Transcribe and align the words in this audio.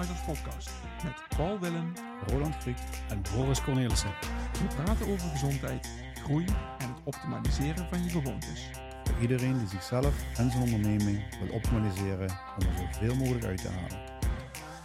Optimizers 0.00 0.40
Podcast 0.40 0.70
met 1.04 1.36
Paul 1.36 1.58
Willem, 1.58 1.92
Roland 2.26 2.56
Griek 2.56 2.76
en 3.08 3.22
Boris 3.34 3.62
Cornelissen. 3.62 4.10
We 4.52 4.82
praten 4.82 5.06
over 5.06 5.28
gezondheid, 5.28 5.88
groei 6.14 6.44
en 6.78 6.88
het 6.88 7.00
optimaliseren 7.04 7.88
van 7.88 8.04
je 8.04 8.10
gewoontes. 8.10 8.70
Voor 9.04 9.20
iedereen 9.20 9.58
die 9.58 9.68
zichzelf 9.68 10.36
en 10.36 10.50
zijn 10.50 10.62
onderneming 10.62 11.38
wil 11.40 11.54
optimaliseren 11.54 12.30
om 12.58 12.66
er 12.66 12.88
zoveel 12.92 13.14
mogelijk 13.14 13.44
uit 13.44 13.62
te 13.62 13.68
halen. 13.68 13.98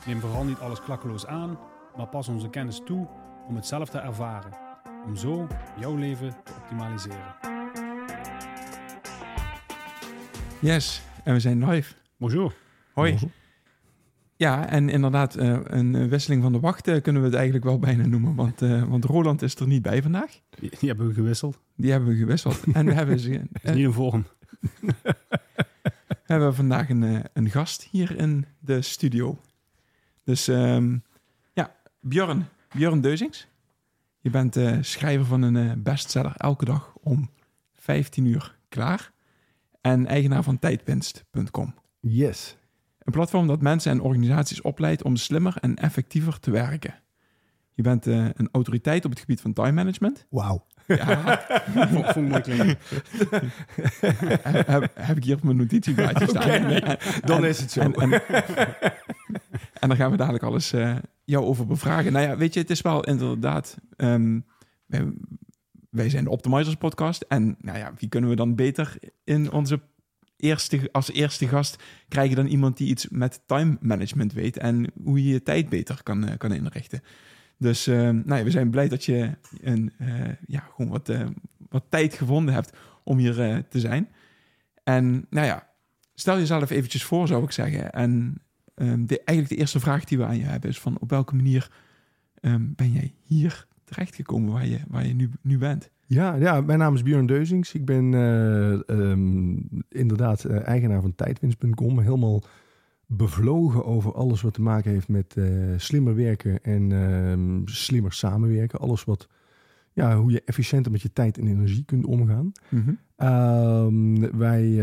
Neem 0.06 0.20
vooral 0.20 0.44
niet 0.44 0.60
alles 0.60 0.82
klakkeloos 0.82 1.26
aan, 1.26 1.60
maar 1.98 2.08
pas 2.08 2.28
onze 2.28 2.50
kennis 2.50 2.82
toe 2.86 3.08
om 3.48 3.56
het 3.56 3.66
zelf 3.66 3.90
te 3.90 4.00
ervaren. 4.00 4.52
Om 5.06 5.16
zo 5.16 5.48
jouw 5.80 5.96
leven 5.96 6.36
te 6.44 6.52
optimaliseren. 6.62 7.36
Yes, 10.60 11.02
en 11.24 11.34
we 11.34 11.40
zijn 11.40 11.70
live. 11.70 11.94
Bonjour. 12.18 12.54
Hoi. 12.94 13.44
Ja, 14.38 14.70
en 14.70 14.90
inderdaad, 14.90 15.36
eh, 15.36 15.60
een 15.64 16.10
wisseling 16.10 16.42
van 16.42 16.52
de 16.52 16.60
wacht 16.60 16.88
eh, 16.88 17.02
kunnen 17.02 17.22
we 17.22 17.28
het 17.28 17.38
eigenlijk 17.38 17.66
wel 17.66 17.80
bijna 17.80 18.06
noemen. 18.06 18.36
Want, 18.36 18.62
eh, 18.62 18.84
want 18.84 19.06
Roland 19.06 19.42
is 19.42 19.56
er 19.56 19.68
niet 19.68 19.82
bij 19.82 20.02
vandaag. 20.02 20.40
Die, 20.60 20.70
die 20.80 20.90
hebben 20.90 21.08
we 21.08 21.14
gewisseld. 21.14 21.62
Die 21.76 21.92
hebben 21.92 22.10
we 22.10 22.16
gewisseld. 22.16 22.64
en 22.74 22.86
we 22.86 22.94
hebben, 22.94 23.20
ze, 23.20 23.42
is 23.62 23.74
niet 23.74 23.86
een 23.86 23.94
vorm. 23.94 24.26
we 26.26 26.34
hebben 26.34 26.56
vandaag 26.56 26.90
een, 26.90 27.04
eh, 27.04 27.24
een 27.34 27.50
gast 27.50 27.88
hier 27.92 28.18
in 28.18 28.46
de 28.60 28.82
studio. 28.82 29.38
Dus 30.24 30.48
ehm, 30.48 30.98
ja, 31.54 31.76
Björn, 32.00 32.48
Björn 32.72 33.02
Deuzings. 33.02 33.48
Je 34.20 34.30
bent 34.30 34.56
eh, 34.56 34.78
schrijver 34.82 35.26
van 35.26 35.42
een 35.42 35.56
eh, 35.56 35.76
bestseller 35.78 36.34
elke 36.38 36.66
dag 36.66 36.94
om 37.02 37.30
15 37.74 38.26
uur 38.26 38.58
klaar. 38.70 39.12
En 39.82 40.08
eigenaar 40.08 40.44
van 40.44 40.60
tijdwinst.com. 40.60 41.76
Yes. 42.00 42.58
Een 43.06 43.12
platform 43.12 43.48
dat 43.48 43.62
mensen 43.62 43.92
en 43.92 44.02
organisaties 44.02 44.62
opleidt 44.62 45.04
om 45.04 45.16
slimmer 45.16 45.58
en 45.62 45.76
effectiever 45.76 46.40
te 46.40 46.52
werken. 46.52 46.94
Je 47.74 47.84
bent 47.84 48.08
eh, 48.08 48.26
een 48.34 48.50
autoriteit 48.52 49.06
op 49.06 49.12
het 49.12 49.20
gebied 49.20 49.42
van 49.42 49.54
time 49.54 49.72
management. 49.72 50.26
Wauw. 50.30 50.66
Ja, 50.88 51.42
Vond, 51.88 52.06
vond 52.06 52.16
ik 52.16 52.28
mooi 52.28 52.42
klinken. 52.42 52.78
heb, 54.72 54.92
heb 54.96 55.18
ik 55.18 55.24
hier 55.24 55.36
op 55.36 55.44
mijn 55.44 55.58
notitieblaadje 55.58 56.28
staan. 56.28 56.62
Dan 57.22 57.44
en- 57.44 57.50
is 57.50 57.60
het 57.60 57.72
zo. 57.72 57.80
En, 57.80 57.94
en, 57.94 58.12
en 59.82 59.88
daar 59.90 59.96
gaan 59.98 60.12
we 60.12 60.18
dadelijk 60.18 60.44
alles 60.44 60.74
eh, 60.74 60.96
jou 61.24 61.46
over 61.46 61.66
bevragen. 61.66 62.12
Nou 62.14 62.28
ja, 62.28 62.38
weet 62.38 62.54
je, 62.54 62.60
het 62.60 62.70
is 62.70 62.82
wel 62.82 63.04
inderdaad... 63.04 63.78
ehm, 63.96 64.40
wij, 64.86 65.14
wij 65.90 66.10
zijn 66.10 66.24
de 66.24 66.30
Optimizers 66.30 66.76
podcast. 66.76 67.22
En 67.22 67.56
nou 67.60 67.78
ja, 67.78 67.94
wie 67.98 68.10
kunnen 68.10 68.30
we 68.30 68.36
dan 68.36 68.56
beter 68.56 68.98
in 69.24 69.52
onze 69.52 69.80
als 70.92 71.12
eerste 71.12 71.48
gast 71.48 71.84
krijgen 72.08 72.36
dan 72.36 72.46
iemand 72.46 72.78
die 72.78 72.88
iets 72.88 73.08
met 73.10 73.42
time 73.46 73.78
management 73.82 74.34
weet 74.34 74.58
en 74.58 74.92
hoe 75.04 75.24
je 75.24 75.30
je 75.30 75.44
tijd 75.44 75.70
beter 75.70 76.04
kan, 76.04 76.28
eh, 76.28 76.38
kan 76.38 76.54
inrichten. 76.54 77.02
Dus 77.58 77.88
eh, 77.88 77.96
nou 77.98 78.36
ja, 78.36 78.44
we 78.44 78.52
zijn 78.52 78.70
blij 78.70 78.88
dat 78.88 79.06
je 79.06 79.38
een, 79.62 79.94
eh, 79.98 80.08
ja, 80.48 80.60
gewoon 80.76 80.92
wat, 80.92 81.12
wat 81.70 81.84
tijd 81.90 82.14
gevonden 82.14 82.54
hebt 82.54 82.78
om 83.04 83.18
hier 83.18 83.64
te 83.70 83.80
zijn. 83.80 84.10
En 84.84 85.26
nou 85.30 85.46
ja, 85.46 85.68
stel 86.14 86.38
jezelf 86.38 86.70
eventjes 86.70 87.04
voor, 87.04 87.28
zou 87.28 87.44
ik 87.44 87.52
zeggen. 87.52 87.92
En 87.92 88.42
ehm, 88.76 89.06
de, 89.06 89.18
eigenlijk 89.24 89.50
de 89.50 89.56
eerste 89.56 89.80
vraag 89.80 90.04
die 90.04 90.18
we 90.18 90.26
aan 90.26 90.38
je 90.38 90.44
hebben 90.44 90.70
is 90.70 90.80
van 90.80 91.00
op 91.00 91.10
welke 91.10 91.36
manier 91.36 91.72
ehm, 92.42 92.66
ben 92.76 92.92
jij 92.92 93.14
hier 93.24 93.68
terechtgekomen 93.84 94.54
waar 94.54 94.68
je, 94.68 94.80
waar 94.88 95.08
je 95.08 95.14
nu, 95.14 95.30
nu 95.42 95.58
bent? 95.58 95.90
Ja, 96.08 96.36
ja, 96.36 96.62
mijn 96.62 96.80
naam 96.80 96.94
is 96.94 97.04
Björn 97.04 97.26
Deuzings. 97.26 97.74
Ik 97.74 97.86
ben 97.86 98.14
eh, 98.14 98.90
ehm, 98.90 99.56
inderdaad 99.90 100.44
eh, 100.44 100.68
eigenaar 100.68 101.02
van 101.02 101.16
tijdwinst.com. 101.16 102.00
Helemaal 102.00 102.44
bevlogen 103.06 103.86
over 103.86 104.14
alles 104.14 104.42
wat 104.42 104.54
te 104.54 104.62
maken 104.62 104.92
heeft 104.92 105.08
met 105.08 105.38
eh, 105.38 105.46
slimmer 105.78 106.16
werken 106.16 106.64
en 106.64 106.92
ehm, 106.92 107.62
slimmer 107.66 108.14
samenwerken. 108.14 108.80
Alles 108.80 109.04
wat, 109.04 109.28
ja, 109.94 110.18
hoe 110.18 110.32
je 110.32 110.42
efficiënter 110.46 110.92
met 110.92 111.02
je 111.02 111.14
tijd 111.14 111.38
en 111.38 111.48
energie 111.48 111.86
kunt 111.86 112.06
omgaan. 112.06 112.52
Ehm, 113.16 114.38
wij 114.38 114.76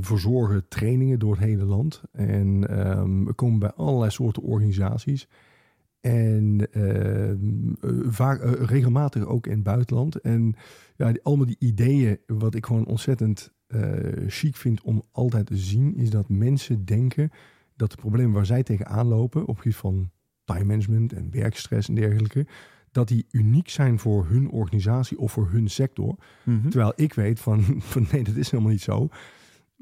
verzorgen 0.00 0.68
trainingen 0.68 1.18
door 1.18 1.32
het 1.32 1.44
hele 1.44 1.64
land. 1.64 2.02
En 2.12 2.60
we 3.24 3.32
komen 3.32 3.58
bij 3.58 3.72
allerlei 3.72 4.10
soorten 4.10 4.42
organisaties. 4.42 5.28
En 6.04 6.68
eh, 6.72 7.30
vaak, 8.12 8.40
eh, 8.40 8.52
regelmatig 8.52 9.26
ook 9.26 9.46
in 9.46 9.52
het 9.52 9.62
buitenland. 9.62 10.20
En 10.20 10.54
ja, 10.96 11.12
die, 11.12 11.22
allemaal 11.22 11.46
die 11.46 11.56
ideeën, 11.58 12.18
wat 12.26 12.54
ik 12.54 12.66
gewoon 12.66 12.86
ontzettend 12.86 13.52
eh, 13.66 13.80
chic 14.26 14.56
vind 14.56 14.82
om 14.82 15.02
altijd 15.12 15.46
te 15.46 15.56
zien, 15.56 15.96
is 15.96 16.10
dat 16.10 16.28
mensen 16.28 16.84
denken 16.84 17.30
dat 17.76 17.90
de 17.90 17.96
problemen 17.96 18.32
waar 18.32 18.46
zij 18.46 18.62
tegenaan 18.62 19.06
lopen 19.06 19.40
op 19.40 19.46
het 19.46 19.56
gebied 19.56 19.76
van 19.76 20.10
time 20.44 20.64
management 20.64 21.12
en 21.12 21.30
werkstress 21.30 21.88
en 21.88 21.94
dergelijke, 21.94 22.46
dat 22.90 23.08
die 23.08 23.26
uniek 23.30 23.68
zijn 23.68 23.98
voor 23.98 24.26
hun 24.26 24.50
organisatie 24.50 25.18
of 25.18 25.32
voor 25.32 25.48
hun 25.50 25.68
sector. 25.68 26.16
Mhm. 26.42 26.68
Terwijl 26.68 26.92
ik 26.96 27.14
weet 27.14 27.40
van, 27.40 27.64
van 27.92 28.06
nee, 28.12 28.24
dat 28.24 28.36
is 28.36 28.50
helemaal 28.50 28.72
niet 28.72 28.82
zo. 28.82 29.08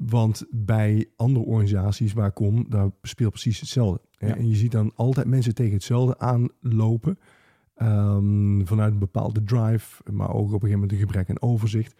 Want 0.09 0.45
bij 0.51 1.05
andere 1.15 1.45
organisaties 1.45 2.13
waar 2.13 2.27
ik 2.27 2.33
kom, 2.33 2.65
daar 2.69 2.89
speelt 3.01 3.31
precies 3.31 3.59
hetzelfde. 3.59 4.01
Ja. 4.17 4.35
En 4.35 4.49
je 4.49 4.55
ziet 4.55 4.71
dan 4.71 4.91
altijd 4.95 5.27
mensen 5.27 5.55
tegen 5.55 5.73
hetzelfde 5.73 6.19
aanlopen. 6.19 7.17
ehm, 7.75 8.65
vanuit 8.65 8.93
een 8.93 8.99
bepaalde 8.99 9.43
drive, 9.43 10.11
maar 10.11 10.29
ook 10.29 10.35
op 10.35 10.43
een 10.45 10.51
gegeven 10.51 10.71
moment 10.71 10.91
een 10.91 10.97
gebrek 10.97 11.29
aan 11.29 11.41
overzicht. 11.41 11.95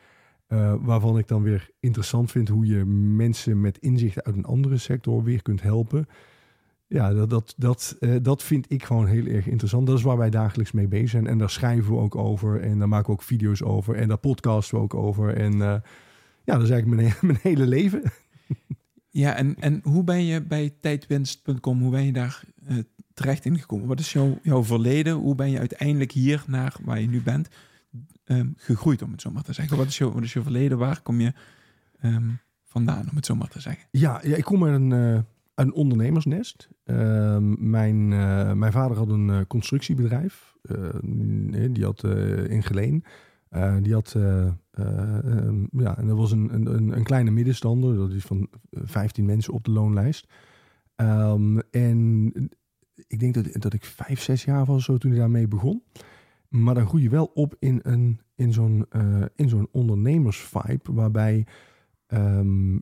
eh, 0.47 0.75
waarvan 0.81 1.17
ik 1.17 1.27
dan 1.27 1.41
weer 1.43 1.69
interessant 1.79 2.31
vind 2.31 2.47
hoe 2.49 2.65
je 2.65 2.85
mensen 3.15 3.61
met 3.61 3.77
inzichten 3.77 4.23
uit 4.23 4.35
een 4.35 4.45
andere 4.45 4.77
sector 4.77 5.23
weer 5.23 5.41
kunt 5.41 5.61
helpen. 5.61 6.05
Ja, 6.87 7.13
dat, 7.13 7.29
dat, 7.29 7.53
dat, 7.57 7.95
eh, 7.99 8.15
dat 8.21 8.43
vind 8.43 8.71
ik 8.71 8.83
gewoon 8.83 9.05
heel 9.05 9.25
erg 9.25 9.47
interessant. 9.47 9.87
Dat 9.87 9.97
is 9.97 10.03
waar 10.03 10.17
wij 10.17 10.29
dagelijks 10.29 10.71
mee 10.71 10.87
bezig 10.87 11.09
zijn. 11.09 11.27
En 11.27 11.37
daar 11.37 11.49
schrijven 11.49 11.91
we 11.93 11.99
ook 11.99 12.15
over. 12.15 12.61
En 12.61 12.79
daar 12.79 12.87
maken 12.87 13.05
we 13.05 13.11
ook 13.13 13.21
video's 13.21 13.61
over. 13.61 13.95
En 13.95 14.07
daar 14.07 14.17
podcasten 14.17 14.77
we 14.77 14.83
ook 14.83 14.93
over. 14.93 15.35
En 15.37 15.61
eh, 15.61 15.75
ja, 16.43 16.53
dat 16.53 16.63
is 16.63 16.69
eigenlijk 16.69 17.01
mijn, 17.01 17.13
mijn 17.31 17.39
hele 17.41 17.67
leven. 17.67 18.01
Ja, 19.13 19.35
en, 19.35 19.55
en 19.59 19.79
hoe 19.83 20.03
ben 20.03 20.25
je 20.25 20.41
bij 20.41 20.75
tijdwinst.com, 20.81 21.81
hoe 21.81 21.91
ben 21.91 22.05
je 22.05 22.13
daar 22.13 22.43
eh, 22.65 22.77
terecht 23.13 23.45
ingekomen? 23.45 23.87
Wat 23.87 23.99
is 23.99 24.13
jouw, 24.13 24.39
jouw 24.43 24.63
verleden? 24.63 25.13
Hoe 25.13 25.35
ben 25.35 25.51
je 25.51 25.59
uiteindelijk 25.59 26.11
hier 26.11 26.43
naar 26.47 26.75
waar 26.83 26.99
je 26.99 27.07
nu 27.07 27.21
bent 27.21 27.49
ehm, 28.23 28.47
gegroeid, 28.55 29.01
om 29.01 29.11
het 29.11 29.21
zo 29.21 29.31
maar 29.31 29.43
te 29.43 29.53
zeggen? 29.53 29.77
Wat 29.77 29.87
is 29.87 29.97
jouw, 29.97 30.11
wat 30.11 30.23
is 30.23 30.33
jouw 30.33 30.43
verleden? 30.43 30.77
Waar 30.77 31.01
kom 31.01 31.21
je 31.21 31.33
ehm, 31.99 32.29
vandaan, 32.63 33.09
om 33.09 33.15
het 33.15 33.25
zo 33.25 33.35
maar 33.35 33.47
te 33.47 33.61
zeggen? 33.61 33.87
Ja, 33.91 34.21
ja 34.23 34.35
ik 34.35 34.43
kom 34.43 34.65
uit 34.65 34.73
een, 34.73 34.91
eh, 34.91 35.21
een 35.55 35.73
ondernemersnest. 35.73 36.69
Ehm, 36.83 37.69
mijn, 37.69 38.13
eh, 38.13 38.53
mijn 38.53 38.71
vader 38.71 38.97
had 38.97 39.09
een 39.09 39.47
constructiebedrijf. 39.47 40.55
Die 41.71 41.83
had 41.83 42.03
in 42.47 42.63
Geleen. 42.63 43.03
Die 43.81 43.93
had, 43.93 44.15
eh, 44.73 45.17
eh, 45.17 45.37
ehm, 45.37 45.63
ja, 45.71 45.97
en 45.97 46.07
dat 46.07 46.17
was 46.17 46.31
een, 46.31 46.53
een, 46.53 46.97
een, 46.97 47.03
kleine 47.03 47.31
middenstander. 47.31 47.95
Dat 47.95 48.11
is 48.11 48.23
van 48.23 48.49
eh, 48.69 48.81
15 48.83 49.25
mensen 49.25 49.53
op 49.53 49.63
de 49.63 49.71
loonlijst. 49.71 50.27
Ehm, 50.95 51.59
en 51.71 52.31
ik 53.07 53.19
denk 53.19 53.33
dat, 53.33 53.61
dat 53.61 53.73
ik 53.73 53.85
vijf, 53.85 54.21
zes 54.21 54.43
jaar 54.43 54.65
was 54.65 54.83
zo 54.83 54.97
toen 54.97 55.11
ik 55.11 55.17
daarmee 55.17 55.47
begon. 55.47 55.83
Maar 56.49 56.75
dan 56.75 56.87
groei 56.87 57.03
je 57.03 57.09
wel 57.09 57.31
op 57.33 57.55
in, 57.59 57.79
een, 57.83 58.19
in 58.35 58.53
zo'n 58.53 58.85
eh, 58.89 59.23
in 59.35 59.49
zo'n 59.49 59.67
ondernemersvibe. 59.71 60.93
Waarbij 60.93 61.45
Ehm, 62.13 62.77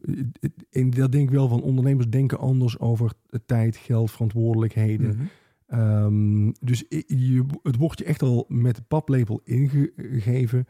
en 0.70 0.90
dat 0.90 1.12
denk 1.12 1.28
ik 1.28 1.36
wel 1.36 1.48
van 1.48 1.62
ondernemers 1.62 2.10
denken 2.10 2.40
anders 2.40 2.80
over 2.80 3.14
tijd, 3.46 3.78
geld, 3.78 4.12
verantwoordelijkheden. 4.12 5.30
Mhm. 5.68 6.52
Dus 6.62 6.86
je, 7.08 7.46
het 7.64 7.76
wordt 7.76 8.00
je 8.00 8.06
echt 8.06 8.22
al 8.22 8.46
met 8.48 8.76
de 8.76 8.82
paplepel 8.82 9.42
ingegeven 9.44 10.66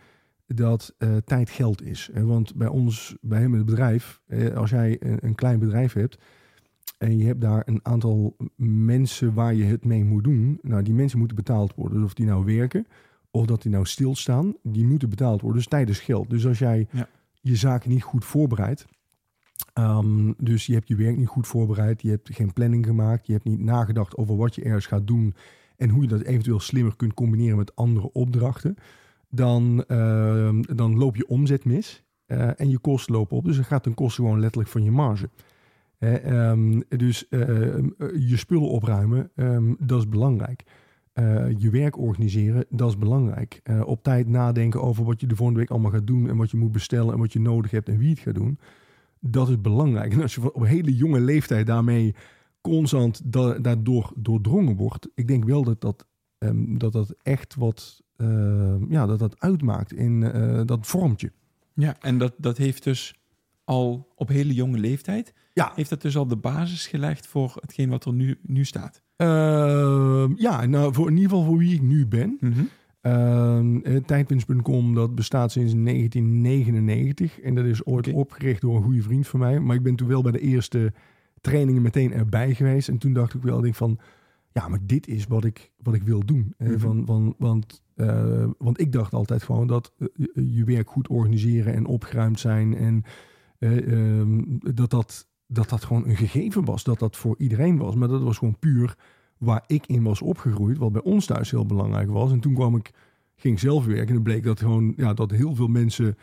dat 0.56 0.94
eh, 0.98 1.18
tijd 1.18 1.50
geld 1.50 1.81
is. 1.83 2.09
Want 2.13 2.56
bij 2.56 2.68
ons, 2.68 3.15
bij 3.21 3.39
hem 3.39 3.51
in 3.51 3.57
het 3.57 3.65
bedrijf, 3.65 4.21
eh, 4.27 4.53
als 4.56 4.69
jij 4.69 4.98
een, 5.00 5.18
een 5.21 5.36
klein 5.36 5.59
bedrijf 5.59 5.94
hebt 5.94 6.18
en 6.98 7.18
je 7.18 7.25
hebt 7.25 7.42
daar 7.42 7.63
een 7.65 7.80
aantal 7.83 8.36
mensen 8.88 9.33
waar 9.33 9.53
je 9.53 9.63
het 9.63 9.86
mee 9.86 10.03
moet 10.03 10.24
doen, 10.24 10.59
nou 10.62 10.83
die 10.83 10.94
mensen 10.94 11.18
moeten 11.19 11.38
betaald 11.38 11.75
worden. 11.75 11.98
Dus 11.98 12.06
of 12.06 12.13
die 12.13 12.25
nou 12.25 12.45
werken 12.45 12.88
of 13.31 13.45
dat 13.45 13.62
die 13.62 13.71
nou 13.71 13.86
stilstaan, 13.86 14.56
die 14.63 14.86
moeten 14.86 15.09
betaald 15.09 15.42
worden. 15.42 15.59
Dus 15.59 15.69
tijd 15.69 15.89
is 15.89 16.00
geld. 16.00 16.30
Dus 16.30 16.45
als 16.48 16.59
jij 16.59 16.88
Ja. 16.92 17.07
je 17.42 17.56
zaken 17.56 17.89
niet 17.89 18.03
goed 18.03 18.25
voorbereidt, 18.25 18.86
Ehm, 19.74 20.31
dus 20.38 20.65
je 20.65 20.74
hebt 20.74 20.88
je 20.88 20.95
werk 20.95 21.18
niet 21.18 21.27
goed 21.27 21.48
voorbereid. 21.48 22.01
Je 22.01 22.09
hebt 22.09 22.36
geen 22.36 22.53
planning 22.53 22.86
gemaakt. 22.86 23.27
Je 23.27 23.33
hebt 23.33 23.45
niet 23.45 23.59
nagedacht 23.59 24.18
over 24.18 24.36
wat 24.38 24.56
je 24.56 24.63
ergens 24.63 24.86
gaat 24.86 25.07
doen. 25.07 25.33
en 25.77 25.89
hoe 25.89 26.01
je 26.01 26.07
dat 26.07 26.21
eventueel 26.21 26.59
slimmer 26.59 26.95
kunt 26.95 27.13
combineren 27.13 27.57
met 27.57 27.75
andere 27.75 28.12
opdrachten, 28.12 28.75
dan, 29.31 29.83
ehm, 29.88 30.62
dan 30.62 30.98
loop 30.98 31.16
je 31.16 31.28
omzet 31.28 31.66
mis 31.66 32.04
eh, 32.25 32.60
en 32.60 32.69
je 32.69 32.80
kosten 32.80 33.13
lopen 33.13 33.38
op. 33.38 33.45
Dus 33.45 33.56
dan 33.56 33.66
gaat 33.66 33.83
ten 33.83 33.94
koste 33.94 34.22
gewoon 34.22 34.39
letterlijk 34.39 34.69
van 34.69 34.83
je 34.83 34.92
marge. 34.92 35.30
Hè, 35.98 36.16
ehm, 36.16 36.81
dus 36.88 37.28
eh, 37.28 37.39
je 38.28 38.38
spullen 38.38 38.69
opruimen, 38.69 39.31
ehm, 39.36 39.74
dat 39.80 40.00
is 40.00 40.07
belangrijk. 40.07 40.63
Eh, 41.13 41.50
je 41.57 41.69
werk 41.69 41.98
organiseren, 41.98 42.66
dat 42.69 42.89
is 42.89 42.98
belangrijk. 42.98 43.60
Eh, 43.63 43.81
op 43.86 44.04
tijd 44.04 44.28
nadenken 44.28 44.81
over 44.81 45.04
wat 45.04 45.22
je 45.22 45.28
de 45.28 45.36
volgende 45.36 45.60
week 45.60 45.69
allemaal 45.69 45.92
gaat 45.92 46.07
doen 46.07 46.30
en 46.30 46.38
wat 46.38 46.51
je 46.51 46.57
moet 46.57 46.72
bestellen 46.72 47.13
en 47.13 47.19
wat 47.19 47.34
je 47.34 47.39
nodig 47.39 47.72
hebt 47.72 47.89
en 47.89 47.98
wie 47.98 48.10
het 48.10 48.19
gaat 48.19 48.34
doen. 48.34 48.60
Dat 49.19 49.50
is 49.50 49.62
belangrijk. 49.62 50.12
En 50.13 50.22
als 50.22 50.36
je 50.36 50.54
op 50.54 50.62
een 50.62 50.68
hele 50.68 50.95
jonge 50.95 51.19
leeftijd 51.19 51.66
daarmee 51.66 52.16
constant 52.62 53.22
da 53.34 53.60
daardoor 53.60 54.12
doordrongen 54.16 54.75
wordt, 54.75 55.10
ik 55.16 55.27
denk 55.27 55.44
wel 55.45 55.63
dat 55.63 55.81
dat, 55.81 56.07
ehm, 56.38 56.77
dat, 56.77 56.92
dat 56.92 57.16
echt 57.22 57.56
wat 57.56 58.01
ehm, 58.11 58.11
ja, 58.90 59.06
dat 59.06 59.20
dat 59.20 59.40
uitmaakt 59.40 59.94
in 59.94 60.24
eh, 60.24 60.62
dat 60.66 60.88
vormtje. 60.88 61.32
Ja, 61.74 61.96
en 62.00 62.18
dat, 62.18 62.34
dat 62.38 62.58
heeft 62.58 62.84
dus 62.84 63.16
al 63.64 64.08
op 64.16 64.28
hele 64.28 64.54
jonge 64.54 64.78
leeftijd, 64.78 65.34
Ja. 65.54 65.72
heeft 65.76 65.90
dat 65.90 66.02
dus 66.02 66.18
al 66.18 66.28
de 66.28 66.36
basis 66.38 66.88
gelegd 66.88 67.28
voor 67.28 67.58
hetgeen 67.62 67.90
wat 67.90 68.06
er 68.06 68.14
nu, 68.14 68.38
nu 68.42 68.66
staat. 68.66 69.02
Ehm, 69.16 70.34
ja, 70.36 70.66
nou 70.66 70.94
voor 70.94 71.08
in 71.08 71.16
ieder 71.16 71.30
geval 71.30 71.46
voor 71.46 71.58
wie 71.58 71.74
ik 71.74 71.82
nu 71.82 72.08
ben. 72.08 72.38
Ehm, 73.02 73.78
eh, 73.78 73.96
Tijdwinst.com 73.96 74.94
dat 74.96 75.16
bestaat 75.16 75.52
sinds 75.52 75.74
1999 75.74 77.40
en 77.40 77.56
dat 77.56 77.66
is 77.66 77.86
ooit 77.86 78.14
opgericht 78.14 78.62
door 78.62 78.76
een 78.76 78.84
goede 78.84 79.02
vriend 79.02 79.28
van 79.28 79.40
mij. 79.40 79.60
Maar 79.60 79.76
ik 79.76 79.84
ben 79.84 79.96
toen 79.96 80.08
wel 80.08 80.22
bij 80.22 80.32
de 80.32 80.40
eerste 80.40 80.94
trainingen 81.42 81.82
meteen 81.82 82.14
erbij 82.14 82.56
geweest 82.56 82.90
en 82.90 82.98
toen 82.98 83.14
dacht 83.14 83.34
ik 83.34 83.42
wel 83.42 83.62
denk 83.62 83.76
van, 83.76 84.00
ja, 84.52 84.68
maar 84.68 84.80
dit 84.82 85.08
is 85.08 85.28
wat 85.28 85.44
ik, 85.46 85.72
wat 85.78 85.94
ik 85.94 86.04
wil 86.04 86.26
doen. 86.26 86.54
Mhm. 86.58 86.78
van, 86.80 87.06
van, 87.06 87.36
want, 87.38 87.82
eh, 88.01 88.50
want 88.57 88.80
ik 88.80 88.92
dacht 88.92 89.13
altijd 89.13 89.44
gewoon 89.44 89.68
dat 89.68 89.94
eh, 89.98 90.07
je- 90.33 90.63
werk 90.63 90.89
goed 90.89 91.07
organiseren 91.07 91.74
en 91.74 91.86
opgeruimd 91.86 92.39
zijn 92.39 92.75
en 92.75 93.03
eh, 93.59 93.92
ehm, 94.19 94.42
dat, 94.74 94.89
dat, 94.89 95.27
dat 95.48 95.69
dat 95.69 95.83
gewoon 95.83 96.07
een 96.07 96.15
gegeven 96.15 96.65
was, 96.65 96.83
dat 96.83 97.00
dat 97.00 97.18
voor 97.18 97.36
iedereen 97.38 97.77
was. 97.77 97.95
Maar 97.95 98.07
dat 98.07 98.21
was 98.21 98.38
gewoon 98.38 98.59
puur 98.59 98.95
waar 99.38 99.63
ik 99.68 99.88
in 99.88 100.03
was 100.03 100.21
opgegroeid, 100.21 100.77
wat 100.77 100.92
bij 100.92 101.01
ons 101.01 101.25
thuis 101.25 101.51
heel 101.51 101.65
belangrijk 101.65 102.09
was. 102.09 102.31
En 102.31 102.39
toen 102.39 102.53
kwam 102.53 102.75
ik, 102.75 102.92
ging 103.36 103.59
zelf 103.59 103.86
werken 103.86 104.15
en 104.15 104.24
bleek 104.24 104.44
dat 104.44 104.59
gewoon, 104.59 104.94
ja, 104.98 105.13
dat 105.13 105.31
heel 105.31 105.56
veel 105.56 105.68
mensen 105.68 106.18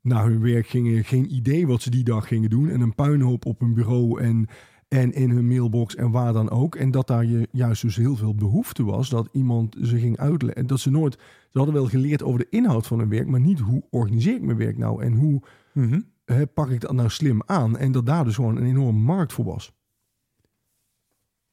naar 0.00 0.24
hun 0.24 0.40
werk 0.40 0.66
gingen, 0.66 1.04
geen 1.04 1.34
idee 1.34 1.66
wat 1.66 1.82
ze 1.82 1.90
die 1.90 2.04
dag 2.04 2.26
gingen 2.26 2.50
doen 2.50 2.68
en 2.68 2.80
een 2.80 2.94
puinhoop 2.94 3.46
op 3.46 3.60
hun 3.60 3.74
bureau 3.74 4.20
en, 4.20 4.46
en 4.90 5.12
in 5.12 5.30
hun 5.30 5.46
mailbox 5.46 5.94
en 5.94 6.10
waar 6.10 6.32
dan 6.32 6.50
ook. 6.50 6.74
En 6.74 6.90
dat 6.90 7.06
daar 7.06 7.24
je 7.24 7.48
juist 7.52 7.82
dus 7.82 7.96
heel 7.96 8.16
veel 8.16 8.34
behoefte 8.34 8.84
was 8.84 9.08
dat 9.08 9.28
iemand 9.32 9.76
ze 9.82 9.98
ging 9.98 10.18
uitleggen. 10.18 10.66
Dat 10.66 10.80
ze 10.80 10.90
nooit, 10.90 11.18
ze 11.50 11.58
hadden 11.58 11.74
wel 11.74 11.86
geleerd 11.88 12.22
over 12.22 12.38
de 12.38 12.46
inhoud 12.50 12.86
van 12.86 12.98
hun 12.98 13.08
werk, 13.08 13.26
maar 13.26 13.40
niet 13.40 13.58
hoe 13.58 13.82
organiseer 13.90 14.34
ik 14.34 14.42
mijn 14.42 14.56
werk 14.58 14.78
nou 14.78 15.02
en 15.02 15.12
hoe 15.12 15.42
Mhm. 15.72 16.00
hè, 16.24 16.46
pak 16.46 16.70
ik 16.70 16.80
dat 16.80 16.92
nou 16.92 17.08
slim 17.08 17.42
aan. 17.46 17.78
En 17.78 17.92
dat 17.92 18.06
daar 18.06 18.24
dus 18.24 18.34
gewoon 18.34 18.56
een 18.56 18.66
enorme 18.66 18.98
markt 19.00 19.32
voor 19.32 19.44
was. 19.44 19.72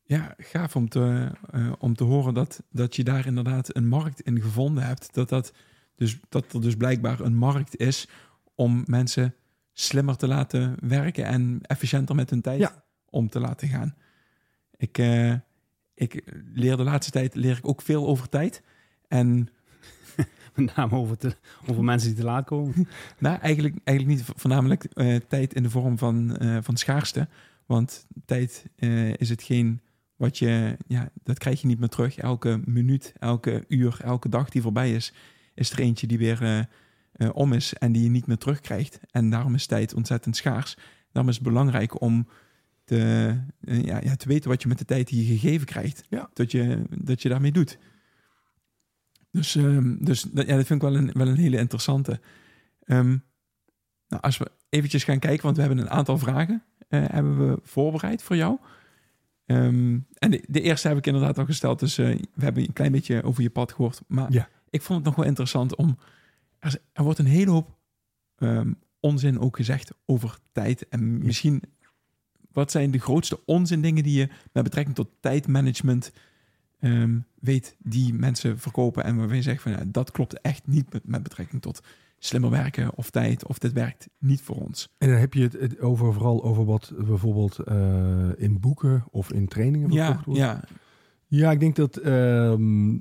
Ja, 0.04 0.34
gaaf 0.38 0.76
om 0.76 0.90
te, 0.90 1.32
eh, 1.52 1.72
om 1.80 1.96
te 1.96 2.04
horen 2.04 2.34
dat, 2.34 2.64
dat 2.72 2.96
je 2.96 3.04
daar 3.04 3.26
inderdaad 3.26 3.76
een 3.76 3.88
markt 3.88 4.22
in 4.22 4.42
gevonden 4.42 4.84
hebt. 4.84 5.14
Dat, 5.14 5.30
dat, 5.30 5.54
dus, 5.96 6.20
dat 6.30 6.54
er 6.54 6.62
dus 6.62 6.76
blijkbaar 6.76 7.20
een 7.20 7.36
markt 7.36 7.78
is 7.78 8.10
om 8.56 8.84
mensen 8.86 9.36
slimmer 9.74 10.16
te 10.18 10.28
laten 10.28 10.76
werken 10.88 11.26
en 11.26 11.60
efficiënter 11.62 12.16
met 12.16 12.30
hun 12.30 12.42
tijd 12.42 12.60
Ja. 12.60 12.86
Om 13.10 13.30
te 13.30 13.40
laten 13.40 13.68
gaan. 13.68 13.96
Ik, 14.78 14.98
eh, 14.98 15.34
ik 15.94 16.24
leer 16.54 16.78
de 16.78 16.84
laatste 16.84 17.12
tijd 17.12 17.36
leer 17.36 17.58
ik 17.58 17.68
ook 17.68 17.82
veel 17.82 18.08
over 18.08 18.30
tijd. 18.30 18.64
En 19.08 19.50
Met 20.56 20.76
name 20.76 20.96
over, 20.96 21.18
te, 21.18 21.36
over 21.66 21.84
mensen 21.84 22.10
die 22.10 22.18
te 22.18 22.26
laat 22.26 22.46
komen. 22.46 22.74
Nou, 23.20 23.40
eigenlijk, 23.40 23.76
eigenlijk 23.84 24.18
niet 24.18 24.30
voornamelijk 24.36 24.84
eh, 24.84 25.16
tijd 25.16 25.54
in 25.54 25.64
de 25.64 25.70
vorm 25.70 25.98
van, 25.98 26.38
eh, 26.38 26.58
van 26.62 26.78
schaarste. 26.78 27.28
Want 27.66 28.08
tijd 28.26 28.66
eh, 28.76 29.14
is 29.14 29.30
hetgeen 29.30 29.82
wat 30.16 30.38
je, 30.38 30.78
ja, 30.88 31.10
dat 31.24 31.38
krijg 31.38 31.62
je 31.62 31.68
niet 31.68 31.80
meer 31.80 31.90
terug. 31.90 32.18
Elke 32.18 32.62
minuut, 32.66 33.14
elke 33.20 33.66
uur, 33.68 34.00
elke 34.04 34.30
dag 34.30 34.50
die 34.50 34.62
voorbij 34.62 34.94
is, 34.94 35.14
is 35.54 35.72
er 35.72 35.80
eentje 35.80 36.08
die 36.08 36.18
weer 36.18 36.68
om 37.34 37.54
is 37.54 37.74
en 37.74 37.92
die 37.92 38.04
je 38.04 38.10
niet 38.10 38.28
meer 38.28 38.38
terugkrijgt. 38.38 39.00
En 39.12 39.30
daarom 39.30 39.54
is 39.54 39.66
tijd 39.66 39.94
ontzettend 39.94 40.36
schaars. 40.36 40.78
Daarom 41.12 41.32
is 41.32 41.38
het 41.38 41.48
belangrijk 41.48 42.02
om 42.02 42.28
te, 42.88 42.98
eh, 43.62 43.84
ja, 43.84 44.02
ja, 44.04 44.16
te 44.16 44.28
weten 44.28 44.50
wat 44.50 44.62
je 44.62 44.68
met 44.68 44.78
de 44.78 44.86
tijd 44.86 45.08
die 45.08 45.20
je 45.28 45.38
gegeven 45.40 45.66
krijgt, 45.66 46.04
Ja. 46.10 46.30
dat, 46.34 46.52
je, 46.52 46.84
dat 46.90 47.22
je 47.22 47.30
daarmee 47.30 47.52
doet. 47.52 47.78
Dus, 49.32 49.56
ehm, 49.56 49.96
dus 50.04 50.22
dat, 50.22 50.48
ja, 50.48 50.56
dat 50.56 50.66
vind 50.66 50.84
ik 50.84 50.90
wel 50.90 50.98
een, 50.98 51.12
wel 51.14 51.28
een 51.28 51.38
hele 51.38 51.58
interessante. 51.58 52.20
Ehm, 52.84 53.18
nou, 54.08 54.22
als 54.22 54.38
we 54.38 54.52
eventjes 54.70 55.04
gaan 55.04 55.20
kijken, 55.20 55.44
want 55.44 55.56
we 55.56 55.62
hebben 55.62 55.80
een 55.82 55.90
aantal 55.90 56.18
vragen 56.18 56.64
eh, 56.88 57.04
hebben 57.08 57.48
we 57.50 57.60
voorbereid 57.64 58.24
voor 58.24 58.36
jou. 58.36 58.58
Ehm, 59.46 60.00
en 60.14 60.32
de, 60.32 60.44
de 60.48 60.62
eerste 60.62 60.88
heb 60.88 60.98
ik 60.98 61.06
inderdaad 61.08 61.38
al 61.38 61.46
gesteld, 61.46 61.80
dus 61.80 61.98
eh, 61.98 62.16
we 62.34 62.44
hebben 62.44 62.64
een 62.64 62.74
klein 62.74 62.92
beetje 62.92 63.24
over 63.24 63.44
je 63.44 63.50
pad 63.50 63.72
gehoord. 63.72 64.02
Maar 64.08 64.32
Ja. 64.32 64.50
ik 64.70 64.82
vond 64.82 64.98
het 64.98 65.08
nog 65.08 65.16
wel 65.16 65.26
interessant 65.26 65.76
om... 65.76 65.98
Er, 66.60 66.76
er 66.94 67.04
wordt 67.04 67.20
een 67.20 67.26
hele 67.26 67.52
hoop 67.52 67.76
onzin 69.00 69.40
ook 69.40 69.56
gezegd 69.56 69.92
over 70.06 70.38
tijd. 70.52 70.88
En 70.88 71.18
misschien, 71.18 71.62
wat 72.58 72.72
zijn 72.72 72.92
de 72.92 73.00
grootste 73.00 73.40
onzin 73.46 73.82
dingen 73.82 74.04
die 74.04 74.20
je 74.20 74.30
met 74.52 74.64
betrekking 74.64 74.96
tot 74.96 75.10
tijdmanagement 75.20 76.12
ehm, 76.80 77.20
weet 77.40 77.76
die 77.80 78.14
mensen 78.14 78.60
verkopen 78.60 79.04
en 79.04 79.18
waarvan 79.18 79.36
je 79.36 79.42
zegt 79.42 79.62
van 79.62 79.72
ja, 79.72 79.84
dat 79.88 80.12
klopt 80.12 80.42
echt 80.42 80.68
niet 80.68 80.94
met, 80.94 81.08
met 81.08 81.24
betrekking 81.24 81.62
tot 81.62 81.82
slimmer 82.20 82.50
werken 82.50 82.96
of 82.96 83.10
tijd 83.10 83.46
of 83.46 83.60
dit 83.60 83.74
werkt 83.74 84.08
niet 84.20 84.42
voor 84.42 84.56
ons. 84.56 84.96
En 84.98 85.10
dan 85.10 85.18
heb 85.18 85.34
je 85.34 85.50
het, 85.60 85.80
over, 85.80 86.14
vooral 86.14 86.44
over 86.44 86.66
wat 86.66 86.94
bijvoorbeeld 86.98 87.60
eh, 87.60 88.30
in 88.38 88.60
boeken 88.60 89.04
of 89.12 89.32
in 89.32 89.48
trainingen 89.48 89.92
Ja, 89.92 90.06
verkocht 90.06 90.26
wordt. 90.26 90.40
ja, 90.40 90.64
Ja, 91.28 91.52
ik 91.52 91.60
denk 91.60 91.76
dat 91.76 91.98
ehm, 91.98 92.96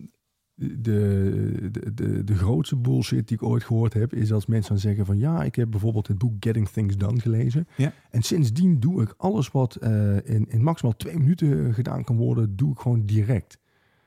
de, 0.57 1.69
de, 1.73 1.95
de, 1.95 2.25
de 2.25 2.35
grootste 2.35 2.77
bullshit 2.77 3.29
die 3.29 3.37
ik 3.37 3.43
ooit 3.43 3.65
gehoord 3.65 3.93
heb, 3.95 4.15
is 4.15 4.33
als 4.33 4.47
mensen 4.47 4.71
dan 4.73 4.81
zeggen 4.81 5.07
van 5.07 5.19
ja, 5.19 5.43
ik 5.45 5.55
heb 5.55 5.71
bijvoorbeeld 5.71 6.07
het 6.09 6.19
boek 6.19 6.33
Getting 6.41 6.69
Things 6.69 6.97
Done 6.97 7.21
gelezen. 7.21 7.67
Ja. 7.77 7.93
En 8.11 8.23
sindsdien 8.23 8.81
doe 8.81 9.03
ik 9.03 9.15
alles 9.17 9.51
wat 9.51 9.75
eh, 9.75 10.17
in, 10.17 10.47
in 10.49 10.63
maximaal 10.63 10.97
twee 10.97 11.19
minuten 11.19 11.75
gedaan 11.75 12.05
kan 12.05 12.17
worden, 12.17 12.57
doe 12.57 12.73
ik 12.73 12.79
gewoon 12.79 13.07
direct. 13.07 13.59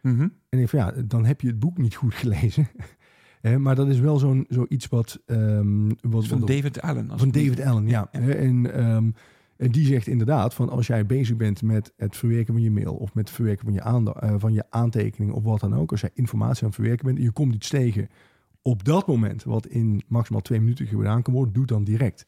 Mhm. 0.01 0.27
En 0.49 0.59
ik 0.59 0.69
van 0.69 0.79
ja, 0.79 0.91
dan 1.05 1.25
heb 1.25 1.41
je 1.41 1.47
het 1.47 1.59
boek 1.59 1.77
niet 1.77 1.95
goed 1.95 2.13
gelezen. 2.13 2.67
Eh, 3.41 3.55
maar 3.55 3.75
dat 3.75 3.87
is 3.87 3.99
wel 3.99 4.17
zo'n 4.17 4.45
zoiets 4.49 4.87
wat, 4.87 5.19
ehm 5.25 5.87
wat, 6.01 6.27
van 6.27 6.39
wat- 6.39 6.47
David 6.47 6.81
Allen. 6.81 7.11
van 7.19 7.31
David 7.31 7.61
Allen, 7.61 7.87
ja. 7.87 8.07
En, 8.11 8.73
ehm, 8.73 9.09
en 9.59 9.71
die 9.71 9.85
zegt 9.85 10.07
inderdaad 10.07 10.53
van 10.53 10.69
als 10.69 10.87
jij 10.87 11.05
bezig 11.05 11.35
bent 11.35 11.61
met 11.61 11.93
het 11.97 12.17
verwerken 12.17 12.53
van 12.53 12.63
je 12.63 12.71
mail 12.71 12.93
of 12.93 13.13
met 13.13 13.27
het 13.27 13.35
verwerken 13.35 13.65
van 13.65 13.73
je, 13.73 13.81
aanda- 13.81 14.13
eh, 14.13 14.35
van 14.37 14.53
je 14.53 14.63
aantekening 14.69 15.31
of 15.31 15.43
wat 15.43 15.59
dan 15.59 15.75
ook, 15.75 15.91
als 15.91 16.01
jij 16.01 16.09
informatie 16.13 16.61
aan 16.61 16.67
het 16.67 16.75
verwerken 16.75 17.05
bent 17.05 17.17
en 17.17 17.23
je 17.23 17.31
komt 17.31 17.53
iets 17.53 17.69
tegen 17.69 18.09
op 18.61 18.83
dat 18.83 19.07
moment 19.07 19.43
wat 19.43 19.65
in 19.65 20.01
maximaal 20.07 20.41
twee 20.41 20.59
minuten 20.59 20.87
gedaan 20.87 21.21
kan 21.21 21.33
worden, 21.33 21.53
doe 21.53 21.65
dan 21.65 21.83
direct. 21.83 22.25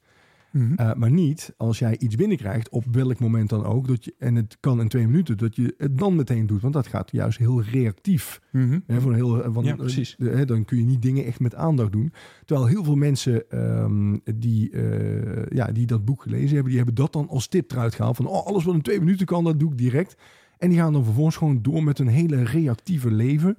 Mhm. 0.51 0.74
Eh, 0.75 0.93
maar 0.93 1.12
niet 1.12 1.53
als 1.58 1.79
jij 1.79 1.98
iets 1.98 2.15
binnenkrijgt 2.15 2.70
op 2.70 2.84
welk 2.91 3.20
moment 3.20 3.50
dan 3.50 3.65
ook, 3.65 3.88
dat 3.88 4.05
je, 4.05 4.13
en 4.17 4.36
het 4.36 4.58
kan 4.60 4.79
in 4.81 4.88
twee 4.88 5.05
minuten, 5.08 5.38
dat 5.38 5.55
je 5.55 5.74
het 5.77 5.98
dan 5.98 6.15
meteen 6.15 6.46
doet, 6.48 6.62
want 6.62 6.74
dat 6.74 6.88
gaat 6.88 7.12
juist 7.12 7.38
heel 7.38 7.62
reactief. 7.62 8.41
Mhm. 8.51 8.79
Hè, 8.88 9.01
voor 9.01 9.13
heel, 9.13 9.63
Ja, 9.63 9.75
precies. 9.75 10.15
de- 10.17 10.29
hè, 10.29 10.46
dan 10.46 10.65
kun 10.65 10.77
je 10.77 10.84
niet 10.84 11.01
dingen 11.01 11.25
echt 11.25 11.39
met 11.39 11.55
aandacht 11.55 11.91
doen. 11.91 12.13
Terwijl 12.46 12.67
heel 12.67 12.84
veel 12.84 12.96
mensen 12.96 13.50
ehm, 13.50 14.17
die, 14.36 14.70
eh, 14.72 15.46
ja, 15.58 15.72
die 15.72 15.86
dat 15.86 16.05
boek 16.05 16.22
gelezen 16.22 16.48
hebben, 16.53 16.67
die 16.67 16.77
hebben 16.77 16.96
dat 16.96 17.13
dan 17.13 17.27
als 17.27 17.48
tip 17.48 17.72
eruit 17.72 17.96
gehaald. 17.96 18.15
Van 18.15 18.25
oh, 18.27 18.46
alles 18.46 18.63
wat 18.63 18.75
in 18.75 18.81
twee 18.81 19.00
minuten 19.00 19.25
kan, 19.25 19.43
dat 19.43 19.60
doe 19.60 19.72
ik 19.72 19.77
direct. 19.77 20.15
En 20.58 20.70
die 20.70 20.77
gaan 20.77 20.93
dan 20.93 21.03
vervolgens 21.03 21.36
gewoon 21.36 21.62
door 21.62 21.84
met 21.84 22.00
een 22.00 22.08
hele 22.08 22.43
reactieve 22.43 23.12
leven. 23.12 23.58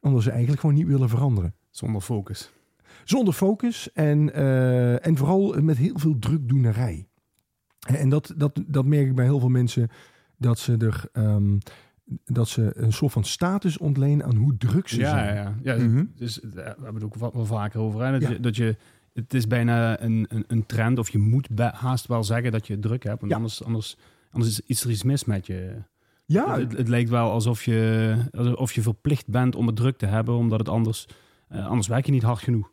Omdat 0.00 0.22
ze 0.22 0.30
eigenlijk 0.30 0.60
gewoon 0.60 0.76
niet 0.76 0.86
willen 0.86 1.08
veranderen. 1.08 1.54
Zonder 1.70 2.00
focus. 2.00 2.52
Zonder 3.04 3.34
focus 3.34 3.92
en, 3.92 4.34
eh, 4.34 5.06
en 5.06 5.16
vooral 5.16 5.62
met 5.62 5.76
heel 5.76 5.98
veel 5.98 6.18
drukdoenerij. 6.18 7.06
En 7.86 8.08
dat, 8.08 8.34
dat, 8.36 8.62
dat 8.66 8.84
merk 8.84 9.06
ik 9.06 9.14
bij 9.14 9.24
heel 9.24 9.40
veel 9.40 9.48
mensen. 9.48 9.88
Dat 10.36 10.58
ze 10.58 10.76
er 10.76 11.04
ehm, 11.12 11.58
dat 12.24 12.48
ze 12.48 12.70
een 12.74 12.92
soort 12.92 13.12
van 13.12 13.24
status 13.24 13.78
ontlenen 13.78 14.26
aan 14.26 14.36
hoe 14.36 14.56
druk 14.56 14.88
ze 14.88 15.00
Ja, 15.00 15.08
zijn. 15.08 15.34
ja, 15.34 15.54
ja. 15.62 15.76
ja 15.76 15.84
Mhm. 15.84 16.04
dus, 16.16 16.40
eh, 16.40 16.50
we 16.50 16.60
hebben 16.62 16.94
het 16.94 17.04
ook 17.04 17.32
wel, 17.32 17.44
vaker 17.46 17.80
over. 17.80 18.04
Hè? 18.04 18.12
Dat, 18.12 18.22
Ja. 18.22 18.28
je, 18.30 18.40
dat 18.40 18.56
je, 18.56 18.76
het 19.12 19.34
is 19.34 19.46
bijna 19.46 20.00
een, 20.00 20.26
een, 20.28 20.44
een 20.46 20.66
trend, 20.66 20.98
of 20.98 21.10
je 21.10 21.18
moet 21.18 21.48
haast 21.72 22.06
wel 22.06 22.24
zeggen 22.24 22.52
dat 22.52 22.66
je 22.66 22.78
druk 22.78 23.02
hebt. 23.02 23.18
Want 23.20 23.30
Ja. 23.32 23.36
anders, 23.38 23.64
anders, 23.64 23.96
anders 24.30 24.50
is, 24.52 24.60
is 24.66 24.84
er 24.84 24.90
iets 24.90 25.02
mis 25.02 25.24
met 25.24 25.46
je. 25.46 25.82
Ja, 26.26 26.58
het, 26.58 26.76
het 26.76 26.88
lijkt 26.88 27.10
wel 27.10 27.30
alsof 27.30 27.64
je, 27.64 28.16
alsof 28.32 28.72
je 28.72 28.82
verplicht 28.82 29.28
bent 29.28 29.54
om 29.56 29.66
het 29.66 29.76
druk 29.76 29.96
te 29.98 30.06
hebben, 30.06 30.34
omdat 30.34 30.58
het 30.58 30.68
anders, 30.68 31.06
eh, 31.48 31.66
anders 31.66 31.88
werk 31.88 32.06
je 32.06 32.12
niet 32.12 32.22
hard 32.22 32.38
genoeg. 32.38 32.71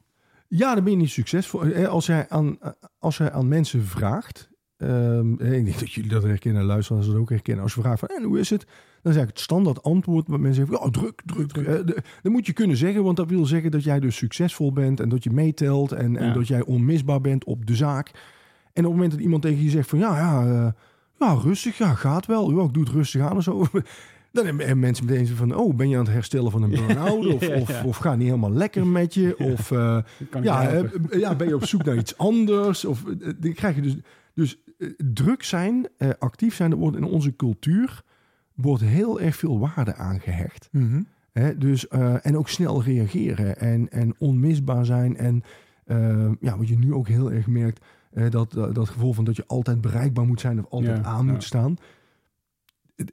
Ja, 0.50 0.76
dan 0.76 0.84
ben 0.84 0.94
je 0.94 1.00
niet 1.00 1.10
succesvol. 1.10 1.64
Eh, 1.64 1.88
Als 1.88 2.06
jij 2.06 2.30
aan, 2.30 2.58
als 3.00 3.18
jij 3.18 3.32
aan 3.32 3.48
mensen 3.48 3.84
vraagt. 3.86 4.50
ehm, 4.78 5.34
eh, 5.40 5.58
ik 5.58 5.66
denk 5.66 5.80
dat 5.80 5.92
jullie 5.92 6.10
dat 6.10 6.24
herkennen, 6.24 6.64
luisteraars 6.64 7.06
dat 7.06 7.16
ook 7.16 7.30
herkennen. 7.30 7.64
Als 7.64 7.74
je 7.74 7.82
vraagt 7.82 8.00
van 8.00 8.08
en 8.10 8.24
hoe 8.24 8.40
is 8.40 8.50
het? 8.50 8.60
Dan 9.02 9.12
is 9.12 9.18
eigenlijk 9.18 9.30
het 9.30 9.40
standaard 9.40 9.84
antwoord 9.84 10.28
wat 10.28 10.40
mensen 10.40 10.66
zeggen, 10.68 10.86
ja, 10.86 10.92
druk, 10.92 11.22
druk, 11.26 11.52
druk. 11.52 11.68
Eh, 11.68 11.96
Dat 12.22 12.32
moet 12.32 12.46
je 12.46 12.54
kunnen 12.54 12.78
zeggen, 12.78 13.04
want 13.04 13.18
dat 13.18 13.30
wil 13.30 13.46
zeggen 13.46 13.72
dat 13.72 13.84
jij 13.84 14.00
dus 14.00 14.16
succesvol 14.16 14.74
bent 14.74 15.00
en 15.00 15.10
dat 15.10 15.24
je 15.24 15.30
meetelt 15.32 15.92
en, 15.92 16.18
en 16.18 16.34
dat 16.34 16.48
jij 16.48 16.64
onmisbaar 16.66 17.22
bent 17.22 17.44
op 17.44 17.66
de 17.66 17.76
zaak. 17.76 18.08
En 18.74 18.86
op 18.86 18.92
het 18.92 18.92
moment 18.94 19.12
dat 19.12 19.20
iemand 19.20 19.42
tegen 19.42 19.64
je 19.64 19.70
zegt 19.70 19.90
van, 19.90 20.00
ja, 20.00 20.18
ja, 20.18 20.46
eh, 20.46 20.72
ja 21.20 21.34
rustig, 21.34 21.78
ja, 21.78 21.94
gaat 21.94 22.26
wel. 22.26 22.52
Ja, 22.58 22.64
ik 22.64 22.74
doe 22.74 22.84
het 22.84 22.92
rustig 22.94 23.22
aan 23.22 23.38
of 23.38 23.44
zo. 23.44 23.66
Dan 24.32 24.46
hebben 24.46 24.80
mensen 24.80 25.06
meteen 25.06 25.28
van, 25.28 25.56
oh, 25.56 25.76
ben 25.76 25.90
je 25.90 25.98
aan 25.98 26.04
het 26.04 26.14
herstellen 26.14 26.52
van 26.52 26.64
een 26.64 26.70
burn-out? 26.88 27.26
Of, 27.34 27.42
Ja, 27.48 27.54
ja. 27.56 27.62
of, 27.62 27.84
of 27.84 27.98
gaat 27.98 28.18
niet 28.18 28.28
helemaal 28.28 28.52
lekker 28.52 28.88
met 28.88 29.14
je? 29.14 29.38
Of... 29.38 29.72
eh, 29.72 29.98
ja, 30.42 30.62
helpen? 30.62 31.10
eh, 31.10 31.20
ja, 31.20 31.36
ben 31.36 31.48
je 31.48 31.56
op 31.56 31.66
zoek 31.66 31.84
naar 31.84 31.98
iets 31.98 32.18
anders? 32.18 32.86
Of 32.86 33.04
eh, 33.06 33.34
dan 33.40 33.54
krijg 33.54 33.76
je 33.76 33.82
dus, 33.82 33.96
dus 34.34 34.58
eh, 34.78 34.90
druk 35.14 35.44
zijn, 35.44 35.88
eh, 35.98 36.10
actief 36.20 36.56
zijn, 36.56 36.70
dat 36.70 36.80
wordt 36.80 36.98
in 36.98 37.04
onze 37.04 37.36
cultuur 37.36 38.02
wordt 38.56 38.84
heel 38.84 39.20
erg 39.20 39.36
veel 39.36 39.60
waarde 39.60 39.96
aangehecht. 39.96 40.70
Mhm. 40.72 41.02
Hè? 41.32 41.58
Dus, 41.58 41.88
eh, 41.88 42.26
en 42.26 42.38
ook 42.38 42.50
snel 42.50 42.84
reageren 42.84 43.58
en, 43.60 43.90
en 43.92 44.16
onmisbaar 44.18 44.86
zijn. 44.86 45.18
En 45.18 45.44
eh, 45.86 46.32
ja, 46.40 46.58
wat 46.58 46.68
je 46.68 46.78
nu 46.78 46.94
ook 46.94 47.08
heel 47.08 47.32
erg 47.32 47.48
merkt, 47.48 47.86
eh, 48.14 48.30
dat, 48.30 48.52
dat, 48.74 48.90
gevoel 48.90 49.14
van 49.14 49.24
dat 49.24 49.36
je 49.36 49.44
altijd 49.48 49.82
bereikbaar 49.82 50.26
moet 50.26 50.40
zijn 50.40 50.60
of 50.60 50.66
altijd 50.70 51.04
aan 51.04 51.26
moet 51.26 51.44
staan. 51.44 51.76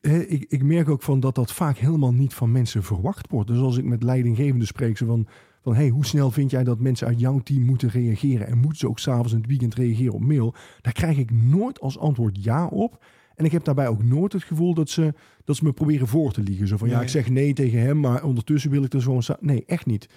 Ik, 0.00 0.44
ik 0.48 0.62
merk 0.62 0.88
ook 0.88 1.02
van 1.02 1.20
dat 1.20 1.34
dat 1.34 1.52
vaak 1.52 1.76
helemaal 1.78 2.12
niet 2.12 2.34
van 2.34 2.52
mensen 2.52 2.82
verwacht 2.82 3.30
wordt. 3.30 3.48
Dus 3.48 3.58
als 3.58 3.76
ik 3.76 3.84
met 3.84 4.02
leidinggevenden 4.02 4.66
spreek, 4.66 4.96
zo 4.96 5.06
van, 5.06 5.26
van 5.62 5.74
hey, 5.74 5.88
hoe 5.88 6.04
snel 6.06 6.30
vind 6.30 6.50
jij 6.50 6.64
dat 6.64 6.80
mensen 6.80 7.06
uit 7.06 7.20
jouw 7.20 7.38
team 7.38 7.62
moeten 7.62 7.88
reageren? 7.88 8.46
En 8.46 8.58
moeten 8.58 8.78
ze 8.78 8.88
ook 8.88 8.98
s'avonds 8.98 9.32
in 9.32 9.38
het 9.38 9.46
weekend 9.46 9.74
reageren 9.74 10.12
op 10.12 10.20
mail? 10.20 10.54
Daar 10.80 10.92
krijg 10.92 11.18
ik 11.18 11.30
nooit 11.30 11.80
als 11.80 11.98
antwoord 11.98 12.44
ja 12.44 12.66
op. 12.66 13.04
En 13.34 13.44
ik 13.44 13.52
heb 13.52 13.64
daarbij 13.64 13.88
ook 13.88 14.02
nooit 14.04 14.32
het 14.32 14.42
gevoel 14.42 14.74
dat 14.74 14.90
ze, 14.90 15.14
dat 15.44 15.56
ze 15.56 15.64
me 15.64 15.72
proberen 15.72 16.06
voor 16.08 16.32
te 16.32 16.42
liegen. 16.42 16.66
Zo 16.68 16.76
van, 16.76 16.88
ja, 16.88 16.94
ik 17.02 17.08
zeg 17.08 17.28
nee 17.30 17.52
tegen 17.52 17.80
hem, 17.80 18.00
maar 18.00 18.24
ondertussen 18.24 18.70
wil 18.70 18.82
ik 18.84 18.92
er 18.92 19.02
gewoon... 19.02 19.22
sta- 19.22 19.36
Nee, 19.40 19.64
echt 19.66 19.86
niet. 19.86 20.08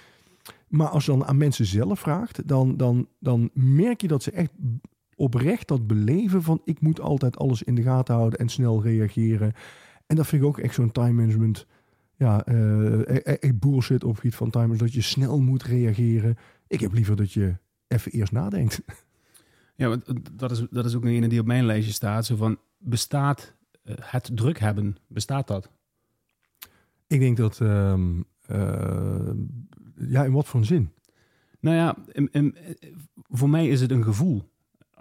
Maar 0.67 0.87
als 0.87 1.05
je 1.05 1.11
dan 1.11 1.25
aan 1.25 1.37
mensen 1.37 1.65
zelf 1.65 1.99
vraagt, 1.99 2.47
dan, 2.47 2.77
dan, 2.77 3.07
dan 3.19 3.49
merk 3.53 4.01
je 4.01 4.07
dat 4.07 4.23
ze 4.23 4.31
echt 4.31 4.51
oprecht 5.19 5.67
dat 5.67 5.87
beleven 5.87 6.43
van... 6.43 6.61
ik 6.63 6.81
moet 6.81 6.99
altijd 7.01 7.37
alles 7.37 7.63
in 7.63 7.75
de 7.75 7.81
gaten 7.81 8.15
houden 8.15 8.39
en 8.39 8.49
snel 8.49 8.83
reageren. 8.83 9.53
En 10.07 10.15
dat 10.15 10.27
vind 10.27 10.41
ik 10.41 10.47
ook 10.47 10.57
echt 10.59 10.73
zo'n 10.73 10.91
time 10.91 11.11
management... 11.13 11.65
Ja, 12.15 12.47
e- 12.47 13.13
echt 13.19 13.59
bullshit 13.59 14.03
op 14.03 14.09
het 14.09 14.19
gebied 14.19 14.35
van 14.35 14.49
time 14.49 14.65
management, 14.67 14.93
dat 14.93 15.03
je 15.03 15.09
snel 15.09 15.39
moet 15.39 15.63
reageren. 15.63 16.37
Ik 16.67 16.79
heb 16.79 16.93
liever 16.93 17.15
dat 17.15 17.31
je 17.33 17.55
even 17.87 18.11
eerst 18.11 18.31
nadenkt. 18.31 18.81
Ja, 19.75 19.87
want 19.87 20.05
dat 20.39 20.51
is, 20.51 20.65
dat 20.69 20.85
is 20.85 20.95
ook 20.95 21.03
een 21.03 21.09
ene 21.09 21.27
die 21.27 21.39
op 21.39 21.45
mijn 21.45 21.65
lijstje 21.65 21.93
staat. 21.93 22.25
Zo 22.25 22.35
van, 22.35 22.57
bestaat 22.77 23.55
eh, 23.83 23.95
het 23.99 24.29
druk 24.33 24.59
hebben, 24.59 24.97
bestaat 25.07 25.47
dat? 25.47 25.69
Ik 27.07 27.19
denk 27.19 27.37
dat... 27.37 27.61
ehm, 27.61 28.21
eh, 28.45 29.31
ja, 29.95 30.23
in 30.23 30.31
wat 30.31 30.47
voor 30.47 30.59
een 30.59 30.65
zin? 30.65 30.91
Nou 31.59 31.75
ja, 31.75 31.95
in- 32.11 32.29
in- 32.31 32.55
voor 33.29 33.49
mij 33.49 33.67
is 33.67 33.81
het 33.81 33.91
een 33.91 34.03
gevoel. 34.03 34.49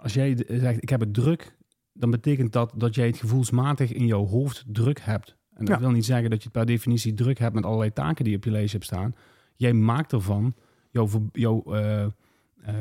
Als 0.01 0.13
jij 0.13 0.43
zegt, 0.47 0.81
ik 0.81 0.89
heb 0.89 0.99
het 0.99 1.13
druk, 1.13 1.55
dan 1.93 2.11
betekent 2.11 2.53
dat 2.53 2.73
dat 2.75 2.95
jij 2.95 3.07
het 3.07 3.17
gevoelsmatig 3.17 3.91
in 3.93 4.05
jouw 4.05 4.25
hoofd 4.25 4.63
druk 4.67 4.99
hebt. 5.01 5.35
En 5.53 5.65
dat 5.65 5.75
Ja. 5.75 5.81
wil 5.81 5.91
niet 5.91 6.05
zeggen 6.05 6.29
dat 6.29 6.43
je 6.43 6.49
per 6.49 6.65
definitie 6.65 7.13
druk 7.13 7.39
hebt 7.39 7.55
met 7.55 7.63
allerlei 7.65 7.93
taken 7.93 8.25
die 8.25 8.35
op 8.35 8.43
je 8.43 8.51
lijstje 8.51 8.77
hebt 8.77 8.89
staan. 8.89 9.15
Jij 9.55 9.73
maakt 9.73 10.11
ervan, 10.13 10.55
jouw, 10.91 11.07
jouw 11.31 11.63
eh, 11.63 12.05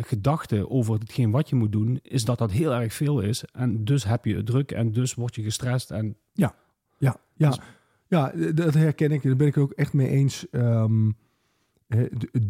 gedachte 0.03 0.71
over 0.71 0.95
hetgeen 0.99 1.31
wat 1.31 1.49
je 1.49 1.57
moet 1.57 1.73
doen, 1.73 1.99
is 2.03 2.25
dat 2.25 2.39
dat 2.39 2.51
heel 2.51 2.75
erg 2.75 2.93
veel 2.93 3.21
is. 3.21 3.45
En 3.45 3.85
dus 3.85 4.05
heb 4.05 4.25
je 4.25 4.37
het 4.37 4.47
druk 4.47 4.71
en 4.73 4.93
dus 4.93 5.15
word 5.15 5.35
je 5.35 5.43
gestrest. 5.43 5.91
En 5.91 6.17
Ja, 6.33 6.55
ja, 6.99 7.17
Dus- 7.37 7.61
ja, 8.09 8.33
dat 8.55 8.75
herken 8.75 9.11
ik. 9.13 9.23
Daar 9.23 9.37
ben 9.37 9.47
ik 9.47 9.57
ook 9.57 9.73
echt 9.73 9.93
mee 9.93 10.09
eens. 10.09 10.47
Ehm, 10.51 11.11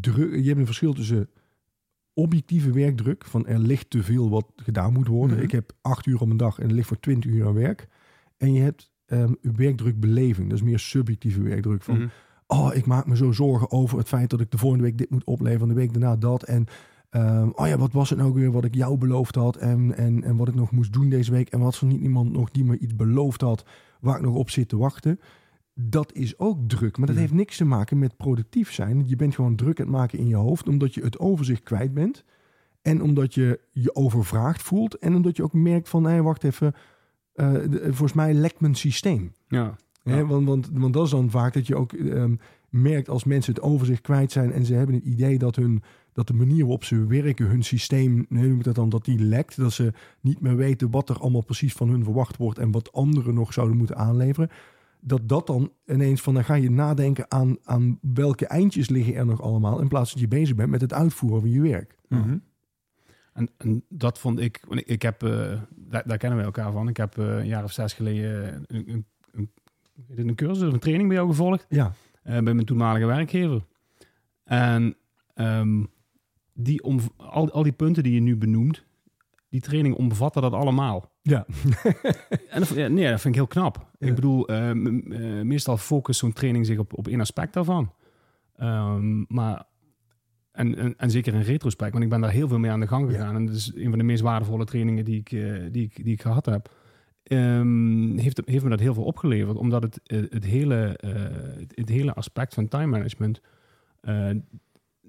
druk, 0.01 0.35
je 0.35 0.47
hebt 0.47 0.59
een 0.59 0.67
verschil 0.67 0.93
tussen 0.93 1.29
objectieve 2.19 2.73
werkdruk, 2.73 3.25
van 3.25 3.47
er 3.47 3.59
ligt 3.59 3.91
te 3.91 4.03
veel 4.03 4.31
wat 4.31 4.47
gedaan 4.57 4.93
moet 4.93 5.07
worden. 5.09 5.37
Mhm. 5.37 5.45
Ik 5.45 5.51
heb 5.53 5.73
acht 5.81 6.07
uur 6.07 6.21
op 6.21 6.31
een 6.31 6.37
dag 6.37 6.59
en 6.59 6.69
er 6.69 6.75
ligt 6.75 6.89
voor 6.89 7.01
twintig 7.01 7.31
uur 7.31 7.47
aan 7.47 7.55
werk. 7.55 7.89
En 8.37 8.53
je 8.53 8.61
hebt 8.61 8.91
ehm 9.07 9.33
werkdrukbeleving, 9.43 10.49
dat 10.49 10.59
is 10.59 10.65
meer 10.65 10.79
subjectieve 10.79 11.43
werkdruk. 11.43 11.83
Van, 11.83 11.95
Mhm. 11.99 12.07
oh, 12.47 12.75
ik 12.75 12.87
maak 12.87 13.07
me 13.07 13.17
zo 13.17 13.33
zorgen 13.33 13.71
over 13.71 13.99
het 13.99 14.09
feit 14.09 14.31
dat 14.31 14.41
ik 14.41 14.51
de 14.51 14.59
volgende 14.59 14.85
week 14.85 14.99
dit 14.99 15.11
moet 15.11 15.25
opleveren, 15.25 15.69
de 15.69 15.75
week 15.75 15.93
daarna 15.93 16.17
dat. 16.17 16.43
En 16.43 16.67
ehm, 17.11 17.49
oh 17.53 17.67
ja, 17.67 17.79
wat 17.79 17.93
was 17.93 18.11
het 18.11 18.19
nou 18.19 18.33
weer 18.33 18.51
wat 18.51 18.65
ik 18.65 18.75
jou 18.75 18.99
beloofd 18.99 19.35
had 19.35 19.57
en, 19.57 19.97
en, 19.97 20.25
en 20.25 20.37
wat 20.37 20.49
ik 20.49 20.55
nog 20.55 20.71
moest 20.71 20.93
doen 20.93 21.09
deze 21.09 21.31
week. 21.31 21.49
En 21.49 21.61
wat 21.61 21.81
er 21.81 21.87
niet 21.87 22.01
iemand 22.01 22.33
nog 22.33 22.51
die 22.51 22.65
me 22.65 22.79
iets 22.79 22.97
beloofd 22.97 23.41
had 23.41 23.65
waar 24.01 24.17
ik 24.17 24.23
nog 24.23 24.35
op 24.35 24.51
zit 24.51 24.69
te 24.69 24.77
wachten. 24.77 25.21
Dat 25.81 26.13
is 26.13 26.39
ook 26.39 26.69
druk, 26.69 26.99
maar 26.99 27.07
dat 27.07 27.17
heeft 27.17 27.33
niks 27.33 27.57
te 27.57 27.65
maken 27.65 27.99
met 27.99 28.17
productief 28.17 28.73
zijn. 28.73 29.03
Je 29.07 29.17
bent 29.17 29.35
gewoon 29.35 29.57
druk 29.57 29.81
aan 29.81 29.87
het 29.87 29.95
maken 29.95 30.19
in 30.19 30.29
je 30.29 30.37
hoofd, 30.37 30.69
omdat 30.69 30.95
je 30.95 31.03
het 31.03 31.19
overzicht 31.19 31.63
kwijt 31.63 31.95
bent. 31.95 32.25
En 32.83 33.03
omdat 33.03 33.35
je 33.35 33.61
je 33.73 33.95
overvraagd 33.95 34.63
voelt. 34.63 34.99
En 34.99 35.15
omdat 35.15 35.37
je 35.37 35.43
ook 35.43 35.53
merkt 35.53 35.89
van, 35.89 36.05
hé, 36.05 36.23
wacht 36.23 36.45
even, 36.45 36.75
eh, 37.33 37.53
de- 37.53 37.81
volgens 37.83 38.13
mij 38.13 38.35
lekt 38.35 38.61
mijn 38.61 38.75
systeem. 38.75 39.33
ja. 39.49 39.77
Hè, 40.15 40.27
want, 40.27 40.47
want, 40.47 40.71
want 40.73 40.93
dat 40.93 41.05
is 41.05 41.11
dan 41.11 41.31
vaak 41.31 41.53
dat 41.53 41.67
je 41.67 41.77
ook 41.77 41.93
ehm, 41.93 42.35
merkt 42.69 43.09
als 43.09 43.25
mensen 43.25 43.55
het 43.55 43.63
overzicht 43.63 44.01
kwijt 44.01 44.33
zijn 44.33 44.53
en 44.53 44.65
ze 44.65 44.75
hebben 44.75 44.95
het 44.95 45.05
idee 45.05 45.39
dat, 45.39 45.57
hun, 45.57 45.83
dat 46.13 46.27
de 46.27 46.35
manier 46.35 46.61
waarop 46.61 46.85
ze 46.85 47.07
werken, 47.07 47.47
hun 47.47 47.63
systeem, 47.63 48.27
hoe 48.29 48.39
noem 48.47 48.57
ik 48.59 48.65
dat 48.65 48.75
dan, 48.75 48.89
dat 48.89 49.05
die 49.05 49.19
lekt. 49.19 49.57
Dat 49.57 49.73
ze 49.73 49.93
niet 50.21 50.41
meer 50.41 50.57
weten 50.57 50.91
wat 50.91 51.09
er 51.09 51.19
allemaal 51.19 51.45
precies 51.45 51.73
van 51.73 51.89
hun 51.89 52.05
verwacht 52.05 52.37
wordt 52.37 52.59
en 52.59 52.71
wat 52.71 52.93
anderen 52.93 53.35
nog 53.35 53.53
zouden 53.53 53.77
moeten 53.77 53.97
aanleveren. 53.97 54.51
Dat 55.01 55.29
dat 55.29 55.47
dan 55.47 55.73
ineens 55.87 56.21
van, 56.21 56.35
dan 56.35 56.45
ga 56.45 56.55
je 56.55 56.71
nadenken 56.71 57.31
aan, 57.31 57.57
aan 57.65 57.99
welke 58.01 58.47
eindjes 58.47 58.89
liggen 58.89 59.15
er 59.15 59.27
nog 59.27 59.43
allemaal, 59.43 59.81
in 59.81 59.89
plaats 59.89 60.13
dat 60.13 60.21
je 60.21 60.29
bezig 60.29 60.57
bent 60.57 60.71
met 60.71 60.81
het 60.81 60.93
uitvoeren 60.93 61.41
van 61.41 61.51
je 61.51 61.61
werk. 61.61 61.97
Mhm. 62.09 62.37
En, 63.33 63.51
en 63.57 63.85
dat 63.89 64.19
vond 64.19 64.41
ik, 64.41 64.61
ik, 64.69 65.03
heb, 65.03 65.23
eh, 65.23 65.61
daar, 65.71 66.03
daar 66.07 66.19
kennen 66.19 66.39
we 66.39 66.45
elkaar 66.45 66.73
van. 66.73 66.89
Ik 66.89 66.97
heb 66.97 67.19
eh, 67.19 67.39
een 67.39 67.47
jaar 67.47 67.65
of 67.65 67.73
zes 67.73 67.93
geleden 67.93 68.65
een, 68.67 69.07
een, 69.33 69.49
een 70.15 70.35
cursus 70.35 70.67
of 70.67 70.73
een 70.73 70.79
training 70.79 71.09
bij 71.09 71.17
jou 71.17 71.29
gevolgd. 71.29 71.67
Ja, 71.69 71.93
eh, 72.23 72.33
bij 72.33 72.55
mijn 72.55 72.67
toenmalige 72.67 73.07
werkgever. 73.07 73.65
En 74.45 74.97
ehm, 75.35 75.85
die 76.53 76.83
om, 76.83 77.01
al, 77.17 77.51
al 77.51 77.63
die 77.63 77.73
punten 77.73 78.03
die 78.03 78.15
je 78.15 78.21
nu 78.21 78.37
benoemt, 78.37 78.85
die 79.49 79.61
training 79.61 79.95
omvatte 79.95 80.41
dat 80.41 80.53
allemaal. 80.53 81.13
Ja. 81.29 81.47
En 82.51 82.61
dat, 82.61 82.75
nee, 82.75 83.11
dat 83.11 83.21
vind 83.21 83.25
ik 83.25 83.35
heel 83.35 83.47
knap. 83.47 83.87
Ja. 83.99 84.09
Ik 84.09 84.15
bedoel, 84.15 84.49
eh, 84.49 84.71
eh, 84.71 84.77
meestal 85.45 85.77
focust 85.77 86.19
zo'n 86.19 86.33
training 86.33 86.67
zich 86.67 86.79
op, 86.79 86.99
op 86.99 87.09
één 87.09 87.21
aspect 87.21 87.53
daarvan. 87.53 87.93
Ehm, 88.57 89.25
maar, 89.29 89.65
en, 90.53 90.77
en, 90.77 90.95
en 90.97 91.11
zeker 91.11 91.35
in 91.35 91.41
retrospect, 91.41 91.93
want 91.93 92.05
ik 92.05 92.11
ben 92.11 92.21
daar 92.21 92.31
heel 92.31 92.49
veel 92.49 92.59
mee 92.59 92.71
aan 92.71 92.81
de 92.81 92.87
gang 92.87 93.11
gegaan. 93.11 93.35
En 93.35 93.47
dat 93.47 93.55
is 93.55 93.73
een 93.75 93.89
van 93.89 93.99
de 93.99 94.05
meest 94.05 94.23
waardevolle 94.23 94.65
trainingen 94.65 95.05
die 95.05 95.19
ik, 95.19 95.33
eh, 95.33 95.63
die 95.71 95.85
ik, 95.85 96.05
die 96.05 96.13
ik 96.13 96.23
gehad 96.23 96.47
heb. 96.47 96.71
Ehm, 97.23 98.17
heeft, 98.17 98.43
heeft 98.45 98.65
me 98.65 98.71
dat 98.71 98.81
heel 98.81 98.95
veel 98.95 99.05
opgeleverd, 99.05 99.57
omdat 99.57 99.83
het, 99.83 100.01
het, 100.05 100.45
hele, 100.45 100.99
het, 101.59 101.73
het 101.75 101.89
hele 101.89 102.15
aspect 102.15 102.55
van 102.55 102.69
time 102.69 102.87
management, 102.87 103.41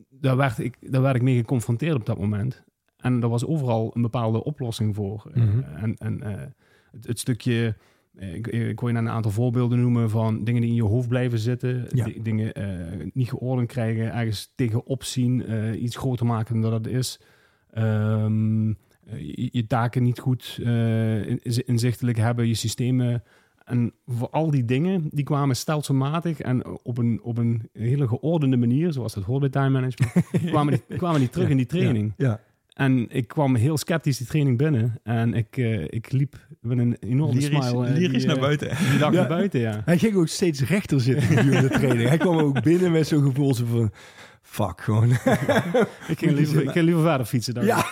daar, 0.09 0.37
werd 0.37 0.59
ik, 0.59 0.77
daar 0.91 1.01
werd 1.01 1.15
ik 1.15 1.21
mee 1.21 1.37
geconfronteerd 1.37 1.95
op 1.95 2.05
dat 2.05 2.19
moment. 2.19 2.63
En 2.99 3.21
er 3.21 3.29
was 3.29 3.45
overal 3.45 3.91
een 3.95 4.01
bepaalde 4.01 4.43
oplossing 4.43 4.95
voor. 4.95 5.29
Eh, 5.33 5.43
Mhm. 5.43 5.59
en 5.75 5.95
en 5.97 6.21
eh, 6.21 6.45
het, 6.91 7.07
het 7.07 7.19
stukje, 7.19 7.75
eh, 8.15 8.33
ik, 8.35 8.47
ik 8.47 8.75
kon 8.75 8.87
je 8.87 8.93
net 8.93 9.03
een 9.03 9.09
aantal 9.09 9.31
voorbeelden 9.31 9.81
noemen 9.81 10.09
van 10.09 10.43
dingen 10.43 10.61
die 10.61 10.69
in 10.69 10.75
je 10.75 10.83
hoofd 10.83 11.07
blijven 11.07 11.39
zitten. 11.39 11.85
Ja. 11.93 12.07
dingen 12.21 12.51
niet 13.13 13.29
geordend 13.29 13.67
krijgen, 13.67 14.13
ergens 14.13 14.51
tegenop 14.55 15.03
zien, 15.03 15.43
iets 15.83 15.95
groter 15.97 16.25
maken 16.25 16.61
dan 16.61 16.71
dat 16.71 16.85
het 16.85 16.93
is. 16.93 17.19
Ehm, 17.71 18.69
eh, 18.69 19.19
je, 19.19 19.49
je 19.51 19.67
taken 19.67 20.03
niet 20.03 20.19
goed 20.19 20.57
in- 20.61 21.41
inzichtelijk 21.65 22.17
hebben, 22.17 22.47
je 22.47 22.53
systemen. 22.53 23.23
En 23.65 23.93
voor 24.05 24.29
al 24.29 24.51
die 24.51 24.65
dingen, 24.65 25.07
die 25.11 25.23
kwamen 25.23 25.55
stelselmatig 25.55 26.39
en 26.39 26.65
op 26.83 26.97
een, 26.97 27.19
op 27.23 27.37
een 27.37 27.69
hele 27.73 28.07
geordende 28.07 28.57
manier, 28.57 28.93
zoals 28.93 29.13
dat 29.13 29.23
hoort 29.23 29.39
bij 29.39 29.49
time 29.49 29.69
management, 29.69 30.13
kwamen, 30.51 30.73
die, 30.87 30.97
kwamen 30.97 31.19
die 31.19 31.29
terug 31.29 31.49
in 31.49 31.57
die 31.57 31.65
training. 31.65 32.13
Ja, 32.17 32.39
En 32.79 33.05
ik 33.09 33.27
kwam 33.27 33.55
heel 33.55 33.77
sceptisch 33.77 34.17
die 34.17 34.27
training 34.27 34.57
binnen. 34.57 34.99
En 35.03 35.33
ik, 35.33 35.57
eh, 35.57 35.81
ik 35.83 36.11
liep 36.11 36.35
met 36.61 36.77
een 36.77 36.97
enorme 36.99 37.39
Lyrisch, 37.39 37.67
smile. 37.67 37.87
eh, 37.87 37.93
lyrisch 37.93 38.17
die, 38.17 38.25
naar 38.27 38.35
eh, 38.35 38.41
buiten. 38.41 38.67
Die 38.89 38.97
dag 38.97 39.11
Ja. 39.13 39.19
naar 39.19 39.27
buiten, 39.27 39.59
ja. 39.59 39.81
Hij 39.85 39.97
ging 39.97 40.15
ook 40.15 40.27
steeds 40.27 40.61
rechter 40.61 41.01
zitten 41.01 41.27
gedurende 41.27 41.67
de 41.67 41.73
training. 41.79 42.09
Hij 42.09 42.17
kwam 42.17 42.37
ook 42.37 42.61
binnen 42.63 42.91
met 42.91 43.07
zo'n 43.07 43.23
gevoel 43.23 43.53
zo 43.55 43.65
van... 43.65 43.91
Fuck, 44.41 44.81
gewoon. 44.81 45.09
Ik 46.07 46.17
ging 46.19 46.31
liever, 46.31 46.61
ik 46.63 46.69
ging 46.69 46.85
liever 46.85 47.03
verder 47.03 47.25
fietsen 47.25 47.53
dan. 47.53 47.65
Ja. 47.65 47.85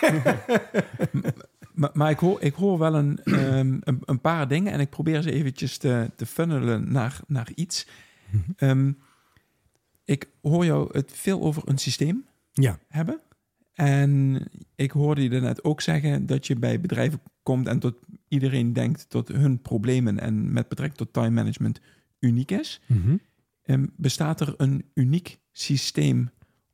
Maar, 1.74 1.90
maar 1.92 2.10
ik, 2.10 2.18
hoor, 2.18 2.42
ik 2.42 2.54
hoor 2.54 2.78
wel 2.78 2.94
een, 2.94 3.18
ehm, 3.24 3.76
een, 3.80 3.98
een 4.04 4.20
paar 4.20 4.48
dingen 4.48 4.72
en 4.72 4.80
ik 4.80 4.90
probeer 4.90 5.22
ze 5.22 5.32
eventjes 5.32 5.76
te, 5.78 6.10
te 6.16 6.26
funnelen 6.26 6.92
naar, 6.92 7.20
naar 7.26 7.48
iets. 7.54 7.86
Mhm. 8.30 8.42
Ehm, 8.56 8.92
ik 10.04 10.28
hoor 10.42 10.64
jou 10.64 10.88
het 10.92 11.12
veel 11.14 11.40
over 11.42 11.62
een 11.64 11.78
systeem 11.78 12.24
Ja. 12.52 12.78
hebben. 12.88 13.20
En 13.78 14.42
ik 14.74 14.90
hoorde 14.90 15.22
je 15.22 15.28
net 15.28 15.64
ook 15.64 15.80
zeggen 15.80 16.26
dat 16.26 16.46
je 16.46 16.56
bij 16.56 16.80
bedrijven 16.80 17.20
komt 17.42 17.66
en 17.66 17.78
tot 17.78 17.98
iedereen 18.28 18.72
denkt 18.72 19.10
tot 19.10 19.28
hun 19.28 19.62
problemen 19.62 20.18
en 20.18 20.52
met 20.52 20.68
betrekking 20.68 20.98
tot 20.98 21.12
time 21.12 21.30
management 21.30 21.80
uniek 22.18 22.50
is. 22.50 22.80
Mhm. 22.86 23.16
Ehm, 23.62 23.86
bestaat 23.96 24.40
er 24.40 24.54
een 24.56 24.84
uniek 24.94 25.38
systeem 25.52 26.30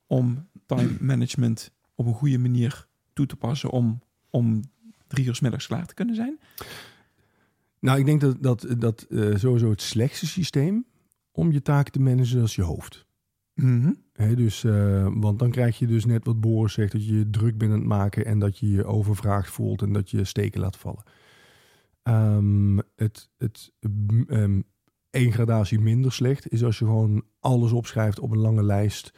om 0.06 0.48
time 0.66 0.96
management 1.12 1.70
op 1.94 2.06
een 2.06 2.14
goede 2.14 2.38
manier 2.38 2.86
toe 3.12 3.26
te 3.26 3.36
passen 3.36 3.70
om, 3.70 4.02
om 4.30 4.60
drie 5.06 5.26
uur 5.26 5.34
's 5.34 5.40
middags 5.40 5.66
klaar 5.66 5.86
te 5.86 5.94
kunnen 5.94 6.14
zijn? 6.14 6.38
Nou, 7.80 7.98
ik 7.98 8.04
denk 8.04 8.20
dat, 8.20 8.42
dat, 8.42 8.66
dat 8.78 9.02
eh, 9.02 9.36
sowieso 9.36 9.70
het 9.70 9.82
slechtste 9.82 10.26
systeem 10.26 10.84
om 11.32 11.52
je 11.52 11.62
taken 11.62 11.92
te 11.92 12.00
managen 12.00 12.42
is 12.42 12.54
je 12.54 12.62
hoofd. 12.62 13.06
Mhm. 13.54 13.92
Hè, 14.14 14.34
dus, 14.34 14.64
eh, 14.64 15.08
want 15.14 15.38
dan 15.38 15.50
krijg 15.50 15.78
je 15.78 15.86
dus 15.86 16.04
net 16.04 16.24
wat 16.24 16.40
Boris 16.40 16.72
zegt, 16.72 16.92
dat 16.92 17.06
je 17.06 17.18
je 17.18 17.30
druk 17.30 17.58
bent 17.58 17.72
aan 17.72 17.78
het 17.78 17.86
maken 17.86 18.24
en 18.24 18.38
dat 18.38 18.58
je 18.58 18.70
je 18.70 18.84
overvraagd 18.84 19.50
voelt 19.50 19.82
en 19.82 19.92
dat 19.92 20.10
je 20.10 20.24
steken 20.24 20.60
laat 20.60 20.76
vallen. 20.76 21.02
Ehm, 22.02 22.78
het 22.96 23.28
het 23.38 23.72
ehm, 24.26 24.60
één 25.10 25.32
gradatie 25.32 25.80
minder 25.80 26.12
slecht 26.12 26.52
is 26.52 26.64
als 26.64 26.78
je 26.78 26.84
gewoon 26.84 27.24
alles 27.40 27.72
opschrijft 27.72 28.20
op 28.20 28.30
een 28.30 28.38
lange 28.38 28.62
lijst 28.62 29.12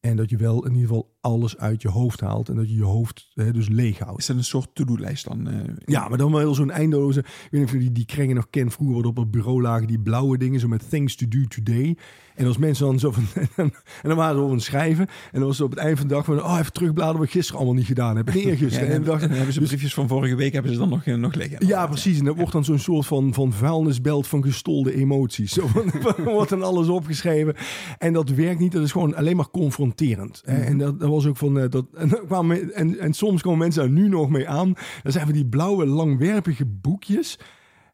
en 0.00 0.16
dat 0.16 0.30
je 0.30 0.36
wel 0.36 0.64
in 0.64 0.72
ieder 0.72 0.88
geval 0.88 1.16
alles 1.20 1.56
uit 1.56 1.82
je 1.82 1.88
hoofd 1.88 2.20
haalt 2.20 2.48
en 2.48 2.56
dat 2.56 2.68
je 2.68 2.74
je 2.74 2.82
hoofd 2.82 3.30
hè, 3.34 3.52
dus 3.52 3.68
leeg 3.68 3.98
houdt. 3.98 4.18
Is 4.20 4.26
dat 4.26 4.36
een 4.36 4.44
soort 4.44 4.74
to-do-lijst 4.74 5.24
dan? 5.24 5.48
eh? 5.48 5.74
Ja, 5.84 6.08
maar 6.08 6.18
dan 6.18 6.32
wel 6.32 6.54
zo'n 6.54 6.70
eindeloze. 6.70 7.18
Ik 7.18 7.26
weet 7.50 7.60
niet 7.60 7.64
of 7.64 7.72
je 7.72 7.78
die, 7.78 7.92
die 7.92 8.04
kringen 8.04 8.34
nog 8.34 8.50
kent. 8.50 8.72
Vroeger 8.72 8.96
wat 8.96 9.06
op 9.06 9.16
het 9.16 9.30
bureau 9.30 9.62
lagen 9.62 9.86
die 9.86 10.00
blauwe 10.00 10.38
dingen, 10.38 10.60
zo 10.60 10.68
met 10.68 10.90
things 10.90 11.16
to 11.16 11.28
do 11.28 11.44
today. 11.44 11.96
En 12.36 12.46
als 12.46 12.56
mensen 12.58 12.86
dan 12.86 12.98
zo 12.98 13.10
van. 13.10 13.24
en 13.64 13.72
dan 14.02 14.16
waren 14.16 14.34
ze 14.36 14.40
over 14.42 14.54
een 14.54 14.60
schrijven. 14.60 15.06
En 15.06 15.38
dan 15.38 15.42
was 15.46 15.56
het 15.58 15.66
op 15.66 15.70
het 15.72 15.80
eind 15.80 15.98
van 15.98 16.08
de 16.08 16.14
dag 16.14 16.24
van. 16.24 16.42
Oh, 16.42 16.58
even 16.58 16.72
terugbladeren 16.72 17.18
wat 17.18 17.26
ik 17.26 17.32
gisteren 17.32 17.56
allemaal 17.60 17.76
niet 17.78 17.86
gedaan 17.86 18.16
heb. 18.16 18.28
En 18.28 18.38
Ja, 18.40 18.44
eergisteren. 18.48 18.88
en 18.88 18.94
en 18.94 19.02
dan 19.04 19.18
hebben 19.20 19.52
ze 19.52 19.60
briefjes 19.60 19.94
van 19.94 20.08
vorige 20.08 20.34
week 20.36 20.52
hebben 20.52 20.72
ze 20.72 20.78
dan 20.78 20.88
nog, 20.88 21.04
eh, 21.04 21.14
nog 21.14 21.34
liggen. 21.34 21.66
ja, 21.66 21.86
precies. 21.86 22.18
En 22.18 22.24
dat 22.24 22.36
wordt 22.36 22.52
dan 22.52 22.64
zo'n 22.64 22.78
soort 22.78 23.06
van, 23.06 23.34
van 23.34 23.52
vuilnisbelt 23.52 24.26
van 24.26 24.42
gestolde 24.42 24.94
emoties. 24.94 25.52
Zo 25.56 25.66
van, 25.66 26.24
wordt 26.24 26.50
dan 26.50 26.62
alles 26.62 26.88
opgeschreven. 26.88 27.54
En 27.98 28.12
dat 28.12 28.28
werkt 28.28 28.60
niet. 28.60 28.72
Dat 28.72 28.82
is 28.84 28.92
gewoon 28.92 29.14
alleen 29.16 29.36
maar 29.36 29.50
confronterend. 29.50 30.42
hè. 30.44 30.56
En 30.60 30.78
dat, 30.78 31.00
dat 31.00 31.08
was 31.08 31.26
ook 31.26 31.36
van... 31.36 31.58
eh, 31.58 31.70
Dat, 31.70 31.84
en, 31.94 32.08
dan 32.08 32.26
kwamen, 32.26 32.74
en, 32.74 32.98
en 32.98 33.12
soms 33.14 33.42
komen 33.42 33.58
mensen 33.58 33.82
daar 33.82 33.90
nu 33.90 34.08
nog 34.08 34.30
mee 34.30 34.48
aan. 34.48 34.72
Dan 35.02 35.12
zijn 35.12 35.26
we 35.26 35.32
die 35.32 35.46
blauwe, 35.46 35.86
langwerpige 35.86 36.64
boekjes. 36.66 37.38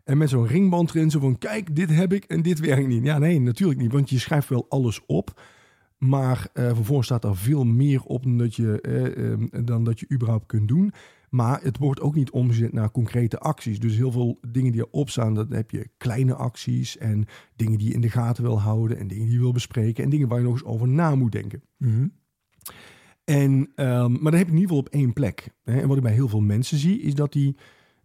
En 0.05 0.19
met 0.19 0.29
zo'n 0.29 0.47
ringband 0.47 0.95
erin. 0.95 1.11
Zo 1.11 1.21
van, 1.21 1.39
kijk, 1.39 1.77
dit 1.77 1.91
heb 1.91 2.13
ik 2.13 2.25
en 2.25 2.43
dit 2.43 2.61
werkt 2.61 2.87
niet. 2.87 3.05
Ja, 3.05 3.19
nee, 3.19 3.41
natuurlijk 3.41 3.81
niet. 3.81 3.93
Want 3.93 4.11
je 4.11 4.19
schrijft 4.19 4.49
wel 4.49 4.67
alles 4.69 5.01
op. 5.07 5.41
Maar 5.99 6.49
eh, 6.53 6.75
vervolgens 6.75 7.07
staat 7.07 7.25
er 7.25 7.37
veel 7.37 7.65
meer 7.65 8.03
op 8.03 8.23
dan 8.23 8.39
dat, 8.39 8.55
je, 8.55 8.81
eh, 8.81 9.33
eh, 9.33 9.39
dan 9.65 9.85
dat 9.85 10.01
je 10.01 10.07
überhaupt 10.13 10.47
kunt 10.47 10.69
doen. 10.69 10.93
Maar 11.31 11.63
het 11.63 11.79
wordt 11.79 12.01
ook 12.01 12.15
niet 12.15 12.31
omgezet 12.31 12.73
naar 12.73 12.91
concrete 12.91 13.39
acties. 13.39 13.79
Dus 13.79 13.97
heel 13.97 14.13
veel 14.13 14.39
dingen 14.49 14.73
die 14.73 14.81
erop 14.81 15.11
staan, 15.11 15.35
dan 15.35 15.53
heb 15.53 15.71
je 15.71 15.89
kleine 15.97 16.35
acties 16.35 16.99
en 16.99 17.27
dingen 17.57 17.79
die 17.79 17.89
je 17.89 17.95
in 17.95 18.01
de 18.01 18.11
gaten 18.11 18.43
wil 18.43 18.61
houden 18.61 18.99
en 18.99 19.09
dingen 19.09 19.25
die 19.25 19.35
je 19.35 19.41
wil 19.41 19.53
bespreken 19.53 20.05
en 20.05 20.11
dingen 20.11 20.29
waar 20.29 20.39
je 20.39 20.45
nog 20.45 20.53
eens 20.53 20.65
over 20.65 20.89
na 20.89 21.15
moet 21.15 21.33
denken. 21.33 21.63
Mhm. 21.79 22.07
En, 23.25 23.71
ehm, 23.75 24.13
maar 24.13 24.31
dan 24.31 24.41
heb 24.41 24.47
je 24.47 24.53
in 24.53 24.61
ieder 24.61 24.69
geval 24.69 24.79
op 24.79 24.89
één 24.89 25.13
plek. 25.13 25.49
Hè. 25.65 25.81
En 25.81 25.89
wat 25.89 25.97
ik 25.97 26.03
bij 26.03 26.13
heel 26.13 26.29
veel 26.29 26.41
mensen 26.41 26.79
zie, 26.79 27.01
is 27.01 27.15
dat 27.15 27.33
die 27.33 27.57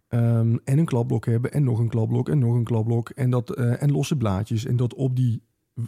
ehm, 0.08 0.56
en 0.64 0.78
een 0.78 0.84
klapblok 0.84 1.26
hebben 1.26 1.52
en 1.52 1.64
nog 1.64 1.78
een 1.78 1.88
klapblok 1.88 2.28
en 2.28 2.38
nog 2.38 2.54
een 2.54 2.64
klapblok 2.64 3.08
en, 3.08 3.30
dat, 3.30 3.50
eh, 3.50 3.82
en 3.82 3.92
losse 3.92 4.16
blaadjes. 4.16 4.64
En 4.64 4.76
dat 4.76 4.94
op 4.94 5.16
die, 5.16 5.42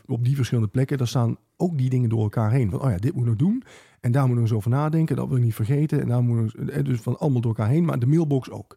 op 0.07 0.25
die 0.25 0.37
verschillende 0.37 0.71
plekken, 0.71 0.99
daar 0.99 1.07
staan 1.07 1.37
ook 1.57 1.79
die 1.79 1.91
dingen 1.91 2.09
door 2.09 2.23
elkaar 2.23 2.50
heen. 2.50 2.71
Van, 2.71 2.83
oh 2.83 2.91
ja, 2.91 2.97
dit 2.97 3.12
moet 3.12 3.23
ik 3.23 3.29
nog 3.29 3.39
doen. 3.39 3.62
En 4.00 4.12
daar 4.12 4.23
moet 4.23 4.31
ik 4.31 4.41
nog 4.41 4.49
eens 4.49 4.57
over 4.57 4.71
nadenken. 4.71 5.17
Dat 5.17 5.29
wil 5.29 5.37
ik 5.37 5.43
niet 5.43 5.55
vergeten. 5.55 6.00
En 6.00 6.09
daar 6.09 6.23
moet 6.23 6.55
ik, 6.55 6.69
eh, 6.69 6.85
dus 6.85 7.00
van 7.00 7.19
allemaal 7.19 7.41
door 7.41 7.57
elkaar 7.57 7.73
heen. 7.73 7.85
Maar 7.85 7.99
de 7.99 8.07
mailbox 8.07 8.50
ook. 8.50 8.77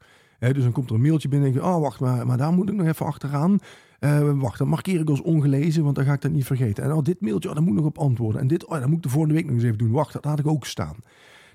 Dus 0.52 0.64
dan 0.64 0.72
komt 0.72 0.90
er 0.90 0.96
een 0.96 1.02
mailtje 1.02 1.28
binnen 1.28 1.48
en 1.48 1.54
denk 1.54 1.66
je, 1.66 1.72
oh 1.72 1.82
wacht, 1.82 2.00
maar, 2.00 2.28
maar 2.28 2.38
daar 2.38 2.54
moet 2.54 2.70
ik 2.70 2.76
nog 2.76 2.88
even 2.88 3.06
achteraan. 3.06 3.60
Eh, 4.04 4.40
wacht, 4.40 4.58
dan 4.58 4.68
markeer 4.68 5.00
ik 5.00 5.10
als 5.10 5.22
ongelezen, 5.22 5.84
want 5.84 5.96
dan 5.96 6.06
ga 6.06 6.14
ik 6.14 6.22
dat 6.22 6.32
niet 6.32 6.46
vergeten. 6.46 6.84
En 6.84 6.94
oh, 6.94 7.04
dit 7.04 7.22
mailtje, 7.22 7.50
oh, 7.50 7.56
daar 7.56 7.64
moet 7.64 7.74
ik 7.74 7.80
nog 7.80 7.90
op 7.90 7.98
antwoorden. 7.98 8.42
En 8.42 8.48
dit, 8.48 8.66
oh, 8.66 8.80
dat 8.80 8.88
moet 8.88 8.98
ik 8.98 9.04
de 9.04 9.10
volgende 9.10 9.36
week 9.36 9.46
nog 9.46 9.54
eens 9.54 9.64
even 9.64 9.78
doen. 9.78 9.92
Wacht, 9.92 10.14
dat 10.14 10.26
had 10.26 10.40
ik 10.40 10.48
ook 10.48 10.66
staan. 10.66 10.96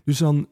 Dus 0.04 0.18
dan, 0.18 0.46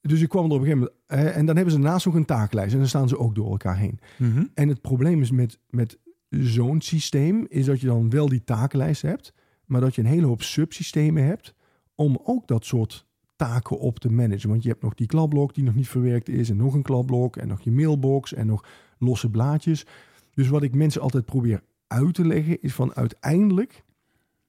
dus 0.00 0.20
ik 0.20 0.28
kwam 0.28 0.44
er 0.44 0.50
op 0.50 0.60
een 0.60 0.66
gegeven 0.66 0.90
moment, 1.08 1.36
en 1.36 1.46
dan 1.46 1.56
hebben 1.56 1.74
ze 1.74 1.80
naast 1.80 2.06
nog 2.06 2.14
een 2.14 2.24
taaklijst 2.24 2.72
en 2.72 2.78
dan 2.78 2.88
staan 2.88 3.08
ze 3.08 3.18
ook 3.18 3.34
door 3.34 3.50
elkaar 3.50 3.76
heen. 3.76 3.98
Mhm. 4.16 4.44
En 4.54 4.68
het 4.68 4.80
probleem 4.80 5.20
is 5.20 5.30
met, 5.30 5.58
met 5.70 5.98
zo'n 6.28 6.80
systeem, 6.80 7.46
is 7.48 7.66
dat 7.66 7.80
je 7.80 7.86
dan 7.86 8.10
wel 8.10 8.28
die 8.28 8.44
takenlijst 8.44 9.02
hebt, 9.02 9.32
maar 9.66 9.80
dat 9.80 9.94
je 9.94 10.00
een 10.00 10.06
hele 10.06 10.26
hoop 10.26 10.42
subsystemen 10.42 11.24
hebt 11.24 11.54
om 11.94 12.20
ook 12.22 12.46
dat 12.48 12.64
soort 12.64 13.06
taken 13.36 13.78
op 13.78 13.98
te 13.98 14.10
managen. 14.10 14.48
Want 14.48 14.62
je 14.62 14.68
hebt 14.68 14.82
nog 14.82 14.94
die 14.94 15.06
klapblok 15.06 15.54
die 15.54 15.64
nog 15.64 15.74
niet 15.74 15.88
verwerkt 15.88 16.28
is 16.28 16.50
en 16.50 16.56
nog 16.56 16.74
een 16.74 16.82
klapblok 16.82 17.36
en 17.36 17.48
nog 17.48 17.60
je 17.60 17.70
mailbox 17.70 18.34
en 18.34 18.46
nog 18.46 18.64
losse 18.98 19.30
blaadjes. 19.30 19.86
Dus 20.34 20.48
wat 20.48 20.62
ik 20.62 20.74
mensen 20.74 21.00
altijd 21.00 21.24
probeer 21.24 21.62
uit 21.86 22.14
te 22.14 22.26
leggen 22.26 22.62
is 22.62 22.74
van 22.74 22.94
uiteindelijk 22.94 23.84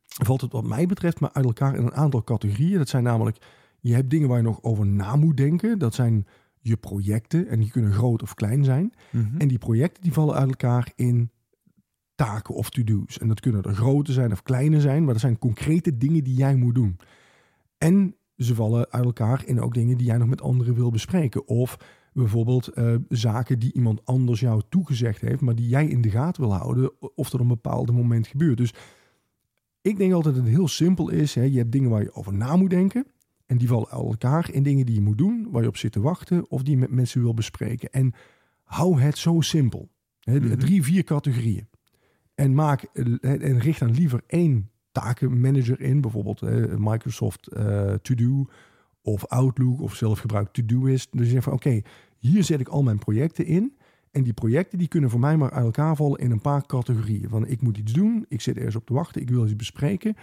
valt 0.06 0.42
het 0.42 0.52
wat 0.52 0.64
mij 0.64 0.86
betreft 0.86 1.20
maar 1.20 1.34
uit 1.34 1.46
elkaar 1.46 1.76
in 1.76 1.84
een 1.84 1.94
aantal 1.94 2.24
categorieën. 2.24 2.78
Dat 2.78 2.90
zijn 2.90 3.04
namelijk, 3.04 3.38
je 3.82 3.94
hebt 3.94 4.10
dingen 4.10 4.28
waar 4.28 4.38
je 4.38 4.44
nog 4.44 4.64
over 4.64 4.86
na 4.86 5.16
moet 5.16 5.38
denken. 5.38 5.80
Dat 5.80 5.94
zijn 5.94 6.28
je 6.60 6.78
projecten 6.78 7.48
en 7.48 7.60
die 7.60 7.72
kunnen 7.72 7.92
groot 7.92 8.22
of 8.22 8.34
klein 8.34 8.64
zijn. 8.64 8.94
Mhm. 9.12 9.38
En 9.38 9.48
die 9.48 9.58
projecten 9.58 10.04
die 10.04 10.14
vallen 10.14 10.36
uit 10.36 10.50
elkaar 10.50 10.92
in 10.96 11.30
taken 12.16 12.56
of 12.56 12.70
to-do's. 12.70 13.20
En 13.20 13.28
dat 13.28 13.40
kunnen 13.40 13.64
er 13.64 13.74
grote 13.74 14.12
zijn 14.12 14.32
of 14.32 14.44
kleine 14.44 14.82
zijn, 14.82 15.04
maar 15.04 15.14
dat 15.14 15.22
zijn 15.22 15.40
concrete 15.40 15.98
dingen 15.98 16.24
die 16.24 16.36
jij 16.36 16.56
moet 16.56 16.76
doen. 16.76 16.98
En 17.78 18.16
ze 18.38 18.56
vallen 18.56 18.92
uit 18.92 19.06
elkaar 19.06 19.46
in 19.46 19.62
ook 19.62 19.74
dingen 19.74 19.98
die 19.98 20.08
jij 20.08 20.18
nog 20.18 20.28
met 20.28 20.42
anderen 20.42 20.76
wil 20.76 20.92
bespreken. 20.92 21.48
Of 21.48 21.78
bijvoorbeeld 22.14 22.68
eh, 22.68 22.96
zaken 23.10 23.60
die 23.60 23.74
iemand 23.74 24.06
anders 24.06 24.40
jou 24.40 24.62
toegezegd 24.70 25.22
heeft, 25.22 25.42
maar 25.42 25.56
die 25.56 25.68
jij 25.68 25.88
in 25.88 26.02
de 26.02 26.10
gaten 26.10 26.42
wil 26.42 26.54
houden 26.54 26.92
of 27.16 27.28
er 27.28 27.34
op 27.34 27.42
een 27.42 27.48
bepaald 27.48 27.92
moment 27.92 28.28
gebeurt. 28.28 28.58
Dus 28.58 28.74
ik 29.82 29.98
denk 29.98 30.14
altijd 30.14 30.36
dat 30.36 30.44
het 30.44 30.54
heel 30.54 30.68
simpel 30.68 31.10
is. 31.10 31.36
Hè? 31.36 31.44
Je 31.44 31.58
hebt 31.58 31.72
dingen 31.72 31.90
waar 31.90 32.02
je 32.02 32.14
over 32.14 32.34
na 32.34 32.56
moet 32.56 32.70
denken. 32.70 33.06
En 33.52 33.58
die 33.58 33.68
vallen 33.68 33.90
elkaar 33.90 34.50
in 34.52 34.64
dingen 34.64 34.86
die 34.86 34.96
je 34.96 35.02
moet 35.02 35.18
doen, 35.18 35.48
waar 35.50 35.62
je 35.62 35.68
op 35.68 35.78
zit 35.78 35.92
te 35.92 36.02
wachten 36.02 36.50
of 36.50 36.64
die 36.64 36.74
je 36.74 36.80
met 36.80 36.92
mensen 36.92 37.22
wil 37.22 37.34
bespreken. 37.34 37.90
En 37.92 38.14
hou 38.64 39.02
het 39.02 39.18
zo 39.18 39.42
simpel. 39.42 39.90
Hè? 40.20 40.40
Mhm. 40.40 40.58
Drie, 40.58 40.84
vier 40.84 41.04
categorieën. 41.04 41.68
En, 42.36 42.54
maak, 42.54 42.84
eh, 42.84 43.06
en 43.22 43.60
richt 43.60 43.80
dan 43.80 43.92
liever 43.92 44.22
één 44.28 44.70
takenmanager 44.92 45.82
in, 45.82 46.02
bijvoorbeeld 46.02 46.42
eh, 46.42 46.76
Microsoft 46.78 47.48
eh, 47.48 47.94
To 47.94 48.16
Do 48.16 48.46
of 49.02 49.26
Outlook 49.26 49.82
of 49.82 49.96
zelf 49.96 50.20
gebruikt 50.20 50.54
Todoist. 50.54 51.12
Dus 51.12 51.26
je 51.26 51.32
zegt 51.32 51.44
van 51.44 51.54
oké, 51.54 51.82
hier 52.18 52.44
zet 52.44 52.60
ik 52.60 52.68
al 52.68 52.84
mijn 52.84 53.00
projecten 53.00 53.46
in. 53.46 53.78
En 54.12 54.24
die 54.24 54.34
projecten 54.34 54.78
die 54.78 54.88
kunnen 54.88 55.10
voor 55.10 55.20
mij 55.20 55.38
maar 55.38 55.52
uit 55.52 55.66
elkaar 55.66 55.96
vallen 55.96 56.20
in 56.20 56.32
een 56.32 56.42
paar 56.42 56.66
categorieën. 56.66 57.30
Van 57.30 57.48
ik 57.48 57.62
moet 57.62 57.78
iets 57.78 57.94
doen, 57.94 58.26
ik 58.28 58.42
zit 58.42 58.58
ergens 58.58 58.76
op 58.76 58.86
te 58.86 58.94
wachten, 58.94 59.22
ik 59.22 59.30
wil 59.30 59.46
iets 59.46 59.56
bespreken. 59.56 60.16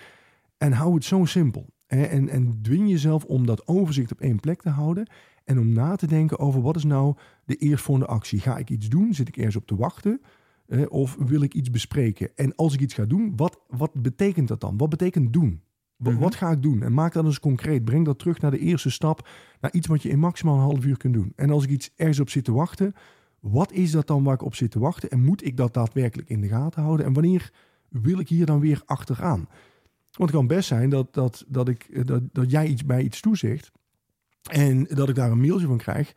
En 0.58 0.72
hou 0.72 0.94
het 0.94 1.04
zo 1.04 1.24
simpel. 1.24 1.66
En, 1.88 2.28
en 2.28 2.58
dwing 2.62 2.88
jezelf 2.88 3.24
om 3.24 3.46
dat 3.46 3.66
overzicht 3.66 4.12
op 4.12 4.20
één 4.20 4.40
plek 4.40 4.62
te 4.62 4.68
houden. 4.68 5.06
En 5.44 5.58
om 5.58 5.72
na 5.72 5.96
te 5.96 6.06
denken 6.06 6.38
over 6.38 6.62
wat 6.62 6.76
is 6.76 6.84
nou 6.84 7.14
de 7.44 7.56
eerstvolgende 7.56 8.10
actie. 8.10 8.40
Ga 8.40 8.56
ik 8.58 8.70
iets 8.70 8.88
doen? 8.88 9.14
Zit 9.14 9.28
ik 9.28 9.36
ergens 9.36 9.56
op 9.56 9.66
te 9.66 9.76
wachten? 9.76 10.20
Eh, 10.66 10.82
of 10.88 11.16
wil 11.18 11.42
ik 11.42 11.54
iets 11.54 11.70
bespreken? 11.70 12.30
En 12.36 12.54
als 12.54 12.74
ik 12.74 12.80
iets 12.80 12.94
ga 12.94 13.04
doen, 13.04 13.32
wat, 13.36 13.58
wat 13.68 14.02
betekent 14.02 14.48
dat 14.48 14.60
dan? 14.60 14.76
Wat 14.76 14.88
betekent 14.88 15.32
doen? 15.32 15.60
Wa- 15.96 16.10
Mhm. 16.10 16.20
Wat 16.20 16.34
ga 16.34 16.50
ik 16.50 16.62
doen? 16.62 16.82
En 16.82 16.92
maak 16.94 17.12
dat 17.12 17.24
eens 17.24 17.40
concreet. 17.40 17.84
Breng 17.84 18.04
dat 18.04 18.18
terug 18.18 18.40
naar 18.40 18.50
de 18.50 18.58
eerste 18.58 18.90
stap. 18.90 19.28
Naar 19.60 19.72
iets 19.72 19.86
wat 19.86 20.02
je 20.02 20.08
in 20.08 20.18
maximaal 20.18 20.54
een 20.54 20.60
half 20.60 20.84
uur 20.84 20.96
kunt 20.96 21.14
doen. 21.14 21.32
En 21.36 21.50
als 21.50 21.64
ik 21.64 21.70
iets 21.70 21.90
ergens 21.96 22.20
op 22.20 22.30
zit 22.30 22.44
te 22.44 22.52
wachten, 22.52 22.92
wat 23.40 23.72
is 23.72 23.90
dat 23.90 24.06
dan 24.06 24.22
waar 24.24 24.34
ik 24.34 24.42
op 24.44 24.54
zit 24.54 24.70
te 24.70 24.78
wachten? 24.78 25.10
En 25.10 25.24
moet 25.24 25.44
ik 25.46 25.56
dat 25.56 25.74
daadwerkelijk 25.74 26.28
in 26.28 26.40
de 26.40 26.48
gaten 26.48 26.82
houden? 26.82 27.06
En 27.06 27.12
wanneer 27.12 27.52
wil 27.88 28.18
ik 28.18 28.28
hier 28.28 28.46
dan 28.46 28.60
weer 28.60 28.82
achteraan? 28.84 29.48
Want 30.18 30.30
het 30.30 30.38
kan 30.38 30.46
best 30.46 30.68
zijn 30.68 30.90
dat, 30.90 31.14
dat, 31.14 31.44
dat, 31.48 31.68
ik, 31.68 31.88
eh, 31.92 32.04
dat, 32.04 32.22
dat 32.32 32.50
jij 32.50 32.66
iets 32.66 32.84
bij 32.84 33.02
iets 33.02 33.20
toezegt. 33.20 33.72
En 34.50 34.84
dat 34.84 35.08
ik 35.08 35.14
daar 35.14 35.30
een 35.30 35.40
mailtje 35.40 35.66
van 35.66 35.76
krijg. 35.76 36.14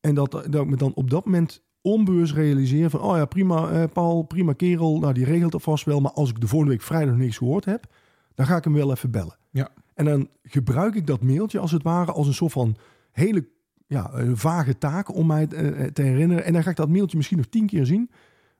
En 0.00 0.14
dat, 0.14 0.30
dat 0.30 0.54
ik 0.54 0.66
me 0.66 0.76
dan 0.76 0.94
op 0.94 1.10
dat 1.10 1.24
moment 1.24 1.62
onbewust 1.80 2.32
realiseer 2.32 2.90
van... 2.90 3.00
oh 3.00 3.16
ja, 3.16 3.24
prima 3.24 3.70
eh, 3.70 3.84
Paul, 3.92 4.22
prima 4.22 4.52
kerel. 4.52 4.98
Nou, 4.98 5.12
die 5.12 5.24
regelt 5.24 5.52
dat 5.52 5.62
vast 5.62 5.84
wel. 5.84 6.00
Maar 6.00 6.12
als 6.12 6.30
ik 6.30 6.40
de 6.40 6.46
volgende 6.46 6.74
week 6.74 6.82
vrijdag 6.82 7.16
niks 7.16 7.36
gehoord 7.36 7.64
heb... 7.64 7.86
dan 8.34 8.46
ga 8.46 8.56
ik 8.56 8.64
hem 8.64 8.72
wel 8.72 8.90
even 8.90 9.10
bellen. 9.10 9.36
Ja. 9.50 9.68
En 9.94 10.04
dan 10.04 10.28
gebruik 10.42 10.94
ik 10.94 11.06
dat 11.06 11.22
mailtje 11.22 11.58
als 11.58 11.72
het 11.72 11.82
ware... 11.82 12.12
als 12.12 12.26
een 12.26 12.34
soort 12.34 12.52
van 12.52 12.76
hele 13.12 13.48
ja, 13.86 14.10
een 14.12 14.36
vage 14.36 14.78
taak 14.78 15.14
om 15.14 15.26
mij 15.26 15.48
eh, 15.48 15.86
te 15.86 16.02
herinneren. 16.02 16.44
En 16.44 16.52
dan 16.52 16.62
ga 16.62 16.70
ik 16.70 16.76
dat 16.76 16.88
mailtje 16.88 17.16
misschien 17.16 17.38
nog 17.38 17.46
tien 17.46 17.66
keer 17.66 17.86
zien... 17.86 18.10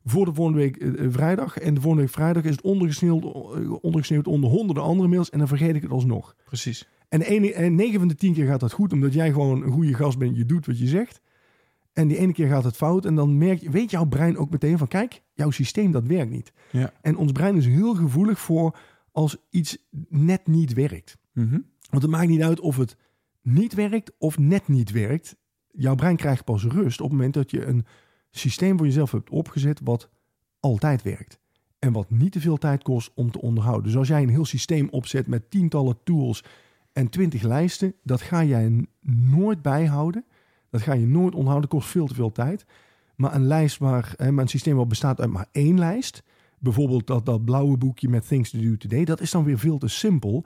voor 0.05 0.25
de 0.25 0.35
volgende 0.35 0.59
week 0.59 0.77
eh, 0.77 1.05
eh, 1.05 1.12
vrijdag. 1.12 1.59
En 1.59 1.75
de 1.75 1.81
volgende 1.81 2.05
week 2.05 2.15
vrijdag 2.15 2.45
is 2.45 2.51
het 2.51 2.61
ondergesneeuwd, 2.61 3.25
eh, 3.25 3.73
ondergesneeuwd 3.81 4.27
onder 4.27 4.51
honderden 4.51 4.85
andere 4.85 5.09
mails... 5.09 5.31
en 5.31 5.38
dan 5.38 5.49
vergeet 5.49 5.75
ik 5.75 5.83
het 5.83 5.91
alsnog. 5.91 6.37
Precies. 6.45 6.88
En, 7.09 7.23
ene, 7.23 7.53
en 7.53 7.75
9 7.75 7.99
van 7.99 8.09
de 8.09 8.15
10 8.15 8.35
keer 8.35 8.47
gaat 8.47 8.61
dat 8.61 8.73
goed, 8.73 8.93
omdat 8.93 9.12
jij 9.12 9.33
gewoon 9.33 9.62
een 9.62 9.73
goede 9.73 9.95
gast 9.95 10.19
bent. 10.19 10.37
Je 10.37 10.47
doet 10.47 10.67
wat 10.67 10.79
je 10.79 10.87
zegt. 10.87 11.21
En 11.93 12.09
die 12.09 12.19
ene 12.19 12.33
keer 12.33 12.49
gaat 12.49 12.65
het 12.65 12.77
fout. 12.77 13.05
En 13.05 13.15
dan 13.15 13.38
merk 13.38 13.61
je, 13.61 13.71
weet 13.71 13.91
jouw 13.91 14.05
brein 14.05 14.37
ook 14.37 14.51
meteen 14.51 14.79
van: 14.79 14.88
kijk, 14.88 15.23
jouw 15.35 15.51
systeem 15.51 15.91
dat 15.91 16.07
werkt 16.07 16.31
niet. 16.31 16.53
Ja. 16.71 16.93
En 17.01 17.17
ons 17.17 17.33
brein 17.33 17.57
is 17.57 17.67
heel 17.67 17.95
gevoelig 17.95 18.41
voor 18.41 18.77
als 19.12 19.37
iets 19.51 19.79
net 20.09 20.47
niet 20.47 20.73
werkt. 20.73 21.17
Mhm. 21.33 21.61
Want 21.91 22.03
het 22.03 22.12
maakt 22.12 22.29
niet 22.29 22.43
uit 22.43 22.61
of 22.61 22.77
het 22.77 22.97
niet 23.43 23.75
werkt 23.75 24.12
of 24.19 24.38
net 24.38 24.69
niet 24.69 24.91
werkt. 24.91 25.37
Jouw 25.71 25.95
brein 25.95 26.17
krijgt 26.17 26.45
pas 26.45 26.65
rust 26.65 27.01
op 27.01 27.09
het 27.09 27.17
moment 27.17 27.35
dat 27.35 27.51
je 27.51 27.65
een 27.65 27.87
systeem 28.38 28.77
voor 28.77 28.87
jezelf 28.87 29.11
hebt 29.11 29.31
opgezet 29.31 29.81
wat 29.85 30.09
altijd 30.61 31.03
werkt. 31.03 31.40
en 31.79 31.92
wat 31.92 32.11
niet 32.11 32.33
te 32.33 32.40
veel 32.40 32.57
tijd 32.57 32.83
kost 32.83 33.11
om 33.14 33.31
te 33.31 33.40
onderhouden. 33.40 33.85
Dus 33.85 33.97
als 33.97 34.09
jij 34.09 34.23
een 34.23 34.29
heel 34.29 34.45
systeem 34.45 34.88
opzet 34.90 35.27
met 35.27 35.51
tientallen 35.51 35.99
tools 36.05 36.45
en 36.92 37.09
twintig 37.09 37.42
lijsten, 37.42 37.95
dat 38.03 38.21
ga 38.21 38.45
jij 38.45 38.87
nooit 39.31 39.62
bijhouden. 39.62 40.25
Dat 40.71 40.83
ga 40.83 40.92
je 40.92 41.07
nooit 41.07 41.35
onderhouden, 41.35 41.71
kost 41.71 41.88
veel 41.88 42.07
te 42.07 42.14
veel 42.14 42.33
tijd. 42.33 42.64
Maar 43.16 43.35
een 43.35 43.47
lijst 43.47 43.79
waar, 43.79 44.14
maar 44.18 44.38
een 44.38 44.49
systeem 44.49 44.77
wat 44.77 44.88
bestaat 44.88 45.21
uit 45.21 45.31
maar 45.31 45.49
één 45.53 45.79
lijst, 45.79 46.23
bijvoorbeeld 46.59 47.07
dat, 47.07 47.27
dat 47.27 47.45
blauwe 47.45 47.77
boekje 47.77 48.09
met 48.09 48.29
Things 48.29 48.51
to 48.51 48.61
Do 48.61 48.77
Today, 48.77 49.05
dat 49.05 49.21
is 49.21 49.31
dan 49.31 49.45
weer 49.45 49.59
veel 49.59 49.79
te 49.79 49.88
simpel. 49.88 50.45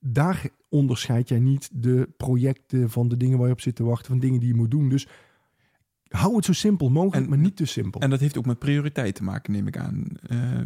Daar 0.00 0.46
onderscheid 0.68 1.28
jij 1.28 1.38
niet 1.38 1.70
de 1.72 2.08
projecten 2.16 2.90
van 2.90 3.08
de 3.08 3.16
dingen 3.16 3.38
waar 3.38 3.46
je 3.46 3.52
op 3.52 3.60
zit 3.60 3.76
te 3.76 3.84
wachten, 3.84 4.06
van 4.06 4.18
dingen 4.18 4.40
die 4.40 4.48
je 4.48 4.54
moet 4.54 4.70
doen. 4.70 4.88
Dus 4.88 5.06
hou 6.16 6.36
het 6.36 6.44
zo 6.44 6.52
simpel 6.52 6.90
mogelijk, 6.90 7.24
En- 7.24 7.28
maar 7.30 7.38
niet 7.38 7.56
te 7.56 7.64
simpel. 7.64 8.00
En 8.00 8.10
dat 8.10 8.20
heeft 8.20 8.38
ook 8.38 8.46
met 8.46 8.58
prioriteit 8.58 9.14
te 9.14 9.22
maken, 9.22 9.52
neem 9.52 9.66
ik 9.66 9.76
aan. 9.78 10.06
Eh, 10.22 10.60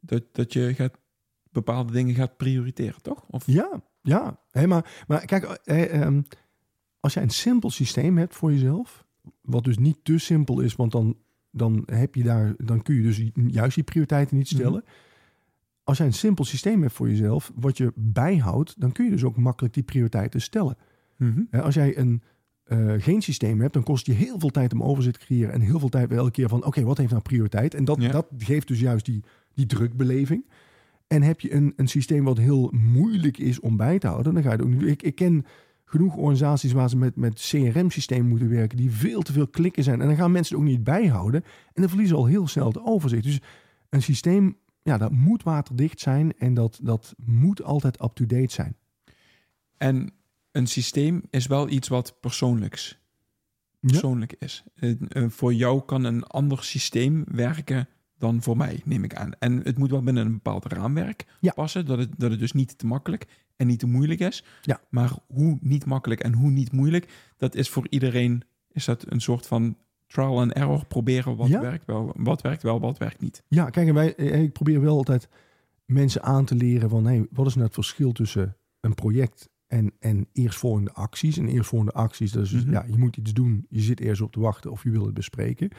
dat, 0.00 0.22
dat 0.32 0.52
je 0.52 0.74
gaat, 0.74 0.98
bepaalde 1.50 1.92
dingen 1.92 2.14
gaat 2.14 2.36
prioriteren, 2.36 3.02
toch? 3.02 3.24
Of, 3.30 3.46
Ja, 3.46 3.82
ja. 4.02 4.40
Hé, 4.50 4.66
maar, 4.66 5.04
maar 5.06 5.24
kijk, 5.24 5.44
eh, 5.44 6.02
ehm, 6.02 6.22
als 7.00 7.14
jij 7.14 7.22
een 7.22 7.30
simpel 7.30 7.70
systeem 7.70 8.18
hebt 8.18 8.34
voor 8.34 8.52
jezelf, 8.52 9.04
wat 9.40 9.64
dus 9.64 9.78
niet 9.78 9.98
te 10.02 10.18
simpel 10.18 10.60
is, 10.60 10.76
want 10.76 10.92
dan, 10.92 11.16
dan, 11.50 11.82
heb 11.86 12.14
je 12.14 12.22
daar, 12.22 12.54
dan 12.58 12.82
kun 12.82 12.94
je 12.94 13.02
dus 13.02 13.30
juist 13.46 13.74
die 13.74 13.84
prioriteiten 13.84 14.36
niet 14.36 14.48
stellen. 14.48 14.84
Als 15.84 15.98
jij 15.98 16.06
een 16.06 16.12
simpel 16.12 16.44
systeem 16.44 16.82
hebt 16.82 16.94
voor 16.94 17.08
jezelf, 17.08 17.52
wat 17.54 17.76
je 17.76 17.92
bijhoudt, 17.94 18.80
dan 18.80 18.92
kun 18.92 19.04
je 19.04 19.10
dus 19.10 19.24
ook 19.24 19.36
makkelijk 19.36 19.74
die 19.74 19.82
prioriteiten 19.82 20.40
stellen. 20.40 20.76
Mhm. 21.16 21.42
Als 21.50 21.74
jij 21.74 21.98
een, 21.98 22.22
eh, 22.66 22.92
geen 22.98 23.22
systeem 23.22 23.60
hebt, 23.60 23.72
dan 23.72 23.82
kost 23.82 24.06
je 24.06 24.12
heel 24.12 24.38
veel 24.38 24.50
tijd 24.50 24.72
om 24.72 24.82
overzicht 24.82 25.20
te 25.20 25.26
creëren 25.26 25.52
en 25.52 25.60
heel 25.60 25.78
veel 25.78 25.88
tijd 25.88 26.08
bij 26.08 26.16
elke 26.18 26.30
keer 26.30 26.48
van, 26.48 26.64
oké, 26.64 26.82
wat 26.82 26.98
heeft 26.98 27.10
nou 27.10 27.22
prioriteit? 27.22 27.74
En 27.74 27.84
dat, 27.84 28.02
Ja. 28.02 28.10
dat 28.10 28.26
geeft 28.38 28.68
dus 28.68 28.80
juist 28.80 29.04
die, 29.04 29.22
die 29.54 29.66
drukbeleving. 29.66 30.44
En 31.06 31.22
heb 31.22 31.40
je 31.40 31.54
een, 31.54 31.72
een 31.76 31.88
systeem 31.88 32.24
wat 32.24 32.38
heel 32.38 32.72
moeilijk 32.72 33.38
is 33.38 33.60
om 33.60 33.76
bij 33.76 33.98
te 33.98 34.06
houden, 34.06 34.34
dan 34.34 34.42
ga 34.42 34.48
je 34.52 34.56
het 34.56 34.64
ook 34.64 34.72
niet. 34.72 34.82
Ik, 34.82 35.02
ik 35.02 35.14
ken 35.14 35.44
genoeg 35.84 36.16
organisaties 36.16 36.72
waar 36.72 36.88
ze 36.88 36.96
met, 36.96 37.16
met 37.16 37.34
CRM-systemen 37.50 38.28
moeten 38.28 38.48
werken, 38.48 38.76
die 38.76 38.90
veel 38.90 39.22
te 39.22 39.32
veel 39.32 39.46
klikken 39.48 39.82
zijn. 39.82 40.00
En 40.00 40.06
dan 40.06 40.16
gaan 40.16 40.32
mensen 40.32 40.56
het 40.56 40.64
ook 40.64 40.70
niet 40.70 40.84
bijhouden. 40.84 41.42
En 41.44 41.80
dan 41.80 41.88
verliezen 41.88 42.16
ze 42.16 42.22
al 42.22 42.28
heel 42.28 42.48
snel 42.48 42.66
het 42.66 42.82
overzicht. 42.82 43.22
Dus 43.22 43.40
een 43.88 44.02
systeem, 44.02 44.56
ja, 44.82 44.98
dat 44.98 45.12
moet 45.12 45.42
waterdicht 45.42 46.00
zijn 46.00 46.32
en 46.38 46.54
dat, 46.54 46.78
dat 46.82 47.14
moet 47.24 47.62
altijd 47.62 48.02
up-to-date 48.02 48.52
zijn. 48.52 48.76
En 49.76 50.10
een 50.56 50.66
systeem 50.66 51.22
is 51.30 51.46
wel 51.46 51.68
iets 51.68 51.88
wat 51.88 52.16
persoonlijks 52.20 52.98
persoonlijk 53.80 54.34
is. 54.38 54.64
Eh, 54.74 54.94
voor 55.28 55.54
jou 55.54 55.82
kan 55.84 56.04
een 56.04 56.24
ander 56.24 56.64
systeem 56.64 57.24
werken 57.26 57.88
dan 58.18 58.42
voor 58.42 58.56
mij, 58.56 58.80
neem 58.84 59.04
ik 59.04 59.14
aan. 59.14 59.32
En 59.38 59.60
het 59.62 59.78
moet 59.78 59.90
wel 59.90 60.02
binnen 60.02 60.26
een 60.26 60.32
bepaald 60.32 60.64
raamwerk 60.72 61.24
Ja. 61.40 61.52
passen, 61.52 61.86
dat 61.86 61.98
het, 61.98 62.10
dat 62.16 62.30
het 62.30 62.38
dus 62.40 62.52
niet 62.52 62.78
te 62.78 62.86
makkelijk 62.86 63.26
en 63.56 63.66
niet 63.66 63.78
te 63.78 63.86
moeilijk 63.86 64.20
is. 64.20 64.44
Ja. 64.62 64.80
Maar 64.90 65.12
hoe 65.26 65.58
niet 65.60 65.84
makkelijk 65.86 66.20
en 66.20 66.32
hoe 66.32 66.50
niet 66.50 66.72
moeilijk, 66.72 67.08
dat 67.36 67.54
is 67.54 67.68
voor 67.68 67.86
iedereen 67.90 68.42
is 68.72 68.84
dat 68.84 69.04
een 69.08 69.20
soort 69.20 69.46
van 69.46 69.76
trial 70.06 70.40
and 70.40 70.52
error 70.52 70.86
proberen 70.86 71.36
wat 71.36 71.48
Ja. 71.48 71.60
werkt 71.60 71.84
wel, 71.84 72.12
wat 72.16 72.42
werkt 72.42 72.62
wel, 72.62 72.80
wat 72.80 72.98
werkt 72.98 73.20
niet. 73.20 73.42
Ja, 73.48 73.70
kijk, 73.70 73.88
en 73.88 73.94
wij, 73.94 74.14
eh, 74.14 74.42
ik 74.42 74.52
probeer 74.52 74.80
wel 74.80 74.96
altijd 74.96 75.28
mensen 75.84 76.22
aan 76.22 76.44
te 76.44 76.54
leren 76.54 76.90
van, 76.90 77.06
hey, 77.06 77.26
wat 77.30 77.46
is 77.46 77.52
nou 77.54 77.64
het 77.66 77.74
verschil 77.74 78.12
tussen 78.12 78.56
een 78.80 78.94
project 78.94 79.48
en, 79.66 79.92
en 79.98 80.28
eerstvolgende 80.32 80.92
acties? 80.92 81.38
En 81.38 81.48
eerstvolgende 81.48 81.92
acties, 81.92 82.32
dat 82.32 82.44
is 82.44 82.50
dus, 82.50 82.62
Mhm. 82.64 82.72
ja, 82.72 82.84
je 82.88 82.96
moet 82.98 83.16
iets 83.16 83.32
doen, 83.32 83.66
je 83.68 83.80
zit 83.80 84.00
eerst 84.00 84.20
op 84.20 84.32
te 84.32 84.40
wachten 84.40 84.70
of 84.70 84.82
je 84.82 84.90
wil 84.90 85.04
het 85.04 85.14
bespreken. 85.14 85.70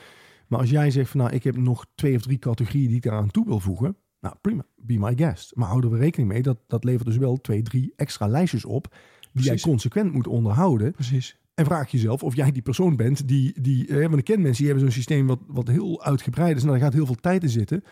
Maar 0.47 0.59
als 0.59 0.69
jij 0.69 0.91
zegt 0.91 1.09
van, 1.09 1.19
nou, 1.19 1.33
ik 1.33 1.43
heb 1.43 1.57
nog 1.57 1.85
twee 1.95 2.15
of 2.15 2.21
drie 2.21 2.39
categorieën 2.39 2.87
die 2.87 2.95
ik 2.95 3.03
daaraan 3.03 3.31
toe 3.31 3.45
wil 3.45 3.59
voegen, 3.59 3.97
nou, 4.19 4.35
prima, 4.41 4.65
be 4.75 4.97
my 4.99 5.13
guest. 5.15 5.55
Maar 5.55 5.67
hou 5.67 5.83
er 5.83 5.89
wel 5.89 5.99
rekening 5.99 6.29
mee, 6.31 6.41
dat, 6.41 6.57
dat 6.67 6.83
levert 6.83 7.05
dus 7.05 7.17
wel 7.17 7.37
twee, 7.37 7.61
drie 7.61 7.93
extra 7.95 8.27
lijstjes 8.27 8.65
op, 8.65 8.95
die 9.33 9.43
jij 9.43 9.59
consequent 9.59 10.13
moet 10.13 10.27
onderhouden. 10.27 10.91
Precies. 10.91 11.39
En 11.53 11.65
vraag 11.65 11.91
jezelf 11.91 12.23
of 12.23 12.35
jij 12.35 12.51
die 12.51 12.61
persoon 12.61 12.95
bent 12.95 13.27
die, 13.27 13.61
die 13.61 13.87
eh, 13.87 14.01
want 14.01 14.17
ik 14.17 14.23
ken 14.23 14.41
mensen 14.41 14.63
die 14.63 14.65
hebben 14.65 14.83
zo'n 14.83 14.95
systeem 15.01 15.27
wat, 15.27 15.39
wat 15.47 15.67
heel 15.67 16.03
uitgebreid 16.03 16.55
is 16.55 16.61
en 16.63 16.69
daar 16.69 16.79
gaat 16.79 16.93
heel 16.93 17.05
veel 17.05 17.15
tijd 17.15 17.43
in 17.43 17.49
zitten. 17.49 17.83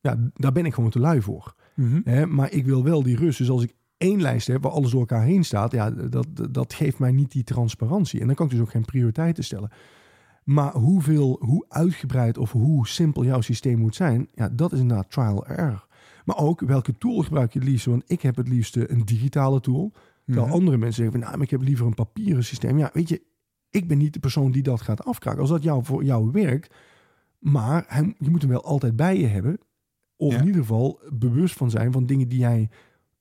Ja, 0.00 0.30
daar 0.34 0.52
ben 0.52 0.66
ik 0.66 0.74
gewoon 0.74 0.90
te 0.90 0.98
lui 0.98 1.22
voor. 1.22 1.54
Hè, 2.04 2.26
maar 2.26 2.52
ik 2.52 2.64
wil 2.64 2.84
wel 2.84 3.02
die 3.02 3.16
rust. 3.16 3.38
Dus 3.38 3.50
als 3.50 3.62
ik 3.62 3.74
één 3.96 4.20
lijst 4.20 4.46
heb 4.46 4.62
waar 4.62 4.72
alles 4.72 4.90
door 4.90 5.00
elkaar 5.00 5.22
heen 5.22 5.44
staat, 5.44 5.72
ja, 5.72 5.90
dat, 5.90 6.26
dat 6.50 6.74
geeft 6.74 6.98
mij 6.98 7.12
niet 7.12 7.30
die 7.32 7.44
transparantie. 7.44 8.20
En 8.20 8.26
dan 8.26 8.34
kan 8.34 8.46
ik 8.46 8.52
dus 8.52 8.60
ook 8.60 8.70
geen 8.70 8.84
prioriteiten 8.84 9.44
stellen. 9.44 9.70
Maar 10.44 10.72
hoeveel, 10.72 11.36
hoe 11.40 11.64
uitgebreid 11.68 12.38
of 12.38 12.52
hoe 12.52 12.86
simpel 12.88 13.24
jouw 13.24 13.40
systeem 13.40 13.78
moet 13.78 13.94
zijn, 13.94 14.28
ja, 14.34 14.48
dat 14.48 14.72
is 14.72 14.78
inderdaad 14.80 15.10
trial 15.10 15.46
and 15.46 15.58
error. 15.58 15.86
Maar 16.24 16.36
ook 16.38 16.60
welke 16.60 16.98
tool 16.98 17.22
gebruik 17.22 17.52
je 17.52 17.58
het 17.58 17.68
liefst? 17.68 17.86
Want 17.86 18.02
ik 18.06 18.22
heb 18.22 18.36
het 18.36 18.48
liefst 18.48 18.76
een 18.76 19.04
digitale 19.04 19.60
tool. 19.60 19.92
Terwijl 20.24 20.46
Mhm. 20.46 20.56
andere 20.56 20.76
mensen 20.76 21.02
zeggen, 21.04 21.20
van, 21.20 21.30
nou, 21.30 21.42
ik 21.42 21.50
heb 21.50 21.60
liever 21.62 21.86
een 21.86 21.94
papieren 21.94 22.44
systeem. 22.44 22.78
Ja, 22.78 22.90
weet 22.92 23.08
je, 23.08 23.22
ik 23.70 23.88
ben 23.88 23.98
niet 23.98 24.12
de 24.12 24.18
persoon 24.20 24.50
die 24.50 24.62
dat 24.62 24.80
gaat 24.80 25.04
afkraken. 25.04 25.40
Als 25.40 25.50
dat 25.50 25.62
jou, 25.62 25.84
voor 25.84 26.04
jou 26.04 26.30
werkt, 26.32 26.74
maar 27.38 27.84
hij, 27.88 28.14
je 28.18 28.30
moet 28.30 28.40
hem 28.42 28.50
wel 28.50 28.64
altijd 28.64 28.96
bij 28.96 29.18
je 29.20 29.26
hebben. 29.26 29.58
Of 30.16 30.32
Ja. 30.32 30.38
in 30.40 30.46
ieder 30.46 30.60
geval 30.60 31.00
bewust 31.12 31.54
van 31.56 31.70
zijn 31.70 31.92
van 31.92 32.06
dingen 32.06 32.28
die 32.28 32.38
jij 32.38 32.68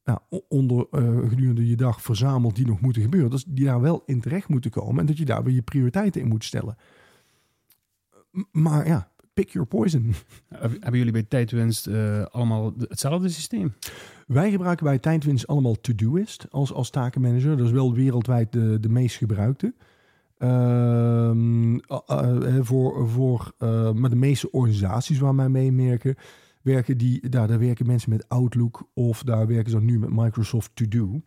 nou, 0.06 0.20
onder 0.48 0.88
eh, 0.92 1.30
gedurende 1.30 1.68
je 1.68 1.76
dag 1.76 2.02
verzamelt 2.02 2.56
die 2.56 2.66
nog 2.68 2.82
moeten 2.82 3.02
gebeuren. 3.02 3.30
Dus 3.30 3.44
die 3.48 3.66
daar 3.66 3.82
wel 3.82 4.04
in 4.06 4.22
terecht 4.22 4.48
moeten 4.50 4.72
komen 4.72 5.00
en 5.00 5.06
dat 5.06 5.18
je 5.18 5.26
daar 5.26 5.44
weer 5.44 5.54
je 5.54 5.62
prioriteiten 5.62 6.22
in 6.22 6.28
moet 6.28 6.44
stellen. 6.44 6.78
Maar 8.52 8.88
ja, 8.88 9.12
pick 9.34 9.50
your 9.50 9.68
poison. 9.68 10.06
Heb- 10.50 10.72
Hebben 10.72 10.98
jullie 10.98 11.12
bij 11.14 11.24
Tijdwinst 11.24 11.88
eh, 11.88 12.26
allemaal 12.26 12.78
de- 12.78 12.86
hetzelfde 12.90 13.30
systeem? 13.30 13.74
Wij 14.28 14.52
gebruiken 14.52 14.86
bij 14.86 15.00
Tijdwinst 15.00 15.48
allemaal 15.48 15.76
Todoist 15.82 16.48
als, 16.52 16.74
als 16.74 16.90
takenmanager. 16.90 17.58
Dat 17.58 17.66
is 17.66 17.72
wel 17.72 17.94
wereldwijd 17.94 18.52
de, 18.52 18.78
de 18.80 18.90
meest 18.90 19.16
gebruikte. 19.18 19.74
Ehm, 20.38 21.78
eh, 22.06 22.58
voor, 22.62 23.10
voor 23.10 23.54
maar 23.94 24.10
de 24.10 24.16
meeste 24.16 24.52
organisaties 24.52 25.20
waar 25.20 25.36
wij 25.36 25.50
mee 25.50 25.72
werken, 25.74 26.16
werken 26.66 26.98
die, 26.98 27.30
daar, 27.30 27.48
daar 27.48 27.60
werken 27.60 27.86
mensen 27.86 28.10
met 28.10 28.30
Outlook 28.30 28.90
of 28.94 29.24
daar 29.24 29.48
werken 29.48 29.72
ze 29.72 29.82
nu 29.82 30.00
met 30.00 30.10
Microsoft 30.10 30.72
To 30.74 30.88
Do. 30.88 31.22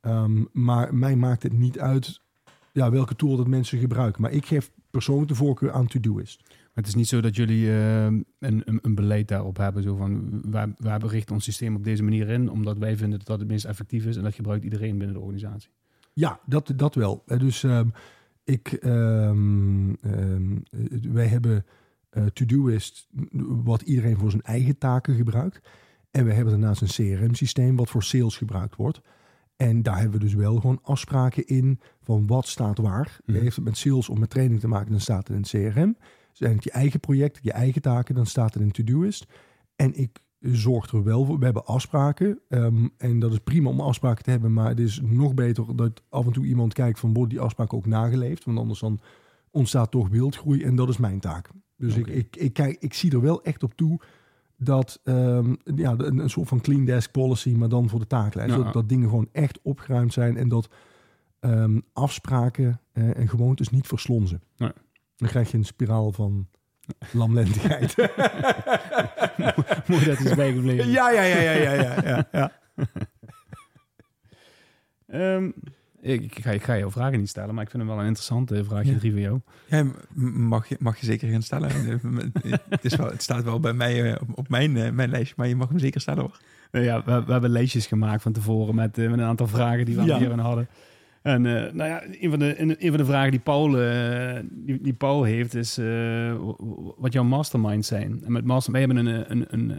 Ehm, 0.00 0.44
maar 0.52 0.94
mij 0.94 1.16
maakt 1.16 1.42
het 1.42 1.52
niet 1.52 1.78
uit 1.78 2.20
ja, 2.72 2.90
welke 2.90 3.16
tool 3.16 3.36
dat 3.36 3.46
mensen 3.46 3.78
gebruiken. 3.78 4.22
Maar 4.22 4.32
ik 4.32 4.46
geef 4.46 4.70
persoonlijk 4.90 5.28
de 5.28 5.34
voorkeur 5.34 5.72
aan 5.72 5.86
Todoist. 5.86 6.42
Maar 6.48 6.84
het 6.84 6.86
is 6.86 6.94
niet 6.94 7.08
zo 7.08 7.20
dat 7.20 7.36
jullie 7.36 7.70
eh, 7.70 8.04
een, 8.04 8.24
een, 8.38 8.78
een 8.82 8.94
beleid 8.94 9.28
daarop 9.28 9.56
hebben. 9.56 9.82
Zo 9.82 9.96
van, 9.96 10.40
wij, 10.50 10.74
wij 10.76 10.98
richten 10.98 11.34
ons 11.34 11.44
systeem 11.44 11.76
op 11.76 11.84
deze 11.84 12.02
manier 12.02 12.28
in, 12.28 12.50
omdat 12.50 12.78
wij 12.78 12.96
vinden 12.96 13.18
dat 13.18 13.26
dat 13.26 13.38
het 13.38 13.48
minst 13.48 13.64
effectief 13.64 14.06
is. 14.06 14.16
En 14.16 14.22
dat 14.22 14.34
gebruikt 14.34 14.64
iedereen 14.64 14.98
binnen 14.98 15.16
de 15.16 15.22
organisatie. 15.22 15.70
Ja, 16.12 16.40
dat, 16.46 16.72
dat 16.76 16.94
wel. 16.94 17.22
Eh, 17.26 17.38
Dus 17.38 17.62
ehm, 17.62 17.88
ik, 18.44 18.72
ehm, 18.72 19.94
ehm, 20.00 20.56
wij 21.12 21.26
hebben 21.26 21.64
eh 22.10 22.24
Todoist, 22.24 23.08
wat 23.64 23.82
iedereen 23.82 24.16
voor 24.16 24.30
zijn 24.30 24.42
eigen 24.42 24.78
taken 24.78 25.14
gebruikt. 25.14 25.68
En 26.10 26.24
we 26.24 26.32
hebben 26.32 26.60
daarnaast 26.60 26.82
een 26.82 27.16
CRM-systeem 27.16 27.76
wat 27.76 27.90
voor 27.90 28.02
sales 28.02 28.36
gebruikt 28.36 28.76
wordt. 28.76 29.00
En 29.56 29.82
daar 29.82 29.98
hebben 29.98 30.18
we 30.18 30.24
dus 30.24 30.34
wel 30.34 30.56
gewoon 30.56 30.78
afspraken 30.82 31.46
in 31.46 31.80
van 32.00 32.26
wat 32.26 32.46
staat 32.46 32.78
waar. 32.78 33.20
Mhm. 33.24 33.38
Heeft 33.38 33.56
het 33.56 33.64
met 33.64 33.76
sales 33.76 34.08
of 34.08 34.18
met 34.18 34.30
training 34.30 34.60
te 34.60 34.68
maken, 34.68 34.90
dan 34.90 35.00
staat 35.00 35.28
het 35.28 35.36
in 35.36 35.60
het 35.60 35.74
CRM. 35.74 35.96
Zijn 36.32 36.54
het 36.54 36.64
je 36.64 36.70
eigen 36.70 37.00
project, 37.00 37.38
je 37.42 37.52
eigen 37.52 37.82
taken, 37.82 38.14
dan 38.14 38.26
staat 38.26 38.54
het 38.54 38.62
in 38.62 38.70
Todoist. 38.70 39.26
En 39.76 39.94
ik 39.94 40.22
zorg 40.40 40.92
er 40.92 41.04
wel 41.04 41.24
voor. 41.24 41.38
We 41.38 41.44
hebben 41.44 41.66
afspraken. 41.66 42.40
ehm, 42.48 42.88
en 42.96 43.18
dat 43.18 43.32
is 43.32 43.38
prima 43.38 43.68
om 43.68 43.80
afspraken 43.80 44.24
te 44.24 44.30
hebben. 44.30 44.52
Maar 44.52 44.68
het 44.68 44.80
is 44.80 45.00
nog 45.02 45.34
beter 45.34 45.76
dat 45.76 46.02
af 46.08 46.26
en 46.26 46.32
toe 46.32 46.46
iemand 46.46 46.72
kijkt 46.72 46.98
van 46.98 47.12
worden 47.12 47.28
die 47.28 47.40
afspraken 47.40 47.76
ook 47.76 47.86
nageleefd. 47.86 48.44
Want 48.44 48.58
anders 48.58 48.80
dan 48.80 49.00
ontstaat 49.50 49.90
toch 49.90 50.08
wildgroei. 50.08 50.62
En 50.62 50.76
dat 50.76 50.88
is 50.88 50.96
mijn 50.96 51.20
taak. 51.20 51.50
Dus 51.80 51.96
ik, 51.96 52.06
ik, 52.06 52.36
ik, 52.36 52.52
kijk, 52.52 52.76
ik 52.80 52.94
zie 52.94 53.12
er 53.12 53.20
wel 53.20 53.42
echt 53.42 53.62
op 53.62 53.74
toe 53.74 54.00
dat 54.56 55.00
ehm, 55.04 55.54
ja, 55.74 55.94
een, 55.98 56.18
een 56.18 56.30
soort 56.30 56.48
van 56.48 56.60
clean 56.60 56.84
desk 56.84 57.10
policy, 57.10 57.50
maar 57.50 57.68
dan 57.68 57.88
voor 57.88 57.98
de 57.98 58.06
taaklijst. 58.06 58.56
Ja. 58.56 58.62
Dat, 58.62 58.72
dat 58.72 58.88
dingen 58.88 59.08
gewoon 59.08 59.28
echt 59.32 59.58
opgeruimd 59.62 60.12
zijn 60.12 60.36
en 60.36 60.48
dat 60.48 60.68
ehm, 61.40 61.80
afspraken 61.92 62.80
eh, 62.92 63.16
en 63.16 63.28
gewoontes 63.28 63.70
niet 63.70 63.86
verslonzen. 63.86 64.42
Nee. 64.56 64.72
Dan 65.16 65.28
krijg 65.28 65.50
je 65.50 65.56
een 65.56 65.64
spiraal 65.64 66.12
van 66.12 66.48
lamlendigheid. 67.12 67.96
Mooi 69.88 70.04
dat 70.04 70.20
is 70.20 70.34
bijgebleven. 70.34 70.88
ja, 70.88 71.10
ja, 71.10 71.22
ja, 71.22 71.40
ja, 71.40 71.52
ja, 71.52 71.72
ja, 71.72 71.98
ja, 72.02 72.28
ja. 72.32 72.52
Ik, 76.02 76.22
ik, 76.22 76.38
ga, 76.40 76.50
ik 76.50 76.62
ga 76.62 76.78
jouw 76.78 76.90
vragen 76.90 77.18
niet 77.18 77.28
stellen, 77.28 77.54
maar 77.54 77.64
ik 77.64 77.70
vind 77.70 77.82
hem 77.82 77.92
wel 77.92 78.00
een 78.00 78.06
interessante 78.06 78.64
vraagje, 78.64 78.98
Ja. 79.12 79.18
jou. 79.20 79.40
Ja, 79.68 79.84
mag 80.36 80.68
je, 80.68 80.76
mag 80.78 80.98
je 80.98 81.06
zeker 81.06 81.28
gaan 81.30 81.42
stellen. 81.42 81.70
het, 82.68 82.84
is 82.84 82.96
wel, 82.96 83.06
het 83.10 83.22
staat 83.22 83.44
wel 83.44 83.60
bij 83.60 83.72
mij 83.72 84.12
eh, 84.12 84.20
op, 84.20 84.38
op 84.38 84.48
mijn, 84.48 84.76
eh, 84.76 84.90
mijn 84.90 85.10
lijstje, 85.10 85.34
maar 85.36 85.48
je 85.48 85.56
mag 85.56 85.68
hem 85.68 85.78
zeker 85.78 86.00
stellen 86.00 86.20
hoor. 86.20 86.40
Ja, 86.82 87.04
we, 87.04 87.24
we 87.24 87.32
hebben 87.32 87.50
lijstjes 87.50 87.86
gemaakt 87.86 88.22
van 88.22 88.32
tevoren 88.32 88.74
met, 88.74 88.98
eh, 88.98 89.10
met 89.10 89.18
een 89.18 89.24
aantal 89.24 89.46
vragen 89.46 89.84
die 89.84 89.96
we 89.96 90.02
Ja. 90.04 90.14
aan 90.14 90.20
hierin 90.20 90.38
hadden. 90.38 90.68
En 91.22 91.44
uh, 91.44 91.52
nou 91.72 91.90
ja, 91.90 92.02
een 92.20 92.30
van, 92.30 92.38
de, 92.38 92.60
een, 92.60 92.76
van 92.88 92.96
de 92.96 93.04
vragen 93.04 93.30
die 93.30 93.40
Paul, 93.40 93.82
uh, 93.82 94.38
die, 94.50 94.80
die, 94.80 94.92
Paul 94.92 95.22
heeft 95.22 95.54
is 95.54 95.78
uh, 95.78 96.34
wat 96.96 97.12
jouw 97.12 97.24
masterminds 97.24 97.88
zijn. 97.88 98.20
En 98.24 98.32
met 98.32 98.44
master, 98.44 98.72
wij 98.72 98.80
hebben 98.80 99.06
een, 99.06 99.30
een, 99.30 99.46
een, 99.48 99.70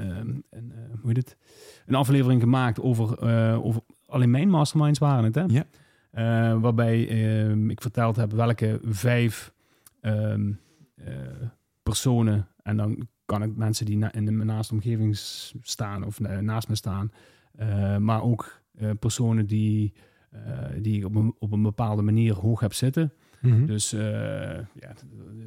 een 0.50 0.74
hoe 1.02 1.08
heet 1.08 1.18
het? 1.18 1.38
een 1.86 1.96
aflevering 1.96 2.42
gemaakt 2.42 2.82
over, 2.82 3.22
over 3.64 3.82
alleen 4.06 4.32
mijn 4.32 4.50
masterminds 4.50 5.00
waren 5.00 5.24
het. 5.24 5.36
Hè? 5.36 5.44
Ja. 5.48 5.64
Waarbij 6.62 7.08
ehm, 7.08 7.70
ik 7.70 7.82
verteld 7.82 8.16
heb 8.16 8.32
welke 8.32 8.80
vijf 8.84 9.54
um, 10.02 10.60
personen, 11.84 12.48
en 12.64 12.78
dan 12.78 13.08
kan 13.26 13.44
ik 13.44 13.56
mensen 13.56 13.86
die 13.86 13.98
na, 13.98 14.14
in 14.14 14.26
de 14.26 14.32
naaste 14.32 14.74
omgeving 14.74 15.18
staan 15.62 16.04
of 16.04 16.20
naast 16.20 16.68
me 16.68 16.76
staan, 16.76 17.12
maar 18.00 18.24
ook 18.24 18.62
personen 19.00 19.46
die 19.46 19.94
die 20.82 20.98
ik 20.98 21.06
op 21.06 21.16
een, 21.16 21.36
op 21.40 21.52
een 21.52 21.62
bepaalde 21.62 22.02
manier 22.02 22.34
hoog 22.34 22.60
heb 22.60 22.74
zitten. 22.74 23.14
Mhm. 23.42 23.66
Dus 23.66 23.94
uh, 23.94 24.02
ja, 24.02 24.94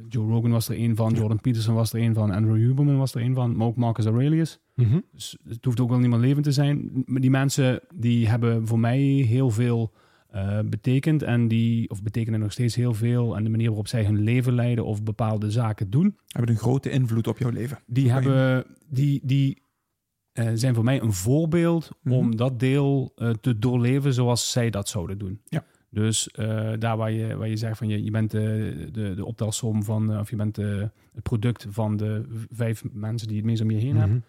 Joe 0.09 0.27
Rogan 0.27 0.51
was 0.51 0.69
er 0.69 0.79
een 0.79 0.95
van, 0.95 1.13
Jordan 1.13 1.41
Peterson 1.41 1.75
was 1.75 1.93
er 1.93 2.01
een 2.01 2.13
van, 2.13 2.31
Andrew 2.31 2.55
Huberman 2.55 2.97
was 2.97 3.15
er 3.15 3.21
een 3.21 3.33
van, 3.33 3.55
maar 3.55 3.67
ook 3.67 3.75
Marcus 3.75 4.05
Aurelius. 4.05 4.59
Mhm. 4.73 4.99
Dus 5.11 5.37
het 5.47 5.65
hoeft 5.65 5.79
ook 5.79 5.89
wel 5.89 5.99
niet 5.99 6.09
meer 6.09 6.19
levend 6.19 6.43
te 6.43 6.51
zijn. 6.51 7.03
Die 7.05 7.29
mensen 7.29 7.79
die 7.93 8.27
hebben 8.27 8.67
voor 8.67 8.79
mij 8.79 8.99
heel 9.01 9.49
veel 9.49 9.93
uh, 10.35 10.59
betekend 10.65 11.21
en 11.23 11.47
die, 11.47 11.89
of 11.89 12.03
betekenen 12.03 12.39
nog 12.39 12.51
steeds 12.51 12.75
heel 12.75 12.93
veel. 12.93 13.35
En 13.37 13.43
de 13.43 13.49
manier 13.49 13.67
waarop 13.67 13.87
zij 13.87 14.05
hun 14.05 14.19
leven 14.23 14.53
leiden 14.53 14.85
of 14.85 15.03
bepaalde 15.03 15.51
zaken 15.51 15.89
doen. 15.89 16.17
Hebben 16.27 16.51
een 16.51 16.61
grote 16.61 16.89
invloed 16.89 17.27
op 17.27 17.37
jouw 17.37 17.49
leven. 17.49 17.79
Die 17.85 18.11
hebben, 18.11 18.65
die, 18.87 19.19
die 19.23 19.61
uh, 20.33 20.49
zijn 20.53 20.73
voor 20.75 20.83
mij 20.83 21.01
een 21.01 21.13
voorbeeld 21.13 21.89
Mhm. 22.01 22.15
om 22.15 22.35
dat 22.35 22.59
deel 22.59 23.13
uh, 23.17 23.29
te 23.29 23.59
doorleven 23.59 24.13
zoals 24.13 24.51
zij 24.51 24.69
dat 24.69 24.87
zouden 24.87 25.17
doen. 25.17 25.41
Ja. 25.45 25.65
Dus 25.89 26.29
daar 26.79 26.97
waar 26.97 27.11
je, 27.11 27.35
waar 27.35 27.47
je 27.47 27.57
zegt 27.57 27.77
van 27.77 27.87
je, 27.87 28.03
je 28.03 28.11
bent 28.11 28.31
de, 28.31 28.87
de, 28.91 29.13
de 29.15 29.25
optelsom 29.25 29.83
van, 29.83 30.19
of 30.19 30.29
je 30.29 30.35
bent 30.35 30.55
de, 30.55 30.89
het 31.13 31.23
product 31.23 31.65
van 31.69 31.97
de 31.97 32.23
vijf 32.51 32.83
mensen 32.93 33.27
die 33.27 33.37
het 33.37 33.45
meest 33.45 33.61
om 33.61 33.71
je 33.71 33.77
heen 33.77 33.89
Mhm. 33.93 33.99
hebben, 33.99 34.23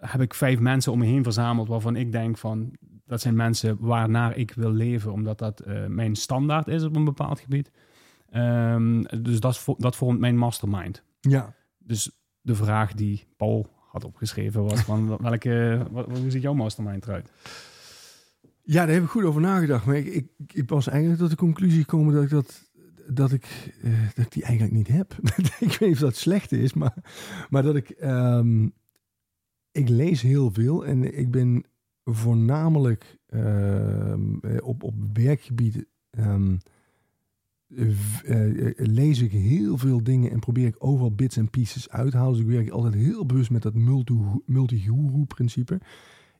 heb 0.00 0.20
ik 0.20 0.34
vijf 0.34 0.58
mensen 0.58 0.92
om 0.92 0.98
me 0.98 1.04
heen 1.06 1.22
verzameld 1.22 1.68
waarvan 1.68 1.96
ik 1.96 2.12
denk 2.12 2.38
van 2.38 2.70
dat 3.06 3.20
zijn 3.20 3.36
mensen 3.36 3.76
waarnaar 3.80 4.36
ik 4.36 4.52
wil 4.52 4.70
leven, 4.70 5.12
omdat 5.12 5.38
dat 5.38 5.62
mijn 5.88 6.16
standaard 6.16 6.68
is 6.68 6.84
op 6.84 6.96
een 6.96 7.04
bepaald 7.04 7.40
gebied. 7.40 7.70
Um, 8.34 9.02
dus 9.22 9.40
dat, 9.40 9.64
dat 9.78 9.96
vormt 9.96 10.20
mijn 10.20 10.36
mastermind. 10.36 11.02
Ja. 11.20 11.54
Dus 11.78 12.10
de 12.40 12.54
vraag 12.54 12.94
die 12.94 13.26
Paul 13.36 13.70
had 13.90 14.04
opgeschreven 14.04 14.64
was 14.64 14.80
van 14.80 15.16
welke, 15.22 15.86
wat, 15.90 16.06
hoe 16.06 16.30
ziet 16.30 16.42
jouw 16.42 16.54
mastermind 16.54 17.06
eruit? 17.06 17.30
Ja, 18.62 18.84
daar 18.84 18.94
heb 18.94 19.02
ik 19.02 19.08
goed 19.08 19.24
over 19.24 19.40
nagedacht. 19.40 19.84
Maar 19.86 19.96
ik, 19.96 20.06
ik, 20.06 20.28
ik 20.52 20.68
was 20.68 20.86
eigenlijk 20.86 21.20
tot 21.20 21.30
de 21.30 21.36
conclusie 21.36 21.80
gekomen 21.80 22.14
dat 22.14 22.22
ik, 22.22 22.30
dat, 22.30 22.70
dat 23.08 23.32
ik, 23.32 23.74
uh, 23.84 24.00
dat 24.14 24.24
ik 24.24 24.32
die 24.32 24.42
eigenlijk 24.42 24.74
niet 24.74 24.88
heb. 24.88 25.12
ik 25.60 25.76
weet 25.76 25.80
niet 25.80 25.92
of 25.92 25.98
dat 25.98 26.16
slecht 26.16 26.52
is, 26.52 26.74
maar, 26.74 26.96
maar 27.48 27.62
dat 27.62 27.76
ik... 27.76 27.94
Um, 28.00 28.74
ik 29.72 29.88
lees 29.88 30.22
heel 30.22 30.50
veel 30.50 30.86
en 30.86 31.18
ik 31.18 31.30
ben 31.30 31.64
voornamelijk 32.10 33.18
uh, 33.28 34.14
op, 34.62 34.82
op 34.82 34.94
werkgebied... 35.12 35.86
Um, 36.18 36.58
uh, 37.68 38.70
lees 38.76 39.20
ik 39.20 39.32
heel 39.32 39.78
veel 39.78 40.02
dingen 40.02 40.30
en 40.30 40.38
probeer 40.38 40.66
ik 40.66 40.76
overal 40.78 41.14
bits 41.14 41.36
en 41.36 41.50
pieces 41.50 41.90
uit 41.90 42.10
te 42.10 42.16
halen. 42.16 42.32
Dus 42.32 42.42
ik 42.42 42.48
werk 42.48 42.70
altijd 42.70 42.94
heel 42.94 43.26
bewust 43.26 43.50
met 43.50 43.62
dat 43.62 43.74
multi-guru-principe. 44.46 45.80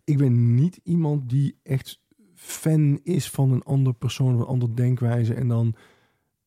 Ik 0.04 0.18
ben 0.18 0.54
niet 0.54 0.80
iemand 0.82 1.28
die 1.28 1.56
echt 1.62 2.02
fan 2.34 3.00
is 3.02 3.30
van 3.30 3.52
een 3.52 3.62
ander 3.62 3.94
persoon 3.94 4.34
of 4.34 4.40
een 4.40 4.46
andere 4.46 4.74
denkwijze. 4.74 5.34
En 5.34 5.48
dan, 5.48 5.74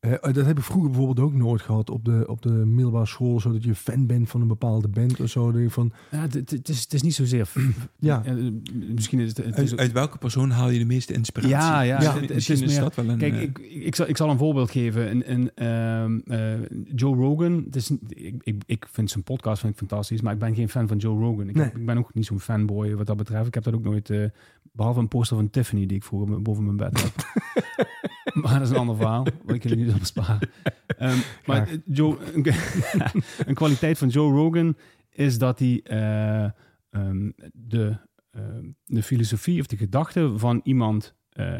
uh, 0.05 0.11
dat 0.21 0.45
heb 0.45 0.57
ik 0.57 0.63
vroeger 0.63 0.89
bijvoorbeeld 0.89 1.27
ook 1.27 1.33
nooit 1.33 1.61
gehad 1.61 1.89
op 1.89 2.05
de, 2.05 2.23
op 2.27 2.41
de 2.41 2.49
middelbare 2.49 3.05
school. 3.05 3.39
Zodat 3.39 3.63
je 3.63 3.75
fan 3.75 4.05
bent 4.05 4.29
van 4.29 4.41
een 4.41 4.47
bepaalde 4.47 4.87
band 4.87 5.19
of 5.19 5.29
zo. 5.29 5.53
Van, 5.67 5.91
ja, 6.11 6.21
het, 6.21 6.69
is, 6.69 6.81
het 6.81 6.93
is 6.93 7.01
niet 7.01 7.15
zozeer. 7.15 7.49
ja. 7.99 8.23
Uh, 8.25 8.51
misschien 8.93 9.19
is 9.19 9.27
het. 9.27 9.37
het 9.37 9.55
uit, 9.55 9.71
is 9.71 9.75
uit, 9.75 9.91
welke 9.91 10.17
persoon 10.17 10.49
haal 10.49 10.69
je 10.69 10.79
de 10.79 10.85
meeste 10.85 11.13
inspiratie? 11.13 11.49
Ja, 11.57 11.81
ja. 11.81 12.01
ja. 12.01 12.19
Het, 12.19 12.29
is, 12.29 12.49
is 12.49 12.61
meer, 12.61 12.79
dat 12.79 12.95
wel 12.95 13.09
een. 13.09 13.17
Kijk, 13.17 13.33
uh, 13.33 13.41
ik, 13.41 13.57
ik, 13.59 13.95
zal, 13.95 14.07
ik 14.07 14.17
zal 14.17 14.29
een 14.29 14.37
voorbeeld 14.37 14.71
geven. 14.71 15.09
Een, 15.31 15.51
een, 15.55 16.21
uh, 16.25 16.67
Joe 16.95 17.15
Rogan. 17.15 17.63
Het 17.65 17.75
is, 17.75 17.91
ik, 18.07 18.41
ik, 18.43 18.63
ik 18.65 18.87
vind 18.91 19.11
zijn 19.11 19.23
podcast 19.23 19.59
vind 19.59 19.73
ik 19.73 19.79
fantastisch, 19.79 20.21
maar 20.21 20.33
ik 20.33 20.39
ben 20.39 20.55
geen 20.55 20.69
fan 20.69 20.87
van 20.87 20.97
Joe 20.97 21.19
Rogan. 21.19 21.49
Ik, 21.49 21.55
Nee. 21.55 21.65
ik 21.65 21.85
ben 21.85 21.97
ook 21.97 22.13
niet 22.13 22.25
zo'n 22.25 22.39
fanboy 22.39 22.95
wat 22.95 23.07
dat 23.07 23.17
betreft. 23.17 23.47
Ik 23.47 23.53
heb 23.53 23.63
dat 23.63 23.73
ook 23.73 23.83
nooit. 23.83 24.09
uh, 24.09 24.25
behalve 24.71 24.99
een 24.99 25.07
poster 25.07 25.37
van 25.37 25.49
Tiffany 25.49 25.85
die 25.85 25.97
ik 25.97 26.03
vroeger 26.03 26.41
boven 26.41 26.63
mijn 26.63 26.77
bed 26.77 27.01
had. 27.01 27.13
maar 28.33 28.53
dat 28.53 28.61
is 28.61 28.69
een 28.69 28.75
ander 28.75 28.95
verhaal. 28.95 29.27
Wat 29.43 29.55
ik 29.55 29.63
jullie 29.63 29.77
niet 29.77 29.89
zal 29.89 29.99
besparen. 29.99 30.49
Um, 31.01 31.21
maar 31.45 31.69
Joe, 31.85 32.17
een 33.45 33.53
kwaliteit 33.53 33.97
van 33.97 34.07
Joe 34.07 34.31
Rogan 34.31 34.75
is 35.09 35.37
dat 35.37 35.59
hij 35.59 35.81
uh, 35.83 36.49
um, 36.89 37.33
de, 37.53 37.97
uh, 38.31 38.41
de 38.85 39.03
filosofie 39.03 39.59
of 39.59 39.67
de 39.67 39.77
gedachte 39.77 40.37
van 40.37 40.59
iemand 40.63 41.15
uh, 41.33 41.59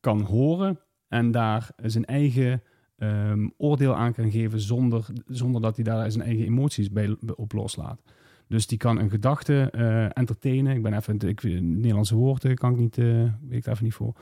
kan 0.00 0.20
horen 0.20 0.80
en 1.08 1.30
daar 1.30 1.70
zijn 1.76 2.04
eigen 2.04 2.62
um, 2.96 3.52
oordeel 3.56 3.94
aan 3.94 4.12
kan 4.12 4.30
geven 4.30 4.60
zonder, 4.60 5.06
zonder 5.26 5.60
dat 5.60 5.76
hij 5.76 5.84
daar 5.84 6.10
zijn 6.10 6.24
eigen 6.24 6.44
emoties 6.44 6.90
bij, 6.90 7.16
op 7.34 7.52
loslaat. 7.52 8.02
Dus 8.46 8.66
die 8.66 8.78
kan 8.78 8.98
een 8.98 9.10
gedachte 9.10 9.70
entertainen. 10.12 10.76
Ik 10.76 10.82
ben 10.82 10.94
even, 10.94 11.18
ik, 11.18 11.42
Nederlandse 11.60 12.14
woorden 12.14 12.56
kan 12.56 12.72
ik 12.72 12.78
niet, 12.78 12.96
weet 12.96 13.32
ik 13.50 13.64
daar 13.64 13.74
even 13.74 13.84
niet 13.84 13.94
voor. 13.94 14.16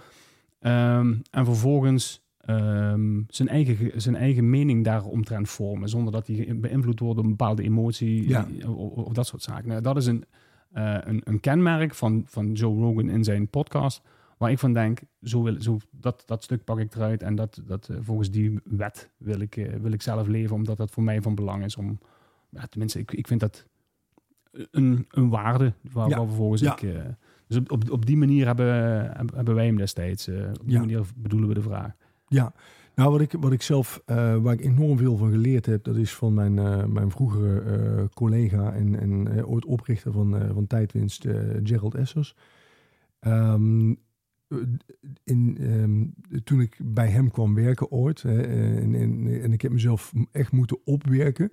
Um, 0.60 1.22
en 1.30 1.44
vervolgens 1.44 2.24
um, 2.50 3.24
zijn, 3.28 3.48
eigen, 3.48 4.00
zijn 4.00 4.16
eigen 4.16 4.50
mening 4.50 4.84
daaromtrent 4.84 5.48
vormen, 5.48 5.88
zonder 5.88 6.12
dat 6.12 6.26
hij 6.26 6.58
beïnvloed 6.58 7.00
wordt 7.00 7.16
door 7.16 7.24
een 7.24 7.36
bepaalde 7.36 7.62
emotie 7.62 8.28
ja. 8.28 8.48
of, 8.66 8.92
of, 8.92 9.12
dat 9.12 9.26
soort 9.26 9.42
zaken. 9.42 9.68
Nou, 9.68 9.80
dat 9.82 9.96
is 9.96 10.06
een, 10.06 10.24
uh, 10.74 10.98
een, 11.00 11.20
een, 11.24 11.40
kenmerk 11.40 11.94
van, 11.94 12.22
van 12.26 12.52
Joe 12.52 12.80
Rogan 12.80 13.08
in 13.08 13.24
zijn 13.24 13.48
podcast, 13.48 14.02
waar 14.38 14.50
ik 14.50 14.58
van 14.58 14.72
denk, 14.72 15.00
zo 15.22 15.42
wil, 15.42 15.62
zo, 15.62 15.78
dat, 15.90 16.22
dat 16.26 16.42
stuk 16.42 16.64
pak 16.64 16.78
ik 16.78 16.94
eruit 16.94 17.22
en 17.22 17.34
dat, 17.34 17.62
dat, 17.66 17.88
uh, 17.90 17.96
volgens 18.00 18.30
die 18.30 18.60
wet 18.64 19.10
wil 19.16 19.40
ik, 19.40 19.56
uh, 19.56 19.74
wil 19.74 19.92
ik 19.92 20.02
zelf 20.02 20.26
leven, 20.26 20.56
omdat 20.56 20.76
dat 20.76 20.90
voor 20.90 21.02
mij 21.02 21.22
van 21.22 21.34
belang 21.34 21.64
is 21.64 21.76
om, 21.76 21.98
ja, 22.48 22.66
tenminste, 22.66 22.98
ik, 22.98 23.12
ik 23.12 23.26
vind 23.26 23.40
dat 23.40 23.66
een, 24.70 25.06
een 25.10 25.28
waarde 25.28 25.72
waar, 25.92 26.08
Ja. 26.08 26.16
waar 26.16 26.26
vervolgens 26.26 26.60
Ja. 26.60 26.78
ik... 26.80 26.94
Dus 27.46 27.56
op, 27.56 27.72
op, 27.72 27.90
op 27.90 28.06
die 28.06 28.16
manier 28.16 28.46
hebben, 28.46 28.66
hebben 29.34 29.54
wij 29.54 29.66
hem 29.66 29.76
destijds. 29.76 30.28
Uh, 30.28 30.48
op 30.48 30.64
die 30.64 30.72
Ja. 30.72 30.80
manier 30.80 31.06
bedoelen 31.16 31.48
we 31.48 31.54
de 31.54 31.62
vraag. 31.62 31.92
Ja, 32.28 32.52
nou 32.94 33.10
wat 33.10 33.20
ik, 33.20 33.32
wat 33.32 33.52
ik 33.52 33.62
zelf, 33.62 34.02
uh, 34.06 34.36
waar 34.36 34.52
ik 34.52 34.60
enorm 34.60 34.98
veel 34.98 35.16
van 35.16 35.30
geleerd 35.30 35.66
heb, 35.66 35.84
dat 35.84 35.96
is 35.96 36.14
van 36.14 36.34
mijn, 36.34 36.56
uh, 36.56 36.84
mijn 36.84 37.10
vroegere 37.10 38.08
collega 38.14 38.72
en, 38.72 39.00
en 39.00 39.46
ooit 39.46 39.64
oprichter 39.64 40.12
van, 40.12 40.52
van 40.52 40.66
Tijdwinst, 40.66 41.26
Gerald 41.62 41.94
Essers. 41.94 42.36
Um, 43.20 43.98
in, 45.24 45.56
um, 45.60 46.14
toen 46.44 46.60
ik 46.60 46.78
bij 46.84 47.08
hem 47.08 47.30
kwam 47.30 47.54
werken 47.54 47.90
ooit, 47.90 48.22
hè, 48.22 48.42
en, 48.42 48.94
en, 48.94 49.42
en, 49.42 49.52
ik 49.52 49.62
heb 49.62 49.72
mezelf 49.72 50.12
echt 50.32 50.52
moeten 50.52 50.78
opwerken, 50.84 51.52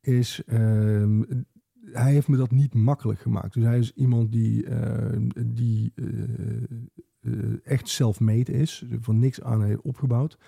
is 0.00 0.42
um, 0.46 1.46
hij 1.92 2.12
heeft 2.12 2.28
me 2.28 2.36
dat 2.36 2.50
niet 2.50 2.74
makkelijk 2.74 3.20
gemaakt. 3.20 3.54
Dus 3.54 3.64
hij 3.64 3.78
is 3.78 3.92
iemand 3.94 4.32
die, 4.32 4.66
die 5.46 5.92
uh, 7.20 7.56
echt 7.64 7.88
self-made 7.88 8.52
is, 8.52 8.84
van 9.00 9.18
niks 9.18 9.42
aan 9.42 9.64
heeft 9.64 9.80
opgebouwd. 9.80 10.38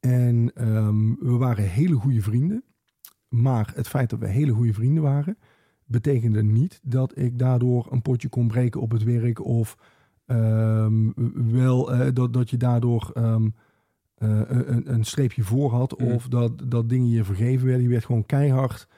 En 0.00 0.52
um, 0.68 1.16
we 1.20 1.36
waren 1.36 1.64
hele 1.64 1.94
goede 1.94 2.22
vrienden. 2.22 2.64
Maar 3.28 3.72
het 3.74 3.88
feit 3.88 4.10
dat 4.10 4.18
we 4.18 4.26
hele 4.26 4.52
goede 4.52 4.74
vrienden 4.74 5.02
waren, 5.02 5.38
betekende 5.84 6.42
niet 6.42 6.80
dat 6.82 7.18
ik 7.18 7.38
daardoor 7.38 7.86
een 7.90 8.02
potje 8.02 8.28
kon 8.28 8.48
breken 8.48 8.80
op 8.80 8.90
het 8.90 9.02
werk. 9.02 9.44
Of 9.44 9.76
um, 10.26 11.12
wel 11.52 11.94
uh, 11.94 12.06
dat, 12.14 12.32
dat 12.32 12.50
je 12.50 12.56
daardoor 12.56 13.12
um, 13.16 13.54
uh, 14.18 14.40
een, 14.46 14.92
een, 14.92 15.04
streepje 15.04 15.42
voor 15.42 15.70
had. 15.70 15.98
Mm. 15.98 16.06
Of 16.06 16.28
dat, 16.28 16.70
dat 16.70 16.88
dingen 16.88 17.08
je 17.08 17.24
vergeven 17.24 17.66
werden. 17.66 17.82
Je 17.82 17.90
werd 17.90 18.04
gewoon 18.04 18.26
keihard 18.26 18.88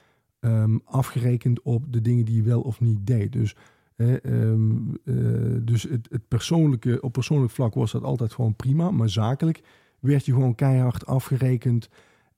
afgerekend 0.83 1.61
op 1.61 1.93
de 1.93 2.01
dingen 2.01 2.25
die 2.25 2.35
je 2.35 2.43
wel 2.43 2.61
of 2.61 2.79
niet 2.79 3.07
deed. 3.07 3.31
Dus 3.31 3.55
um, 4.23 4.97
uh, 5.03 5.57
dus 5.61 5.83
het, 5.83 6.07
het, 6.11 6.27
persoonlijke, 6.27 7.01
op 7.01 7.11
persoonlijk 7.11 7.51
vlak 7.51 7.73
was 7.73 7.91
dat 7.91 8.03
altijd 8.03 8.33
gewoon 8.33 8.55
prima. 8.55 8.91
Maar 8.91 9.09
zakelijk 9.09 9.61
werd 9.99 10.25
je 10.25 10.31
gewoon 10.31 10.55
keihard 10.55 11.05
afgerekend. 11.05 11.89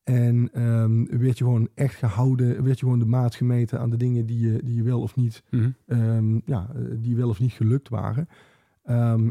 En 0.04 0.62
um, 0.64 1.20
werd 1.20 1.38
je 1.38 1.44
gewoon 1.44 1.70
echt 1.74 1.96
gehouden. 1.96 2.64
Werd 2.64 2.80
je 2.80 2.86
gewoon 2.86 3.00
de 3.00 3.06
maat 3.06 3.36
gemeten 3.36 3.80
aan 3.80 3.90
de 3.90 3.98
dingen 3.98 4.26
die 4.26 4.40
je, 4.40 4.64
die 4.64 4.76
je 4.76 4.84
wel 4.84 5.02
of 5.02 5.16
niet. 5.16 5.44
Mm 5.50 5.76
-hmm. 5.86 6.00
um, 6.00 6.42
ja, 6.46 6.70
die 6.96 7.16
wel 7.16 7.30
of 7.30 7.40
niet 7.40 7.54
gelukt 7.54 7.90
waren. 7.90 8.28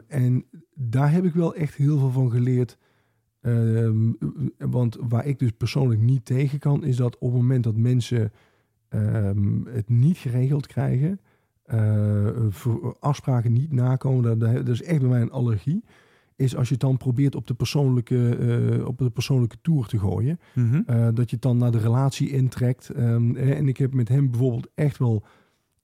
en 0.08 0.44
daar 0.74 1.12
heb 1.12 1.24
ik 1.24 1.34
wel 1.34 1.54
echt 1.54 1.74
heel 1.74 1.98
veel 1.98 2.10
van 2.10 2.30
geleerd. 2.30 2.78
want 4.58 4.96
waar 5.00 5.26
ik 5.26 5.38
dus 5.38 5.50
persoonlijk 5.50 6.00
niet 6.00 6.24
tegen 6.24 6.58
kan, 6.58 6.84
is 6.84 6.96
dat 6.96 7.18
op 7.18 7.32
het 7.32 7.40
moment 7.40 7.64
dat 7.64 7.76
mensen 7.76 8.32
het 9.68 9.88
niet 9.88 10.16
geregeld 10.16 10.66
krijgen. 10.66 11.20
Uh, 11.74 12.28
afspraken 13.00 13.52
niet 13.52 13.72
nakomen, 13.72 14.38
dat, 14.38 14.40
dat 14.56 14.68
is 14.68 14.82
echt 14.82 15.00
bij 15.00 15.08
mij 15.08 15.20
een 15.20 15.30
allergie. 15.30 15.84
is 16.36 16.56
als 16.56 16.66
je 16.68 16.72
het 16.74 16.82
dan 16.82 16.96
probeert 16.96 17.34
op 17.34 17.46
de 17.46 17.54
persoonlijke, 17.54 18.36
eh, 18.36 18.86
op 18.86 18.98
de 18.98 19.10
persoonlijke 19.10 19.56
tour 19.62 19.86
te 19.86 19.98
gooien. 19.98 20.38
Mhm. 20.54 20.82
Eh, 20.86 21.08
dat 21.14 21.28
je 21.30 21.34
het 21.36 21.42
dan 21.42 21.56
naar 21.56 21.70
de 21.70 21.78
relatie 21.78 22.30
intrekt. 22.30 22.88
Ehm, 22.90 23.36
eh, 23.36 23.58
en 23.58 23.68
ik 23.68 23.76
heb 23.76 23.94
met 23.94 24.08
hem 24.08 24.30
bijvoorbeeld 24.30 24.68
echt 24.74 24.98
wel 24.98 25.24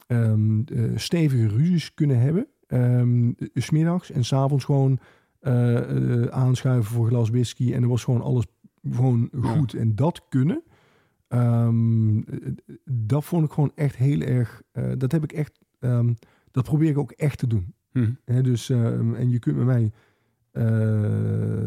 ehm, 0.07 0.61
eh, 0.61 0.83
stevige 0.94 1.49
ruzies 1.49 1.94
kunnen 1.94 2.20
hebben. 2.20 2.46
Ehm, 2.66 3.31
s 3.55 3.64
smiddags 3.64 4.11
en 4.11 4.25
s'avonds 4.25 4.64
gewoon 4.64 4.99
eh, 5.40 6.23
eh, 6.23 6.27
aanschuiven 6.27 6.92
voor 6.92 7.07
glas 7.07 7.31
whisky. 7.31 7.73
En 7.75 7.83
er 7.83 7.88
was 7.88 8.05
gewoon 8.05 8.20
alles 8.23 8.46
gewoon 8.90 9.29
Ja. 9.42 9.49
goed. 9.49 9.75
En 9.75 9.94
dat 9.94 10.23
kunnen, 10.29 10.62
ehm, 11.30 12.18
eh, 12.18 12.52
dat 12.84 13.24
vond 13.24 13.44
ik 13.44 13.50
gewoon 13.52 13.72
echt 13.74 13.96
heel 13.96 14.20
erg... 14.20 14.62
eh, 14.72 14.92
dat 14.98 15.12
heb 15.12 15.22
ik 15.22 15.32
echt... 15.32 15.58
ehm, 15.78 16.12
dat 16.50 16.64
probeer 16.64 16.90
ik 16.90 16.98
ook 16.98 17.10
echt 17.12 17.38
te 17.38 17.46
doen. 17.46 17.74
Hm. 17.92 18.42
Dus, 18.42 18.70
ehm, 18.70 19.14
en 19.14 19.30
je 19.30 19.38
kunt 19.38 19.56
met 19.56 19.66
mij 19.66 19.92
eh, 20.50 21.64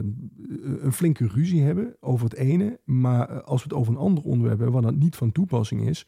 een 0.82 0.92
flinke 0.94 1.28
ruzie 1.28 1.62
hebben 1.62 1.96
over 2.00 2.30
het 2.30 2.36
ene. 2.38 2.80
Maar 2.86 3.30
eh, 3.30 3.38
als 3.44 3.64
we 3.64 3.70
het 3.70 3.78
over 3.78 3.94
een 3.94 4.00
ander 4.00 4.24
onderwerp 4.24 4.60
hebben 4.60 4.82
waar 4.82 4.92
dat 4.92 5.00
niet 5.02 5.16
van 5.16 5.32
toepassing 5.32 5.88
is, 5.88 6.06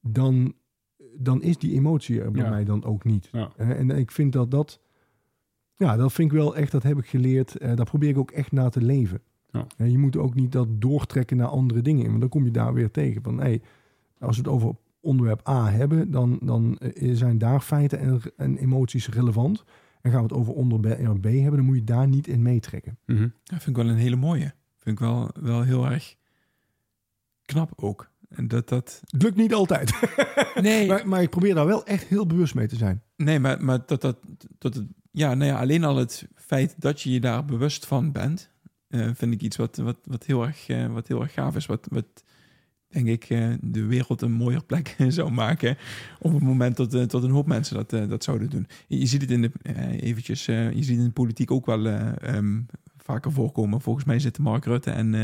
dan, 0.00 0.54
dan 1.18 1.42
is 1.42 1.58
die 1.58 1.72
emotie 1.74 2.20
er 2.22 2.30
bij 2.30 2.42
Ja. 2.42 2.50
mij 2.50 2.64
dan 2.64 2.84
ook 2.84 3.04
niet. 3.04 3.28
Ja. 3.32 3.52
En 3.56 3.90
ik 3.90 4.10
vind 4.10 4.32
dat 4.32 4.50
dat, 4.50 4.80
ja, 5.76 5.96
dat 5.96 6.12
vind 6.12 6.32
ik 6.32 6.36
wel 6.38 6.56
echt, 6.56 6.72
dat 6.72 6.82
heb 6.82 6.98
ik 6.98 7.06
geleerd. 7.06 7.56
Eh, 7.56 7.74
daar 7.76 7.84
probeer 7.86 8.08
ik 8.08 8.18
ook 8.18 8.30
echt 8.30 8.52
naar 8.52 8.70
te 8.70 8.82
leven. 8.82 9.20
Ja. 9.52 9.66
Hè, 9.76 9.84
je 9.84 9.98
moet 9.98 10.16
ook 10.16 10.34
niet 10.34 10.52
dat 10.52 10.68
doortrekken 10.70 11.36
naar 11.36 11.46
andere 11.46 11.82
dingen. 11.82 12.06
Want 12.06 12.20
dan 12.20 12.28
kom 12.28 12.44
je 12.44 12.50
daar 12.50 12.74
weer 12.74 12.90
tegen. 12.90 13.22
Van, 13.22 13.40
hey, 13.40 13.62
als 14.18 14.36
we 14.36 14.42
het 14.42 14.52
over 14.52 14.76
onderwerp 15.00 15.48
A 15.48 15.70
hebben, 15.70 16.10
dan, 16.10 16.38
dan 16.42 16.78
eh, 16.78 17.14
zijn 17.14 17.38
daar 17.38 17.60
feiten 17.60 17.98
en, 17.98 18.20
en 18.36 18.56
emoties 18.56 19.08
relevant. 19.08 19.64
En 20.00 20.10
gaan 20.10 20.22
we 20.22 20.28
het 20.28 20.36
over 20.36 20.52
onderwerp 20.52 21.20
B 21.20 21.24
hebben, 21.24 21.56
dan 21.56 21.64
moet 21.64 21.76
je 21.76 21.84
daar 21.84 22.08
niet 22.08 22.26
in 22.26 22.42
meetrekken. 22.42 22.98
Mhm. 23.06 23.28
Dat 23.44 23.62
vind 23.62 23.76
ik 23.76 23.82
wel 23.82 23.92
een 23.92 23.98
hele 23.98 24.16
mooie. 24.16 24.54
Vind 24.78 24.98
ik 24.98 25.04
wel, 25.06 25.30
wel 25.40 25.62
heel 25.62 25.90
erg 25.90 26.16
knap 27.44 27.72
ook. 27.76 28.10
En 28.28 28.48
dat 28.48 28.68
dat... 28.68 29.02
Het 29.06 29.22
lukt 29.22 29.36
niet 29.36 29.54
altijd. 29.54 29.92
Nee, 30.54 30.86
maar, 30.86 31.08
maar 31.08 31.22
ik 31.22 31.30
probeer 31.30 31.54
daar 31.54 31.66
wel 31.66 31.86
echt 31.86 32.04
heel 32.04 32.26
bewust 32.26 32.54
mee 32.54 32.66
te 32.66 32.76
zijn. 32.76 33.02
nee 33.16 33.38
maar, 33.38 33.64
maar 33.64 33.78
dat 33.86 34.00
dat... 34.00 34.18
dat 34.58 34.74
het, 34.74 34.86
ja, 35.10 35.34
nou 35.34 35.50
ja, 35.50 35.60
alleen 35.60 35.84
al 35.84 35.96
het 35.96 36.28
feit 36.34 36.74
dat 36.78 37.00
je 37.00 37.10
je 37.10 37.20
daar 37.20 37.44
bewust 37.44 37.86
van 37.86 38.12
bent... 38.12 38.51
eh, 38.92 39.08
vind 39.14 39.32
ik 39.32 39.42
iets 39.42 39.56
wat, 39.56 39.76
wat, 39.76 39.96
wat, 40.04 40.24
heel 40.26 40.42
erg, 40.46 40.68
eh, 40.68 40.86
wat 40.86 41.08
heel 41.08 41.20
erg 41.22 41.32
gaaf 41.32 41.56
is. 41.56 41.66
Wat, 41.66 41.86
wat 41.90 42.06
denk 42.88 43.06
ik 43.06 43.24
eh, 43.24 43.48
de 43.60 43.84
wereld 43.84 44.22
een 44.22 44.32
mooier 44.32 44.64
plek 44.64 44.96
zou 45.08 45.30
maken... 45.30 45.76
op 46.18 46.32
het 46.32 46.42
moment 46.42 46.76
dat, 46.76 46.90
dat 46.90 47.22
een 47.22 47.30
hoop 47.30 47.46
mensen 47.46 47.76
dat, 47.86 48.08
dat 48.10 48.24
zouden 48.24 48.50
doen. 48.50 48.66
Je, 48.86 49.06
ziet 49.06 49.20
het 49.20 49.30
in 49.30 49.42
de... 49.42 49.50
eventjes, 50.00 50.44
je 50.46 50.72
ziet 50.82 50.98
in 50.98 51.04
de 51.04 51.10
politiek 51.10 51.50
ook 51.50 51.66
wel... 51.66 51.86
eh, 51.86 52.12
ehm, 52.36 52.60
vaker 52.96 53.32
voorkomen. 53.32 53.80
Volgens 53.80 54.04
mij 54.04 54.18
zitten 54.18 54.42
Mark 54.42 54.64
Rutte 54.64 54.90
en, 54.90 55.14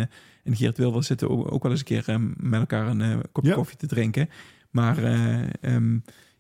en 0.45 0.57
Geert 0.57 0.79
Wilders 0.79 1.07
zitten 1.07 1.31
ook, 1.31 1.53
ook 1.53 1.63
wel 1.63 1.71
eens 1.73 1.81
een 1.81 1.87
keer 1.87 2.09
eh, 2.09 2.17
met 2.37 2.61
elkaar 2.61 2.87
een 2.89 3.23
kopje 3.33 3.51
Ja. 3.51 3.57
koffie 3.57 3.77
te 3.77 3.87
drinken. 3.87 4.29
Maar 4.71 4.99
eh, 5.05 5.41
ehm, 5.61 5.99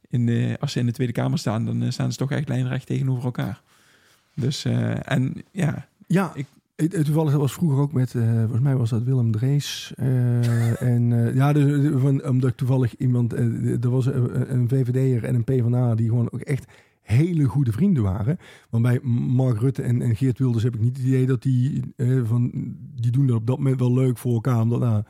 in 0.09 0.27
de, 0.27 0.57
als 0.61 0.73
ze 0.73 0.79
in 0.79 0.87
de 0.87 0.93
Tweede 0.93 1.13
Kamer 1.13 1.39
staan, 1.39 1.65
dan 1.65 1.93
staan 1.93 2.13
ze 2.13 2.19
toch 2.19 2.31
echt 2.31 2.49
lijnrecht 2.49 2.87
tegenover 2.87 3.25
elkaar. 3.25 3.63
Dus, 4.35 4.65
en 4.65 5.35
ja, 5.53 5.89
Ja, 6.07 6.33
Ik- 6.35 6.47
toevallig 6.87 7.31
dat 7.31 7.41
was 7.41 7.53
vroeger 7.53 7.79
ook 7.79 7.93
met, 7.93 8.15
eh, 8.15 8.39
volgens 8.39 8.61
mij 8.61 8.77
was 8.77 8.91
dat 8.91 9.03
Willem 9.03 9.31
Drees. 9.31 9.93
eh, 9.97 10.83
en 10.95 11.13
eh, 11.27 11.35
ja, 11.35 11.53
dus, 11.53 11.87
eh, 11.93 12.01
van, 12.01 12.29
omdat 12.29 12.51
ik 12.51 12.57
toevallig 12.57 12.97
iemand, 12.97 13.33
eh, 13.33 13.85
er 13.85 13.91
was 13.91 14.07
een, 14.07 14.53
een 14.55 14.69
VVD'er 14.69 15.25
en 15.25 15.35
een 15.35 15.45
PvdA 15.45 15.95
die 15.95 16.09
gewoon 16.09 16.31
ook 16.33 16.41
echt 16.41 16.65
hele 17.03 17.45
goede 17.45 17.73
vrienden 17.73 18.03
waren. 18.03 18.39
Want 18.71 18.83
bij 18.83 19.01
Mark 19.35 19.59
Rutte 19.61 19.83
en, 19.83 20.03
en 20.03 20.17
Geert 20.17 20.39
Wilders 20.39 20.65
heb 20.65 20.75
ik 20.75 20.81
niet 20.81 20.97
het 20.97 21.07
idee 21.07 21.27
dat 21.27 21.43
die, 21.43 21.83
eh, 21.97 22.21
van, 22.25 22.51
die 22.95 23.11
doen 23.11 23.27
dat 23.27 23.37
op 23.37 23.47
dat 23.47 23.57
moment 23.59 23.79
wel 23.81 23.95
leuk 23.95 24.19
voor 24.19 24.33
elkaar. 24.35 24.61
Omdat, 24.61 24.81
nou, 24.81 25.03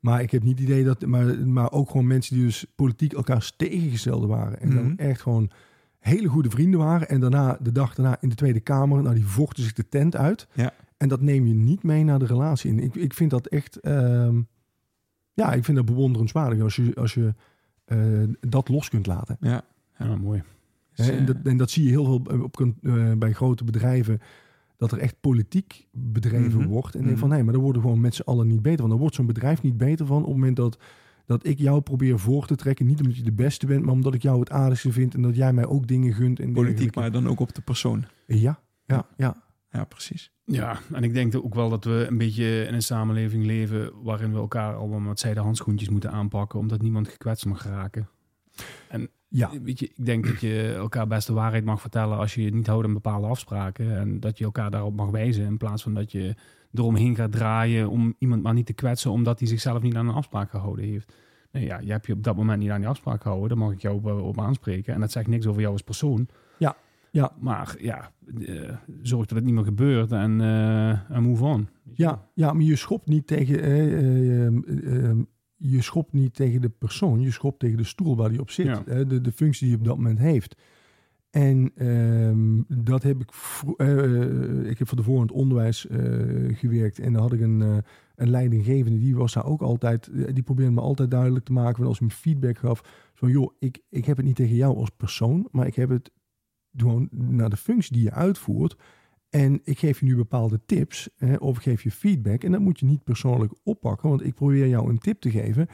maar 0.00 0.22
ik 0.22 0.30
heb 0.30 0.42
niet 0.42 0.58
het 0.58 0.68
idee 0.68 0.84
dat, 0.84 1.06
maar, 1.06 1.38
maar 1.48 1.72
ook 1.72 1.90
gewoon 1.90 2.06
mensen 2.06 2.34
die 2.36 2.44
dus 2.44 2.66
politiek 2.76 3.12
elkaar 3.12 3.50
tegengestelde 3.56 4.26
waren. 4.26 4.60
En 4.60 4.68
Mhm. 4.68 4.76
dan 4.76 4.96
echt 4.98 5.20
gewoon 5.20 5.50
hele 5.98 6.28
goede 6.28 6.50
vrienden 6.50 6.80
waren. 6.80 7.08
En 7.08 7.20
daarna, 7.20 7.58
de 7.62 7.72
dag 7.72 7.94
daarna 7.94 8.16
in 8.20 8.28
de 8.28 8.34
Tweede 8.34 8.60
Kamer, 8.60 9.02
nou 9.02 9.14
die 9.14 9.26
vochten 9.26 9.62
zich 9.62 9.72
de 9.72 9.88
tent 9.88 10.16
uit. 10.16 10.46
Ja. 10.54 10.72
En 11.00 11.08
dat 11.08 11.20
neem 11.20 11.46
je 11.46 11.54
niet 11.54 11.82
mee 11.82 12.04
naar 12.04 12.18
de 12.18 12.26
relatie. 12.26 12.70
En 12.70 12.78
ik, 12.78 12.94
ik 12.94 13.14
vind 13.14 13.30
dat 13.30 13.46
echt, 13.46 13.76
ehm, 13.80 14.40
ja, 15.34 15.52
ik 15.52 15.64
vind 15.64 15.76
dat 15.76 15.86
bewonderenswaardig 15.86 16.62
als 16.62 16.76
je, 16.76 16.94
als 16.94 17.14
je 17.14 17.34
eh, 17.84 17.98
dat 18.40 18.68
los 18.68 18.88
kunt 18.88 19.06
laten. 19.06 19.36
ja. 19.40 19.62
Ja, 19.98 20.16
mooi. 20.16 20.42
Dus, 20.94 21.08
en, 21.08 21.18
eh, 21.18 21.26
dat, 21.26 21.36
en 21.44 21.56
dat 21.56 21.70
zie 21.70 21.84
je 21.84 21.90
heel 21.90 22.04
veel 22.04 22.40
op, 22.42 22.60
eh, 22.82 23.12
bij 23.18 23.32
grote 23.32 23.64
bedrijven. 23.64 24.18
Dat 24.76 24.92
er 24.92 24.98
echt 24.98 25.16
politiek 25.20 25.86
bedreven 25.92 26.60
Mhm. 26.60 26.68
wordt. 26.68 26.94
En 26.94 27.00
denk 27.00 27.10
Mhm. 27.12 27.20
van 27.20 27.28
nee, 27.28 27.42
maar 27.42 27.52
daar 27.52 27.62
worden 27.62 27.82
we 27.82 27.86
gewoon 27.88 28.02
met 28.02 28.14
z'n 28.14 28.22
allen 28.22 28.46
niet 28.46 28.62
beter 28.62 28.80
van. 28.80 28.88
Dan 28.88 28.98
wordt 28.98 29.14
zo'n 29.14 29.26
bedrijf 29.26 29.62
niet 29.62 29.76
beter 29.76 30.06
van 30.06 30.16
op 30.18 30.24
het 30.26 30.32
moment 30.34 30.56
dat, 30.56 30.78
dat 31.26 31.46
ik 31.46 31.58
jou 31.58 31.80
probeer 31.80 32.18
voor 32.18 32.46
te 32.46 32.54
trekken. 32.56 32.86
Niet 32.86 33.00
omdat 33.00 33.16
je 33.16 33.22
de 33.22 33.32
beste 33.32 33.66
bent, 33.66 33.84
maar 33.84 33.94
omdat 33.94 34.14
ik 34.14 34.22
jou 34.22 34.40
het 34.40 34.50
aardigste 34.50 34.92
vind. 34.92 35.14
En 35.14 35.22
dat 35.22 35.36
jij 35.36 35.52
mij 35.52 35.66
ook 35.66 35.86
dingen 35.86 36.12
gunt. 36.14 36.40
En 36.40 36.52
politiek, 36.52 36.94
maar 36.94 37.12
dan 37.12 37.28
ook 37.28 37.40
op 37.40 37.54
de 37.54 37.60
persoon. 37.62 38.04
Ja, 38.26 38.60
ja, 38.84 39.06
ja. 39.16 39.36
Ja, 39.70 39.84
precies. 39.84 40.30
Ja, 40.44 40.78
en 40.92 41.02
ik 41.02 41.14
denk 41.14 41.34
ook 41.36 41.54
wel 41.54 41.68
dat 41.68 41.84
we 41.84 42.06
een 42.08 42.18
beetje 42.18 42.64
in 42.66 42.74
een 42.74 42.82
samenleving 42.82 43.44
leven 43.44 44.02
waarin 44.02 44.32
we 44.32 44.38
elkaar 44.38 44.74
allemaal 44.74 45.00
met 45.00 45.20
zijde 45.20 45.40
handschoentjes 45.40 45.88
moeten 45.88 46.10
aanpakken, 46.10 46.58
omdat 46.58 46.82
niemand 46.82 47.08
gekwetst 47.08 47.46
mag 47.46 47.64
raken. 47.64 48.08
En 48.88 49.08
Ja. 49.28 49.50
weet 49.62 49.78
je, 49.78 49.86
ik 49.86 50.04
denk 50.06 50.26
dat 50.26 50.40
je 50.40 50.74
elkaar 50.74 51.06
best 51.06 51.26
de 51.26 51.32
waarheid 51.32 51.64
mag 51.64 51.80
vertellen 51.80 52.18
als 52.18 52.34
je 52.34 52.42
je 52.42 52.54
niet 52.54 52.66
houdt 52.66 52.86
aan 52.86 52.92
bepaalde 52.92 53.26
afspraken 53.26 53.98
en 53.98 54.20
dat 54.20 54.38
je 54.38 54.44
elkaar 54.44 54.70
daarop 54.70 54.94
mag 54.96 55.10
wijzen 55.10 55.44
in 55.44 55.56
plaats 55.56 55.82
van 55.82 55.94
dat 55.94 56.12
je 56.12 56.34
eromheen 56.74 57.14
gaat 57.14 57.32
draaien 57.32 57.88
om 57.88 58.14
iemand 58.18 58.42
maar 58.42 58.54
niet 58.54 58.66
te 58.66 58.72
kwetsen 58.72 59.10
omdat 59.10 59.38
hij 59.38 59.48
zichzelf 59.48 59.82
niet 59.82 59.94
aan 59.94 60.08
een 60.08 60.14
afspraak 60.14 60.50
gehouden 60.50 60.84
heeft. 60.84 61.12
Nee, 61.52 61.64
ja, 61.64 61.78
je 61.78 61.90
hebt 61.90 62.06
je 62.06 62.12
op 62.12 62.22
dat 62.22 62.36
moment 62.36 62.60
niet 62.60 62.70
aan 62.70 62.80
die 62.80 62.88
afspraak 62.88 63.22
gehouden, 63.22 63.48
dan 63.48 63.58
mag 63.58 63.72
ik 63.72 63.80
jou 63.80 63.94
op, 63.96 64.06
op 64.22 64.40
aanspreken 64.40 64.94
en 64.94 65.00
dat 65.00 65.12
zegt 65.12 65.26
niks 65.26 65.46
over 65.46 65.60
jou 65.60 65.72
als 65.72 65.82
persoon. 65.82 66.28
Ja, 66.58 66.76
ja. 67.10 67.32
Maar 67.40 67.76
ja, 67.78 68.12
eh, 68.46 68.76
zorg 69.02 69.26
dat 69.26 69.36
het 69.36 69.44
niet 69.46 69.54
meer 69.54 69.64
gebeurt 69.64 70.12
en, 70.12 70.40
eh 70.40 71.10
en 71.10 71.22
move 71.22 71.44
on. 71.44 71.68
Ja, 71.94 72.28
ja, 72.34 72.52
maar 72.52 72.62
je 72.62 72.76
schopt 72.76 73.06
niet 73.08 73.26
tegen. 73.26 73.62
eh, 73.62 73.92
eh, 73.92 74.46
eh, 74.46 75.10
eh, 75.10 75.16
je 75.56 75.82
schopt 75.82 76.12
niet 76.12 76.34
tegen 76.34 76.60
de 76.60 76.68
persoon, 76.68 77.20
je 77.20 77.30
schopt 77.30 77.58
tegen 77.58 77.76
de 77.76 77.84
stoel 77.84 78.16
waar 78.16 78.28
die 78.30 78.40
op 78.40 78.50
zit. 78.50 78.66
Ja. 78.66 78.82
hè, 78.86 79.06
de, 79.06 79.20
de 79.20 79.32
functie 79.32 79.62
die 79.66 79.70
je 79.76 79.80
op 79.82 79.86
dat 79.88 79.96
moment 79.96 80.18
heeft. 80.18 80.56
En 81.30 81.70
ehm, 81.76 82.62
dat 82.84 83.02
heb 83.02 83.20
ik. 83.20 83.28
ik 84.70 84.78
heb 84.78 84.88
voor 84.88 84.96
de 84.96 85.02
voorhand 85.02 85.32
onderwijs 85.32 85.86
eh, 85.86 85.98
gewerkt. 86.56 86.98
En 86.98 87.12
daar 87.12 87.22
had 87.22 87.32
ik 87.32 87.40
een, 87.40 87.60
een 88.16 88.30
leidinggevende. 88.30 88.98
Die 88.98 89.16
was 89.16 89.32
daar 89.32 89.44
ook 89.46 89.62
altijd. 89.62 90.10
Die 90.34 90.42
probeerde 90.42 90.72
me 90.72 90.80
altijd 90.80 91.10
duidelijk 91.10 91.44
te 91.44 91.52
maken. 91.52 91.76
Want 91.76 91.88
als 91.88 91.98
hij 91.98 92.08
me 92.08 92.14
feedback 92.14 92.58
gaf. 92.58 93.10
Van 93.14 93.30
joh, 93.30 93.54
ik, 93.58 93.78
ik 93.88 94.04
heb 94.04 94.16
het 94.16 94.26
niet 94.26 94.36
tegen 94.36 94.56
jou 94.56 94.76
als 94.76 94.90
persoon. 94.96 95.48
Maar 95.50 95.66
ik 95.66 95.74
heb 95.74 95.88
het 95.88 96.10
gewoon 96.76 97.08
naar 97.10 97.50
de 97.50 97.56
functie 97.56 97.92
die 97.92 98.02
je 98.02 98.12
uitvoert. 98.12 98.76
En 99.30 99.60
ik 99.64 99.78
geef 99.78 100.00
je 100.00 100.06
nu 100.06 100.16
bepaalde 100.16 100.60
tips 100.66 101.08
hè, 101.16 101.34
of 101.36 101.56
ik 101.56 101.62
geef 101.62 101.82
je 101.82 101.90
feedback. 101.90 102.44
En 102.44 102.52
dat 102.52 102.60
moet 102.60 102.80
je 102.80 102.86
niet 102.86 103.04
persoonlijk 103.04 103.52
oppakken, 103.62 104.08
want 104.08 104.24
ik 104.24 104.34
probeer 104.34 104.68
jou 104.68 104.88
een 104.90 104.98
tip 104.98 105.20
te 105.20 105.30
geven. 105.30 105.66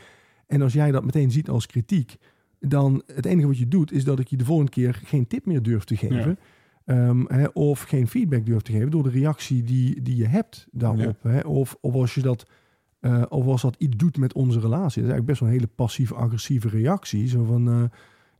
En 0.46 0.62
als 0.62 0.72
jij 0.72 0.90
dat 0.90 1.04
meteen 1.04 1.30
ziet 1.30 1.48
als 1.48 1.66
kritiek, 1.66 2.16
dan 2.60 3.02
het 3.14 3.26
enige 3.26 3.46
wat 3.46 3.58
je 3.58 3.68
doet 3.68 3.92
is 3.92 4.04
dat 4.04 4.18
ik 4.18 4.28
je 4.28 4.36
de 4.36 4.44
volgende 4.44 4.70
keer 4.70 5.00
geen 5.04 5.26
tip 5.26 5.46
meer 5.46 5.62
durf 5.62 5.84
te 5.84 5.96
geven. 5.96 6.38
Ehm, 6.84 7.24
hè, 7.26 7.44
of 7.46 7.82
geen 7.82 8.08
feedback 8.08 8.46
durf 8.46 8.62
te 8.62 8.72
geven 8.72 8.90
door 8.90 9.02
de 9.02 9.10
reactie 9.10 9.62
die, 9.62 10.02
die 10.02 10.16
je 10.16 10.26
hebt 10.26 10.66
daarop. 10.72 11.22
Hè, 11.22 11.40
of, 11.40 11.76
of 11.80 11.94
als 11.94 12.14
je 12.14 12.20
dat. 12.22 12.48
eh, 13.00 13.22
of 13.28 13.46
als 13.46 13.62
dat 13.62 13.76
iets 13.78 13.96
doet 13.96 14.18
met 14.18 14.32
onze 14.34 14.60
relatie. 14.60 15.02
Dat 15.02 15.10
is 15.10 15.12
eigenlijk 15.12 15.26
best 15.26 15.40
wel 15.40 15.48
een 15.48 15.54
hele 15.54 15.70
passief-agressieve 15.74 16.68
reactie. 16.68 17.28
Zo 17.28 17.44
van, 17.44 17.68
eh, 17.68 17.82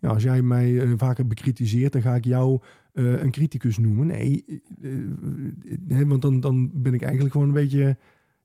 ja, 0.01 0.09
als 0.09 0.23
jij 0.23 0.43
mij 0.43 0.81
eh, 0.81 0.93
vaker 0.97 1.27
bekritiseert, 1.27 1.93
dan 1.93 2.03
ga 2.03 2.15
ik 2.15 2.25
jou 2.25 2.61
eh, 2.93 3.23
een 3.23 3.31
criticus 3.31 3.79
noemen. 3.79 4.07
Nee, 4.07 4.45
eh, 4.83 4.93
eh, 4.93 5.79
nee, 5.81 6.07
want 6.07 6.23
dan, 6.23 6.41
dan 6.41 6.71
ben 6.83 6.95
ik 6.95 7.03
eigenlijk 7.03 7.33
gewoon 7.33 7.49
een 7.49 7.55
beetje... 7.55 7.97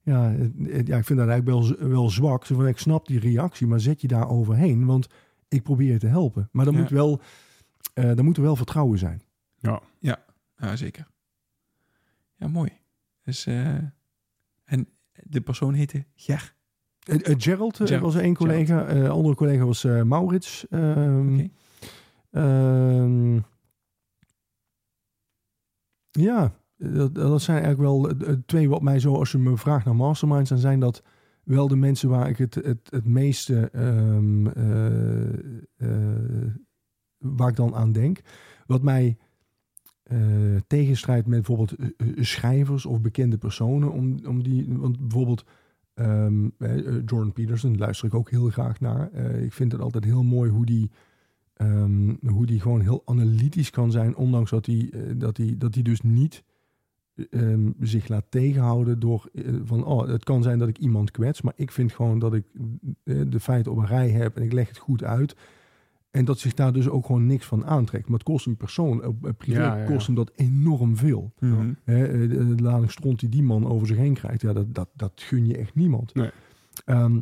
Ja, 0.03 0.31
ja 0.85 0.97
ik 0.97 1.05
vind 1.05 1.19
dat 1.19 1.27
eigenlijk 1.27 1.45
wel, 1.45 1.89
wel 1.89 2.09
zwak. 2.09 2.45
Zo 2.45 2.55
van, 2.55 2.67
ik 2.67 2.77
snap 2.77 3.07
die 3.07 3.19
reactie, 3.19 3.67
maar 3.67 3.79
zet 3.79 4.01
je 4.01 4.07
daar 4.07 4.29
overheen. 4.29 4.85
Want 4.85 5.07
ik 5.47 5.63
probeer 5.63 5.91
je 5.91 5.97
te 5.99 6.07
helpen. 6.07 6.49
Maar 6.51 6.65
dan, 6.65 6.73
Ja. 6.73 6.79
moet, 6.79 6.89
wel, 6.89 7.21
eh 7.93 8.15
dan 8.15 8.25
moet 8.25 8.37
er 8.37 8.43
wel 8.43 8.55
vertrouwen 8.55 8.97
zijn. 8.99 9.21
Ja, 9.99 10.75
zeker. 10.75 11.07
Ja, 12.35 12.47
mooi. 12.47 12.69
Dus, 13.23 13.45
eh, 13.45 13.75
en 14.63 14.87
de 15.23 15.41
persoon 15.41 15.73
heette 15.73 16.05
Ger. 16.15 16.55
Eh, 17.03 17.15
eh, 17.15 17.35
Gerald 17.37 17.79
eh, 17.79 17.87
Gerald, 17.87 18.13
was 18.13 18.15
één 18.15 18.35
collega. 18.35 18.85
Eh 18.85 19.09
andere 19.09 19.35
collega 19.35 19.65
was 19.65 19.83
Maurits. 19.83 20.65
Oké. 20.69 21.49
ehm, 22.31 23.39
ja, 26.11 26.53
dat, 26.77 27.15
dat 27.15 27.41
zijn 27.41 27.63
eigenlijk 27.63 27.91
wel 27.91 28.13
twee 28.45 28.69
wat 28.69 28.81
mij 28.81 28.99
zo, 28.99 29.15
als 29.15 29.31
je 29.31 29.37
me 29.37 29.57
vraagt 29.57 29.85
naar 29.85 29.95
masterminds, 29.95 30.49
dan 30.49 30.57
zijn 30.57 30.79
dat 30.79 31.03
wel 31.43 31.67
de 31.67 31.75
mensen 31.75 32.09
waar 32.09 32.29
ik 32.29 32.37
het, 32.37 32.55
het, 32.55 32.87
het 32.89 33.05
meeste, 33.05 33.69
ehm, 33.71 34.47
eh, 34.47 35.33
eh, 35.77 36.51
waar 37.17 37.49
ik 37.49 37.55
dan 37.55 37.75
aan 37.75 37.91
denk. 37.91 38.21
Wat 38.65 38.81
mij 38.81 39.17
eh, 40.03 40.19
tegenstrijd 40.67 41.27
met 41.27 41.37
bijvoorbeeld 41.37 41.75
schrijvers 42.15 42.85
of 42.85 43.01
bekende 43.01 43.37
personen. 43.37 43.91
Om, 43.91 44.19
om 44.25 44.43
die, 44.43 44.65
want 44.69 44.99
bijvoorbeeld 44.99 45.45
eh, 45.93 46.83
Jordan 47.05 47.33
Peterson 47.33 47.77
luister 47.77 48.07
ik 48.07 48.13
ook 48.13 48.29
heel 48.29 48.49
graag 48.49 48.79
naar. 48.79 49.11
Eh, 49.11 49.43
ik 49.43 49.53
vind 49.53 49.71
het 49.71 49.81
altijd 49.81 50.03
heel 50.03 50.23
mooi 50.23 50.51
hoe 50.51 50.65
die, 50.65 50.91
ehm, 51.53 52.15
hoe 52.25 52.45
die 52.45 52.59
gewoon 52.59 52.81
heel 52.81 53.01
analytisch 53.05 53.69
kan 53.69 53.91
zijn. 53.91 54.15
Ondanks 54.15 54.49
dat 54.49 54.65
hij, 54.65 54.89
eh, 54.93 55.01
dat 55.15 55.39
dat 55.57 55.73
dus 55.73 56.01
niet 56.01 56.43
ehm, 57.29 57.71
zich 57.79 58.07
laat 58.07 58.25
tegenhouden 58.29 58.99
door 58.99 59.29
van 59.63 59.83
oh, 59.83 60.07
het 60.07 60.23
kan 60.23 60.43
zijn 60.43 60.59
dat 60.59 60.67
ik 60.67 60.77
iemand 60.77 61.11
kwets, 61.11 61.41
maar 61.41 61.53
ik 61.55 61.71
vind 61.71 61.91
gewoon 61.91 62.19
dat 62.19 62.33
ik 62.33 62.45
de 63.03 63.39
feiten 63.39 63.71
op 63.71 63.77
een 63.77 63.85
rij 63.85 64.09
heb 64.09 64.35
en 64.35 64.43
ik 64.43 64.53
leg 64.53 64.67
het 64.67 64.77
goed 64.77 65.03
uit. 65.03 65.35
En 66.11 66.25
dat 66.25 66.39
zich 66.39 66.53
daar 66.53 66.73
dus 66.73 66.89
ook 66.89 67.05
gewoon 67.05 67.25
niks 67.25 67.45
van 67.45 67.65
aantrekt. 67.65 68.05
Maar 68.07 68.17
het 68.17 68.27
kost 68.27 68.45
een 68.45 68.57
persoon, 68.57 69.05
op 69.05 69.25
op 69.25 69.37
privé 69.37 69.59
Ja, 69.59 69.75
ja, 69.75 69.81
ja. 69.83 69.85
kost 69.91 70.05
hem 70.05 70.15
dat 70.15 70.31
enorm 70.35 70.97
veel. 70.97 71.33
Mhm. 71.39 71.73
Hè, 71.83 72.05
eh, 72.05 72.29
de, 72.29 72.55
de 72.55 72.63
lading 72.63 72.91
stront 72.91 73.19
die 73.19 73.29
die 73.29 73.43
man 73.43 73.67
over 73.67 73.87
zich 73.87 73.97
heen 73.97 74.13
krijgt, 74.13 74.41
ja, 74.41 74.53
dat, 74.53 74.73
dat, 74.75 74.89
dat 74.95 75.11
gun 75.15 75.45
je 75.45 75.57
echt 75.57 75.75
niemand. 75.75 76.13
Nee. 76.13 76.29
Ehm, 76.85 77.13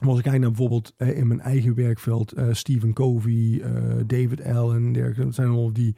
maar 0.00 0.08
als 0.08 0.18
ik 0.18 0.24
kijk 0.24 0.38
naar 0.40 0.48
bijvoorbeeld 0.50 0.94
eh, 0.96 1.18
in 1.18 1.26
mijn 1.26 1.40
eigen 1.40 1.74
werkveld, 1.74 2.32
eh, 2.32 2.52
Stephen 2.52 2.92
Covey, 2.92 3.60
eh, 3.62 3.72
David 4.06 4.44
Allen, 4.44 4.76
en 4.76 4.92
dergelijke, 4.92 5.24
dat 5.24 5.34
zijn 5.34 5.48
al 5.48 5.72
die, 5.72 5.96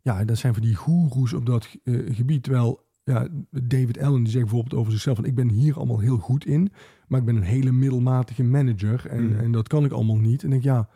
ja, 0.00 0.24
dat 0.24 0.38
zijn 0.38 0.52
van 0.54 0.62
die 0.62 0.74
goeroes 0.74 1.32
op 1.32 1.46
dat 1.46 1.76
eh, 1.84 1.94
gebied. 2.14 2.42
Terwijl 2.42 2.80
ja, 3.04 3.28
David 3.50 3.98
Allen 3.98 4.22
die 4.22 4.32
zegt 4.32 4.44
bijvoorbeeld 4.44 4.74
over 4.80 4.92
zichzelf, 4.92 5.16
van 5.16 5.24
ik 5.26 5.34
ben 5.34 5.48
hier 5.48 5.76
allemaal 5.76 5.98
heel 5.98 6.18
goed 6.18 6.46
in, 6.46 6.72
maar 7.08 7.20
ik 7.20 7.26
ben 7.26 7.36
een 7.36 7.42
hele 7.42 7.72
middelmatige 7.72 8.42
manager 8.42 9.06
en, 9.06 9.24
Mhm. 9.30 9.38
en 9.40 9.52
dat 9.52 9.68
kan 9.68 9.84
ik 9.84 9.92
allemaal 9.92 10.18
niet. 10.18 10.40
En 10.42 10.52
ik 10.52 10.62
denk, 10.62 10.64
ja, 10.76 10.88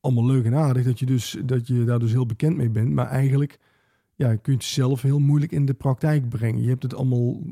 allemaal 0.00 0.26
leuk 0.26 0.44
en 0.44 0.54
aardig 0.54 0.84
dat 0.84 0.98
je, 0.98 1.06
dus, 1.06 1.36
dat 1.44 1.66
je 1.66 1.84
daar 1.84 1.98
dus 1.98 2.12
heel 2.12 2.26
bekend 2.26 2.56
mee 2.56 2.70
bent, 2.70 2.90
maar 2.90 3.06
eigenlijk 3.06 3.58
ja, 4.20 4.36
kun 4.36 4.52
je 4.52 4.58
het 4.58 4.64
zelf 4.66 5.02
heel 5.02 5.18
moeilijk 5.18 5.52
in 5.52 5.66
de 5.66 5.74
praktijk 5.74 6.28
brengen. 6.28 6.62
Je 6.62 6.68
hebt 6.68 6.82
het 6.82 6.94
allemaal 6.94 7.42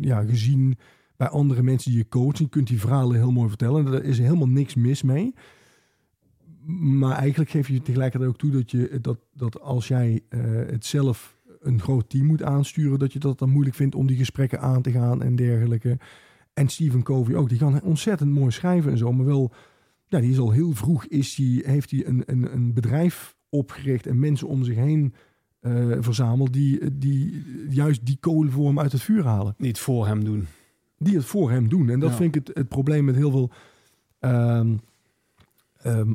ja, 0.00 0.22
gezien 0.22 0.78
bij 1.16 1.28
andere 1.28 1.62
mensen 1.62 1.90
die 1.90 2.00
je 2.00 2.08
coachen. 2.08 2.44
Je 2.44 2.48
kunt 2.48 2.66
die 2.66 2.80
verhalen 2.80 3.16
heel 3.16 3.32
mooi 3.32 3.48
vertellen. 3.48 3.84
Daar 3.84 4.02
is 4.02 4.18
helemaal 4.18 4.48
niks 4.48 4.74
mis 4.74 5.02
mee. 5.02 5.34
Maar 6.66 7.16
eigenlijk 7.16 7.50
geef 7.50 7.68
je 7.68 7.82
tegelijkertijd 7.82 8.30
ook 8.30 8.38
toe 8.38 8.50
dat, 8.50 8.70
je, 8.70 8.98
dat, 9.00 9.18
dat 9.32 9.60
als 9.60 9.88
jij 9.88 10.20
eh, 10.28 10.40
het 10.44 10.84
zelf 10.84 11.36
een 11.60 11.80
groot 11.80 12.10
team 12.10 12.26
moet 12.26 12.42
aansturen, 12.42 12.98
dat 12.98 13.12
je 13.12 13.18
dat 13.18 13.38
dan 13.38 13.50
moeilijk 13.50 13.76
vindt 13.76 13.94
om 13.94 14.06
die 14.06 14.16
gesprekken 14.16 14.60
aan 14.60 14.82
te 14.82 14.90
gaan 14.90 15.22
en 15.22 15.36
dergelijke. 15.36 15.98
En 16.54 16.68
Stephen 16.68 17.02
Covey 17.02 17.34
ook, 17.34 17.48
die 17.48 17.58
kan 17.58 17.82
ontzettend 17.82 18.30
mooi 18.30 18.50
schrijven 18.50 18.90
en 18.90 18.98
zo, 18.98 19.12
maar 19.12 19.26
wel, 19.26 19.52
ja, 20.08 20.20
die 20.20 20.30
is 20.30 20.38
al 20.38 20.50
heel 20.50 20.72
vroeg, 20.72 21.06
is 21.06 21.34
die, 21.34 21.62
heeft 21.64 21.90
hij 21.90 22.06
een, 22.06 22.22
een, 22.26 22.52
een 22.52 22.72
bedrijf 22.74 23.36
opgericht 23.48 24.06
en 24.06 24.18
mensen 24.18 24.48
om 24.48 24.64
zich 24.64 24.74
heen 24.76 25.14
eh, 25.60 25.96
verzameld 26.00 26.52
die, 26.52 26.98
die 26.98 27.42
juist 27.70 28.06
die 28.06 28.16
kolen 28.20 28.52
voor 28.52 28.66
hem 28.66 28.78
uit 28.80 28.92
het 28.92 29.02
vuur 29.02 29.24
halen 29.24 29.54
Niet 29.58 29.78
voor 29.78 30.06
hem 30.06 30.24
doen. 30.24 30.46
die 30.98 31.14
het 31.16 31.24
voor 31.24 31.50
hem 31.50 31.68
doen. 31.68 31.88
En 31.90 32.00
dat 32.00 32.10
Ja. 32.10 32.16
vind 32.16 32.34
ik 32.36 32.46
het, 32.46 32.56
het 32.56 32.68
probleem 32.68 33.04
met 33.04 33.14
heel 33.14 33.30
veel 33.30 33.50
ehm, 34.18 34.76
ehm, 35.76 36.12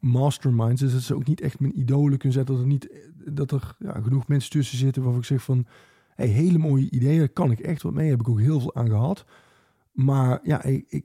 masterminds. 0.00 0.82
Is 0.82 0.92
dat 0.92 1.02
ze 1.02 1.14
ook 1.14 1.26
niet 1.26 1.40
echt 1.40 1.60
mijn 1.60 1.78
idolen 1.78 2.18
kunnen 2.18 2.32
zetten. 2.38 2.54
Dat 2.54 2.64
er, 2.64 2.70
niet, 2.70 2.88
dat 3.34 3.50
er 3.50 3.76
ja, 3.78 4.00
genoeg 4.00 4.28
mensen 4.28 4.50
tussen 4.50 4.78
zitten 4.78 5.02
waarvan 5.02 5.20
ik 5.20 5.26
zeg 5.26 5.42
van... 5.42 5.66
Hey, 6.14 6.26
hele 6.28 6.58
mooie 6.58 6.90
ideeën, 6.90 7.18
daar 7.18 7.28
kan 7.28 7.50
ik 7.50 7.60
echt 7.60 7.82
wat 7.82 7.92
mee. 7.94 8.10
Heb 8.10 8.20
ik 8.20 8.28
ook 8.28 8.40
heel 8.40 8.60
veel 8.60 8.74
aan 8.74 8.88
gehad. 8.88 9.24
Maar 9.92 10.40
ja, 10.42 10.62
ik, 10.62 10.84
ik, 10.88 11.04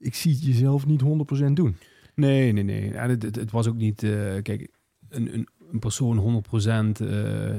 ik 0.00 0.14
zie 0.14 0.32
het 0.32 0.44
jezelf 0.44 0.86
niet 0.86 1.02
100% 1.02 1.52
doen. 1.52 1.76
Nee, 2.14 2.52
nee, 2.52 2.62
nee. 2.64 2.88
Ja, 2.92 3.08
het, 3.08 3.22
het, 3.22 3.36
het 3.36 3.50
was 3.50 3.66
ook 3.66 3.76
niet... 3.76 4.02
eh, 4.02 4.10
kijk, 4.42 4.68
een, 5.08 5.34
een, 5.34 5.48
een 5.72 5.78
persoon 5.78 6.42
100% 7.00 7.06
eh 7.06 7.56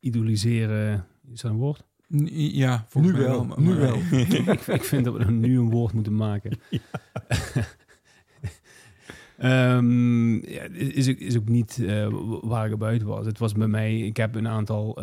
idoliseren... 0.00 1.06
Is 1.32 1.40
dat 1.40 1.50
een 1.50 1.56
woord? 1.56 1.84
N- 2.16 2.28
Ja, 2.32 2.84
volgens 2.88 3.12
Nu 3.14 3.18
mij 3.20 3.28
wel, 3.28 3.44
maar- 3.44 3.60
nu 3.60 3.68
maar- 3.68 3.78
wel. 3.78 3.96
ik, 4.20 4.66
ik 4.66 4.84
vind 4.84 5.04
dat 5.04 5.14
we 5.14 5.20
er 5.24 5.32
nu 5.32 5.58
een 5.58 5.70
woord 5.70 5.92
moeten 5.92 6.16
maken. 6.16 6.58
Ehm, 9.38 10.32
ja, 10.50 10.62
is, 10.72 11.08
ook, 11.08 11.16
is 11.18 11.36
ook 11.36 11.48
niet 11.48 11.78
eh, 11.86 12.08
waar 12.42 12.66
ik 12.66 12.72
op 12.72 12.82
uit 12.82 13.02
was. 13.02 13.26
Het 13.26 13.38
was 13.38 13.52
bij 13.52 13.66
mij, 13.68 13.98
ik 14.00 14.16
heb 14.16 14.34
een 14.34 14.48
aantal 14.48 15.02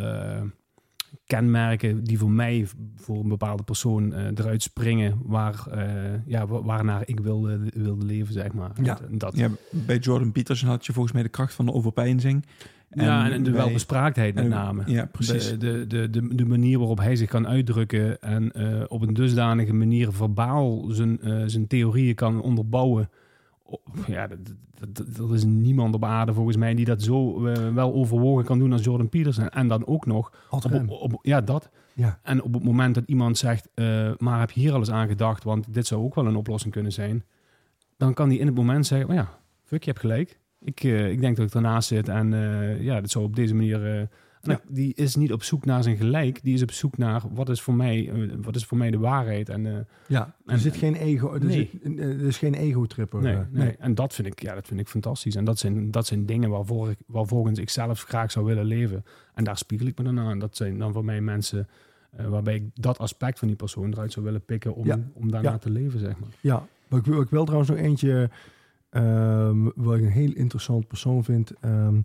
kenmerken 1.35 2.03
die 2.03 2.17
voor 2.17 2.31
mij, 2.31 2.67
voor 2.95 3.19
een 3.23 3.27
bepaalde 3.29 3.63
persoon, 3.63 4.13
eh, 4.13 4.25
eruit 4.35 4.61
springen, 4.63 5.17
waar, 5.23 5.63
eh, 5.71 5.83
ja, 6.25 6.47
wa- 6.47 6.63
waarnaar 6.63 7.01
ik 7.05 7.19
wilde, 7.19 7.59
wilde 7.73 8.05
leven, 8.05 8.33
zeg 8.33 8.53
maar. 8.53 8.71
Ja. 8.83 8.99
En 9.11 9.17
dat, 9.17 9.37
Ja, 9.37 9.49
bij 9.71 9.97
Jordan 9.97 10.31
Peterson 10.31 10.69
had 10.69 10.85
je 10.85 10.93
volgens 10.93 11.13
mij 11.13 11.23
de 11.23 11.29
kracht 11.29 11.53
van 11.53 11.65
de 11.65 11.73
overpeinzing. 11.73 12.45
ja, 12.89 13.29
en, 13.31 13.43
de 13.43 13.51
bij- 13.51 13.59
welbespraaktheid 13.59 14.33
met 14.35 14.43
en- 14.43 14.49
name. 14.49 14.83
Ja, 14.85 15.05
precies. 15.05 15.49
De, 15.49 15.57
de, 15.57 15.87
de, 15.87 16.09
de, 16.09 16.35
de 16.35 16.45
manier 16.45 16.77
waarop 16.77 16.97
hij 16.97 17.15
zich 17.15 17.29
kan 17.29 17.47
uitdrukken 17.47 18.21
en 18.21 18.51
eh, 18.51 18.83
op 18.87 19.01
een 19.01 19.13
dusdanige 19.13 19.73
manier 19.73 20.11
verbaal 20.11 20.85
zijn, 20.89 21.19
zijn 21.45 21.67
theorieën 21.67 22.15
kan 22.15 22.41
onderbouwen. 22.41 23.09
Ja, 24.07 24.27
dat, 24.27 24.37
dat, 24.79 24.95
dat- 24.95 25.15
dat 25.15 25.31
is 25.31 25.43
niemand 25.43 25.93
op 25.95 26.03
aarde 26.03 26.33
volgens 26.33 26.57
mij 26.57 26.73
die 26.73 26.85
dat 26.85 27.01
zo 27.01 27.45
eh, 27.47 27.73
wel 27.73 27.93
overwogen 27.93 28.45
kan 28.45 28.59
doen 28.59 28.71
als 28.71 28.83
Jordan 28.83 29.09
Peterson. 29.09 29.49
En 29.49 29.67
dan 29.67 29.85
ook 29.87 30.05
nog, 30.05 30.31
op, 30.89 30.89
op, 31.13 31.19
ja 31.21 31.41
dat. 31.41 31.69
Ja. 31.93 32.19
En 32.23 32.41
op 32.43 32.53
het 32.53 32.63
moment 32.63 32.95
dat 32.95 33.03
iemand 33.07 33.37
zegt, 33.37 33.69
eh, 33.73 34.11
maar 34.17 34.39
heb 34.39 34.51
je 34.51 34.59
hier 34.59 34.71
al 34.73 34.79
eens 34.79 34.91
aan 34.91 35.07
gedacht, 35.07 35.43
want 35.43 35.73
dit 35.73 35.87
zou 35.87 36.03
ook 36.03 36.15
wel 36.15 36.25
een 36.25 36.35
oplossing 36.35 36.73
kunnen 36.73 36.91
zijn. 36.91 37.23
Dan 37.97 38.13
kan 38.13 38.29
die 38.29 38.39
in 38.39 38.45
het 38.45 38.55
moment 38.55 38.85
zeggen, 38.87 39.09
oh 39.09 39.15
ja, 39.15 39.29
fuck, 39.63 39.83
je 39.83 39.89
hebt 39.89 40.01
gelijk. 40.01 40.39
Ik, 40.59 40.83
eh, 40.83 41.09
ik 41.11 41.21
denk 41.21 41.37
dat 41.37 41.47
ik 41.47 41.53
ernaast 41.53 41.87
zit 41.87 42.07
en 42.09 42.31
ja, 42.83 43.01
dat 43.01 43.09
zou 43.09 43.25
op 43.25 43.35
deze 43.35 43.55
manier... 43.55 44.09
eh, 44.41 44.49
Ja. 44.55 44.61
Die 44.69 44.93
is 44.95 45.15
niet 45.15 45.33
op 45.33 45.43
zoek 45.43 45.65
naar 45.65 45.83
zijn 45.83 45.97
gelijk, 45.97 46.39
die 46.43 46.53
is 46.53 46.61
op 46.61 46.71
zoek 46.71 46.97
naar 46.97 47.21
wat 47.33 47.49
is 47.49 47.61
voor 47.61 47.73
mij, 47.73 48.09
eh, 48.09 48.29
wat 48.41 48.55
is 48.55 48.65
voor 48.65 48.77
mij 48.77 48.91
de 48.91 48.97
waarheid. 48.97 49.49
En, 49.49 49.65
eh, 49.65 49.73
Ja, 50.07 50.35
er 50.45 50.53
En- 50.53 50.59
zit 50.59 50.75
geen 50.75 50.95
ego. 50.95 51.33
Er, 51.33 51.45
Nee. 51.45 51.69
zit, 51.83 51.99
er 51.99 52.21
is 52.25 52.37
geen 52.37 52.53
ego-tripper. 52.53 53.21
nee, 53.21 53.35
eh, 53.35 53.41
nee. 53.51 53.75
En 53.79 53.95
dat 53.95 54.13
vind 54.13 54.27
ik, 54.27 54.41
ja, 54.41 54.53
dat 54.55 54.67
vind 54.67 54.79
ik 54.79 54.87
fantastisch. 54.87 55.35
En 55.35 55.43
dat 55.45 55.59
zijn, 55.59 55.91
dat 55.91 56.07
zijn 56.07 56.25
dingen 56.25 56.49
waarvoor 56.49 56.89
ik, 56.89 56.97
waarvolgens 57.05 57.59
ik 57.59 57.69
zelf 57.69 58.01
graag 58.03 58.31
zou 58.31 58.45
willen 58.45 58.65
leven. 58.65 59.05
En 59.33 59.43
daar 59.43 59.57
spiegel 59.57 59.87
ik 59.87 59.97
me 59.97 60.03
dan 60.03 60.19
aan. 60.19 60.39
Dat 60.39 60.55
zijn 60.55 60.77
dan 60.77 60.93
voor 60.93 61.05
mij 61.05 61.21
mensen 61.21 61.67
eh, 62.11 62.27
waarbij 62.27 62.55
ik 62.55 62.63
dat 62.73 62.97
aspect 62.97 63.39
van 63.39 63.47
die 63.47 63.57
persoon 63.57 63.91
eruit 63.91 64.11
zou 64.11 64.25
willen 64.25 64.45
pikken 64.45 64.75
om, 64.75 64.85
Ja. 64.85 64.99
om 65.13 65.31
daarna 65.31 65.49
Ja. 65.51 65.57
te 65.57 65.69
leven, 65.69 65.99
zeg 65.99 66.19
maar. 66.19 66.29
Ja, 66.41 66.67
wat 66.87 66.99
ik, 66.99 67.05
wil- 67.05 67.21
ik 67.21 67.29
wil 67.29 67.43
trouwens 67.43 67.69
nog 67.71 67.79
eentje, 67.79 68.29
ehm, 68.89 69.63
wat 69.75 69.95
ik 69.97 70.01
een 70.03 70.09
heel 70.11 70.33
interessant 70.33 70.87
persoon 70.87 71.23
vind. 71.23 71.51
Ehm, 71.59 71.95
eh, 71.95 72.01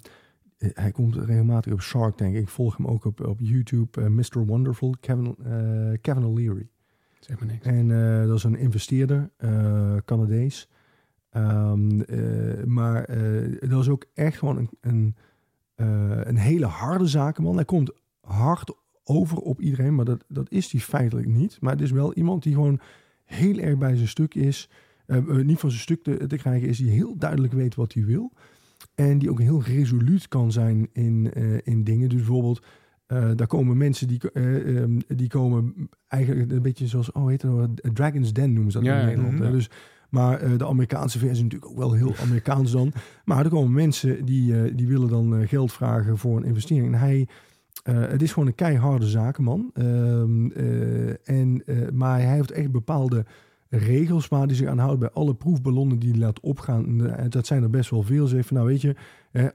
hij 0.58 0.90
komt 0.92 1.16
regelmatig 1.16 1.72
op 1.72 1.80
Shark 1.80 2.16
Tank. 2.16 2.34
Ik 2.34 2.48
volg 2.48 2.76
hem 2.76 2.86
ook 2.86 3.04
op, 3.04 3.26
op 3.26 3.38
YouTube. 3.40 4.00
eh, 4.00 4.06
Mr. 4.08 4.46
Wonderful, 4.46 4.94
Kevin, 5.00 5.36
eh, 5.44 5.98
Kevin 6.00 6.24
O'Leary. 6.24 6.68
Zeg 7.20 7.38
maar 7.38 7.48
niks. 7.48 7.66
En 7.66 7.90
eh, 7.90 8.26
dat 8.26 8.36
is 8.36 8.44
een 8.44 8.56
investeerder, 8.58 9.30
eh, 9.36 9.96
Canadees. 10.04 10.68
Ehm, 11.30 12.00
eh, 12.00 12.64
maar 12.64 13.04
eh, 13.04 13.68
dat 13.70 13.80
is 13.80 13.88
ook 13.88 14.04
echt 14.14 14.38
gewoon 14.38 14.56
een, 14.56 14.70
een, 14.80 15.14
eh, 15.74 16.20
een 16.24 16.36
hele 16.36 16.66
harde 16.66 17.06
zakenman. 17.06 17.54
Hij 17.54 17.64
komt 17.64 17.92
hard 18.20 18.74
over 19.04 19.38
op 19.38 19.60
iedereen, 19.60 19.94
maar 19.94 20.04
dat, 20.04 20.24
dat 20.28 20.50
is 20.50 20.72
hij 20.72 20.80
feitelijk 20.80 21.26
niet. 21.28 21.58
Maar 21.60 21.72
het 21.72 21.80
is 21.80 21.90
wel 21.90 22.14
iemand 22.14 22.42
die 22.42 22.54
gewoon 22.54 22.80
heel 23.24 23.58
erg 23.58 23.78
bij 23.78 23.96
zijn 23.96 24.08
stuk 24.08 24.34
is. 24.34 24.70
Eh, 25.06 25.16
eh, 25.16 25.24
niet 25.26 25.58
van 25.58 25.70
zijn 25.70 25.82
stuk 25.82 26.02
te, 26.02 26.26
te 26.26 26.36
krijgen 26.36 26.68
is, 26.68 26.78
die 26.78 26.90
heel 26.90 27.16
duidelijk 27.18 27.52
weet 27.52 27.74
wat 27.74 27.92
hij 27.92 28.04
wil. 28.04 28.32
En 28.96 29.18
die 29.18 29.30
ook 29.30 29.40
heel 29.40 29.62
resoluut 29.62 30.28
kan 30.28 30.52
zijn 30.52 30.88
in, 30.92 31.30
eh, 31.32 31.58
in 31.62 31.84
dingen. 31.84 32.08
Dus 32.08 32.18
bijvoorbeeld, 32.18 32.64
eh, 33.06 33.30
daar 33.34 33.46
komen 33.46 33.76
mensen 33.76 34.08
die, 34.08 34.30
eh, 34.32 34.76
ehm, 34.76 34.98
die 35.08 35.28
komen 35.28 35.74
eigenlijk 36.08 36.50
een 36.52 36.62
beetje 36.62 36.86
zoals, 36.86 37.12
oh 37.12 37.26
heet 37.26 37.42
het 37.42 37.50
nou, 37.50 37.68
Dragon's 37.92 38.32
Den 38.32 38.52
noemen 38.52 38.72
ze 38.72 38.78
dat 38.78 38.86
Ja, 38.86 39.00
in 39.00 39.06
Nederland. 39.06 39.38
hè. 39.38 39.50
Dus, 39.50 39.70
maar 40.10 40.58
de 40.58 40.66
Amerikaanse 40.66 41.18
versie 41.18 41.36
is 41.36 41.42
natuurlijk 41.42 41.70
ook 41.70 41.78
wel 41.78 41.92
heel 41.92 42.16
Amerikaans 42.16 42.72
dan. 42.72 42.92
Maar 43.24 43.44
er 43.44 43.50
komen 43.50 43.72
mensen 43.72 44.24
die, 44.24 44.74
die 44.74 44.86
willen 44.86 45.08
dan 45.08 45.48
geld 45.48 45.72
vragen 45.72 46.18
voor 46.18 46.36
een 46.36 46.44
investering. 46.44 46.86
En 46.86 46.98
hij, 46.98 47.28
het 47.92 48.22
is 48.22 48.32
gewoon 48.32 48.48
een 48.48 48.54
keiharde 48.54 49.06
zakenman. 49.06 49.70
Ehm, 49.74 50.50
eh, 50.50 51.28
en, 51.28 51.62
maar 51.92 52.20
hij 52.20 52.34
heeft 52.34 52.50
echt 52.50 52.70
bepaalde 52.70 53.24
regels 53.78 54.28
waar 54.28 54.46
hij 54.46 54.54
zich 54.54 54.68
aan 54.68 54.78
houdt 54.78 54.98
bij 54.98 55.10
alle 55.10 55.34
proefballonnen 55.34 55.98
die 55.98 56.18
laat 56.18 56.40
opgaan. 56.40 56.86
En, 56.86 57.16
eh, 57.16 57.24
dat 57.28 57.46
zijn 57.46 57.62
er 57.62 57.70
best 57.70 57.90
wel 57.90 58.02
veel. 58.02 58.26
Ze 58.26 58.34
zegt 58.34 58.48
van 58.48 58.56
nou 58.56 58.68
weet 58.68 58.80
je, 58.80 58.96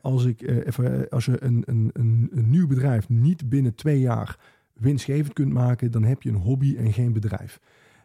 als, 0.01 0.25
ik, 0.25 0.41
eh, 0.41 0.65
even, 0.67 1.01
eh, 1.01 1.09
als 1.09 1.25
je 1.25 1.43
een, 1.43 1.63
een, 1.65 1.89
een, 1.93 2.29
nieuw 2.49 2.67
bedrijf 2.67 3.09
niet 3.09 3.49
binnen 3.49 3.75
twee 3.75 3.99
jaar 3.99 4.39
winstgevend 4.73 5.33
kunt 5.33 5.53
maken, 5.53 5.91
dan 5.91 6.03
heb 6.03 6.21
je 6.21 6.29
een 6.29 6.35
hobby 6.35 6.75
en 6.75 6.93
geen 6.93 7.13
bedrijf. 7.13 7.59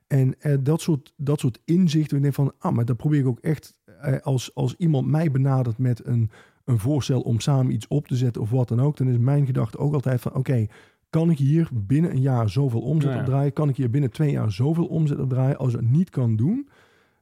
En 0.06 0.40
eh, 0.40 0.56
dat, 0.60 0.80
soort, 0.80 1.12
dat 1.16 1.40
soort 1.40 1.60
inzichten, 1.64 2.24
ik 2.24 2.34
van, 2.34 2.52
ah, 2.58 2.74
maar 2.74 2.84
dat 2.84 2.96
probeer 2.96 3.20
ik 3.20 3.26
ook 3.26 3.40
echt, 3.40 3.74
als, 4.22 4.54
als 4.54 4.74
iemand 4.78 5.06
mij 5.06 5.30
benadert 5.30 5.78
met 5.78 6.06
een, 6.06 6.30
een 6.64 6.78
voorstel 6.78 7.20
om 7.20 7.40
samen 7.40 7.72
iets 7.72 7.88
op 7.88 8.06
te 8.06 8.16
zetten 8.16 8.42
of 8.42 8.50
wat 8.50 8.68
dan 8.68 8.80
ook, 8.80 8.96
dan 8.96 9.08
is 9.08 9.18
mijn 9.18 9.46
gedachte 9.46 9.78
ook 9.78 9.94
altijd 9.94 10.20
van, 10.20 10.34
oké, 10.34 10.66
kan 11.10 11.30
ik 11.30 11.38
hier 11.38 11.68
binnen 11.72 12.10
een 12.10 12.20
jaar 12.20 12.50
zoveel 12.50 12.80
omzet 12.80 13.08
Ja, 13.10 13.14
ja. 13.16 13.20
op 13.20 13.26
draaien? 13.26 13.52
Kan 13.52 13.68
ik 13.68 13.76
hier 13.76 13.90
binnen 13.90 14.10
twee 14.10 14.30
jaar 14.30 14.52
zoveel 14.52 14.86
omzet 14.86 15.18
op 15.18 15.28
draaien? 15.28 15.58
Als 15.58 15.74
ik 15.74 15.80
het 15.80 15.90
niet 15.90 16.10
kan 16.10 16.36
doen, 16.36 16.68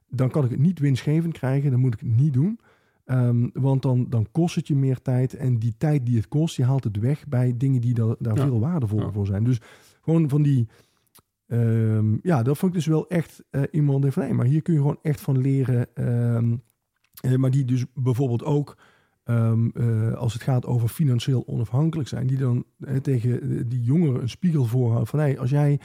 dan 0.09 0.29
kan 0.29 0.43
ik 0.43 0.49
het 0.49 0.59
niet 0.59 0.79
winstgevend 0.79 1.33
krijgen, 1.33 1.71
dan 1.71 1.79
moet 1.79 1.93
ik 1.93 1.99
het 1.99 2.15
niet 2.15 2.33
doen. 2.33 2.59
Ehm, 3.05 3.47
want 3.53 3.81
dan, 3.81 4.09
dan 4.09 4.27
kost 4.31 4.55
het 4.55 4.67
je 4.67 4.75
meer 4.75 5.01
tijd. 5.01 5.33
En 5.33 5.57
die 5.59 5.73
tijd 5.77 6.05
die 6.05 6.15
het 6.15 6.27
kost, 6.27 6.55
je 6.55 6.63
haalt 6.63 6.83
het 6.83 6.99
weg 6.99 7.27
bij 7.27 7.53
dingen 7.57 7.81
die 7.81 7.93
da- 7.93 8.15
daar 8.19 8.35
Ja. 8.37 8.43
veel 8.45 8.59
waardevoller 8.59 9.05
Ja. 9.05 9.11
voor 9.11 9.25
zijn. 9.25 9.43
Dus 9.43 9.61
gewoon 10.01 10.29
van 10.29 10.41
die. 10.41 10.67
ehm, 11.47 12.17
ja, 12.21 12.43
dat 12.43 12.57
vond 12.57 12.71
ik 12.71 12.77
dus 12.77 12.87
wel 12.87 13.07
echt 13.07 13.43
eh, 13.49 13.61
iemand 13.71 14.05
van 14.13 14.23
nee, 14.23 14.33
maar 14.33 14.45
hier 14.45 14.61
kun 14.61 14.73
je 14.73 14.79
gewoon 14.79 14.99
echt 15.01 15.21
van 15.21 15.37
leren. 15.37 15.87
Ehm, 15.95 16.55
eh, 17.21 17.35
maar 17.35 17.51
die 17.51 17.65
dus 17.65 17.85
bijvoorbeeld 17.93 18.43
ook. 18.43 18.77
Ehm, 19.25 19.67
eh, 19.73 20.13
als 20.13 20.33
het 20.33 20.41
gaat 20.41 20.65
over 20.65 20.87
financieel 20.87 21.43
onafhankelijk 21.47 22.09
zijn, 22.09 22.27
die 22.27 22.37
dan 22.37 22.65
eh, 22.79 22.95
tegen 22.95 23.41
eh, 23.41 23.63
die 23.65 23.81
jongeren 23.81 24.21
een 24.21 24.29
spiegel 24.29 24.65
voorhouden 24.65 25.07
van 25.07 25.19
hey, 25.19 25.39
als 25.39 25.49
jij 25.49 25.79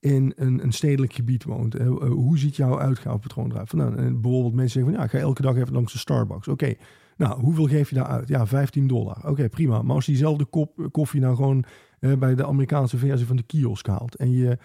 in 0.00 0.32
een, 0.36 0.62
een 0.62 0.72
stedelijk 0.72 1.12
gebied 1.12 1.44
woont, 1.44 1.74
hoe 1.98 2.38
ziet 2.38 2.56
jouw 2.56 2.78
uitgavenpatroon 2.78 3.50
eruit? 3.50 3.68
Van, 3.68 3.78
nou, 3.78 3.96
eh, 3.96 4.12
bijvoorbeeld 4.12 4.54
mensen 4.54 4.72
zeggen 4.72 4.92
van 4.92 5.00
ja, 5.00 5.06
ik 5.06 5.10
ga 5.10 5.18
elke 5.18 5.42
dag 5.42 5.56
even 5.56 5.72
langs 5.72 5.92
de 5.92 5.98
Starbucks. 5.98 6.48
Oké, 6.48 6.74
nou, 7.16 7.40
hoeveel 7.40 7.66
geef 7.66 7.88
je 7.88 7.94
daar 7.94 8.06
uit? 8.06 8.28
Ja, 8.28 8.46
15 8.46 8.86
dollar. 8.86 9.18
Oké, 9.26 9.48
prima. 9.48 9.82
Maar 9.82 9.94
als 9.94 10.06
diezelfde 10.06 10.44
kop 10.44 10.88
koffie 10.90 11.20
nou 11.20 11.36
gewoon 11.36 11.64
bij 12.18 12.34
de 12.34 12.46
Amerikaanse 12.46 12.98
versie 12.98 13.26
van 13.26 13.36
de 13.36 13.42
kiosk 13.42 13.86
haalt 13.86 14.14
en 14.14 14.30
je 14.30 14.58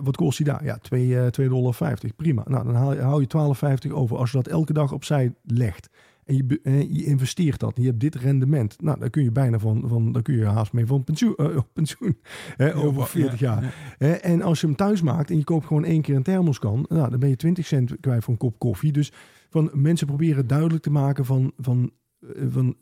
wat 0.00 0.16
kost 0.16 0.36
die 0.36 0.46
daar? 0.46 0.64
Ja, 0.64 0.76
2 0.76 1.18
eh, 1.18 1.26
2,50 1.40 1.48
dollar. 1.48 1.76
Prima. 2.16 2.44
Nou, 2.46 2.64
dan 2.64 2.74
hou 2.98 3.20
je 3.20 3.86
12,50 3.86 3.92
over. 3.92 4.16
Als 4.16 4.30
je 4.30 4.36
dat 4.36 4.46
elke 4.48 4.72
dag 4.72 4.92
opzij 4.92 5.34
legt 5.42 5.88
en 6.24 6.36
je, 6.36 6.60
eh, 6.62 6.80
je 6.80 7.04
investeert 7.04 7.60
dat 7.60 7.72
je 7.76 7.86
hebt 7.86 8.00
dit 8.00 8.14
rendement. 8.14 8.82
Nou, 8.82 8.98
dan 8.98 9.10
kun 9.10 9.22
je 9.22 9.32
bijna 9.32 9.58
van, 9.58 9.82
van 9.86 10.12
dan 10.12 10.22
kun 10.22 10.34
je 10.34 10.44
haast 10.44 10.72
mee 10.72 10.86
van 10.86 11.04
pensioen, 11.04 11.38
op 11.38 11.68
pensioen 11.72 12.18
hè, 12.56 12.76
over 12.76 13.06
40 13.06 13.40
jaar. 13.40 13.74
Ja. 13.98 14.06
En 14.06 14.42
als 14.42 14.60
je 14.60 14.66
hem 14.66 14.76
thuis 14.76 15.02
maakt 15.02 15.30
en 15.30 15.36
je 15.36 15.44
koopt 15.44 15.66
gewoon 15.66 15.84
één 15.84 16.02
keer 16.02 16.16
een 16.16 16.22
thermoskan, 16.22 16.86
nou, 16.88 17.10
dan 17.10 17.20
ben 17.20 17.28
je 17.28 17.36
20 17.36 17.66
cent 17.66 18.00
kwijt 18.00 18.24
voor 18.24 18.32
een 18.32 18.38
kop 18.38 18.58
koffie. 18.58 18.92
Dus 18.92 19.12
van 19.50 19.70
mensen 19.72 20.06
proberen 20.06 20.46
duidelijk 20.46 20.82
te 20.82 20.90
maken 20.90 21.24
van, 21.24 21.52
van, 21.58 21.90
eh, 22.20 22.28
van 22.48 22.76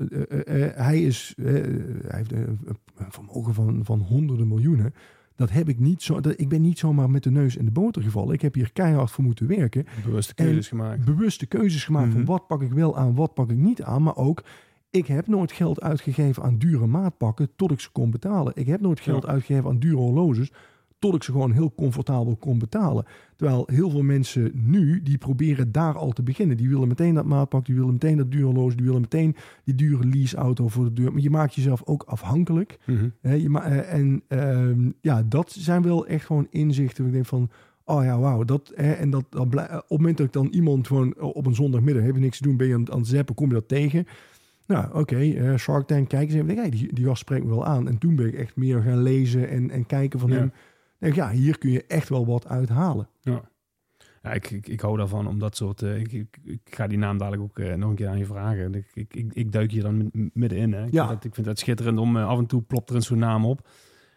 hij 0.74 1.02
is, 1.02 1.34
hij 1.36 1.62
heeft 2.08 2.32
een, 2.32 2.58
een 2.96 3.12
vermogen 3.12 3.54
van, 3.54 3.84
van 3.84 4.00
honderden 4.00 4.48
miljoenen. 4.48 4.94
Dat 5.42 5.50
heb 5.50 5.68
ik 5.68 5.78
niet 5.78 6.02
zo. 6.02 6.20
Dat, 6.20 6.40
ik 6.40 6.48
ben 6.48 6.60
niet 6.62 6.78
zomaar 6.78 7.10
met 7.10 7.22
de 7.22 7.30
neus 7.30 7.56
in 7.56 7.64
de 7.64 7.70
boter 7.70 8.02
gevallen. 8.02 8.34
Ik 8.34 8.42
heb 8.42 8.54
hier 8.54 8.72
keihard 8.72 9.10
voor 9.10 9.24
moeten 9.24 9.46
werken. 9.46 9.86
Bewuste 10.04 10.34
keuzes 10.34 10.68
gemaakt. 10.68 11.04
Bewuste 11.04 11.46
keuzes 11.46 11.84
gemaakt 11.84 12.06
Mhm. 12.08 12.16
van 12.16 12.24
wat 12.24 12.46
pak 12.46 12.62
ik 12.62 12.72
wel 12.72 12.96
aan, 12.96 13.14
wat 13.14 13.34
pak 13.34 13.50
ik 13.50 13.56
niet 13.56 13.82
aan. 13.82 14.02
Maar 14.02 14.16
ook, 14.16 14.44
ik 14.90 15.06
heb 15.06 15.26
nooit 15.26 15.52
geld 15.52 15.80
uitgegeven 15.80 16.42
aan 16.42 16.58
dure 16.58 16.86
maatpakken 16.86 17.48
tot 17.56 17.70
ik 17.70 17.80
ze 17.80 17.90
kon 17.92 18.10
betalen. 18.10 18.52
Ik 18.56 18.66
heb 18.66 18.80
nooit 18.80 19.00
geld 19.00 19.22
Ja. 19.22 19.28
uitgegeven 19.28 19.70
aan 19.70 19.78
dure 19.78 19.96
horloges 19.96 20.52
tot 21.02 21.14
ik 21.14 21.22
ze 21.22 21.32
gewoon 21.32 21.52
heel 21.52 21.72
comfortabel 21.74 22.36
kon 22.36 22.58
betalen. 22.58 23.04
Terwijl 23.36 23.68
heel 23.72 23.90
veel 23.90 24.02
mensen 24.02 24.50
nu, 24.54 25.02
die 25.02 25.18
proberen 25.18 25.72
daar 25.72 25.94
al 25.96 26.10
te 26.10 26.22
beginnen. 26.22 26.56
Die 26.56 26.68
willen 26.68 26.88
meteen 26.88 27.14
dat 27.14 27.24
maatpak, 27.24 27.66
die 27.66 27.74
willen 27.74 27.92
meteen 27.92 28.16
dat 28.16 28.30
dure 28.30 28.44
horloge, 28.44 28.76
die 28.76 28.84
willen 28.86 29.00
meteen 29.00 29.36
die 29.64 29.74
dure 29.74 30.06
leaseauto 30.06 30.68
voor 30.68 30.84
de 30.84 30.92
deur. 30.92 31.12
Maar 31.12 31.22
je 31.22 31.30
maakt 31.30 31.54
jezelf 31.54 31.82
ook 31.84 32.02
afhankelijk. 32.02 32.78
Mhm. 32.86 33.08
Je 33.22 33.58
eh, 33.62 33.92
en 33.92 34.22
ehm, 34.28 34.90
ja, 35.00 35.22
dat 35.22 35.52
zijn 35.52 35.82
wel 35.82 36.06
echt 36.06 36.24
gewoon 36.26 36.46
inzichten. 36.50 37.06
Ik 37.06 37.12
denk 37.12 37.26
van, 37.26 37.50
oh 37.84 38.04
ja, 38.04 38.18
wauw. 38.18 38.44
Dat, 38.44 38.72
hè, 38.74 38.92
en 38.92 39.10
dat, 39.10 39.24
dat 39.30 39.40
op 39.42 39.52
het 39.52 39.84
moment 39.88 40.16
dat 40.16 40.26
ik 40.26 40.32
dan 40.32 40.46
iemand 40.46 40.86
gewoon 40.86 41.20
op 41.20 41.46
een 41.46 41.54
zondagmiddag, 41.54 42.02
heb 42.04 42.14
je 42.14 42.20
niks 42.20 42.36
te 42.36 42.42
doen, 42.42 42.56
ben 42.56 42.66
je 42.66 42.74
aan, 42.74 42.92
aan 42.92 42.98
het 42.98 43.08
zappen, 43.08 43.34
kom 43.34 43.48
je 43.48 43.54
dat 43.54 43.68
tegen. 43.68 44.06
Nou, 44.66 44.98
oké, 44.98 45.56
Shark 45.58 45.86
Tank, 45.86 46.08
kijk 46.08 46.28
eens 46.32 46.34
even. 46.42 46.56
Hey, 46.56 46.70
die, 46.70 46.94
die 46.94 47.04
gast 47.04 47.20
spreekt 47.20 47.44
me 47.44 47.50
wel 47.50 47.66
aan. 47.66 47.88
En 47.88 47.98
toen 47.98 48.16
ben 48.16 48.26
ik 48.26 48.34
echt 48.34 48.56
meer 48.56 48.82
gaan 48.82 49.02
lezen 49.02 49.48
en, 49.48 49.70
en 49.70 49.86
kijken 49.86 50.20
van 50.20 50.30
Ja. 50.30 50.36
hem. 50.36 50.52
Denk, 51.02 51.14
ja, 51.14 51.30
hier 51.30 51.58
kun 51.58 51.70
je 51.70 51.84
echt 51.86 52.08
wel 52.08 52.26
wat 52.26 52.46
uithalen. 52.48 53.08
Ja. 53.20 53.42
Ja, 54.22 54.32
ik, 54.32 54.50
ik, 54.50 54.68
ik 54.68 54.80
hou 54.80 54.96
daarvan 54.96 55.26
om 55.26 55.38
dat 55.38 55.56
soort... 55.56 55.82
eh, 55.82 55.96
ik, 56.00 56.12
ik, 56.12 56.38
ik 56.44 56.60
ga 56.64 56.86
die 56.86 56.98
naam 56.98 57.18
dadelijk 57.18 57.42
ook 57.42 57.58
eh, 57.58 57.74
nog 57.74 57.90
een 57.90 57.96
keer 57.96 58.08
aan 58.08 58.18
je 58.18 58.24
vragen. 58.24 58.74
Ik, 58.74 58.90
ik, 58.94 59.14
ik, 59.14 59.34
ik 59.34 59.52
duik 59.52 59.70
hier 59.70 59.82
dan 59.82 60.10
middenin. 60.32 60.72
Hè. 60.72 60.86
Ik, 60.86 60.92
Ja. 60.92 61.06
vind 61.06 61.14
dat, 61.16 61.24
ik 61.24 61.34
vind 61.34 61.46
dat 61.46 61.58
schitterend 61.58 61.98
om 61.98 62.16
eh, 62.16 62.26
af 62.28 62.38
en 62.38 62.46
toe 62.46 62.62
plopt 62.62 62.90
er 62.90 62.96
een 62.96 63.02
zo'n 63.02 63.18
naam 63.18 63.44
op. 63.44 63.68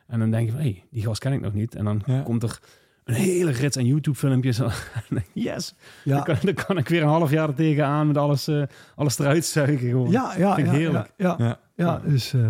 En 0.07 0.19
dan 0.19 0.31
denk 0.31 0.45
je 0.45 0.51
van, 0.51 0.61
hé, 0.61 0.69
hey, 0.69 0.83
die 0.91 1.03
gast 1.03 1.19
ken 1.19 1.33
ik 1.33 1.41
nog 1.41 1.53
niet. 1.53 1.75
En 1.75 1.85
dan 1.85 2.01
Ja. 2.05 2.21
komt 2.21 2.43
er 2.43 2.59
een 3.03 3.13
hele 3.13 3.51
rits 3.51 3.77
aan 3.77 3.85
YouTube-filmpjes. 3.85 4.61
yes! 5.33 5.75
Ja, 6.03 6.15
Dan, 6.15 6.23
kan, 6.23 6.35
dan 6.41 6.53
kan 6.65 6.77
ik 6.77 6.87
weer 6.87 7.01
een 7.01 7.07
half 7.07 7.31
jaar 7.31 7.47
er 7.49 7.55
tegenaan 7.55 8.07
met 8.07 8.17
alles, 8.17 8.49
alles 8.95 9.19
eruit 9.19 9.45
zuigen 9.45 9.89
gewoon. 9.89 10.11
ja, 10.11 10.33
ja. 10.37 10.55
Vind 10.55 10.67
ik 10.67 10.73
ja, 10.73 10.79
heerlijk. 10.79 11.13
Ja, 11.17 11.35
ja, 11.37 11.45
Ja. 11.45 11.59
ja, 11.75 11.99
dus... 11.99 12.33
eh, 12.33 12.47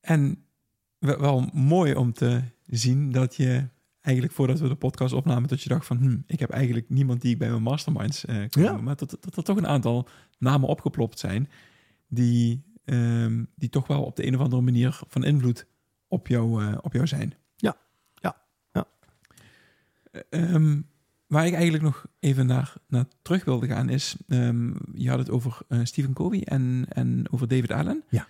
En 0.00 0.44
wel 1.00 1.50
mooi 1.52 1.94
om 1.94 2.12
te 2.12 2.42
zien 2.66 3.12
dat 3.12 3.36
je 3.36 3.68
eigenlijk 4.00 4.34
voordat 4.34 4.60
we 4.60 4.68
de 4.68 4.74
podcast 4.74 5.14
opnamen, 5.14 5.48
dat 5.48 5.62
je 5.62 5.68
dacht 5.68 5.86
van, 5.86 5.96
hm, 5.96 6.18
ik 6.26 6.40
heb 6.40 6.50
eigenlijk 6.50 6.88
niemand 6.88 7.20
die 7.20 7.32
ik 7.32 7.38
bij 7.38 7.50
mijn 7.50 7.62
masterminds 7.62 8.24
eh 8.24 8.48
kan 8.48 8.62
Ja. 8.62 8.76
Maar 8.76 8.96
dat, 8.96 9.16
dat 9.20 9.36
er 9.36 9.42
toch 9.42 9.56
een 9.56 9.66
aantal 9.66 10.08
namen 10.38 10.68
opgeplopt 10.68 11.18
zijn 11.18 11.48
die, 12.08 12.62
ehm, 12.84 13.44
die 13.54 13.68
toch 13.68 13.86
wel 13.86 14.02
op 14.02 14.16
de 14.16 14.26
een 14.26 14.34
of 14.34 14.40
andere 14.40 14.62
manier 14.62 15.00
van 15.06 15.24
invloed 15.24 15.66
op 16.08 16.26
jou, 16.26 16.64
eh, 16.64 16.78
op 16.82 16.92
jou 16.92 17.06
zijn. 17.06 17.34
Ja. 17.56 17.76
Ja. 18.14 18.42
Ja. 18.72 18.86
Eh, 20.10 20.54
ehm, 20.54 20.80
waar 21.26 21.46
ik 21.46 21.52
eigenlijk 21.52 21.84
nog 21.84 22.06
even 22.18 22.46
naar, 22.46 22.74
naar 22.86 23.04
terug 23.22 23.44
wilde 23.44 23.66
gaan 23.66 23.88
is, 23.88 24.16
ehm, 24.28 24.72
je 24.92 25.08
had 25.08 25.18
het 25.18 25.30
over 25.30 25.58
eh, 25.68 25.80
Stephen 25.82 26.12
Covey 26.12 26.44
en, 26.44 26.84
en 26.88 27.24
over 27.30 27.48
David 27.48 27.70
Allen. 27.70 28.04
Ja. 28.08 28.26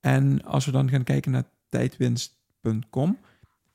En 0.00 0.44
als 0.44 0.64
we 0.64 0.72
dan 0.72 0.88
gaan 0.90 1.04
kijken 1.04 1.32
naar 1.32 1.44
tijdwinst.com, 1.70 3.18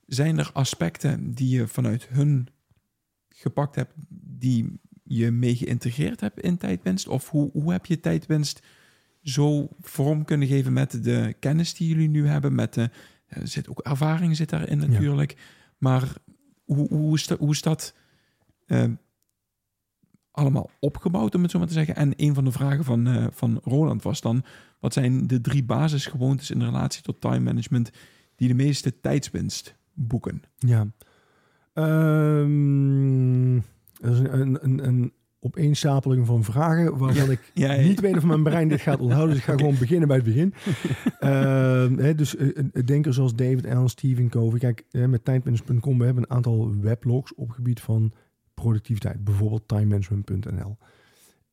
zijn 0.06 0.38
er 0.38 0.50
aspecten 0.54 1.34
die 1.34 1.50
je 1.50 1.68
vanuit 1.68 2.08
hun 2.08 2.48
gepakt 3.30 3.76
hebt, 3.76 3.94
die 4.40 4.80
je 5.04 5.32
mee 5.32 5.56
geïntegreerd 5.56 6.20
hebt 6.20 6.40
in 6.40 6.58
tijdwinst? 6.58 7.08
Of 7.08 7.30
hoe, 7.30 7.52
hoe 7.52 7.72
heb 7.72 7.86
je 7.86 8.00
tijdwinst 8.00 8.62
zo 9.22 9.70
vorm 9.82 10.26
kunnen 10.26 10.48
geven 10.48 10.74
met 10.74 11.04
de 11.04 11.36
kennis 11.40 11.74
die 11.74 11.88
jullie 11.88 12.10
nu 12.10 12.28
hebben? 12.28 12.56
Met 12.56 12.74
de, 12.74 12.90
er 13.28 13.48
zit 13.48 13.70
ook 13.70 13.80
ervaring 13.80 14.36
zit 14.36 14.50
daarin 14.50 14.78
natuurlijk. 14.78 15.38
Maar 15.78 16.14
hoe, 16.64 16.88
hoe, 16.88 17.16
is 17.16 17.28
dat, 17.28 17.40
hoe 17.40 17.52
is 17.52 17.62
dat 17.62 17.96
eh, 18.66 18.84
allemaal 20.36 20.70
opgebouwd, 20.80 21.36
om 21.36 21.42
het 21.42 21.52
zo 21.52 21.58
maar 21.58 21.68
te 21.68 21.74
zeggen? 21.74 21.96
En 21.96 22.14
een 22.16 22.34
van 22.34 22.44
de 22.44 22.52
vragen 22.52 22.84
van, 22.84 23.08
eh, 23.08 23.26
van 23.32 23.60
Roland 23.64 24.04
was 24.04 24.22
dan... 24.22 24.44
wat 24.80 24.94
zijn 24.94 25.28
de 25.28 25.42
drie 25.42 25.64
basisgewoontes 25.64 26.52
in 26.52 26.64
relatie 26.64 27.02
tot 27.02 27.22
time 27.22 27.40
management... 27.40 27.92
die 28.36 28.48
de 28.48 28.54
meeste 28.54 29.00
tijdswinst 29.00 29.76
boeken? 29.94 30.44
Ja. 30.58 30.88
Ehm, 31.74 33.56
dat 34.02 34.14
is 34.14 34.20
een, 34.20 34.40
een, 34.42 34.64
een, 34.64 34.88
een 34.88 35.14
opeenstapeling 35.46 36.26
van 36.26 36.44
vragen 36.44 36.98
waarvan 36.98 37.32
ik 37.32 37.52
Ja, 37.54 37.74
ja. 37.74 37.82
niet 37.82 38.00
weet 38.00 38.18
of 38.18 38.24
mijn 38.24 38.44
brein 38.44 38.68
dit 38.68 38.82
gaat 38.82 39.00
onthouden. 39.00 39.30
Dus 39.30 39.44
ik 39.44 39.50
ga 39.50 39.58
gewoon 39.58 39.78
beginnen 39.80 40.08
bij 40.08 40.18
het 40.18 40.26
begin. 40.26 40.54
Ehm, 41.20 41.98
hè, 41.98 42.16
dus 42.16 42.36
eh, 42.36 42.50
denkers 42.86 43.16
zoals 43.16 43.36
David 43.36 43.66
Allen, 43.66 43.90
Stephen 43.90 44.30
Covey. 44.30 44.60
Kijk, 44.60 44.86
hè, 44.92 45.08
met 45.08 45.26
tijdmanagement.com, 45.26 45.98
we 45.98 46.06
hebben 46.06 46.24
een 46.24 46.36
aantal 46.36 46.80
weblogs 46.82 47.34
op 47.36 47.50
gebied 47.50 47.80
van 47.80 48.14
productiviteit. 48.56 49.24
Bijvoorbeeld 49.24 49.68
timemanagement.nl. 49.68 50.78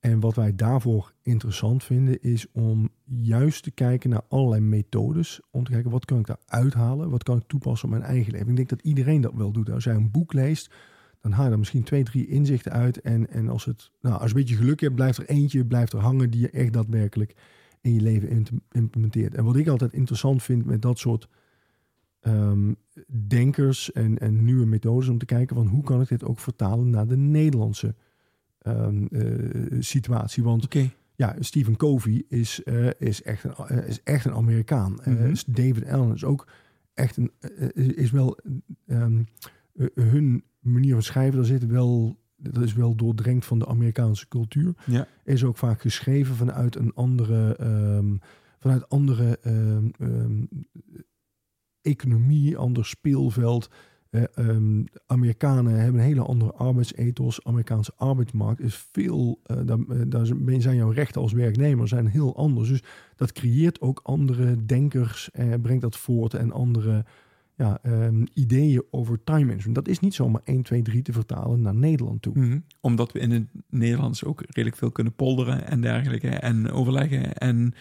En 0.01 0.21
wat 0.21 0.35
wij 0.35 0.55
daarvoor 0.55 1.13
interessant 1.23 1.85
vinden 1.85 2.23
is 2.23 2.47
om 2.53 2.91
juist 3.05 3.63
te 3.63 3.71
kijken 3.71 4.11
naar 4.11 4.23
allerlei 4.29 4.61
methodes. 4.61 5.41
Om 5.51 5.65
te 5.65 5.71
kijken 5.71 5.91
wat 5.91 6.05
kan 6.05 6.19
ik 6.19 6.27
daar 6.27 6.41
uithalen, 6.47 7.11
wat 7.11 7.23
kan 7.23 7.37
ik 7.37 7.45
toepassen 7.47 7.89
op 7.89 7.95
mijn 7.95 8.11
eigen 8.11 8.33
leven. 8.33 8.49
Ik 8.49 8.57
denk 8.57 8.69
dat 8.69 8.83
iedereen 8.83 9.21
dat 9.21 9.35
wel 9.35 9.53
doet. 9.53 9.71
Als 9.71 9.85
jij 9.85 9.95
een 9.95 10.11
boek 10.11 10.33
leest, 10.33 10.71
dan 11.21 11.33
haal 11.33 11.45
je 11.45 11.51
er 11.51 11.59
misschien 11.59 11.83
twee, 11.83 12.05
drie 12.05 12.27
inzichten 12.27 12.73
uit. 12.73 13.01
En, 13.01 13.31
en 13.31 13.49
als, 13.49 13.65
het, 13.65 13.91
nou, 14.01 14.15
als 14.21 14.31
je 14.31 14.37
een 14.37 14.43
beetje 14.43 14.57
geluk 14.57 14.81
hebt, 14.81 14.95
blijft 14.95 15.19
er 15.19 15.29
eentje 15.29 15.67
blijft 15.67 15.93
er 15.93 16.01
hangen 16.01 16.31
die 16.31 16.41
je 16.41 16.51
echt 16.51 16.73
daadwerkelijk 16.73 17.35
in 17.81 17.95
je 17.95 18.01
leven 18.01 18.47
implementeert. 18.71 19.35
En 19.35 19.45
wat 19.45 19.57
ik 19.57 19.69
altijd 19.69 19.93
interessant 19.93 20.43
vind 20.43 20.65
met 20.65 20.83
dat 20.83 20.99
soort 20.99 21.29
ehm, 22.23 22.73
denkers 23.27 23.93
en, 23.93 24.19
en 24.19 24.45
nieuwe 24.45 24.67
methodes 24.67 25.09
om 25.09 25.19
te 25.19 25.25
kijken 25.25 25.57
van 25.57 25.67
hoe 25.67 25.83
kan 25.83 26.01
ik 26.01 26.09
dit 26.09 26.25
ook 26.25 26.39
vertalen 26.39 26.91
naar 26.91 27.07
de 27.07 27.17
Nederlandse 27.17 27.95
ehm, 28.59 29.07
eh, 29.07 29.81
situatie. 29.81 30.43
Want 30.43 30.69
ja, 31.23 31.37
Stephen 31.39 31.77
Covey 31.77 32.25
is, 32.29 32.63
eh, 32.63 32.89
is, 32.99 33.23
echt, 33.23 33.45
een, 33.45 33.55
eh, 33.55 33.89
is 33.89 34.03
echt 34.03 34.25
een 34.25 34.35
Amerikaan. 34.35 34.93
Mhm. 35.05 35.35
David 35.47 35.89
Allen 35.89 36.15
is 36.15 36.25
ook 36.25 36.47
echt 36.95 37.17
een, 37.17 37.33
is, 37.75 38.11
wel 38.11 38.39
ehm, 38.87 39.23
eh, 39.75 39.87
hun 39.95 40.45
manier 40.59 40.93
van 40.93 41.03
schrijven, 41.03 41.37
daar 41.37 41.45
zit 41.45 41.67
wel, 41.67 42.19
dat 42.37 42.63
is 42.63 42.75
wel 42.75 42.95
doordrenkt 42.95 43.45
van 43.45 43.59
de 43.59 43.67
Amerikaanse 43.67 44.29
cultuur. 44.29 44.75
Ja. 44.87 45.07
Is 45.25 45.45
ook 45.45 45.57
vaak 45.57 45.81
geschreven 45.81 46.35
vanuit 46.35 46.77
een 46.77 46.95
andere, 46.95 47.57
vanuit 48.59 48.89
andere 48.89 49.39
economie, 51.83 52.57
ander 52.57 52.87
speelveld. 52.87 53.71
Eh, 54.13 54.23
ehm, 54.35 54.85
Amerikanen 55.07 55.75
hebben 55.75 56.01
een 56.01 56.07
hele 56.07 56.23
andere 56.23 56.53
arbeidsethos. 56.53 57.45
Amerikaanse 57.45 57.93
arbeidsmarkt 57.97 58.61
is 58.61 58.87
veel, 58.93 59.41
eh, 59.45 59.57
daar, 59.65 59.79
eh, 60.47 60.61
zijn 60.61 60.77
jouw 60.77 60.91
rechten 60.91 61.21
als 61.21 61.33
werknemer 61.33 61.89
zijn 61.89 62.07
heel 62.07 62.37
anders. 62.37 62.69
Dus 62.69 62.83
dat 63.17 63.33
creëert 63.33 63.81
ook 63.81 64.01
andere 64.03 64.65
denkers, 64.67 65.31
eh, 65.31 65.55
brengt 65.63 65.83
dat 65.83 65.97
voort 65.97 66.35
en 66.35 66.53
andere 66.53 67.05
ja, 67.57 67.79
ehm, 67.83 68.25
ideeën 68.35 68.85
over 68.91 69.25
time 69.25 69.45
management. 69.45 69.75
Dat 69.75 69.89
is 69.89 70.01
niet 70.01 70.15
zomaar 70.15 70.43
1, 70.45 70.63
2, 70.63 70.83
3 70.83 71.03
te 71.03 71.13
vertalen 71.13 71.61
naar 71.61 71.75
Nederland 71.75 72.23
toe. 72.23 72.39
Mhm. 72.39 72.59
Omdat 72.81 73.13
we 73.13 73.19
in 73.19 73.31
het 73.31 73.47
Nederlands 73.69 74.25
ook 74.25 74.43
redelijk 74.47 74.77
veel 74.77 74.91
kunnen 74.91 75.15
polderen 75.15 75.67
en 75.67 75.81
dergelijke. 75.81 76.29
En 76.29 76.71
overleggen. 76.71 77.37
En 77.37 77.75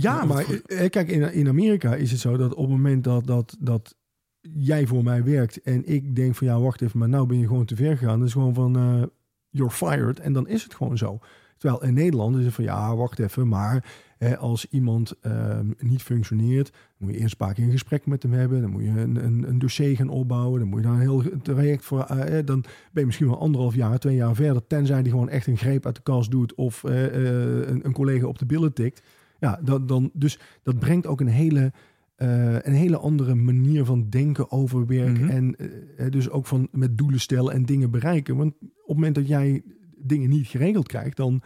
Ja, 0.00 0.24
maar 0.24 0.46
eh, 0.66 0.90
kijk, 0.90 1.08
in, 1.08 1.32
in 1.32 1.48
Amerika 1.48 1.94
is 1.94 2.10
het 2.10 2.20
zo 2.20 2.36
dat 2.36 2.54
op 2.54 2.62
het 2.62 2.70
moment 2.70 3.04
dat, 3.04 3.26
dat, 3.26 3.56
dat 3.60 3.96
jij 4.40 4.86
voor 4.86 5.02
mij 5.04 5.24
werkt 5.24 5.62
en 5.62 5.86
ik 5.86 6.16
denk 6.16 6.34
van 6.34 6.46
ja, 6.46 6.60
wacht 6.60 6.82
even, 6.82 6.98
maar 6.98 7.08
nou 7.08 7.26
ben 7.26 7.38
je 7.38 7.46
gewoon 7.46 7.64
te 7.64 7.76
ver 7.76 7.96
gegaan. 7.96 8.18
Dat 8.18 8.28
is 8.28 8.32
gewoon 8.32 8.54
van 8.54 8.76
eh, 8.76 9.02
you're 9.48 9.70
fired 9.72 10.20
en 10.20 10.32
dan 10.32 10.48
is 10.48 10.62
het 10.62 10.74
gewoon 10.74 10.98
zo. 10.98 11.18
Terwijl 11.56 11.82
in 11.82 11.94
Nederland 11.94 12.36
is 12.36 12.44
het 12.44 12.54
van 12.54 12.64
ja, 12.64 12.96
wacht 12.96 13.18
even, 13.18 13.48
maar 13.48 13.84
hè, 14.18 14.36
als 14.36 14.66
iemand 14.70 15.12
ehm, 15.20 15.70
niet 15.78 16.02
functioneert, 16.02 16.72
moet 16.98 17.10
je 17.12 17.18
eerst 17.18 17.30
een 17.32 17.46
paar 17.46 17.54
keer 17.54 17.64
een 17.64 17.70
gesprek 17.70 18.06
met 18.06 18.22
hem 18.22 18.32
hebben. 18.32 18.60
Dan 18.60 18.70
moet 18.70 18.82
je 18.82 18.88
een, 18.88 19.24
een, 19.24 19.48
een 19.48 19.58
dossier 19.58 19.96
gaan 19.96 20.08
opbouwen. 20.08 20.60
Dan 20.60 20.68
moet 20.68 20.80
je 20.80 20.86
daar 20.86 20.94
een 20.94 21.00
heel 21.00 21.22
traject 21.42 21.84
voor. 21.84 22.02
eh, 22.02 22.46
dan 22.46 22.60
ben 22.60 22.70
je 22.92 23.04
misschien 23.06 23.26
wel 23.28 23.38
anderhalf 23.40 23.74
jaar, 23.74 23.98
twee 23.98 24.16
jaar 24.16 24.34
verder. 24.34 24.66
Tenzij 24.66 25.02
die 25.02 25.12
gewoon 25.12 25.28
echt 25.28 25.46
een 25.46 25.56
greep 25.56 25.86
uit 25.86 25.94
de 25.94 26.02
kast 26.02 26.30
doet 26.30 26.54
of 26.54 26.82
een, 26.82 27.84
een 27.86 27.92
collega 27.92 28.26
op 28.26 28.38
de 28.38 28.46
billen 28.46 28.72
tikt. 28.72 29.02
Ja, 29.38 29.60
dan, 29.62 29.86
dan, 29.86 30.10
dus 30.12 30.38
dat 30.62 30.78
brengt 30.78 31.06
ook 31.06 31.20
een 31.20 31.26
hele, 31.26 31.72
eh, 32.14 32.52
een 32.52 32.72
hele 32.72 32.98
andere 32.98 33.34
manier 33.34 33.84
van 33.84 34.08
denken 34.08 34.50
over 34.50 34.86
werk. 34.86 35.18
Mhm. 35.18 35.28
En 35.28 35.56
eh, 35.56 36.10
dus 36.10 36.30
ook 36.30 36.46
van 36.46 36.68
met 36.72 36.98
doelen 36.98 37.20
stellen 37.20 37.52
en 37.52 37.64
dingen 37.64 37.90
bereiken. 37.90 38.36
Want 38.36 38.52
op 38.60 38.68
het 38.86 38.94
moment 38.94 39.14
dat 39.14 39.28
jij 39.28 39.62
dingen 39.96 40.28
niet 40.28 40.46
geregeld 40.46 40.86
krijgt, 40.86 41.16
dan 41.16 41.42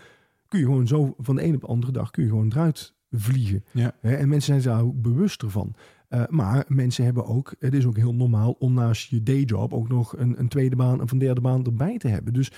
kun 0.48 0.58
je 0.58 0.66
gewoon 0.66 0.86
zo 0.86 1.14
van 1.18 1.36
de 1.36 1.44
een 1.44 1.54
op 1.54 1.60
de 1.60 1.66
andere 1.66 1.92
dag 1.92 2.10
kun 2.10 2.22
je 2.22 2.28
gewoon 2.28 2.52
eruit 2.52 2.94
vliegen. 3.10 3.64
Ja. 3.70 3.94
En 4.00 4.28
mensen 4.28 4.60
zijn 4.60 4.76
daar 4.76 4.84
ook 4.84 5.02
bewust 5.02 5.42
ervan. 5.42 5.74
Eh, 6.08 6.22
maar 6.28 6.64
mensen 6.68 7.04
hebben 7.04 7.26
ook, 7.26 7.54
het 7.58 7.74
is 7.74 7.86
ook 7.86 7.96
heel 7.96 8.14
normaal 8.14 8.56
om 8.58 8.74
naast 8.74 9.10
je 9.10 9.22
dayjob 9.22 9.72
ook 9.72 9.88
nog 9.88 10.16
een, 10.16 10.38
een 10.38 10.48
tweede 10.48 10.76
baan 10.76 11.02
of 11.02 11.12
een 11.12 11.18
derde 11.18 11.40
baan 11.40 11.64
erbij 11.64 11.98
te 11.98 12.08
hebben. 12.08 12.32
Dus, 12.32 12.52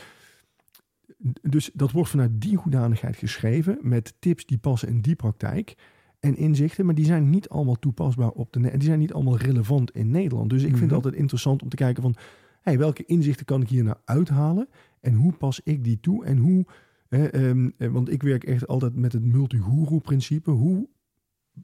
dus 1.43 1.71
dat 1.75 1.91
wordt 1.93 2.11
vanuit 2.11 2.31
die 2.41 2.57
hoedanigheid 2.57 3.17
geschreven 3.17 3.79
met 3.83 4.15
tips 4.19 4.47
die 4.47 4.59
passen 4.59 4.89
in 4.89 5.01
die 5.01 5.15
praktijk 5.17 5.75
en 6.21 6.37
inzichten, 6.37 6.87
maar 6.87 6.95
die 6.95 7.05
zijn 7.05 7.31
niet 7.31 7.49
allemaal 7.49 7.79
toepasbaar 7.79 8.31
op 8.31 8.53
de, 8.53 8.61
die 8.61 8.83
zijn 8.83 8.99
niet 8.99 9.13
allemaal 9.13 9.37
relevant 9.37 9.91
in 9.91 10.11
Nederland. 10.11 10.51
Dus 10.51 10.61
ik 10.61 10.67
vind 10.69 10.79
het 10.81 10.87
Mhm. 10.87 10.95
altijd 10.95 11.15
interessant 11.15 11.63
om 11.63 11.69
te 11.69 11.77
kijken 11.77 12.03
van, 12.03 12.15
hey, 12.61 12.79
welke 12.79 13.05
inzichten 13.05 13.47
kan 13.47 13.63
ik 13.63 13.69
hier 13.69 13.85
nou 13.85 13.97
uithalen 14.05 14.69
en 15.01 15.15
hoe 15.15 15.33
pas 15.33 15.61
ik 15.65 15.85
die 15.85 16.01
toe 16.01 16.25
en 16.25 16.37
hoe, 16.39 16.67
ehm, 17.09 17.71
eh, 17.79 17.89
want 17.89 18.11
ik 18.13 18.23
werk 18.23 18.45
echt 18.45 18.67
altijd 18.67 18.97
met 18.97 19.13
het 19.13 19.25
multi-guru-principe. 19.25 20.51
Hoe 20.51 20.89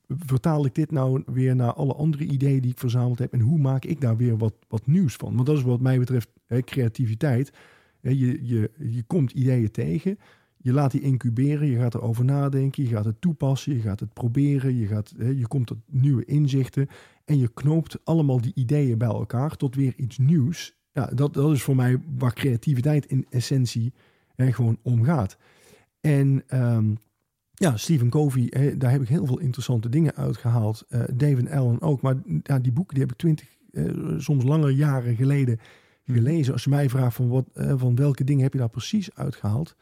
vertaal 0.09 0.65
ik 0.65 0.75
dit 0.75 0.91
nou 0.91 1.23
weer 1.27 1.57
naar 1.57 1.73
alle 1.73 1.95
andere 1.95 2.25
ideeën 2.25 2.61
die 2.61 2.71
ik 2.71 2.79
verzameld 2.79 3.19
heb 3.19 3.33
en 3.33 3.41
hoe 3.41 3.59
maak 3.59 3.85
ik 3.85 4.01
daar 4.01 4.17
weer 4.17 4.37
wat, 4.39 4.55
wat 4.69 4.87
nieuws 4.87 5.17
van? 5.17 5.35
Want 5.35 5.47
dat 5.47 5.57
is 5.57 5.63
wat 5.63 5.81
mij 5.81 5.99
betreft 5.99 6.29
creativiteit. 6.65 7.53
Je, 8.03 8.47
je, 8.47 8.71
je 8.79 9.03
komt 9.03 9.33
ideeën 9.33 9.71
tegen, 9.71 10.19
je 10.57 10.73
laat 10.73 10.91
die 10.91 11.01
incuberen, 11.01 11.67
je 11.67 11.79
gaat 11.79 11.95
erover 11.95 12.25
nadenken, 12.25 12.83
je 12.83 12.89
gaat 12.89 13.05
het 13.05 13.21
toepassen, 13.21 13.75
je 13.75 13.81
gaat 13.81 14.01
het 14.01 14.13
proberen, 14.13 14.77
je, 14.77 14.87
gaat, 14.87 15.15
je 15.19 15.47
komt 15.49 15.67
tot 15.67 15.79
nieuwe 15.87 16.25
inzichten 16.25 16.89
en 17.25 17.39
je 17.39 17.49
knoopt 17.49 17.99
allemaal 18.05 18.41
die 18.41 18.53
ideeën 18.55 18.99
bij 18.99 19.09
elkaar 19.09 19.57
tot 19.57 19.75
weer 19.75 19.93
iets 19.97 20.19
nieuws. 20.19 20.79
Ja, 20.93 21.07
dat, 21.15 21.35
dat 21.35 21.53
is 21.53 21.63
voor 21.63 21.77
mij 21.77 22.03
waar 22.19 22.33
creativiteit 22.33 23.07
in 23.07 23.27
essentie 23.29 23.93
hè, 24.35 24.53
gewoon 24.53 24.79
om 24.83 25.05
gaat. 25.05 25.37
En 26.01 26.43
ehm, 26.47 26.95
ja, 27.55 27.77
Stephen 27.77 28.11
Covey, 28.11 28.47
hè, 28.51 28.77
daar 28.77 28.91
heb 28.91 29.03
ik 29.03 29.09
heel 29.09 29.27
veel 29.27 29.39
interessante 29.39 29.89
dingen 29.89 30.15
uitgehaald. 30.15 30.85
Eh 30.89 31.03
David 31.15 31.51
Allen 31.51 31.81
ook. 31.81 32.01
Maar 32.01 32.17
ja, 32.43 32.59
die 32.59 32.73
boeken 32.73 32.95
die 32.95 33.03
heb 33.03 33.13
ik 33.13 33.19
twintig, 33.19 33.49
eh, 33.71 33.85
soms 34.19 34.45
langer 34.45 34.71
jaren 34.71 35.17
geleden 35.17 35.59
gelezen. 36.13 36.53
Als 36.53 36.65
je 36.65 36.71
mij 36.71 36.89
vraagt 36.91 37.17
van, 37.17 37.29
wat, 37.29 37.49
eh, 37.55 37.75
van 37.77 37.95
welke 37.97 38.25
dingen 38.25 38.43
heb 38.43 38.53
je 38.53 38.59
daar 38.59 38.69
precies 38.71 39.15
uitgehaald? 39.15 39.77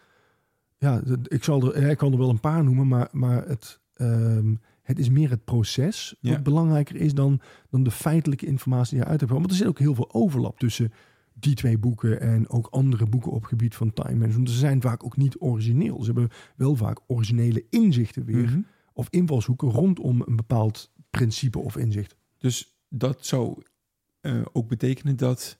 Ja, 0.78 1.02
ik, 1.24 1.44
zal 1.44 1.74
er, 1.74 1.90
ik 1.90 1.96
kan 1.96 2.12
er 2.12 2.18
wel 2.18 2.28
een 2.28 2.40
paar 2.40 2.64
noemen, 2.64 2.88
maar, 2.88 3.08
maar 3.12 3.46
het, 3.48 3.80
ehm, 3.94 4.54
het 4.82 4.98
is 4.98 5.08
meer 5.08 5.30
het 5.30 5.44
proces 5.44 6.14
wat 6.20 6.32
Ja. 6.32 6.40
belangrijker 6.42 6.96
is 6.96 7.14
dan, 7.14 7.40
dan 7.70 7.82
de 7.82 7.90
feitelijke 7.90 8.46
informatie 8.46 8.94
die 8.94 9.04
je 9.04 9.10
uit 9.10 9.20
hebt. 9.20 9.32
Want 9.32 9.50
er 9.50 9.56
zit 9.56 9.66
ook 9.66 9.78
heel 9.78 9.94
veel 9.94 10.14
overlap 10.14 10.58
tussen 10.58 10.92
die 11.34 11.54
twee 11.54 11.78
boeken 11.78 12.20
en 12.20 12.48
ook 12.48 12.66
andere 12.66 13.06
boeken 13.06 13.32
op 13.32 13.44
gebied 13.44 13.74
van 13.74 13.92
time 13.92 14.14
management. 14.18 14.50
Ze 14.50 14.56
zijn 14.58 14.80
vaak 14.80 15.04
ook 15.04 15.16
niet 15.16 15.36
origineel. 15.40 15.98
Ze 16.00 16.04
hebben 16.12 16.28
wel 16.56 16.76
vaak 16.76 17.00
originele 17.06 17.64
inzichten 17.70 18.24
weer 18.24 18.44
Mhm. 18.44 18.60
of 18.92 19.06
invalshoeken 19.10 19.68
rondom 19.70 20.22
een 20.26 20.36
bepaald 20.36 20.90
principe 21.10 21.58
of 21.58 21.76
inzicht. 21.76 22.16
Dus 22.38 22.78
dat 22.88 23.26
zou 23.26 23.62
eh, 24.20 24.40
ook 24.52 24.68
betekenen 24.68 25.16
dat 25.16 25.58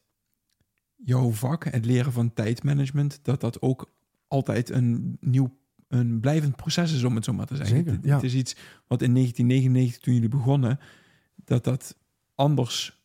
jouw 1.05 1.31
vak, 1.31 1.65
het 1.65 1.85
leren 1.85 2.13
van 2.13 2.33
tijdmanagement, 2.33 3.19
dat 3.23 3.41
dat 3.41 3.63
ook 3.63 3.93
altijd 4.29 4.71
een 4.71 5.17
nieuw, 5.21 5.57
een 5.89 6.21
blijvend 6.21 6.57
proces 6.57 6.93
is, 6.93 7.05
om 7.05 7.15
het 7.15 7.25
zo 7.25 7.33
maar 7.33 7.47
te 7.47 7.57
zeggen. 7.57 7.77
Zeker, 7.77 7.93
het, 7.93 8.05
ja. 8.05 8.15
het 8.15 8.25
is 8.25 8.35
iets 8.35 8.57
wat 8.87 9.03
in 9.03 9.15
1999, 9.15 10.03
toen 10.03 10.15
jullie 10.15 10.29
begonnen, 10.29 10.79
dat 11.45 11.65
dat 11.65 11.97
anders 12.35 12.99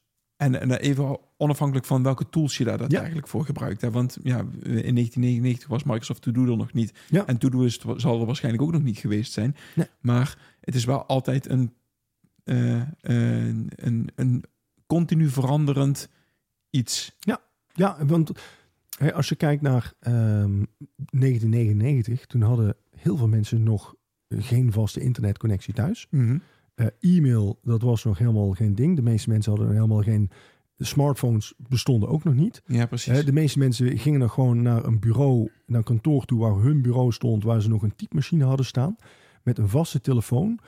en, 0.44 0.62
en 0.62 0.72
even 0.72 1.20
onafhankelijk 1.38 1.86
van 1.86 2.04
welke 2.04 2.30
tools 2.30 2.58
je 2.58 2.64
daar 2.64 2.78
daadwerkelijk 2.78 3.28
voor 3.28 3.46
gebruikt. 3.46 3.82
Hè? 3.82 3.91
Want 3.91 4.18
ja, 4.24 4.38
in 4.38 4.48
1999 4.64 5.68
was 5.68 5.84
Microsoft 5.84 6.22
To-Do 6.22 6.46
er 6.46 6.58
nog 6.58 6.74
niet. 6.74 6.94
Ja. 7.10 7.26
En 7.26 7.38
Todoist 7.38 7.84
zal 7.96 8.20
er 8.20 8.26
waarschijnlijk 8.26 8.64
ook 8.64 8.72
nog 8.72 8.84
niet 8.84 8.98
geweest 8.98 9.32
zijn. 9.32 9.56
Nee. 9.76 9.88
Maar 10.00 10.38
het 10.60 10.76
is 10.76 10.86
wel 10.86 11.06
altijd 11.06 11.50
een, 11.50 11.74
eh, 12.44 12.82
een, 13.02 13.72
een, 13.76 14.10
een 14.16 14.44
continu 14.88 15.30
veranderend 15.30 16.10
iets. 16.70 17.16
Ja, 17.20 17.41
want 18.05 18.32
hè, 18.97 19.13
als 19.13 19.30
je 19.30 19.36
kijkt 19.36 19.61
naar 19.61 19.93
ehm, 19.99 20.63
1999, 20.95 22.26
toen 22.26 22.41
hadden 22.41 22.76
heel 22.95 23.17
veel 23.17 23.28
mensen 23.28 23.63
nog 23.63 23.95
geen 24.30 24.71
vaste 24.71 24.99
internetconnectie 24.99 25.74
thuis. 25.74 26.07
Eh, 26.76 26.88
e-mail, 26.99 27.59
dat 27.63 27.82
was 27.82 28.03
nog 28.03 28.17
helemaal 28.17 28.51
geen 28.51 28.76
ding. 28.76 28.95
De 28.95 29.01
meeste 29.01 29.30
mensen 29.30 29.51
hadden 29.51 29.74
helemaal 29.74 30.01
geen... 30.01 30.30
Smartphones 30.78 31.53
bestonden 31.57 32.09
ook 32.09 32.24
nog 32.24 32.34
niet. 32.34 32.61
Ja, 32.65 32.86
precies. 32.86 33.13
Hè, 33.13 33.24
de 33.24 33.34
meeste 33.34 33.59
mensen 33.59 33.97
gingen 33.97 34.19
nog 34.19 34.34
gewoon 34.34 34.61
naar 34.61 34.86
een 34.86 34.99
bureau, 34.99 35.51
naar 35.65 35.78
een 35.78 35.84
kantoor 35.84 36.26
toe 36.26 36.39
waar 36.39 36.55
hun 36.55 36.82
bureau 36.82 37.11
stond, 37.11 37.43
waar 37.43 37.61
ze 37.61 37.69
nog 37.69 37.84
een 37.84 37.95
typemachine 37.95 38.43
hadden 38.43 38.65
staan. 38.65 38.95
Met 39.43 39.57
een 39.57 39.69
vaste 39.69 40.01
telefoon. 40.01 40.59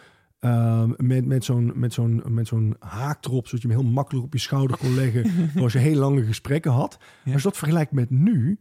Ehm, 0.45 0.91
met 0.97 1.25
met 1.25 1.43
zo'n 1.43 1.71
met 1.75 1.93
zo'n 1.93 2.23
met 2.27 2.47
zo'n 2.47 2.75
haak 2.79 3.25
erop, 3.25 3.47
zodat 3.47 3.61
je 3.61 3.67
hem 3.67 3.77
heel 3.79 3.89
makkelijk 3.89 4.25
op 4.25 4.33
je 4.33 4.39
schouder 4.39 4.77
kon 4.77 4.95
leggen. 4.95 5.31
als 5.63 5.73
je 5.73 5.79
heel 5.79 5.95
lange 5.95 6.23
gesprekken 6.23 6.71
had. 6.71 6.97
Ja. 7.23 7.33
Als 7.33 7.41
je 7.41 7.47
dat 7.47 7.57
vergelijkt 7.57 7.91
met 7.91 8.09
nu, 8.09 8.59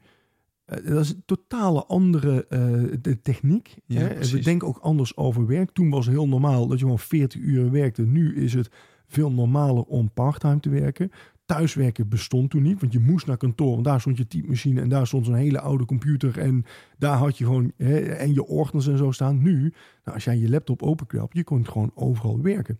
eh, 0.64 0.86
dat 0.86 1.00
is 1.00 1.10
een 1.10 1.22
totale 1.26 1.84
andere 1.84 2.46
eh, 2.46 2.60
de 3.00 3.20
techniek. 3.22 3.76
Ja, 3.86 4.00
hè. 4.00 4.18
We 4.18 4.38
denken 4.38 4.68
ook 4.68 4.78
anders 4.78 5.16
over 5.16 5.46
werk. 5.46 5.70
Toen 5.70 5.90
was 5.90 6.06
het 6.06 6.14
heel 6.14 6.28
normaal 6.28 6.66
dat 6.66 6.78
je 6.78 6.84
gewoon 6.84 6.98
40 6.98 7.40
uur 7.40 7.70
werkte. 7.70 8.02
Nu 8.02 8.36
is 8.36 8.54
het 8.54 8.70
veel 9.06 9.30
normaler 9.32 9.82
om 9.82 10.12
parttime 10.12 10.60
te 10.60 10.68
werken. 10.70 11.10
Thuiswerken 11.46 12.08
bestond 12.08 12.50
toen 12.50 12.62
niet, 12.62 12.80
want 12.80 12.92
je 12.92 13.00
moest 13.00 13.26
naar 13.26 13.36
kantoor. 13.36 13.72
Want 13.72 13.84
daar 13.84 14.00
stond 14.00 14.16
je 14.16 14.26
typemachine 14.26 14.80
en 14.80 14.88
daar 14.88 15.06
stond 15.06 15.26
zo'n 15.26 15.34
hele 15.34 15.60
oude 15.60 15.84
computer. 15.84 16.38
En 16.38 16.64
daar 16.98 17.16
had 17.16 17.38
je 17.38 17.44
gewoon 17.44 17.72
hè, 17.76 17.98
en 18.00 18.34
je 18.34 18.44
ordners 18.44 18.86
en 18.86 18.98
zo 18.98 19.10
staan. 19.10 19.42
Nu, 19.42 19.60
nou, 19.60 20.14
als 20.14 20.24
jij 20.24 20.38
je 20.38 20.50
laptop 20.50 20.82
openklapt, 20.82 21.34
je 21.34 21.44
kon 21.44 21.66
gewoon 21.66 21.90
overal 21.94 22.40
werken. 22.40 22.78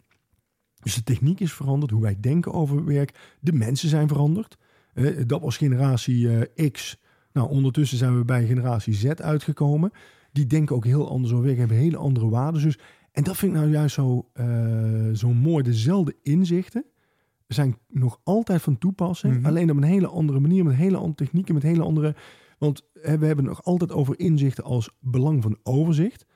Dus 0.82 0.94
de 0.94 1.02
techniek 1.02 1.40
is 1.40 1.52
veranderd, 1.52 1.92
hoe 1.92 2.02
wij 2.02 2.20
denken 2.20 2.52
over 2.52 2.84
werk. 2.84 3.36
De 3.40 3.52
mensen 3.52 3.88
zijn 3.88 4.08
veranderd. 4.08 4.58
Dat 5.26 5.40
was 5.40 5.56
generatie 5.56 6.38
eh, 6.38 6.70
X. 6.70 7.00
Nou, 7.32 7.50
ondertussen 7.50 7.98
zijn 7.98 8.18
we 8.18 8.24
bij 8.24 8.46
generatie 8.46 8.94
Z 8.94 9.04
uitgekomen. 9.04 9.90
Die 10.32 10.46
denken 10.46 10.76
ook 10.76 10.84
heel 10.84 11.10
anders 11.10 11.32
over 11.32 11.44
werk, 11.44 11.58
hebben 11.58 11.76
hele 11.76 11.96
andere 11.96 12.28
waarden. 12.28 12.62
Dus, 12.62 12.78
en 13.12 13.24
dat 13.24 13.36
vind 13.36 13.52
ik 13.52 13.58
nou 13.58 13.70
juist 13.70 13.94
zo, 13.94 14.28
eh, 14.32 15.10
zo 15.12 15.32
mooi. 15.32 15.62
Dezelfde 15.62 16.16
inzichten 16.22 16.84
zijn 17.46 17.78
nog 17.88 18.20
altijd 18.22 18.62
van 18.62 18.78
toepassing. 18.78 19.34
Mhm. 19.36 19.46
Alleen 19.46 19.70
op 19.70 19.76
een 19.76 19.82
hele 19.82 20.08
andere 20.08 20.40
manier, 20.40 20.64
met 20.64 20.74
hele 20.74 20.96
andere 20.96 21.14
technieken, 21.14 21.54
met 21.54 21.62
hele 21.62 21.82
andere... 21.82 22.14
Want 22.58 22.82
we 22.92 23.08
hebben 23.08 23.36
het 23.36 23.44
nog 23.44 23.64
altijd 23.64 23.92
over 23.92 24.18
inzichten 24.18 24.64
als 24.64 24.90
belang 25.00 25.42
van 25.42 25.58
overzicht. 25.62 26.26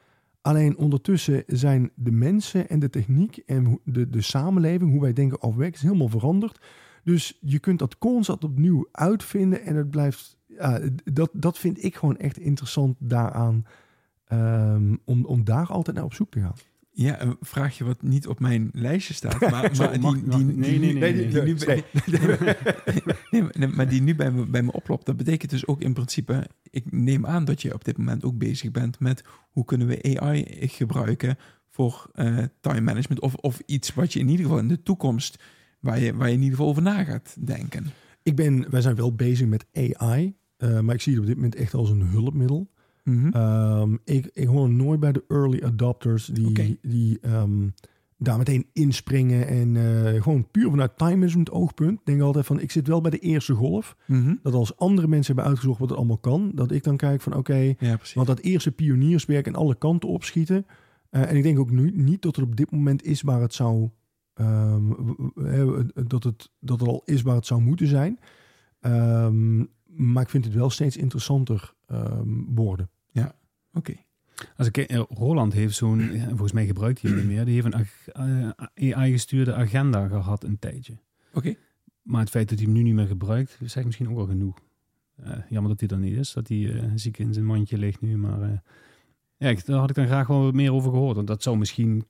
Alleen 0.40 0.76
ondertussen 0.76 1.42
zijn 1.46 1.90
de 1.94 2.10
mensen 2.10 2.68
en 2.68 2.78
de 2.78 2.90
techniek 2.90 3.36
en 3.36 3.80
de, 3.84 4.08
de 4.08 4.20
samenleving, 4.20 4.90
hoe 4.90 5.00
wij 5.00 5.12
denken 5.12 5.42
over 5.42 5.58
werk, 5.58 5.74
is 5.74 5.82
helemaal 5.82 6.08
veranderd. 6.08 6.64
Dus 7.04 7.38
je 7.40 7.58
kunt 7.58 7.78
dat 7.78 7.98
constant 7.98 8.44
opnieuw 8.44 8.88
uitvinden 8.92 9.62
en 9.62 9.76
het 9.76 9.90
blijft. 9.90 10.36
Ja, 10.46 10.80
dat, 11.12 11.30
dat 11.32 11.58
vind 11.58 11.84
ik 11.84 11.96
gewoon 11.96 12.16
echt 12.16 12.38
interessant 12.38 12.96
daaraan. 12.98 13.64
ehm, 14.24 14.96
om, 15.04 15.24
om 15.24 15.44
daar 15.44 15.66
altijd 15.66 15.96
naar 15.96 16.04
op 16.04 16.14
zoek 16.14 16.30
te 16.30 16.40
gaan. 16.40 16.56
Ja, 17.00 17.20
een 17.22 17.36
vraagje 17.40 17.84
wat 17.84 18.02
niet 18.02 18.26
op 18.26 18.40
mijn 18.40 18.70
lijstje 18.72 19.14
staat. 19.14 19.40
Maar, 19.50 19.74
die, 19.92 20.44
nee, 20.44 20.78
nu 21.44 21.54
bij- 21.64 21.84
Nee, 23.30 23.42
maar- 23.42 23.54
nee, 23.58 23.68
maar 23.68 23.88
die 23.88 24.02
nu 24.02 24.14
bij 24.14 24.30
me, 24.30 24.46
bij 24.46 24.62
me 24.62 24.72
oplopt. 24.72 25.06
Dat 25.06 25.16
betekent 25.16 25.50
dus 25.50 25.66
ook 25.66 25.80
in 25.80 25.92
principe... 25.92 26.46
Ik 26.70 26.92
neem 26.92 27.26
aan 27.26 27.44
dat 27.44 27.62
je 27.62 27.74
op 27.74 27.84
dit 27.84 27.98
moment 27.98 28.24
ook 28.24 28.38
bezig 28.38 28.70
bent 28.70 29.00
met... 29.00 29.22
hoe 29.50 29.64
kunnen 29.64 29.86
we 29.86 30.18
AI 30.20 30.44
gebruiken 30.60 31.36
voor 31.68 32.10
eh, 32.14 32.38
time 32.60 32.80
management... 32.80 33.20
Of, 33.20 33.34
of 33.34 33.60
iets 33.66 33.94
wat 33.94 34.12
je 34.12 34.18
in 34.18 34.28
ieder 34.28 34.44
geval 34.44 34.60
in 34.60 34.68
de 34.68 34.82
toekomst 34.82 35.42
waar 35.80 36.00
je, 36.00 36.14
waar 36.14 36.28
je 36.28 36.34
in 36.34 36.40
ieder 36.42 36.56
geval 36.56 36.70
over 36.70 36.82
na 36.82 37.04
gaat 37.04 37.36
denken. 37.46 37.86
Ik 38.22 38.36
ben, 38.36 38.70
wij 38.70 38.80
zijn 38.80 38.94
wel 38.96 39.14
bezig 39.14 39.46
met 39.46 39.66
AI, 39.72 40.34
eh, 40.56 40.80
maar 40.80 40.94
ik 40.94 41.00
zie 41.00 41.12
het 41.12 41.20
op 41.20 41.26
dit 41.26 41.36
moment 41.36 41.54
echt 41.54 41.74
als 41.74 41.90
een 41.90 42.02
hulpmiddel. 42.02 42.70
Mhm. 43.08 43.28
Ehm, 43.28 43.96
ik, 44.04 44.30
ik 44.32 44.46
hoor 44.46 44.70
nooit 44.70 45.00
bij 45.00 45.12
de 45.12 45.24
early 45.28 45.62
adopters 45.64 46.26
die, 46.26 46.78
die 46.82 47.18
ehm, 47.20 47.68
daar 48.18 48.38
meteen 48.38 48.66
inspringen 48.72 49.46
en 49.46 49.76
eh, 49.76 50.22
gewoon 50.22 50.50
puur 50.50 50.70
vanuit 50.70 50.98
time 50.98 51.16
management 51.16 51.50
oogpunt. 51.50 51.98
Ik 51.98 52.06
denk 52.06 52.20
altijd 52.20 52.46
van, 52.46 52.60
ik 52.60 52.70
zit 52.70 52.86
wel 52.86 53.00
bij 53.00 53.10
de 53.10 53.18
eerste 53.18 53.54
golf. 53.54 53.96
Mhm. 54.06 54.34
Dat 54.42 54.54
als 54.54 54.76
andere 54.76 55.08
mensen 55.08 55.26
hebben 55.34 55.50
uitgezocht 55.50 55.78
wat 55.78 55.88
het 55.88 55.98
allemaal 55.98 56.18
kan, 56.18 56.50
dat 56.54 56.70
ik 56.70 56.82
dan 56.84 56.96
kijk 56.96 57.20
van 57.20 57.34
oké, 57.34 57.74
Ja, 57.78 57.98
want 58.14 58.26
dat 58.26 58.38
eerste 58.38 58.72
pionierswerk 58.72 59.46
en 59.46 59.54
alle 59.54 59.74
kanten 59.74 60.08
opschieten. 60.08 60.66
Eh, 61.10 61.30
en 61.30 61.36
ik 61.36 61.42
denk 61.42 61.58
ook 61.58 61.70
nu 61.70 61.90
niet 61.90 62.22
dat 62.22 62.36
het 62.36 62.44
op 62.44 62.56
dit 62.56 62.70
moment 62.70 63.04
is 63.04 63.22
waar 63.22 63.40
het 63.40 63.54
zou, 63.54 63.90
ehm, 64.34 64.92
eh, 65.34 65.68
dat, 66.06 66.24
het, 66.24 66.50
dat 66.60 66.80
het 66.80 66.88
al 66.88 67.02
is 67.04 67.22
waar 67.22 67.36
het 67.36 67.46
zou 67.46 67.60
moeten 67.60 67.86
zijn. 67.86 68.18
Maar 69.86 70.22
ik 70.22 70.28
vind 70.28 70.44
het 70.44 70.54
wel 70.54 70.70
steeds 70.70 70.96
interessanter 70.96 71.74
worden. 72.54 72.90
Oké. 73.72 73.94
Als 74.56 74.66
ik, 74.66 74.76
eh, 74.76 75.02
Roland 75.08 75.52
heeft 75.52 75.74
zo'n, 75.76 76.12
ja, 76.12 76.28
volgens 76.28 76.52
mij 76.52 76.66
gebruikt 76.66 77.02
hij 77.02 77.10
hem 77.10 77.18
niet 77.20 77.28
meer, 77.28 77.44
die 77.44 77.54
heeft 77.54 77.66
een 77.66 77.74
ag- 77.74 78.08
eh, 78.08 78.94
AI-gestuurde 78.96 79.54
agenda 79.54 80.08
gehad 80.08 80.44
een 80.44 80.58
tijdje. 80.58 80.98
Oké. 81.32 81.54
Maar 82.02 82.20
het 82.20 82.30
feit 82.30 82.48
dat 82.48 82.58
hij 82.58 82.66
hem 82.66 82.76
nu 82.76 82.82
niet 82.82 82.94
meer 82.94 83.06
gebruikt, 83.06 83.58
zegt 83.64 83.86
misschien 83.86 84.08
ook 84.08 84.16
wel 84.16 84.26
genoeg. 84.26 84.58
Eh, 85.16 85.32
jammer 85.48 85.70
dat 85.76 85.80
hij 85.80 85.88
er 85.98 86.04
niet 86.04 86.16
is, 86.16 86.32
dat 86.32 86.48
hij 86.48 86.72
eh, 86.80 86.90
ziek 86.94 87.18
in 87.18 87.32
zijn 87.32 87.44
mandje 87.44 87.78
ligt 87.78 88.00
nu. 88.00 88.16
Maar 88.16 88.42
eh, 88.42 88.58
ja, 89.36 89.48
ik, 89.48 89.66
daar 89.66 89.78
had 89.78 89.90
ik 89.90 89.96
dan 89.96 90.06
graag 90.06 90.26
wel 90.26 90.42
wat 90.42 90.54
meer 90.54 90.72
over 90.72 90.90
gehoord. 90.90 91.16
Want 91.16 91.26
dat 91.28 91.42
zou 91.42 91.56
misschien, 91.58 92.04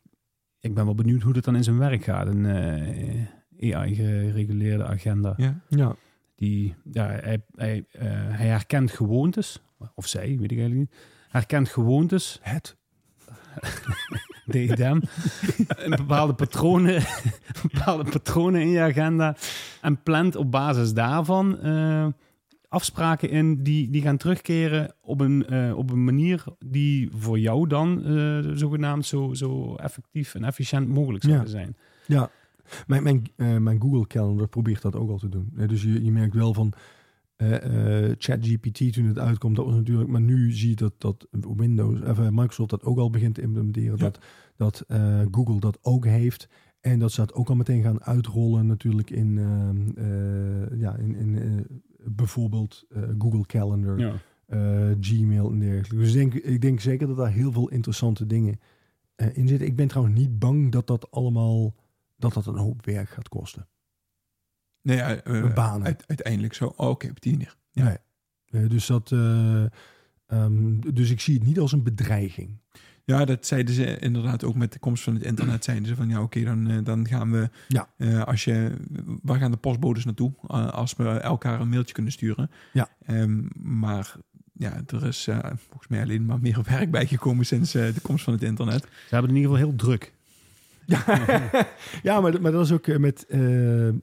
ik 0.60 0.74
ben 0.74 0.84
wel 0.84 0.94
benieuwd 0.94 1.22
hoe 1.22 1.32
dat 1.32 1.44
dan 1.44 1.56
in 1.56 1.64
zijn 1.64 1.78
werk 1.78 2.04
gaat. 2.04 2.26
Een 2.26 2.46
eh, 2.46 3.74
AI-gereguleerde 3.80 4.84
agenda. 4.84 5.34
Ja. 5.36 5.60
Ja, 5.68 5.96
Die, 6.34 6.74
ja, 6.92 7.06
hij, 7.06 7.42
hij, 7.54 7.84
eh, 7.92 8.06
hij 8.10 8.46
herkent 8.46 8.90
gewoontes, 8.90 9.62
of 9.94 10.06
zij, 10.06 10.26
weet 10.38 10.50
ik 10.52 10.58
eigenlijk 10.58 10.90
niet. 10.90 11.00
Herkent 11.28 11.68
gewoontes, 11.68 12.38
het. 12.42 12.76
DDM, 14.46 15.00
een 15.68 15.90
bepaalde 15.96 16.34
patronen, 16.34 17.02
bepaalde 17.72 18.10
patronen 18.10 18.60
in 18.60 18.68
je 18.68 18.80
agenda 18.80 19.36
en 19.80 20.02
plant 20.02 20.36
op 20.36 20.50
basis 20.50 20.92
daarvan 20.94 21.58
eh, 21.60 22.06
afspraken 22.68 23.30
in 23.30 23.62
die, 23.62 23.90
die 23.90 24.02
gaan 24.02 24.16
terugkeren 24.16 24.94
op 25.00 25.20
een, 25.20 25.46
eh, 25.46 25.76
op 25.76 25.90
een 25.90 26.04
manier 26.04 26.44
die 26.58 27.10
voor 27.16 27.38
jou 27.38 27.68
dan 27.68 28.04
eh, 28.04 28.38
zogenaamd 28.54 29.06
zo, 29.06 29.34
zo 29.34 29.74
effectief 29.74 30.34
en 30.34 30.44
efficiënt 30.44 30.88
mogelijk 30.88 31.24
zou 31.24 31.36
Ja. 31.36 31.46
zijn. 31.46 31.76
Ja, 32.06 32.30
mijn, 32.86 33.02
mijn, 33.02 33.22
mijn 33.62 33.80
Google 33.80 34.06
Calendar 34.06 34.48
probeert 34.48 34.82
dat 34.82 34.96
ook 34.96 35.10
al 35.10 35.18
te 35.18 35.28
doen. 35.28 35.52
Dus 35.66 35.82
je, 35.82 36.04
je 36.04 36.10
merkt 36.12 36.34
wel 36.34 36.54
van 36.54 36.72
ChatGPT 38.18 38.92
toen 38.92 39.04
het 39.04 39.18
uitkomt, 39.18 39.56
dat 39.56 39.64
was 39.64 39.74
natuurlijk, 39.74 40.08
maar 40.10 40.20
nu 40.20 40.52
zie 40.52 40.68
je 40.68 40.76
dat, 40.76 40.92
dat 40.98 41.26
Windows, 41.56 42.00
of, 42.00 42.18
eh, 42.18 42.28
Microsoft 42.30 42.70
dat 42.70 42.84
ook 42.84 42.98
al 42.98 43.10
begint 43.10 43.34
te 43.34 43.42
implementeren, 43.42 43.90
Ja. 43.98 44.04
dat, 44.04 44.18
dat 44.56 44.84
eh, 44.88 45.20
Google 45.30 45.60
dat 45.60 45.78
ook 45.82 46.04
heeft. 46.04 46.48
En 46.80 46.98
dat 46.98 47.12
ze 47.12 47.20
dat 47.20 47.34
ook 47.34 47.48
al 47.48 47.54
meteen 47.56 47.82
gaan 47.82 48.02
uitrollen 48.02 48.66
natuurlijk 48.66 49.10
in, 49.10 49.38
ehm, 49.38 49.88
eh, 49.96 50.80
ja, 50.80 50.96
in, 50.96 51.14
in 51.16 51.36
eh, 51.38 51.76
bijvoorbeeld 52.10 52.84
eh, 52.88 53.02
Google 53.18 53.46
Calendar, 53.46 53.98
Ja. 53.98 54.12
eh, 54.46 54.90
Gmail 55.00 55.50
en 55.50 55.58
dergelijke. 55.58 55.96
Dus 55.96 56.08
ik 56.08 56.14
denk, 56.14 56.34
ik 56.44 56.60
denk 56.60 56.80
zeker 56.80 57.06
dat 57.06 57.16
daar 57.16 57.32
heel 57.32 57.52
veel 57.52 57.68
interessante 57.68 58.26
dingen 58.26 58.60
eh, 59.14 59.36
in 59.36 59.48
zitten. 59.48 59.66
Ik 59.66 59.76
ben 59.76 59.88
trouwens 59.88 60.18
niet 60.18 60.38
bang 60.38 60.72
dat 60.72 60.86
dat 60.86 61.10
allemaal 61.10 61.74
dat 62.16 62.32
dat 62.34 62.46
een 62.46 62.56
hoop 62.56 62.84
werk 62.84 63.08
gaat 63.08 63.28
kosten. 63.28 63.66
Nee, 64.88 65.00
eh, 65.00 65.54
Banen. 65.54 65.86
uit- 65.86 66.04
uiteindelijk 66.06 66.54
zo. 66.54 66.72
Oh, 66.76 66.88
Oké, 66.88 67.08
op 67.08 67.20
die 67.22 67.32
manier. 67.32 67.56
Ja. 67.70 67.84
Nee. 67.84 67.96
Eh, 68.62 68.70
dus, 68.70 68.86
dat, 68.86 69.12
eh, 69.12 69.64
ehm, 70.26 70.80
dus 70.94 71.10
ik 71.10 71.20
zie 71.20 71.34
het 71.34 71.46
niet 71.46 71.58
als 71.58 71.72
een 71.72 71.82
bedreiging. 71.82 72.58
Ja, 73.04 73.24
dat 73.24 73.46
zeiden 73.46 73.74
ze 73.74 73.98
inderdaad 73.98 74.44
ook 74.44 74.54
met 74.54 74.72
de 74.72 74.78
komst 74.78 75.02
van 75.02 75.14
het 75.14 75.22
internet. 75.22 75.64
Zeiden 75.64 75.88
ze 75.88 75.94
van 75.94 76.08
ja, 76.08 76.22
oké, 76.22 76.44
dan, 76.44 76.70
eh, 76.70 76.76
dan 76.84 77.08
gaan 77.08 77.30
we. 77.32 77.50
Ja. 77.68 77.88
eh, 77.96 78.22
als 78.24 78.44
je, 78.44 78.76
waar 79.22 79.38
gaan 79.38 79.50
de 79.50 79.56
postbodes 79.56 80.04
naartoe? 80.04 80.32
Eh, 80.48 80.68
als 80.68 80.96
we 80.96 81.08
elkaar 81.08 81.60
een 81.60 81.68
mailtje 81.68 81.94
kunnen 81.94 82.12
sturen. 82.12 82.50
Ja. 82.72 82.88
Ehm, 83.06 83.40
maar 83.54 84.14
ja, 84.52 84.82
er 84.86 85.06
is 85.06 85.26
eh, 85.26 85.38
volgens 85.38 85.88
mij 85.88 86.02
alleen 86.02 86.26
maar 86.26 86.40
meer 86.40 86.60
werk 86.70 86.90
bijgekomen 86.90 87.46
sinds 87.46 87.74
eh, 87.74 87.94
de 87.94 88.00
komst 88.00 88.24
van 88.24 88.32
het 88.32 88.42
internet. 88.42 88.82
Ze 88.82 88.88
hebben 89.14 89.20
het 89.20 89.30
in 89.30 89.36
ieder 89.36 89.50
geval 89.50 89.66
heel 89.68 89.76
druk. 89.76 90.12
Ja, 92.02 92.20
maar, 92.20 92.40
maar 92.40 92.52
dat 92.52 92.64
is 92.64 92.72
ook 92.72 92.86
eh, 92.86 92.98
met 92.98 93.26
eh, 93.26 93.88
eh, 93.88 93.94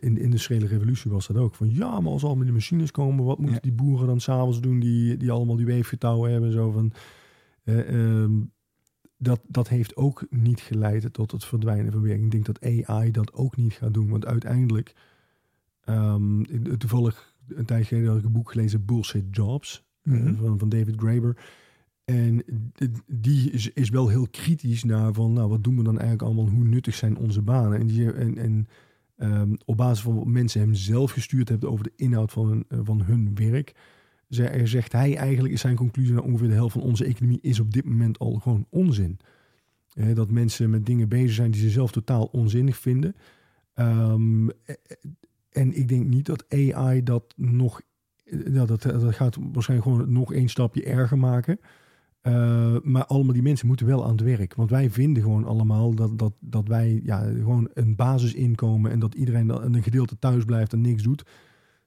in 0.00 0.14
de 0.14 0.20
industriële 0.20 0.66
revolutie 0.66 1.10
was 1.10 1.26
dat 1.26 1.36
ook. 1.36 1.54
Van 1.54 1.74
ja, 1.74 2.00
maar 2.00 2.12
als 2.12 2.24
al 2.24 2.36
met 2.36 2.46
de 2.46 2.52
machines 2.52 2.90
komen, 2.90 3.24
wat 3.24 3.38
moeten 3.38 3.62
die 3.62 3.72
boeren 3.72 4.06
dan 4.06 4.20
s'avonds 4.20 4.60
doen 4.60 4.80
die, 4.80 5.16
die 5.16 5.30
allemaal 5.30 5.56
die 5.56 5.66
weefgetouwen 5.66 6.30
hebben? 6.30 6.52
Zo 6.52 6.70
van, 6.70 6.92
eh, 7.64 7.88
ehm, 7.88 8.32
dat, 9.16 9.40
dat 9.46 9.68
heeft 9.68 9.96
ook 9.96 10.26
niet 10.30 10.60
geleid 10.60 11.12
tot 11.12 11.30
het 11.30 11.44
verdwijnen 11.44 11.92
van 11.92 12.02
werk. 12.02 12.20
Ik 12.20 12.30
denk 12.30 12.46
dat 12.46 12.64
AI 12.86 13.10
dat 13.10 13.32
ook 13.32 13.56
niet 13.56 13.72
gaat 13.72 13.94
doen. 13.94 14.08
Want 14.08 14.26
uiteindelijk, 14.26 14.94
ehm, 15.84 16.42
toevallig 16.78 17.34
een 17.48 17.64
tijd 17.64 17.86
geleden 17.86 18.08
had 18.08 18.18
ik 18.18 18.24
een 18.24 18.32
boek 18.32 18.50
gelezen, 18.50 18.84
Bullshit 18.84 19.24
Jobs, 19.30 19.86
Mhm. 20.02 20.34
van, 20.34 20.58
van 20.58 20.68
David 20.68 20.94
Graeber. 20.96 21.36
En 22.08 22.42
die 23.06 23.50
is, 23.74 23.88
wel 23.90 24.08
heel 24.08 24.28
kritisch 24.30 24.84
naar 24.84 25.12
van, 25.12 25.32
nou, 25.32 25.48
wat 25.48 25.64
doen 25.64 25.76
we 25.76 25.82
dan 25.82 25.98
eigenlijk 25.98 26.22
allemaal? 26.22 26.48
Hoe 26.54 26.64
nuttig 26.64 26.94
zijn 26.94 27.16
onze 27.16 27.42
banen? 27.42 27.78
En, 27.78 27.86
die, 27.86 28.12
en, 28.12 28.38
en 28.38 28.68
ehm, 29.16 29.54
op 29.64 29.76
basis 29.76 30.02
van 30.04 30.14
wat 30.16 30.26
mensen 30.26 30.60
hem 30.60 30.74
zelf 30.74 31.10
gestuurd 31.10 31.48
hebben 31.48 31.70
over 31.70 31.84
de 31.84 31.92
inhoud 31.96 32.32
van 32.32 32.48
hun, 32.48 32.64
eh, 32.68 32.78
van 32.82 33.02
hun 33.02 33.34
werk, 33.34 33.74
ze- 34.28 34.60
zegt 34.64 34.92
hij 34.92 35.16
eigenlijk, 35.16 35.54
is 35.54 35.60
zijn 35.60 35.76
conclusie, 35.76 36.12
nou, 36.14 36.26
ongeveer 36.26 36.48
de 36.48 36.54
helft 36.54 36.72
van 36.72 36.82
onze 36.82 37.04
economie 37.04 37.38
is 37.40 37.60
op 37.60 37.72
dit 37.72 37.84
moment 37.84 38.18
al 38.18 38.32
gewoon 38.34 38.66
onzin. 38.70 39.18
Eh, 39.92 40.14
dat 40.14 40.30
mensen 40.30 40.70
met 40.70 40.86
dingen 40.86 41.08
bezig 41.08 41.32
zijn 41.32 41.50
die 41.50 41.60
ze 41.60 41.70
zelf 41.70 41.92
totaal 41.92 42.24
onzinnig 42.24 42.76
vinden. 42.76 43.14
Ehm, 43.74 44.48
eh, 44.48 44.74
en 45.50 45.72
ik 45.76 45.88
denk 45.88 46.06
niet 46.06 46.26
dat 46.26 46.44
AI 46.48 47.02
dat 47.02 47.34
nog, 47.36 47.80
eh, 48.24 48.54
ja, 48.54 48.64
dat, 48.64 48.82
dat 48.82 49.14
gaat 49.14 49.36
waarschijnlijk 49.52 49.90
gewoon 49.90 50.12
nog 50.12 50.32
één 50.32 50.48
stapje 50.48 50.84
erger 50.84 51.18
maken. 51.18 51.58
Eh, 52.20 52.76
maar 52.82 53.04
allemaal 53.04 53.32
die 53.32 53.42
mensen 53.42 53.66
moeten 53.66 53.86
wel 53.86 54.04
aan 54.04 54.10
het 54.10 54.20
werk. 54.20 54.54
Want 54.54 54.70
wij 54.70 54.90
vinden 54.90 55.22
gewoon 55.22 55.44
allemaal 55.44 55.94
dat, 55.94 56.18
dat, 56.18 56.32
dat 56.40 56.68
wij 56.68 57.00
ja, 57.04 57.20
gewoon 57.20 57.70
een 57.74 57.96
basisinkomen 57.96 58.90
en 58.90 58.98
dat 58.98 59.14
iedereen 59.14 59.46
dan 59.46 59.74
een 59.74 59.82
gedeelte 59.82 60.18
thuis 60.18 60.44
blijft 60.44 60.72
en 60.72 60.80
niks 60.80 61.02
doet. 61.02 61.26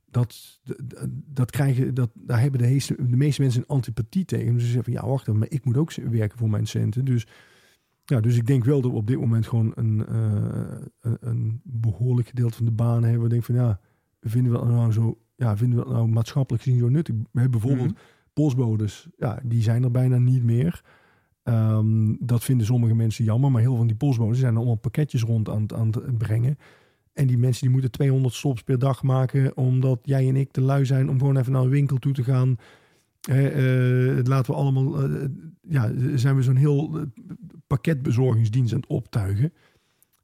Dat, 0.10 0.60
dat, 0.64 1.08
dat 1.26 1.52
krijgen, 1.52 1.94
dat, 1.94 2.10
daar 2.14 2.40
hebben 2.40 2.60
de, 2.60 2.66
heeste, 2.66 2.96
de 3.10 3.18
meeste 3.18 3.42
mensen 3.42 3.62
een 3.62 3.68
antipathie 3.68 4.26
tegen. 4.26 4.54
Dus 4.54 4.64
ze 4.64 4.72
zeggen 4.72 4.94
van 4.94 5.04
ja, 5.04 5.10
wacht 5.10 5.28
even, 5.28 5.40
maar 5.40 5.52
ik 5.52 5.66
moet 5.66 5.78
ook 5.78 5.94
werken 5.94 6.38
voor 6.38 6.50
mijn 6.50 6.68
centen. 6.68 7.06
Dus, 7.06 7.28
ja, 8.04 8.20
dus 8.20 8.36
ik 8.36 8.48
denk 8.48 8.64
wel 8.64 8.82
dat 8.82 8.92
we 8.92 8.98
op 8.98 9.08
dit 9.08 9.20
moment 9.20 9.48
gewoon 9.48 9.72
een, 9.76 10.06
eh, 10.08 11.12
een, 11.20 11.62
behoorlijk 11.64 12.28
gedeelte 12.28 12.56
van 12.56 12.66
de 12.66 12.72
banen 12.72 13.10
hebben. 13.10 13.24
Ik 13.24 13.32
denk 13.32 13.44
van 13.44 13.56
ja, 13.56 13.80
vinden 14.22 14.52
we 14.52 14.58
dat 14.58 14.68
nou 14.68 14.92
zo, 14.92 15.18
ja, 15.36 15.58
vinden 15.58 15.80
we 15.80 15.92
nou 15.92 16.08
maatschappelijk 16.08 16.64
gezien 16.64 16.80
zo 16.80 16.90
nuttig? 16.90 17.16
We 17.32 17.50
bijvoorbeeld 17.50 17.92
Mhm. 17.92 18.00
Postbodes, 18.34 19.08
ja, 19.18 19.40
die 19.44 19.62
zijn 19.62 19.84
er 19.84 19.92
bijna 19.92 20.18
niet 20.18 20.44
meer. 20.44 20.84
Ehm, 21.44 22.16
dat 22.20 22.44
vinden 22.44 22.66
sommige 22.66 22.96
mensen 22.96 23.24
jammer, 23.24 23.52
maar 23.52 23.62
heel 23.62 23.70
veel 23.70 23.80
van 23.80 23.88
die 23.88 23.96
postbodes 23.96 24.40
zijn 24.40 24.56
allemaal 24.56 24.76
pakketjes 24.76 25.24
rond 25.24 25.50
aan, 25.50 25.74
aan 25.74 25.88
het 25.88 26.18
brengen. 26.18 26.58
En 27.14 27.28
die 27.28 27.38
mensen 27.38 27.62
die 27.62 27.72
moeten 27.72 27.92
200 27.92 28.34
stops 28.34 28.64
per 28.64 28.80
dag 28.80 29.04
maken, 29.04 29.58
omdat 29.58 30.00
jij 30.04 30.28
en 30.28 30.36
ik 30.36 30.52
te 30.52 30.62
lui 30.62 30.86
zijn 30.86 31.10
om 31.10 31.20
gewoon 31.20 31.38
even 31.38 31.52
naar 31.52 31.62
een 31.62 31.70
winkel 31.70 31.98
toe 31.98 32.14
te 32.14 32.24
gaan. 32.24 32.58
Eh, 33.22 34.18
eh, 34.18 34.26
laten 34.26 34.52
we 34.52 34.60
allemaal, 34.60 35.04
eh, 35.04 35.26
ja, 35.62 35.92
zijn 36.16 36.36
we 36.36 36.42
zo'n 36.44 36.56
heel 36.56 36.98
eh, 36.98 37.04
pakketbezorgingsdienst 37.68 38.74
aan 38.74 38.80
het 38.80 38.90
optuigen. 38.90 39.54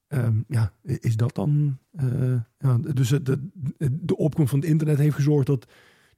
Ehm, 0.07 0.35
ja, 0.47 0.73
is 0.83 1.15
dat 1.15 1.35
dan? 1.35 1.77
eh, 1.97 2.41
ja, 2.59 2.77
dus 2.93 3.09
de, 3.09 3.49
de 3.91 4.17
opkomst 4.17 4.49
van 4.49 4.59
het 4.59 4.67
internet 4.69 4.97
heeft 4.97 5.15
gezorgd 5.15 5.47
dat, 5.47 5.67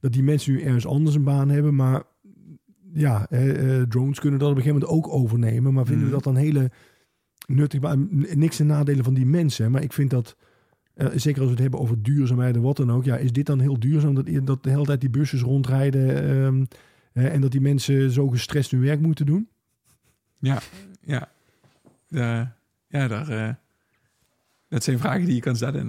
dat 0.00 0.12
die 0.12 0.22
mensen 0.22 0.52
nu 0.52 0.62
ergens 0.62 0.86
anders 0.86 1.16
een 1.16 1.24
baan 1.24 1.48
hebben. 1.48 1.74
Maar 1.74 2.02
ja, 2.92 3.26
eh, 3.30 3.82
drones 3.82 4.20
kunnen 4.20 4.38
dat 4.38 4.50
op 4.50 4.56
een 4.56 4.62
gegeven 4.62 4.80
moment 4.88 5.04
ook 5.06 5.12
overnemen. 5.12 5.72
Maar 5.72 5.84
vinden 5.86 6.04
we 6.04 6.12
Mhm. 6.12 6.22
dat 6.22 6.34
dan 6.34 6.42
hele 6.42 6.70
nuttig? 7.46 7.80
baan? 7.80 8.08
Niks 8.34 8.56
ten 8.56 8.66
nadelen 8.66 9.04
van 9.04 9.14
die 9.14 9.26
mensen. 9.26 9.70
Maar 9.70 9.82
ik 9.82 9.92
vind 9.92 10.10
dat, 10.10 10.36
eh, 10.94 11.06
zeker 11.14 11.36
als 11.40 11.44
we 11.48 11.54
het 11.54 11.62
hebben 11.62 11.80
over 11.80 12.02
duurzaamheid 12.02 12.54
en 12.56 12.62
wat 12.62 12.76
dan 12.76 12.90
ook. 12.92 13.04
Ja, 13.04 13.16
is 13.16 13.32
dit 13.32 13.46
dan 13.46 13.60
heel 13.60 13.78
duurzaam 13.80 14.14
dat, 14.14 14.28
dat 14.44 14.62
de 14.62 14.70
hele 14.70 14.84
tijd 14.84 15.00
die 15.00 15.10
busjes 15.10 15.40
rondrijden... 15.42 16.22
ehm, 16.22 16.64
eh, 17.12 17.34
en 17.34 17.40
dat 17.40 17.50
die 17.50 17.60
mensen 17.60 18.10
zo 18.10 18.28
gestrest 18.28 18.70
hun 18.70 18.80
werk 18.80 19.00
moeten 19.00 19.26
doen? 19.26 19.48
Ja, 20.38 20.58
ja. 21.00 21.28
Ja, 22.88 23.08
daar, 23.08 23.28
eh, 23.28 23.54
dat 24.70 24.84
zijn 24.84 24.98
vragen 24.98 25.24
die 25.24 25.34
je 25.34 25.40
kan 25.40 25.56
stellen. 25.56 25.88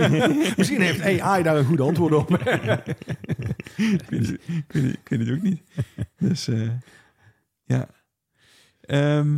Misschien 0.56 0.80
heeft 0.80 1.20
AI 1.20 1.42
daar 1.42 1.56
een 1.56 1.64
goed 1.64 1.80
antwoord 1.80 2.12
op. 2.14 2.30
ik, 3.76 4.04
weet 4.08 4.26
het, 4.26 4.40
ik, 4.48 4.64
weet 4.68 4.82
het, 4.82 4.92
ik 4.92 5.08
weet 5.08 5.18
het 5.20 5.30
ook 5.30 5.42
niet. 5.42 5.62
Dus 6.18 6.48
eh, 6.48 6.70
ja. 7.64 7.88
Ehm, 8.80 9.36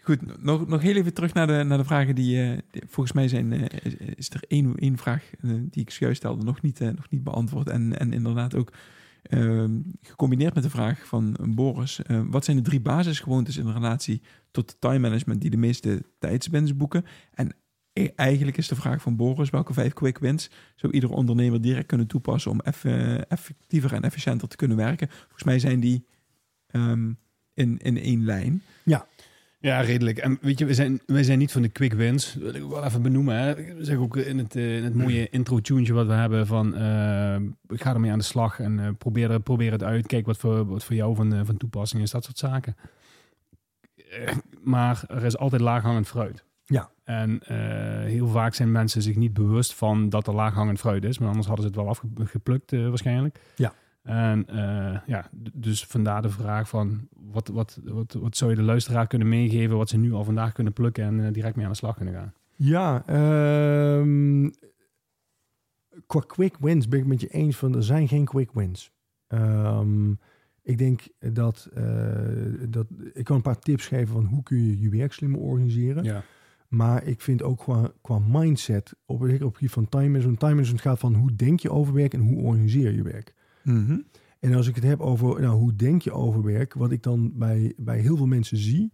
Goed, 0.00 0.42
nog, 0.42 0.66
nog 0.66 0.82
heel 0.82 0.94
even 0.94 1.14
terug 1.14 1.34
naar 1.34 1.46
de, 1.46 1.62
naar 1.62 1.78
de 1.78 1.84
vragen 1.84 2.14
die, 2.14 2.62
die- 2.70 2.82
volgens 2.86 3.12
mij 3.14 3.28
zijn, 3.28 3.52
eh, 3.52 3.78
is, 3.82 3.94
is 3.96 4.30
er 4.30 4.42
één, 4.48 4.74
één 4.76 4.96
vraag 4.98 5.30
die 5.42 5.82
ik 5.82 5.90
juist 5.90 6.16
stelde 6.16 6.44
nog 6.44 6.62
niet, 6.62 6.80
nog 6.80 7.10
niet 7.10 7.24
beantwoord. 7.24 7.68
En, 7.68 7.98
en 7.98 8.12
inderdaad 8.12 8.54
ook 8.54 8.72
ehm, 9.22 9.80
gecombineerd 10.02 10.54
met 10.54 10.62
de 10.62 10.70
vraag 10.70 11.06
van 11.06 11.36
Boris. 11.48 12.00
wat 12.26 12.44
zijn 12.44 12.56
de 12.56 12.62
drie 12.62 12.80
basisgewoontes 12.80 13.56
in 13.56 13.70
relatie 13.72 14.22
tot 14.50 14.76
time 14.78 14.98
management 14.98 15.40
die 15.40 15.50
de 15.50 15.56
meeste 15.56 16.02
tijdswinst 16.18 16.76
boeken? 16.76 17.04
En 17.34 17.54
eigenlijk 18.16 18.56
is 18.56 18.68
de 18.68 18.74
vraag 18.74 19.02
van 19.02 19.16
Boris, 19.16 19.50
welke 19.50 19.72
vijf 19.72 19.92
quick 19.92 20.18
wins 20.18 20.50
zou 20.74 20.92
ieder 20.92 21.10
ondernemer 21.10 21.60
direct 21.60 21.86
kunnen 21.86 22.06
toepassen 22.06 22.50
om 22.50 22.60
eff- 22.60 22.84
effectiever 23.28 23.92
en 23.92 24.02
efficiënter 24.02 24.48
te 24.48 24.56
kunnen 24.56 24.76
werken? 24.76 25.08
Volgens 25.10 25.42
mij 25.44 25.58
zijn 25.58 25.80
die 25.80 26.06
ehm, 26.66 27.10
in, 27.54 27.78
in 27.78 27.98
één 27.98 28.24
lijn. 28.24 28.62
Ja, 29.60 29.80
redelijk. 29.80 30.18
En 30.18 30.38
weet 30.40 30.58
je, 30.58 30.64
we 30.64 30.74
zijn, 30.74 31.00
wij 31.06 31.22
zijn 31.22 31.38
niet 31.38 31.52
van 31.52 31.62
de 31.62 31.68
quick 31.68 31.92
wins. 31.92 32.32
Dat 32.32 32.42
wil 32.52 32.62
ik 32.62 32.68
wel 32.70 32.84
even 32.84 33.02
benoemen. 33.02 33.36
Hè. 33.36 33.58
Ik 33.58 33.74
zeg 33.78 33.96
ook 33.96 34.16
in 34.16 34.38
het, 34.38 34.56
eh, 34.56 34.76
in 34.76 34.84
het 34.84 34.94
mooie 34.94 35.28
intro-tuntje 35.28 35.92
wat 35.92 36.06
we 36.06 36.12
hebben 36.12 36.46
van... 36.46 36.74
eh, 36.74 37.36
ga 37.68 37.94
ermee 37.94 38.10
aan 38.10 38.18
de 38.18 38.24
slag 38.24 38.60
en 38.60 38.78
eh, 38.78 38.88
probeer, 38.98 39.30
er- 39.30 39.40
probeer 39.40 39.72
het 39.72 39.82
uit. 39.82 40.06
Kijk 40.06 40.26
wat 40.26 40.36
voor, 40.36 40.66
wat 40.66 40.84
voor 40.84 40.94
jou 40.96 41.14
van, 41.14 41.34
eh, 41.34 41.40
van 41.44 41.56
toepassing 41.56 42.02
is, 42.02 42.10
dat 42.10 42.24
soort 42.24 42.38
zaken. 42.38 42.76
Eh, 44.10 44.36
maar 44.62 45.04
er 45.08 45.24
is 45.24 45.36
altijd 45.38 45.62
laaghangend 45.62 46.06
fruit. 46.08 46.44
Ja. 46.66 46.90
En 47.04 47.40
eh, 47.42 47.56
heel 48.04 48.28
vaak 48.28 48.54
zijn 48.54 48.72
mensen 48.72 49.02
zich 49.02 49.16
niet 49.16 49.32
bewust 49.32 49.74
van 49.74 50.08
dat 50.08 50.26
er 50.26 50.34
laaghangend 50.34 50.78
fruit 50.78 51.04
is. 51.04 51.18
Maar 51.18 51.28
anders 51.28 51.46
hadden 51.46 51.64
ze 51.64 51.70
het 51.70 51.80
wel 51.80 51.88
afgeplukt 51.88 52.72
eh, 52.72 52.88
waarschijnlijk. 52.88 53.40
Ja. 53.56 53.74
En 54.02 54.46
eh, 54.48 55.00
ja, 55.06 55.30
dus 55.52 55.84
vandaar 55.84 56.22
de 56.22 56.30
vraag 56.30 56.68
van 56.68 57.08
wat, 57.10 57.48
wat, 57.48 57.80
wat, 57.84 58.12
wat 58.12 58.36
zou 58.36 58.50
je 58.50 58.56
de 58.56 58.62
luisteraar 58.62 59.06
kunnen 59.06 59.28
meegeven 59.28 59.76
wat 59.76 59.88
ze 59.88 59.96
nu 59.96 60.12
al 60.12 60.24
vandaag 60.24 60.52
kunnen 60.52 60.72
plukken 60.72 61.04
en 61.04 61.32
direct 61.32 61.56
mee 61.56 61.64
aan 61.64 61.70
de 61.70 61.76
slag 61.76 61.96
kunnen 61.96 62.14
gaan. 62.14 62.32
Ja, 62.54 63.06
ehm, 63.06 64.50
qua 66.06 66.20
quick 66.26 66.56
wins 66.60 66.88
ben 66.88 67.00
ik 67.00 67.06
met 67.06 67.20
je 67.20 67.28
eens 67.28 67.56
van 67.56 67.74
er 67.76 67.82
zijn 67.82 68.08
geen 68.08 68.24
quick 68.24 68.50
wins. 68.52 68.92
Ehm, 69.26 70.10
ik 70.62 70.78
denk 70.78 71.00
dat, 71.18 71.68
dat 72.68 72.86
ik 73.12 73.24
kan 73.24 73.36
een 73.36 73.42
paar 73.42 73.58
tips 73.58 73.86
geven 73.86 74.14
van 74.14 74.24
hoe 74.24 74.42
kun 74.42 74.66
je 74.66 74.80
je 74.80 74.90
werk 74.90 75.12
slimmer 75.12 75.40
organiseren. 75.40 76.04
Ja. 76.04 76.22
Maar 76.68 77.04
ik 77.04 77.20
vind 77.20 77.42
ook 77.42 77.58
qua, 77.58 77.92
qua 78.00 78.18
mindset, 78.28 78.94
op 79.04 79.20
het 79.20 79.32
op 79.32 79.48
het 79.48 79.56
gebied 79.56 79.70
van 79.70 79.88
time 79.88 80.08
management. 80.08 80.38
Time 80.38 80.54
management 80.54 80.82
gaat 80.82 80.98
van 80.98 81.14
hoe 81.14 81.34
denk 81.34 81.60
je 81.60 81.70
over 81.70 81.94
werk 81.94 82.14
en 82.14 82.20
hoe 82.20 82.42
organiseer 82.42 82.92
je 82.92 83.02
werk. 83.02 83.34
Mhm. 83.62 83.98
En 84.40 84.54
als 84.54 84.66
ik 84.66 84.74
het 84.74 84.84
heb 84.84 85.00
over 85.00 85.40
nou, 85.40 85.56
hoe 85.58 85.76
denk 85.76 86.02
je 86.02 86.12
over 86.12 86.42
werk, 86.42 86.74
wat 86.74 86.92
ik 86.92 87.02
dan 87.02 87.32
bij, 87.34 87.72
bij 87.76 87.98
heel 87.98 88.16
veel 88.16 88.26
mensen 88.26 88.56
zie, 88.56 88.92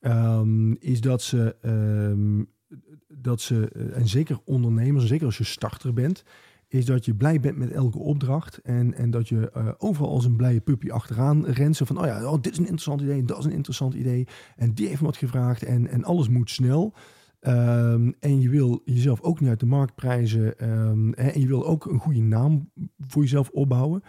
ehm, 0.00 0.72
is 0.72 1.00
dat 1.00 1.22
ze, 1.22 1.56
ehm, 1.60 2.42
dat 3.08 3.40
ze, 3.40 3.68
eh, 3.68 3.96
en 3.96 4.08
zeker 4.08 4.38
ondernemers, 4.44 5.02
en 5.02 5.08
zeker 5.08 5.26
als 5.26 5.38
je 5.38 5.44
starter 5.44 5.92
bent, 5.92 6.24
is 6.72 6.84
dat 6.84 7.04
je 7.04 7.14
blij 7.14 7.40
bent 7.40 7.56
met 7.56 7.70
elke 7.70 7.98
opdracht 7.98 8.60
en, 8.62 8.94
en 8.94 9.10
dat 9.10 9.28
je 9.28 9.50
eh, 9.50 9.68
overal 9.78 10.10
als 10.10 10.24
een 10.24 10.36
blije 10.36 10.60
puppy 10.60 10.90
achteraan 10.90 11.46
rent. 11.46 11.76
Zo 11.76 11.84
van, 11.84 11.98
oh 11.98 12.06
ja, 12.06 12.30
oh, 12.30 12.40
dit 12.40 12.52
is 12.52 12.58
een 12.58 12.64
interessant 12.64 13.00
idee, 13.00 13.18
en 13.18 13.26
dat 13.26 13.38
is 13.38 13.44
een 13.44 13.52
interessant 13.52 13.94
idee 13.94 14.26
en 14.56 14.72
die 14.72 14.88
heeft 14.88 15.00
me 15.00 15.06
wat 15.06 15.16
gevraagd 15.16 15.62
en, 15.62 15.88
en 15.88 16.04
alles 16.04 16.28
moet 16.28 16.50
snel. 16.50 16.94
Ehm, 17.40 18.12
en 18.20 18.40
je 18.40 18.48
wil 18.48 18.82
jezelf 18.84 19.20
ook 19.20 19.40
niet 19.40 19.48
uit 19.48 19.60
de 19.60 19.66
markt 19.66 19.94
prijzen 19.94 20.58
ehm, 20.58 21.06
hè, 21.14 21.28
en 21.28 21.40
je 21.40 21.46
wil 21.46 21.66
ook 21.66 21.84
een 21.84 21.98
goede 21.98 22.20
naam 22.20 22.70
voor 22.98 23.22
jezelf 23.22 23.48
opbouwen. 23.48 24.02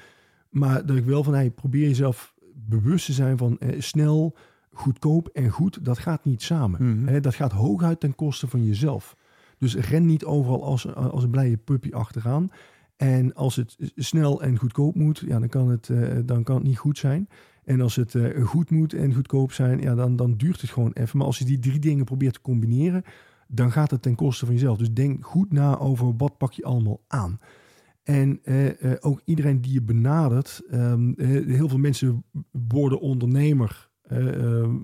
Maar 0.49 0.85
dat 0.85 0.97
ik 0.97 1.05
wel 1.05 1.23
van, 1.23 1.33
hey, 1.33 1.51
probeer 1.51 1.87
jezelf 1.87 2.33
bewust 2.55 3.05
te 3.05 3.13
zijn 3.13 3.37
van 3.37 3.59
eh, 3.59 3.81
snel, 3.81 4.35
goedkoop 4.71 5.27
en 5.27 5.49
goed, 5.49 5.85
dat 5.85 5.97
gaat 5.97 6.25
niet 6.25 6.41
samen. 6.41 6.99
Mhm. 6.99 7.07
Hè, 7.07 7.19
dat 7.19 7.35
gaat 7.35 7.51
hooguit 7.51 7.99
ten 7.99 8.15
koste 8.15 8.47
van 8.47 8.65
jezelf. 8.65 9.15
Dus 9.63 9.75
ren 9.75 10.05
niet 10.05 10.25
overal 10.25 10.63
als, 10.63 10.95
als 10.95 11.23
een 11.23 11.29
blije 11.29 11.57
puppy 11.57 11.91
achteraan. 11.91 12.51
En 12.95 13.33
als 13.33 13.55
het 13.55 13.75
snel 13.95 14.41
en 14.41 14.57
goedkoop 14.57 14.95
moet, 14.95 15.23
ja, 15.27 15.39
dan, 15.39 15.49
kan 15.49 15.69
het, 15.69 15.89
eh, 15.89 16.17
dan 16.25 16.43
kan 16.43 16.55
het 16.55 16.65
niet 16.65 16.77
goed 16.77 16.97
zijn. 16.97 17.29
En 17.63 17.81
als 17.81 17.95
het 17.95 18.15
eh, 18.15 18.45
goed 18.45 18.69
moet 18.69 18.93
en 18.93 19.13
goedkoop 19.13 19.51
zijn, 19.51 19.79
ja, 19.79 19.95
dan, 19.95 20.15
dan 20.15 20.33
duurt 20.37 20.61
het 20.61 20.69
gewoon 20.69 20.91
even. 20.93 21.17
Maar 21.17 21.27
als 21.27 21.37
je 21.37 21.45
die 21.45 21.59
drie 21.59 21.79
dingen 21.79 22.05
probeert 22.05 22.33
te 22.33 22.41
combineren, 22.41 23.03
dan 23.47 23.71
gaat 23.71 23.91
het 23.91 24.01
ten 24.01 24.15
koste 24.15 24.45
van 24.45 24.53
jezelf. 24.53 24.77
Dus 24.77 24.93
denk 24.93 25.25
goed 25.25 25.51
na 25.51 25.77
over 25.77 26.15
wat 26.17 26.37
pak 26.37 26.51
je 26.51 26.63
allemaal 26.63 27.01
aan. 27.07 27.39
En 28.03 28.39
eh, 28.43 28.91
ook 28.99 29.21
iedereen 29.25 29.61
die 29.61 29.73
je 29.73 29.81
benadert, 29.81 30.61
eh, 30.69 30.93
heel 31.45 31.69
veel 31.69 31.77
mensen 31.77 32.23
worden 32.51 32.99
ondernemer. 32.99 33.91
Eh, 34.03 34.61
ehm, 34.61 34.75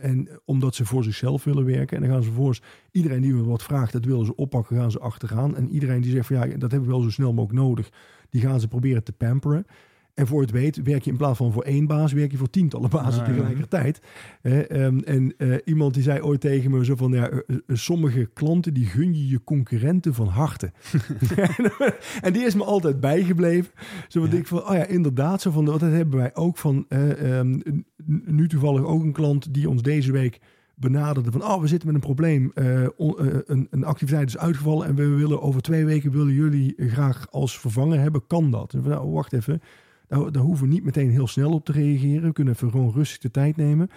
en 0.00 0.28
omdat 0.44 0.74
ze 0.74 0.84
voor 0.84 1.04
zichzelf 1.04 1.44
willen 1.44 1.64
werken. 1.64 1.96
En 1.96 2.02
dan 2.02 2.12
gaan 2.12 2.22
ze 2.22 2.28
vervolgens, 2.28 2.62
iedereen 2.90 3.20
die 3.20 3.34
wat 3.34 3.62
vraagt, 3.62 3.92
dat 3.92 4.04
willen 4.04 4.26
ze 4.26 4.36
oppakken, 4.36 4.76
gaan 4.76 4.90
ze 4.90 4.98
achteraan. 4.98 5.56
En 5.56 5.68
iedereen 5.68 6.00
die 6.00 6.10
zegt 6.10 6.26
van 6.26 6.36
ja, 6.36 6.46
dat 6.56 6.70
hebben 6.70 6.88
we 6.88 6.94
wel 6.94 7.02
zo 7.02 7.10
snel 7.10 7.32
mogelijk 7.32 7.64
nodig, 7.64 7.90
die 8.30 8.40
gaan 8.40 8.60
ze 8.60 8.68
proberen 8.68 9.04
te 9.04 9.12
pamperen. 9.12 9.66
En 10.14 10.26
voor 10.26 10.40
het 10.40 10.50
weet, 10.50 10.82
werk 10.82 11.02
je 11.04 11.10
in 11.10 11.16
plaats 11.16 11.36
van 11.38 11.52
voor 11.52 11.62
één 11.62 11.86
baas, 11.86 12.12
werk 12.12 12.30
je 12.30 12.36
voor 12.36 12.50
tientallen 12.50 12.90
bazen 12.90 13.22
Ah, 13.22 13.28
tegelijkertijd. 13.28 14.00
Ehm, 14.42 14.98
en 14.98 15.34
eh, 15.36 15.56
iemand 15.64 15.94
die 15.94 16.02
zei 16.02 16.20
ooit 16.22 16.40
tegen 16.40 16.70
me 16.70 16.84
zo 16.84 16.94
van, 16.96 17.12
ja, 17.12 17.28
eh, 17.28 17.38
eh, 17.46 17.56
sommige 17.76 18.30
klanten 18.34 18.74
die 18.74 18.86
gun 18.86 19.14
je 19.14 19.28
je 19.28 19.44
concurrenten 19.44 20.14
van 20.14 20.26
harte. 20.28 20.72
en 22.22 22.32
die 22.32 22.42
is 22.44 22.54
me 22.54 22.64
altijd 22.64 23.00
bijgebleven. 23.00 23.72
Zo 24.08 24.20
wat 24.20 24.30
Ja. 24.32 24.36
ik 24.38 24.46
van, 24.46 24.58
oh 24.68 24.74
ja, 24.74 24.86
inderdaad, 24.86 25.40
zo 25.42 25.50
van, 25.50 25.64
dat 25.64 25.80
hebben 25.80 26.18
wij 26.18 26.34
ook 26.34 26.56
van, 26.56 26.84
eh, 26.88 27.38
ehm, 27.38 27.58
nu 28.24 28.48
toevallig 28.48 28.84
ook 28.84 29.02
een 29.02 29.12
klant 29.12 29.54
die 29.54 29.68
ons 29.68 29.82
deze 29.82 30.12
week 30.12 30.40
benaderde 30.76 31.32
van, 31.32 31.42
oh, 31.42 31.60
we 31.60 31.66
zitten 31.66 31.86
met 31.86 31.96
een 31.96 32.02
probleem, 32.14 32.52
on- 32.96 33.16
een, 33.46 33.66
een 33.70 33.84
activiteit 33.84 34.28
is 34.28 34.38
uitgevallen 34.38 34.86
en 34.86 34.94
we 34.94 35.06
willen 35.08 35.42
over 35.42 35.60
twee 35.62 35.84
weken 35.84 36.10
willen 36.10 36.32
jullie 36.34 36.74
graag 36.76 37.26
als 37.30 37.58
vervanger 37.58 38.00
hebben, 38.00 38.26
kan 38.26 38.50
dat? 38.50 38.74
En 38.74 38.82
van, 38.82 38.90
nou, 38.90 39.10
wacht 39.10 39.32
even, 39.32 39.60
daar, 40.20 40.32
daar 40.32 40.42
hoeven 40.42 40.66
we 40.68 40.72
niet 40.72 40.84
meteen 40.84 41.10
heel 41.10 41.26
snel 41.26 41.52
op 41.52 41.64
te 41.64 41.72
reageren, 41.72 42.22
we 42.22 42.32
kunnen 42.32 42.54
even 42.54 42.70
gewoon 42.70 42.92
rustig 42.92 43.18
de 43.18 43.30
tijd 43.30 43.56
nemen. 43.56 43.90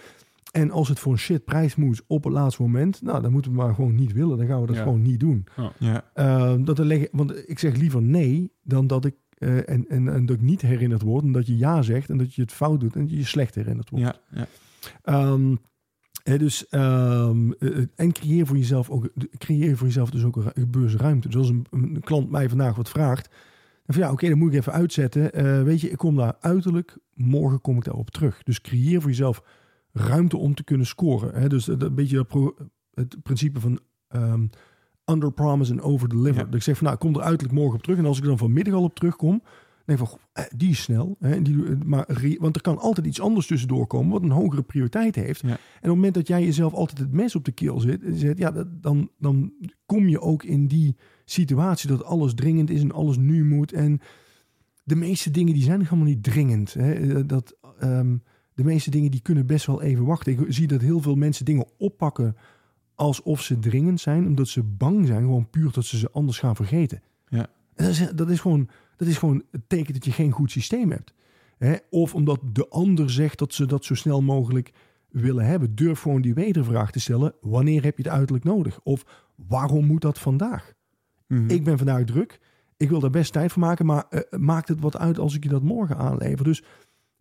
En 0.52 0.72
als 0.72 0.90
het 0.90 1.00
voor 1.00 1.12
een 1.12 1.18
shit 1.20 1.46
prijs 1.46 1.76
moet 1.76 2.04
op 2.08 2.24
het 2.24 2.34
laatste 2.34 2.62
moment, 2.62 3.02
nou, 3.02 3.22
dan 3.22 3.32
moeten 3.32 3.52
we 3.52 3.58
maar 3.58 3.74
gewoon 3.76 3.96
niet 3.96 4.14
willen. 4.14 4.38
Dan 4.38 4.48
gaan 4.48 4.62
we 4.62 4.68
dat 4.68 4.76
Ja. 4.76 4.82
gewoon 4.84 5.02
niet 5.02 5.20
doen. 5.20 5.46
Ja. 5.80 6.04
Uh, 6.16 6.54
dat 6.66 6.80
er 6.80 6.86
leggen, 6.86 7.10
want 7.12 7.50
ik 7.50 7.60
zeg 7.60 7.76
liever 7.76 8.02
nee 8.02 8.52
dan 8.64 8.88
dat 8.88 9.06
ik 9.06 9.16
eh, 9.38 9.70
en, 9.70 9.86
en, 9.90 10.08
en 10.14 10.26
dat 10.26 10.36
ik 10.36 10.42
niet 10.42 10.62
herinnerd 10.62 11.02
word. 11.02 11.24
En 11.24 11.32
dat 11.32 11.48
je 11.48 11.58
ja 11.58 11.82
zegt 11.82 12.10
en 12.10 12.18
dat 12.18 12.34
je 12.34 12.42
het 12.42 12.52
fout 12.52 12.80
doet 12.80 12.96
en 12.96 13.02
dat 13.02 13.10
je 13.10 13.18
je 13.18 13.26
slecht 13.26 13.56
herinnerd 13.56 13.90
wordt. 13.90 14.06
Ja, 14.06 14.16
ja. 14.32 14.48
Ehm, 15.04 15.56
hè, 16.24 16.38
dus, 16.38 16.68
ehm, 16.68 17.52
eh, 17.52 17.78
en 17.96 18.12
creëer 18.12 18.46
voor 18.48 18.58
jezelf 18.58 18.90
ook, 18.90 19.10
creëer 19.38 19.78
voor 19.78 19.88
jezelf 19.88 20.10
dus 20.10 20.24
ook 20.24 20.36
een 20.36 20.52
ru- 20.56 20.66
beursruimte. 20.66 21.28
Dus 21.28 21.38
als 21.38 21.50
een, 21.50 21.66
een 21.72 22.00
klant 22.04 22.30
mij 22.32 22.50
vandaag 22.50 22.76
wat 22.76 22.90
vraagt, 22.90 23.30
van 23.88 24.02
ja, 24.04 24.12
oké, 24.12 24.30
dan 24.30 24.38
moet 24.38 24.54
ik 24.54 24.60
even 24.60 24.74
uitzetten. 24.74 25.34
Eh, 25.34 25.64
weet 25.64 25.82
je, 25.82 25.90
ik 25.90 25.98
kom 25.98 26.16
daar 26.16 26.36
uiterlijk, 26.40 26.98
morgen 27.14 27.62
kom 27.62 27.78
ik 27.78 27.84
daarop 27.84 28.10
terug. 28.10 28.44
Dus 28.44 28.62
creëer 28.62 29.02
voor 29.02 29.10
jezelf 29.10 29.44
ruimte 29.92 30.38
om 30.38 30.56
te 30.56 30.64
kunnen 30.64 30.86
scoren. 30.88 31.34
Hè? 31.42 31.50
Dus 31.50 31.66
dat, 31.66 31.82
een 31.82 31.96
beetje 31.96 32.24
pro- 32.24 32.56
het 32.94 33.24
principe 33.24 33.60
van 33.60 33.80
ehm, 34.08 34.48
under 35.06 35.32
promise 35.32 35.72
en 35.72 35.82
over 35.82 36.10
deliver. 36.10 36.36
Ja. 36.40 36.46
Dat 36.46 36.56
ik 36.56 36.62
zeg 36.62 36.76
van 36.76 36.84
nou, 36.84 36.96
ik 36.96 37.02
kom 37.06 37.16
er 37.16 37.22
uiterlijk 37.22 37.58
morgen 37.60 37.76
op 37.76 37.84
terug. 37.84 37.98
En 37.98 38.06
als 38.06 38.18
ik 38.18 38.24
dan 38.24 38.38
vanmiddag 38.38 38.74
al 38.74 38.84
op 38.84 38.96
terugkom, 38.96 39.44
denk 39.88 40.00
van, 40.00 40.20
eh, 40.34 40.44
die 40.56 40.70
is 40.70 40.82
snel. 40.82 41.16
Hè? 41.20 41.36
En 41.36 41.44
die, 41.44 41.56
maar, 41.86 42.06
re- 42.08 42.38
want 42.40 42.56
er 42.56 42.62
kan 42.62 42.78
altijd 42.78 43.08
iets 43.08 43.22
anders 43.22 43.48
tussendoor 43.48 43.88
komen 43.88 44.12
wat 44.12 44.22
een 44.22 44.30
hogere 44.30 44.64
prioriteit 44.64 45.16
heeft. 45.16 45.42
Ja. 45.42 45.48
En 45.48 45.56
op 45.56 45.82
het 45.82 45.92
moment 45.92 46.14
dat 46.14 46.28
jij 46.28 46.44
jezelf 46.44 46.74
altijd 46.74 47.00
het 47.00 47.12
mes 47.12 47.36
op 47.36 47.46
de 47.46 47.52
keel 47.52 47.80
zit, 47.80 48.02
zet, 48.14 48.38
ja, 48.38 48.52
dat, 48.52 48.68
dan, 48.82 49.10
dan 49.20 49.54
kom 49.86 50.08
je 50.08 50.22
ook 50.22 50.44
in 50.44 50.68
die 50.68 50.96
situatie 51.26 51.90
dat 51.90 52.04
alles 52.04 52.34
dringend 52.34 52.70
is 52.70 52.82
en 52.82 52.92
alles 52.92 53.18
nu 53.18 53.46
moet. 53.46 53.74
En 53.74 54.00
de 54.84 54.96
meeste 54.96 55.32
dingen 55.32 55.54
die 55.54 55.64
zijn 55.64 55.84
helemaal 55.84 56.06
niet 56.06 56.24
dringend. 56.24 56.74
Hè? 56.74 57.26
Dat, 57.26 57.58
ehm, 57.80 58.18
de 58.54 58.64
meeste 58.64 58.90
dingen 58.90 59.12
die 59.12 59.22
kunnen 59.22 59.46
best 59.46 59.66
wel 59.66 59.82
even 59.82 60.06
wachten. 60.06 60.32
Ik 60.32 60.46
zie 60.48 60.68
dat 60.68 60.82
heel 60.82 61.02
veel 61.02 61.16
mensen 61.16 61.46
dingen 61.46 61.66
oppakken 61.78 62.36
alsof 62.96 63.42
ze 63.42 63.60
dringend 63.60 64.00
zijn, 64.00 64.26
omdat 64.26 64.48
ze 64.48 64.64
bang 64.64 65.08
zijn, 65.08 65.22
gewoon 65.22 65.50
puur 65.50 65.72
dat 65.72 65.86
ze 65.86 65.98
ze 65.98 66.12
anders 66.12 66.40
gaan 66.40 66.56
vergeten. 66.56 67.02
Ja. 67.28 67.48
Dat, 67.76 67.88
is, 67.88 68.12
dat, 68.16 68.30
is 68.30 68.40
gewoon, 68.40 68.70
dat 68.98 69.08
is 69.08 69.18
gewoon 69.18 69.44
het 69.52 69.70
teken 69.70 69.94
dat 69.94 70.06
je 70.06 70.12
geen 70.12 70.32
goed 70.32 70.52
systeem 70.52 70.92
hebt. 70.92 71.14
Hè? 71.58 71.76
Of 71.90 72.16
omdat 72.16 72.40
de 72.54 72.68
ander 72.68 73.10
zegt 73.10 73.40
dat 73.40 73.54
ze 73.54 73.66
dat 73.66 73.86
zo 73.86 73.96
snel 73.96 74.22
mogelijk 74.22 74.72
willen 75.10 75.46
hebben. 75.46 75.76
Durf 75.76 76.02
gewoon 76.02 76.22
die 76.22 76.34
wedervraag 76.34 76.92
te 76.92 77.00
stellen. 77.00 77.34
Wanneer 77.42 77.84
heb 77.84 77.98
je 77.98 78.04
het 78.04 78.12
uiterlijk 78.12 78.46
nodig? 78.46 78.80
Of 78.84 79.06
waarom 79.36 79.86
moet 79.86 80.02
dat 80.02 80.20
vandaag? 80.20 80.74
Mhm. 81.28 81.50
Ik 81.50 81.64
ben 81.64 81.78
vandaag 81.78 82.04
druk. 82.04 82.40
Ik 82.78 82.90
wil 82.90 83.00
daar 83.00 83.10
best 83.10 83.34
tijd 83.34 83.52
voor 83.52 83.62
maken. 83.62 83.86
Maar 83.86 84.06
eh, 84.10 84.40
maakt 84.40 84.68
het 84.68 84.80
wat 84.80 84.98
uit 84.98 85.20
als 85.20 85.36
ik 85.36 85.44
je 85.44 85.50
dat 85.50 85.64
morgen 85.64 85.98
aanlever? 85.98 86.44
Dus 86.44 86.64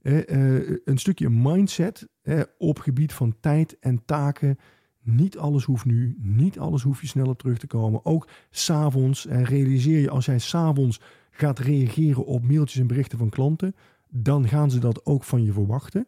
eh, 0.06 0.28
eh, 0.28 0.78
een 0.84 0.98
stukje 0.98 1.30
mindset 1.30 2.08
eh, 2.22 2.40
op 2.58 2.78
gebied 2.78 3.12
van 3.12 3.36
tijd 3.40 3.78
en 3.78 4.04
taken. 4.04 4.58
Niet 5.02 5.38
alles 5.38 5.64
hoeft 5.64 5.84
nu. 5.84 6.16
Niet 6.18 6.58
alles 6.58 6.82
hoef 6.82 7.00
je 7.00 7.06
snel 7.06 7.26
op 7.26 7.38
terug 7.38 7.58
te 7.58 7.66
komen. 7.66 8.04
Ook 8.04 8.28
s'avonds. 8.50 9.24
Realiseer 9.24 10.00
je 10.00 10.10
als 10.10 10.24
jij 10.24 10.38
s'avonds 10.38 11.00
gaat 11.36 11.58
reageren 11.58 12.24
op 12.24 12.42
mailtjes 12.42 12.80
en 12.80 12.86
berichten 12.86 13.18
van 13.18 13.28
klanten. 13.28 13.74
Dan 14.08 14.48
gaan 14.48 14.70
ze 14.70 14.78
dat 14.78 15.06
ook 15.06 15.24
van 15.24 15.44
je 15.44 15.52
verwachten. 15.52 16.06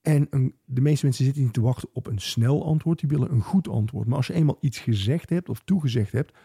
En 0.00 0.28
de 0.64 0.80
meeste 0.80 1.04
mensen 1.04 1.24
zitten 1.24 1.42
niet 1.42 1.52
te 1.52 1.60
wachten 1.60 1.88
op 1.92 2.06
een 2.06 2.18
snel 2.18 2.64
antwoord. 2.64 3.00
Die 3.00 3.08
willen 3.08 3.32
een 3.32 3.42
goed 3.42 3.68
antwoord. 3.68 4.06
Maar 4.06 4.16
als 4.16 4.26
je 4.26 4.32
eenmaal 4.32 4.58
iets 4.60 4.78
gezegd 4.78 5.30
hebt 5.30 5.48
of 5.48 5.60
toegezegd 5.64 6.12
hebt, 6.12 6.36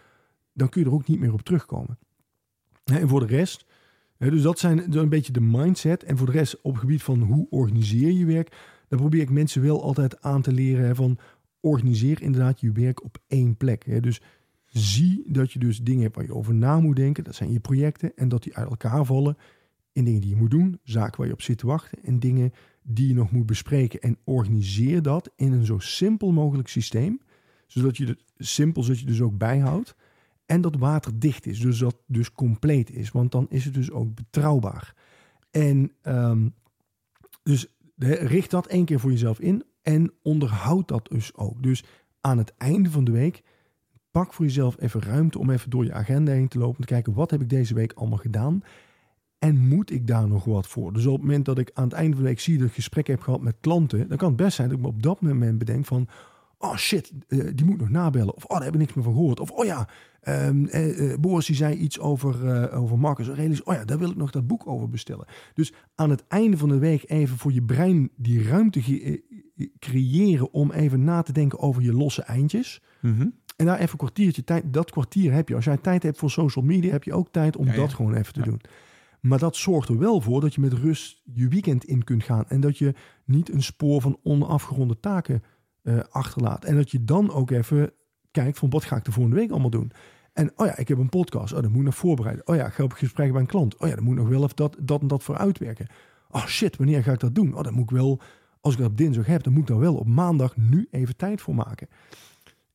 dan 0.53 0.69
kun 0.69 0.81
je 0.81 0.87
er 0.87 0.93
ook 0.93 1.07
niet 1.07 1.19
meer 1.19 1.33
op 1.33 1.41
terugkomen. 1.41 1.97
En 2.83 3.07
voor 3.07 3.19
de 3.19 3.25
rest, 3.25 3.65
dus 4.17 4.41
dat 4.41 4.59
zijn 4.59 4.97
een 4.97 5.09
beetje 5.09 5.33
de 5.33 5.41
mindset. 5.41 6.03
En 6.03 6.17
voor 6.17 6.25
de 6.25 6.31
rest, 6.31 6.61
op 6.61 6.71
het 6.71 6.79
gebied 6.79 7.03
van 7.03 7.21
hoe 7.21 7.47
organiseer 7.49 8.11
je 8.11 8.25
werk, 8.25 8.57
dan 8.87 8.99
probeer 8.99 9.21
ik 9.21 9.29
mensen 9.29 9.61
wel 9.61 9.83
altijd 9.83 10.21
aan 10.21 10.41
te 10.41 10.51
leren 10.51 10.95
van 10.95 11.17
organiseer 11.59 12.21
inderdaad 12.21 12.59
je 12.59 12.71
werk 12.71 13.03
op 13.03 13.17
één 13.27 13.57
plek. 13.57 14.03
Dus 14.03 14.21
zie 14.73 15.23
dat 15.27 15.51
je 15.51 15.59
dus 15.59 15.81
dingen 15.81 16.01
hebt 16.01 16.15
waar 16.15 16.25
je 16.25 16.33
over 16.33 16.53
na 16.53 16.79
moet 16.79 16.95
denken. 16.95 17.23
Dat 17.23 17.35
zijn 17.35 17.51
je 17.51 17.59
projecten 17.59 18.15
en 18.15 18.29
dat 18.29 18.43
die 18.43 18.55
uit 18.55 18.69
elkaar 18.69 19.05
vallen 19.05 19.37
in 19.91 20.03
dingen 20.03 20.21
die 20.21 20.29
je 20.29 20.35
moet 20.35 20.51
doen, 20.51 20.79
zaken 20.83 21.17
waar 21.17 21.27
je 21.27 21.33
op 21.33 21.41
zit 21.41 21.57
te 21.57 21.67
wachten 21.67 22.03
en 22.03 22.19
dingen 22.19 22.53
die 22.83 23.07
je 23.07 23.13
nog 23.13 23.31
moet 23.31 23.45
bespreken. 23.45 23.99
En 23.99 24.17
organiseer 24.23 25.01
dat 25.01 25.31
in 25.35 25.51
een 25.51 25.65
zo 25.65 25.79
simpel 25.79 26.31
mogelijk 26.31 26.67
systeem, 26.67 27.19
zodat 27.67 27.97
je 27.97 28.05
het 28.05 28.23
simpel, 28.37 28.83
zodat 28.83 28.99
je 28.99 29.05
dus 29.05 29.21
ook 29.21 29.37
bijhoudt. 29.37 29.95
En 30.45 30.61
dat 30.61 30.75
waterdicht 30.75 31.45
is, 31.45 31.59
dus 31.59 31.77
dat 31.77 31.97
dus 32.07 32.31
compleet 32.31 32.91
is. 32.91 33.11
Want 33.11 33.31
dan 33.31 33.45
is 33.49 33.65
het 33.65 33.73
dus 33.73 33.91
ook 33.91 34.15
betrouwbaar. 34.15 34.95
En 35.51 35.91
ehm, 36.01 36.49
dus 37.43 37.67
richt 37.97 38.51
dat 38.51 38.67
één 38.67 38.85
keer 38.85 38.99
voor 38.99 39.11
jezelf 39.11 39.39
in 39.39 39.63
en 39.81 40.13
onderhoud 40.21 40.87
dat 40.87 41.07
dus 41.07 41.35
ook. 41.35 41.63
Dus 41.63 41.83
aan 42.21 42.37
het 42.37 42.53
einde 42.57 42.91
van 42.91 43.03
de 43.03 43.11
week 43.11 43.43
pak 44.13 44.33
voor 44.33 44.45
jezelf 44.45 44.75
even 44.79 45.01
ruimte 45.01 45.39
om 45.39 45.49
even 45.49 45.69
door 45.69 45.85
je 45.85 45.93
agenda 45.93 46.31
heen 46.31 46.47
te 46.47 46.57
lopen. 46.57 46.81
Te 46.81 46.87
kijken 46.87 47.13
wat 47.13 47.31
heb 47.31 47.41
ik 47.41 47.49
deze 47.49 47.73
week 47.73 47.93
allemaal 47.93 48.17
gedaan. 48.17 48.63
En 49.39 49.67
moet 49.67 49.91
ik 49.91 50.07
daar 50.07 50.27
nog 50.27 50.43
wat 50.43 50.67
voor? 50.67 50.93
Dus 50.93 51.05
op 51.05 51.13
het 51.13 51.21
moment 51.21 51.45
dat 51.45 51.57
ik 51.57 51.71
aan 51.73 51.83
het 51.83 51.93
einde 51.93 52.15
van 52.15 52.23
de 52.23 52.29
week 52.29 52.39
zie 52.39 52.57
dat 52.57 52.67
ik 52.67 52.73
gesprek 52.73 53.07
heb 53.07 53.21
gehad 53.21 53.41
met 53.41 53.55
klanten, 53.59 54.07
dan 54.07 54.17
kan 54.17 54.27
het 54.27 54.37
best 54.37 54.55
zijn 54.55 54.67
dat 54.67 54.77
ik 54.77 54.83
me 54.83 54.89
op 54.89 55.03
dat 55.03 55.21
moment 55.21 55.57
bedenk 55.57 55.85
van, 55.85 56.07
oh 56.57 56.75
shit, 56.75 57.11
eh, 57.27 57.39
die 57.55 57.65
moet 57.65 57.79
nog 57.79 57.89
nabellen. 57.89 58.35
Of 58.35 58.43
oh, 58.43 58.55
daar 58.55 58.63
heb 58.63 58.73
ik 58.73 58.79
niks 58.79 58.93
meer 58.93 59.03
van 59.03 59.13
gehoord. 59.13 59.39
Of 59.39 59.51
oh 59.51 59.65
ja, 59.65 59.87
eh, 60.19 60.49
Boris 61.19 61.45
die 61.45 61.55
zei 61.55 61.75
iets 61.75 61.99
over, 61.99 62.71
over 62.71 62.99
Marcus. 62.99 63.29
Oh 63.63 63.73
ja, 63.73 63.85
daar 63.85 63.99
wil 63.99 64.09
ik 64.09 64.15
nog 64.15 64.31
dat 64.31 64.47
boek 64.47 64.67
over 64.67 64.89
bestellen. 64.89 65.25
Dus 65.53 65.73
aan 65.95 66.09
het 66.09 66.27
einde 66.27 66.57
van 66.57 66.69
de 66.69 66.77
week 66.79 67.03
even 67.09 67.37
voor 67.37 67.53
je 67.53 67.63
brein 67.63 68.09
die 68.15 68.43
ruimte 68.43 68.81
creëren 69.79 70.53
om 70.53 70.71
even 70.71 71.03
na 71.03 71.21
te 71.21 71.31
denken 71.31 71.59
over 71.59 71.81
je 71.81 71.93
losse 71.93 72.21
eindjes. 72.21 72.81
Mhm. 73.01 73.27
En 73.55 73.65
daar 73.65 73.77
even 73.79 73.91
een 73.91 73.97
kwartiertje 73.97 74.43
tijd, 74.43 74.73
dat 74.73 74.91
kwartier 74.91 75.33
heb 75.33 75.47
je. 75.49 75.55
Als 75.55 75.65
jij 75.65 75.77
tijd 75.77 76.03
hebt 76.03 76.17
voor 76.17 76.29
social 76.31 76.65
media, 76.65 76.91
heb 76.91 77.03
je 77.03 77.13
ook 77.13 77.27
tijd 77.31 77.55
om 77.57 77.65
Ja, 77.65 77.71
ja. 77.73 77.77
dat 77.77 77.93
gewoon 77.93 78.13
even 78.15 78.33
te 78.33 78.39
Ja. 78.39 78.45
doen. 78.45 78.61
Maar 79.19 79.39
dat 79.39 79.55
zorgt 79.55 79.89
er 79.89 79.97
wel 79.97 80.21
voor 80.21 80.41
dat 80.41 80.53
je 80.53 80.61
met 80.61 80.73
rust 80.73 81.21
je 81.33 81.47
weekend 81.47 81.83
in 81.85 82.03
kunt 82.03 82.23
gaan. 82.23 82.45
En 82.47 82.61
dat 82.61 82.77
je 82.77 82.93
niet 83.25 83.53
een 83.53 83.63
spoor 83.63 84.01
van 84.01 84.19
onafgeronde 84.23 84.99
taken 84.99 85.43
eh, 85.81 85.99
achterlaat. 86.09 86.65
En 86.65 86.75
dat 86.75 86.91
je 86.91 87.03
dan 87.03 87.31
ook 87.31 87.51
even 87.51 87.91
kijkt 88.31 88.57
van 88.59 88.69
wat 88.69 88.83
ga 88.83 88.95
ik 88.95 89.05
de 89.05 89.11
volgende 89.11 89.37
week 89.39 89.51
allemaal 89.51 89.69
doen. 89.69 89.91
En 90.33 90.51
oh 90.55 90.65
ja, 90.65 90.77
ik 90.77 90.87
heb 90.87 90.97
een 90.97 91.09
podcast. 91.09 91.53
Oh, 91.53 91.61
dat 91.61 91.69
moet 91.69 91.79
ik 91.79 91.85
nog 91.85 91.95
voorbereiden. 91.95 92.47
Oh 92.47 92.55
ja, 92.55 92.65
ik 92.65 92.73
ga 92.73 92.83
op 92.83 92.91
gesprek 92.93 93.31
bij 93.31 93.41
een 93.41 93.47
klant. 93.47 93.77
Oh 93.77 93.87
ja, 93.87 93.95
dan 93.95 94.03
moet 94.03 94.13
ik 94.13 94.19
nog 94.19 94.29
wel 94.29 94.43
even 94.43 94.55
dat, 94.55 94.77
dat 94.81 95.01
en 95.01 95.07
dat 95.07 95.23
voor 95.23 95.37
uitwerken. 95.37 95.87
Oh 96.29 96.45
shit, 96.45 96.77
wanneer 96.77 97.03
ga 97.03 97.11
ik 97.11 97.19
dat 97.19 97.35
doen? 97.35 97.55
Oh, 97.55 97.63
dan 97.63 97.73
moet 97.73 97.83
ik 97.83 97.89
wel, 97.97 98.19
als 98.61 98.73
ik 98.73 98.79
dat 98.79 98.89
op 98.89 98.97
dinsdag 98.97 99.25
heb, 99.25 99.43
dan 99.43 99.53
moet 99.53 99.61
ik 99.61 99.67
daar 99.67 99.79
wel 99.79 99.95
op 99.95 100.07
maandag 100.07 100.57
nu 100.57 100.87
even 100.91 101.15
tijd 101.15 101.41
voor 101.41 101.55
maken. 101.55 101.87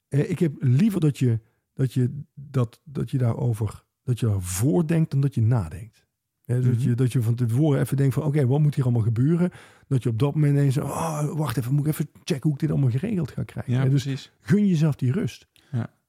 Eh, 0.09 0.31
ik 0.31 0.39
heb 0.39 0.53
liever 0.59 1.01
dat 1.01 1.19
je, 1.19 1.41
dat 1.75 1.93
je, 1.95 2.23
dat, 2.35 2.81
dat 2.85 3.11
je 3.11 3.19
daarover, 3.19 3.85
dat 4.03 4.21
je 4.21 4.27
daarvoor 4.27 4.87
denkt 4.87 5.11
dan 5.11 5.21
dat 5.21 5.35
je 5.35 5.41
nadenkt. 5.43 6.07
Hè, 6.45 6.55
dus 6.61 6.65
dat, 6.67 6.75
Mhm. 6.79 6.89
je, 6.89 6.95
dat 6.95 7.13
je 7.13 7.23
van 7.23 7.35
tevoren 7.35 7.81
even 7.81 7.97
denkt 7.97 8.15
van 8.15 8.23
oké, 8.23 8.47
wat 8.47 8.61
moet 8.61 8.75
hier 8.75 8.85
allemaal 8.85 9.03
gebeuren? 9.03 9.51
Dat 9.89 10.03
je 10.03 10.09
op 10.09 10.19
dat 10.19 10.35
moment 10.35 10.53
ineens, 10.53 10.77
oh, 10.79 11.37
wacht 11.37 11.57
even, 11.57 11.75
moet 11.75 11.87
ik 11.87 11.93
even 11.93 12.09
checken 12.25 12.43
hoe 12.43 12.53
ik 12.53 12.59
dit 12.59 12.71
allemaal 12.71 12.91
geregeld 12.91 13.31
ga 13.31 13.43
krijgen. 13.43 13.73
Ja, 13.73 13.83
Hè, 13.83 13.89
dus 13.91 14.03
precies. 14.03 14.33
gun 14.41 14.67
jezelf 14.67 14.95
die 14.97 15.13
rust. 15.13 15.47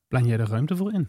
Plan 0.07 0.25
jij 0.25 0.39
er 0.39 0.47
ruimte 0.49 0.75
voor 0.75 0.93
in? 0.93 1.07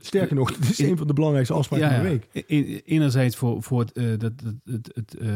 Sterker 0.00 0.36
nog, 0.36 0.52
dit 0.56 0.70
is 0.70 0.78
een 0.78 0.96
van 0.96 1.06
de 1.06 1.12
belangrijkste 1.12 1.54
afspraken 1.54 1.90
van 1.90 2.02
de 2.02 2.08
week. 2.08 2.44
Enerzijds 2.86 3.36
voor, 3.36 3.62
voor 3.62 3.80
het, 3.80 3.92
eh, 3.92 4.08
dat, 4.18 4.32
dat, 4.40 4.54
het, 4.64 4.90
het, 4.94 5.14
eh, 5.14 5.28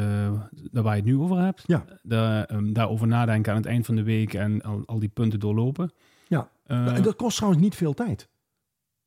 daar 0.71 0.83
waar 0.83 0.97
je 0.97 1.03
het 1.03 1.11
nu 1.11 1.17
over 1.17 1.39
hebt. 1.39 1.63
Ja. 1.67 1.85
Daar, 2.03 2.45
ehm, 2.45 2.73
daarover 2.73 3.07
nadenken 3.07 3.53
aan 3.53 3.59
het 3.59 3.67
eind 3.67 3.87
van 3.87 3.97
de 3.97 4.03
week 4.03 4.35
en 4.35 4.63
al, 4.63 4.83
al 4.87 4.99
die 4.99 5.09
punten 5.09 5.41
doorlopen. 5.41 5.93
Ja. 6.29 6.51
Eh, 6.65 6.97
en 6.97 7.03
dat 7.03 7.17
kost 7.17 7.37
trouwens 7.37 7.63
niet 7.63 7.75
veel 7.75 7.95
tijd. 7.95 8.29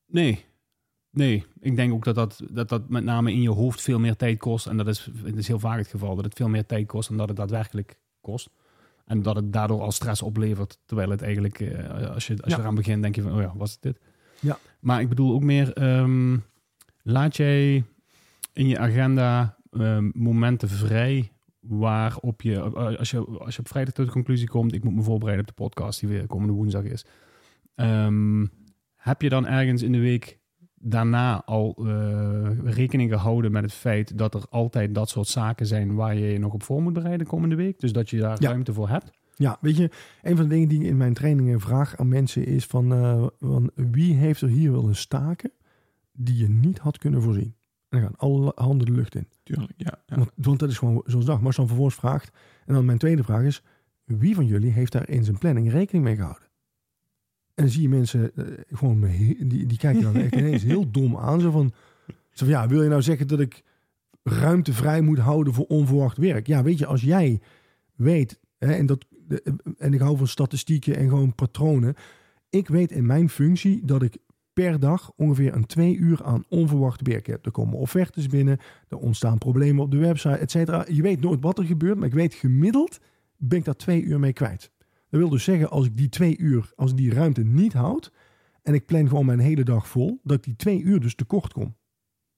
Nee. 0.08 0.45
Nee, 1.12 1.45
ik 1.60 1.76
denk 1.76 1.93
ook 1.93 2.04
dat 2.04 2.16
dat, 2.16 2.41
dat 2.51 2.70
dat 2.70 2.89
met 2.89 3.04
name 3.04 3.32
in 3.32 3.41
je 3.41 3.49
hoofd 3.49 3.82
veel 3.82 3.99
meer 3.99 4.16
tijd 4.16 4.39
kost. 4.39 4.68
En 4.68 4.78
dat 4.78 4.88
is, 4.88 5.10
het 5.24 5.38
is 5.38 5.47
heel 5.47 5.60
vaak 5.60 5.78
het 5.78 5.88
geval, 5.88 6.16
dat 6.16 6.26
het 6.26 6.34
veel 6.34 6.49
meer 6.49 6.66
tijd 6.66 6.88
kost 6.88 7.08
dan 7.10 7.18
dat 7.18 7.28
het 7.28 7.38
daadwerkelijk 7.38 7.99
kost. 8.22 8.49
En 9.06 9.22
dat 9.22 9.36
het 9.36 9.54
daardoor 9.54 9.82
al 9.82 9.91
stress 9.91 10.22
oplevert. 10.22 10.80
Terwijl 10.86 11.10
het 11.10 11.22
eigenlijk, 11.22 11.58
als 12.14 12.28
je, 12.28 12.34
als 12.41 12.51
Ja. 12.51 12.56
je 12.56 12.62
eraan 12.62 12.76
begint, 12.76 13.01
denk 13.01 13.16
je 13.16 13.22
van, 13.22 13.34
oh 13.34 13.41
ja, 13.41 13.54
was 13.56 13.72
het 13.72 13.82
dit? 13.82 13.99
Ja. 14.44 14.58
Maar 14.80 15.02
ik 15.02 15.10
bedoel 15.10 15.34
ook 15.34 15.44
meer, 15.44 15.74
ehm, 15.74 16.38
laat 17.04 17.36
jij 17.38 17.84
in 18.54 18.68
je 18.68 18.78
agenda 18.78 19.58
ehm, 19.72 20.10
momenten 20.14 20.70
vrij 20.70 21.32
waarop 21.60 22.41
je, 22.41 22.60
als 22.60 23.12
je, 23.12 23.18
als 23.20 23.56
je 23.56 23.60
op 23.60 23.68
vrijdag 23.68 23.94
tot 23.94 24.06
de 24.06 24.12
conclusie 24.12 24.48
komt, 24.48 24.74
ik 24.74 24.84
moet 24.84 24.96
me 24.96 25.02
voorbereiden 25.02 25.48
op 25.50 25.56
de 25.58 25.64
podcast 25.64 26.00
die 26.00 26.10
weer 26.10 26.28
komende 26.28 26.54
woensdag 26.54 26.84
is. 26.84 27.06
Ehm, 27.76 28.46
heb 28.96 29.22
je 29.22 29.30
dan 29.30 29.48
ergens 29.48 29.82
in 29.82 29.91
de 29.91 30.00
week 30.00 30.39
daarna 30.76 31.44
al 31.46 31.76
eh, 31.88 32.50
rekening 32.64 33.12
gehouden 33.12 33.52
met 33.52 33.64
het 33.64 33.74
feit 33.74 34.18
dat 34.18 34.34
er 34.34 34.44
altijd 34.50 34.96
dat 34.96 35.10
soort 35.10 35.28
zaken 35.28 35.66
zijn 35.66 35.96
waar 35.96 36.16
je 36.16 36.26
je 36.26 36.39
nog 36.39 36.54
op 36.54 36.64
voor 36.64 36.82
moet 36.82 36.94
bereiden 36.94 37.28
komende 37.28 37.56
week? 37.56 37.80
Dus 37.80 37.91
dat 37.94 38.10
je 38.10 38.18
daar 38.20 38.38
Ja. 38.41 38.50
ruimte 38.50 38.74
voor 38.74 38.89
hebt? 38.89 39.12
Ja, 39.36 39.57
weet 39.61 39.77
je, 39.77 39.89
een 40.21 40.36
van 40.36 40.45
de 40.45 40.53
dingen 40.53 40.69
die 40.69 40.79
ik 40.79 40.86
in 40.88 40.97
mijn 40.97 41.13
trainingen 41.13 41.59
vraag 41.59 41.97
aan 41.97 42.07
mensen 42.07 42.45
is 42.45 42.65
van, 42.65 42.93
eh, 42.93 43.27
van 43.39 43.71
wie 43.75 44.13
heeft 44.13 44.41
er 44.41 44.49
hier 44.49 44.71
wel 44.71 44.88
een 44.88 44.95
staken 44.95 45.51
die 46.11 46.38
je 46.38 46.49
niet 46.49 46.77
had 46.77 46.97
kunnen 46.97 47.21
voorzien? 47.21 47.55
En 47.89 47.99
dan 47.99 48.01
gaan 48.01 48.17
alle 48.17 48.51
handen 48.55 48.86
de 48.86 48.93
lucht 48.93 49.15
in. 49.15 49.27
Tuurlijk, 49.43 49.73
ja. 49.77 49.99
ja. 50.05 50.15
Want, 50.15 50.31
want 50.36 50.59
dat 50.59 50.69
is 50.69 50.77
gewoon 50.77 51.03
zoals 51.05 51.25
dag. 51.25 51.38
Maar 51.38 51.45
als 51.45 51.55
je 51.55 51.61
dan 51.61 51.69
vervolgens 51.69 51.99
vraagt, 51.99 52.31
en 52.65 52.73
dan 52.73 52.86
mijn 52.86 52.97
tweede 52.97 53.23
vraag 53.23 53.43
is, 53.43 53.63
wie 54.05 54.36
van 54.36 54.45
jullie 54.45 54.71
heeft 54.71 54.91
daar 54.91 55.09
in 55.09 55.23
zijn 55.23 55.38
planning 55.38 55.71
rekening 55.71 56.03
mee 56.03 56.15
gehouden? 56.15 56.47
En 57.53 57.63
dan 57.63 57.69
zie 57.69 57.81
je 57.81 57.89
mensen 57.89 58.36
eh, 58.36 58.45
gewoon, 58.71 59.01
die, 59.39 59.65
die 59.65 59.77
kijken 59.77 60.01
dan 60.01 60.15
echt 60.15 60.36
ineens 60.36 60.63
heel 60.73 60.91
dom 60.91 61.17
aan. 61.17 61.41
Zo 61.41 61.51
van, 61.51 61.73
zo 62.07 62.45
van, 62.45 62.47
ja, 62.47 62.67
wil 62.67 62.84
je 62.84 62.89
nou 62.89 63.01
zeggen 63.01 63.27
dat 63.27 63.39
ik 63.39 63.63
ruimte 64.23 64.73
vrij 64.73 65.01
moet 65.01 65.19
houden 65.19 65.53
voor 65.53 65.65
onverwacht 65.65 66.17
werk? 66.17 66.47
Ja, 66.47 66.63
weet 66.63 66.77
je, 66.77 66.86
als 66.86 67.01
jij 67.01 67.41
weet, 67.95 68.39
hè, 68.57 68.73
en, 68.73 68.86
dat, 68.86 69.05
en 69.78 69.93
ik 69.93 69.99
hou 69.99 70.17
van 70.17 70.28
statistieken 70.28 70.95
en 70.95 71.09
gewoon 71.09 71.36
patronen. 71.36 71.95
Ik 72.49 72.67
weet 72.67 72.91
in 72.91 73.05
mijn 73.05 73.30
functie 73.30 73.86
dat 73.86 74.01
ik 74.01 74.17
per 74.53 74.80
dag 74.80 75.11
ongeveer 75.15 75.53
een 75.53 75.65
twee 75.65 75.97
uur 75.97 76.24
aan 76.24 76.43
onverwacht 76.49 77.07
werk 77.07 77.28
heb. 77.28 77.45
Er 77.45 77.51
komen 77.51 77.78
offertes 77.78 78.28
binnen, 78.28 78.57
er 78.88 78.97
ontstaan 78.97 79.38
problemen 79.38 79.84
op 79.84 79.91
de 79.91 79.97
website, 79.97 80.38
et 80.38 80.51
cetera. 80.51 80.86
Je 80.89 81.01
weet 81.01 81.21
nooit 81.21 81.41
wat 81.41 81.57
er 81.57 81.65
gebeurt, 81.65 81.97
maar 81.97 82.07
ik 82.07 82.13
weet 82.13 82.34
gemiddeld 82.34 82.99
ben 83.38 83.57
ik 83.57 83.65
daar 83.65 83.76
twee 83.76 84.01
uur 84.01 84.19
mee 84.19 84.34
kwijt. 84.34 84.71
Dat 85.09 85.19
wil 85.19 85.30
dus 85.30 85.43
zeggen, 85.43 85.69
als 85.69 85.86
ik 85.86 85.97
die 85.97 86.09
twee 86.09 86.38
uur, 86.38 86.71
als 86.76 86.95
die 86.95 87.13
ruimte 87.13 87.43
niet 87.43 87.74
houd 87.74 88.11
en 88.61 88.74
ik 88.74 88.86
plan 88.86 89.07
gewoon 89.07 89.26
mijn 89.26 89.39
hele 89.39 89.63
dag 89.63 89.88
vol, 89.88 90.19
dat 90.24 90.43
die 90.43 90.55
twee 90.55 90.82
uur 90.82 90.99
dus 90.99 91.15
tekort 91.15 91.53
kom. 91.53 91.76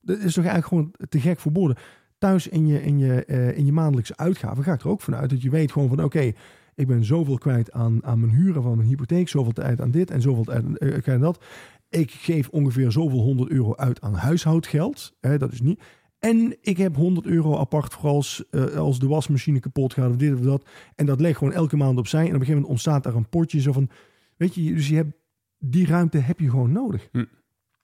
Dat 0.01 0.17
is 0.17 0.33
toch 0.33 0.45
eigenlijk 0.45 0.67
gewoon 0.67 1.09
te 1.09 1.19
gek 1.19 1.39
voor 1.39 1.51
woorden. 1.51 1.77
Thuis 2.17 2.47
in 2.47 2.67
je, 2.67 2.83
in 2.83 2.97
je, 2.97 3.25
eh, 3.25 3.57
in 3.57 3.65
je 3.65 3.71
maandelijkse 3.71 4.17
uitgaven 4.17 4.63
ga 4.63 4.73
ik 4.73 4.81
er 4.81 4.89
ook 4.89 5.01
vanuit 5.01 5.29
dat 5.29 5.41
je 5.41 5.49
weet 5.49 5.71
gewoon 5.71 5.89
van 5.89 6.03
oké, 6.03 6.31
ik 6.76 6.88
ben 6.88 7.03
zoveel 7.03 7.38
kwijt 7.38 7.71
aan, 7.71 8.03
aan 8.03 8.19
mijn 8.19 8.32
huren 8.32 8.63
van 8.63 8.78
mijn 8.78 8.89
hypotheek, 8.89 9.30
zoveel 9.30 9.53
tijd 9.53 9.82
aan 9.82 9.91
dit 9.91 10.11
en 10.11 10.21
zoveel 10.21 10.43
tijd 10.43 10.63
aan 10.63 10.78
eh, 10.78 11.13
aan 11.13 11.19
dat. 11.19 11.43
Ik 11.89 12.11
geef 12.11 12.49
ongeveer 12.49 12.91
zoveel 12.91 13.19
100 13.19 13.49
euro 13.49 13.76
uit 13.76 14.01
aan 14.01 14.13
huishoudgeld. 14.13 15.13
Hè, 15.19 15.38
dat 15.38 15.51
is 15.51 15.61
niet. 15.61 15.82
En 16.19 16.57
ik 16.61 16.78
heb 16.78 16.95
100 16.95 17.26
euro 17.26 17.57
apart 17.57 17.93
voor 17.93 18.09
als, 18.09 18.43
eh, 18.49 18.65
als 18.65 18.99
de 18.99 19.07
wasmachine 19.07 19.59
kapot 19.59 19.93
gaat 19.93 20.09
of 20.09 20.15
dit 20.15 20.34
of 20.34 20.39
dat. 20.39 20.65
En 20.95 21.05
dat 21.05 21.19
leg 21.19 21.38
gewoon 21.38 21.53
elke 21.53 21.78
maand 21.78 21.97
opzij. 21.97 22.19
En 22.19 22.26
op 22.26 22.34
een 22.34 22.39
gegeven 22.39 22.61
moment 22.61 22.71
ontstaat 22.71 23.03
daar 23.03 23.15
een 23.15 23.30
potje 23.30 23.61
zo 23.61 23.71
van... 23.71 23.89
Weet 24.38 24.55
je, 24.55 24.73
dus 24.73 24.88
je 24.88 24.95
hebt, 24.95 25.13
die 25.57 25.86
ruimte 25.86 26.17
heb 26.17 26.39
je 26.39 26.49
gewoon 26.49 26.71
nodig. 26.71 27.09
Hm. 27.11 27.26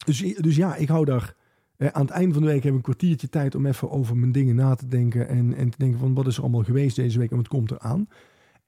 Dus, 0.05 0.19
dus 0.37 0.55
ja, 0.55 0.75
ik 0.75 0.87
hou 0.87 1.05
daar... 1.05 1.35
eh, 1.77 1.87
aan 1.87 2.01
het 2.01 2.11
einde 2.11 2.33
van 2.33 2.41
de 2.43 2.47
week 2.47 2.63
heb 2.63 2.71
ik 2.71 2.77
een 2.77 2.83
kwartiertje 2.83 3.29
tijd 3.29 3.55
om 3.55 3.65
even 3.65 3.91
over 3.91 4.17
mijn 4.17 4.31
dingen 4.31 4.55
na 4.55 4.75
te 4.75 4.87
denken. 4.87 5.27
En, 5.27 5.53
en 5.53 5.69
te 5.69 5.77
denken 5.77 5.99
van 5.99 6.13
wat 6.13 6.27
is 6.27 6.35
er 6.35 6.41
allemaal 6.41 6.63
geweest 6.63 6.95
deze 6.95 7.19
week 7.19 7.31
en 7.31 7.37
wat 7.37 7.47
komt 7.47 7.71
er 7.71 7.79
aan. 7.79 8.07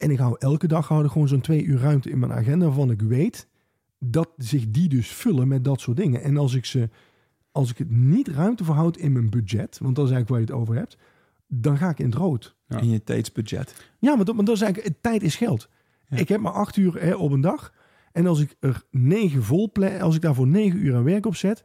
En 0.03 0.11
ik 0.11 0.17
hou 0.17 0.35
elke 0.39 0.67
dag 0.67 0.87
hou 0.87 1.07
gewoon 1.07 1.27
zo'n 1.27 1.41
twee 1.41 1.63
uur 1.63 1.79
ruimte 1.79 2.09
in 2.09 2.19
mijn 2.19 2.33
agenda 2.33 2.65
waarvan 2.65 2.91
ik 2.91 3.01
weet 3.01 3.47
dat 3.99 4.29
zich 4.37 4.69
die 4.69 4.89
dus 4.89 5.07
vullen 5.07 5.47
met 5.47 5.63
dat 5.63 5.81
soort 5.81 5.97
dingen. 5.97 6.21
En 6.21 6.37
als 6.37 6.53
ik 6.53 6.65
ze, 6.65 6.89
als 7.51 7.69
ik 7.69 7.77
het 7.77 7.89
niet 7.89 8.27
ruimte 8.27 8.63
verhoud 8.63 8.97
in 8.97 9.11
mijn 9.11 9.29
budget, 9.29 9.77
want 9.81 9.95
dat 9.95 10.05
is 10.05 10.11
eigenlijk 10.11 10.29
waar 10.29 10.39
je 10.39 10.45
het 10.45 10.55
over 10.55 10.75
hebt, 10.75 10.97
dan 11.47 11.77
ga 11.77 11.89
ik 11.89 11.99
in 11.99 12.05
het 12.05 12.15
rood. 12.15 12.55
Ja. 12.67 12.79
In 12.79 12.89
je 12.89 13.03
tijdsbudget. 13.03 13.85
Ja, 13.99 14.15
maar 14.15 14.25
dat, 14.25 14.35
maar 14.35 14.45
dat 14.45 14.55
is 14.55 14.61
eigenlijk, 14.61 14.95
tijd 15.01 15.23
is 15.23 15.35
geld. 15.35 15.69
Ja. 16.07 16.17
Ik 16.17 16.29
heb 16.29 16.39
maar 16.39 16.51
acht 16.51 16.77
uur 16.77 17.01
hè, 17.01 17.15
op 17.15 17.31
een 17.31 17.41
dag. 17.41 17.73
En 18.11 18.27
als 18.27 18.39
ik 18.39 18.55
er 18.59 18.83
negen 18.91 19.43
vol 19.43 19.71
plan, 19.71 19.99
als 19.99 20.15
ik 20.15 20.21
daar 20.21 20.35
voor 20.35 20.47
negen 20.47 20.85
uur 20.85 20.95
aan 20.95 21.03
werk 21.03 21.25
op 21.25 21.35
zet, 21.35 21.63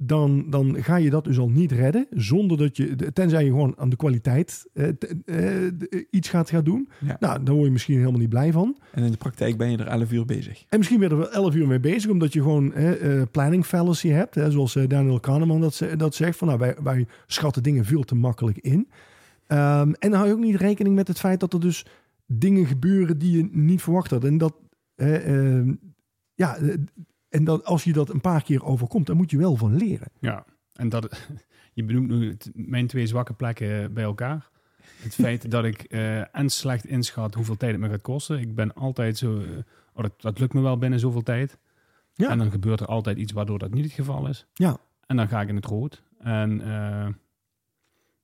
dan, 0.00 0.50
dan 0.50 0.82
ga 0.82 0.96
je 0.96 1.10
dat 1.10 1.24
dus 1.24 1.38
al 1.38 1.48
niet 1.48 1.72
redden. 1.72 2.06
Zonder 2.10 2.56
dat 2.56 2.76
je, 2.76 3.12
tenzij 3.12 3.44
je 3.44 3.50
gewoon 3.50 3.74
aan 3.76 3.88
de 3.88 3.96
kwaliteit 3.96 4.66
eh, 4.72 4.88
t- 4.88 5.24
eh, 5.24 6.04
iets 6.10 6.28
gaat, 6.28 6.50
gaat 6.50 6.64
doen. 6.64 6.88
Ja. 7.00 7.16
Nou, 7.20 7.42
daar 7.42 7.54
word 7.54 7.66
je 7.66 7.72
misschien 7.72 7.98
helemaal 7.98 8.20
niet 8.20 8.28
blij 8.28 8.52
van. 8.52 8.76
En 8.92 9.02
in 9.02 9.10
de 9.10 9.16
praktijk 9.16 9.56
ben 9.56 9.70
je 9.70 9.76
er 9.76 9.86
11 9.86 10.12
uur 10.12 10.24
bezig. 10.24 10.64
En 10.68 10.78
misschien 10.78 10.98
ben 10.98 11.08
je 11.08 11.14
er 11.14 11.20
wel 11.20 11.32
11 11.32 11.54
uur 11.54 11.66
mee 11.66 11.80
bezig, 11.80 12.10
omdat 12.10 12.32
je 12.32 12.42
gewoon 12.42 12.72
eh, 12.74 13.22
planning 13.30 13.64
fallacy 13.64 14.08
hebt. 14.08 14.34
Hè, 14.34 14.50
zoals 14.50 14.76
eh, 14.76 14.88
Daniel 14.88 15.20
Kahneman 15.20 15.60
dat, 15.60 15.82
dat 15.96 16.14
zegt. 16.14 16.38
Van, 16.38 16.48
nou, 16.48 16.58
wij, 16.60 16.76
wij 16.82 17.06
schatten 17.26 17.62
dingen 17.62 17.84
veel 17.84 18.02
te 18.02 18.14
makkelijk 18.14 18.58
in. 18.58 18.88
Ehm, 19.46 19.92
en 19.98 20.10
dan 20.10 20.12
hou 20.12 20.26
je 20.26 20.32
ook 20.34 20.40
niet 20.40 20.56
rekening 20.56 20.94
met 20.94 21.08
het 21.08 21.18
feit 21.18 21.40
dat 21.40 21.52
er 21.52 21.60
dus 21.60 21.86
dingen 22.26 22.66
gebeuren 22.66 23.18
die 23.18 23.36
je 23.36 23.48
niet 23.52 23.82
verwacht 23.82 24.10
had. 24.10 24.24
En 24.24 24.38
dat, 24.38 24.54
eh, 24.94 25.56
ehm, 25.56 25.74
ja, 26.34 26.58
en 27.28 27.44
dat 27.44 27.64
als 27.64 27.84
je 27.84 27.92
dat 27.92 28.08
een 28.10 28.20
paar 28.20 28.42
keer 28.42 28.64
overkomt, 28.64 29.06
dan 29.06 29.16
moet 29.16 29.30
je 29.30 29.38
wel 29.38 29.56
van 29.56 29.76
leren. 29.76 30.08
Ja, 30.20 30.44
en 30.72 30.88
dat, 30.88 31.26
je 31.74 31.84
benoemt 31.84 32.08
nu 32.08 32.28
het- 32.28 32.50
mijn 32.54 32.86
twee 32.86 33.06
zwakke 33.06 33.32
plekken 33.32 33.92
bij 33.92 34.04
elkaar. 34.04 34.48
Het 34.98 35.14
feit 35.24 35.50
dat 35.50 35.64
ik 35.64 35.82
eh, 35.82 36.36
en 36.36 36.50
slecht 36.50 36.86
inschat 36.86 37.34
hoeveel 37.34 37.56
tijd 37.56 37.72
het 37.72 37.80
me 37.80 37.88
gaat 37.88 38.02
kosten. 38.02 38.40
Ik 38.40 38.54
ben 38.54 38.74
altijd 38.74 39.18
zo, 39.18 39.38
eh, 39.40 39.48
oh, 39.92 40.02
dat, 40.02 40.12
dat 40.20 40.38
lukt 40.38 40.52
me 40.54 40.60
wel 40.60 40.78
binnen 40.78 41.00
zoveel 41.00 41.22
tijd. 41.22 41.58
Ja. 42.14 42.30
En 42.30 42.38
dan 42.38 42.50
gebeurt 42.50 42.80
er 42.80 42.86
altijd 42.86 43.18
iets 43.18 43.32
waardoor 43.32 43.58
dat 43.58 43.74
niet 43.74 43.84
het 43.84 43.92
geval 43.92 44.28
is. 44.28 44.46
Ja. 44.54 44.76
En 45.06 45.16
dan 45.16 45.28
ga 45.28 45.40
ik 45.40 45.48
in 45.48 45.56
het 45.56 45.64
rood. 45.64 46.02
En 46.18 46.60
eh, 46.60 47.08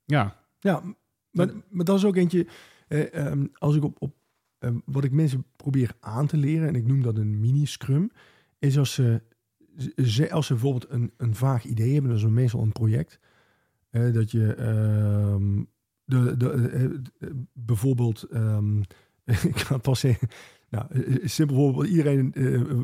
ja, 0.04 0.36
Ja, 0.60 0.82
maar, 1.30 1.48
maar 1.68 1.84
dat 1.84 1.96
is 1.96 2.04
ook 2.04 2.16
eentje. 2.16 2.46
eh, 2.88 3.14
ehm, 3.14 3.46
als 3.58 3.76
ik 3.76 3.84
op, 3.84 3.96
op 3.98 4.14
ehm, 4.58 4.76
wat 4.84 5.04
ik 5.04 5.12
mensen 5.12 5.44
probeer 5.56 5.90
aan 6.00 6.26
te 6.26 6.36
leren, 6.36 6.68
en 6.68 6.74
ik 6.74 6.86
noem 6.86 7.02
dat 7.02 7.16
een 7.16 7.40
mini-scrum, 7.40 8.10
is 8.64 8.78
als 8.78 8.94
ze, 8.94 9.22
als 10.30 10.46
ze 10.46 10.52
bijvoorbeeld 10.52 10.90
een, 10.90 11.12
een 11.16 11.34
vaag 11.34 11.64
idee 11.64 11.92
hebben, 11.92 12.10
dat 12.10 12.20
is 12.20 12.26
meestal 12.26 12.62
een 12.62 12.72
project, 12.72 13.18
eh, 13.90 14.12
dat 14.12 14.30
je 14.30 14.54
ehm, 14.54 15.62
de, 16.04 16.36
de, 16.36 16.50
eh, 16.50 16.84
eh, 16.84 16.90
bijvoorbeeld, 17.52 18.22
ehm, 18.22 18.78
ik 19.50 19.56
ga 19.56 19.78
pas 19.78 20.00
zeggen, 20.00 20.28
nou, 20.70 20.86
eh, 20.90 21.26
simpel 21.26 21.56
voorbeeld, 21.56 21.86
iedereen 21.86 22.32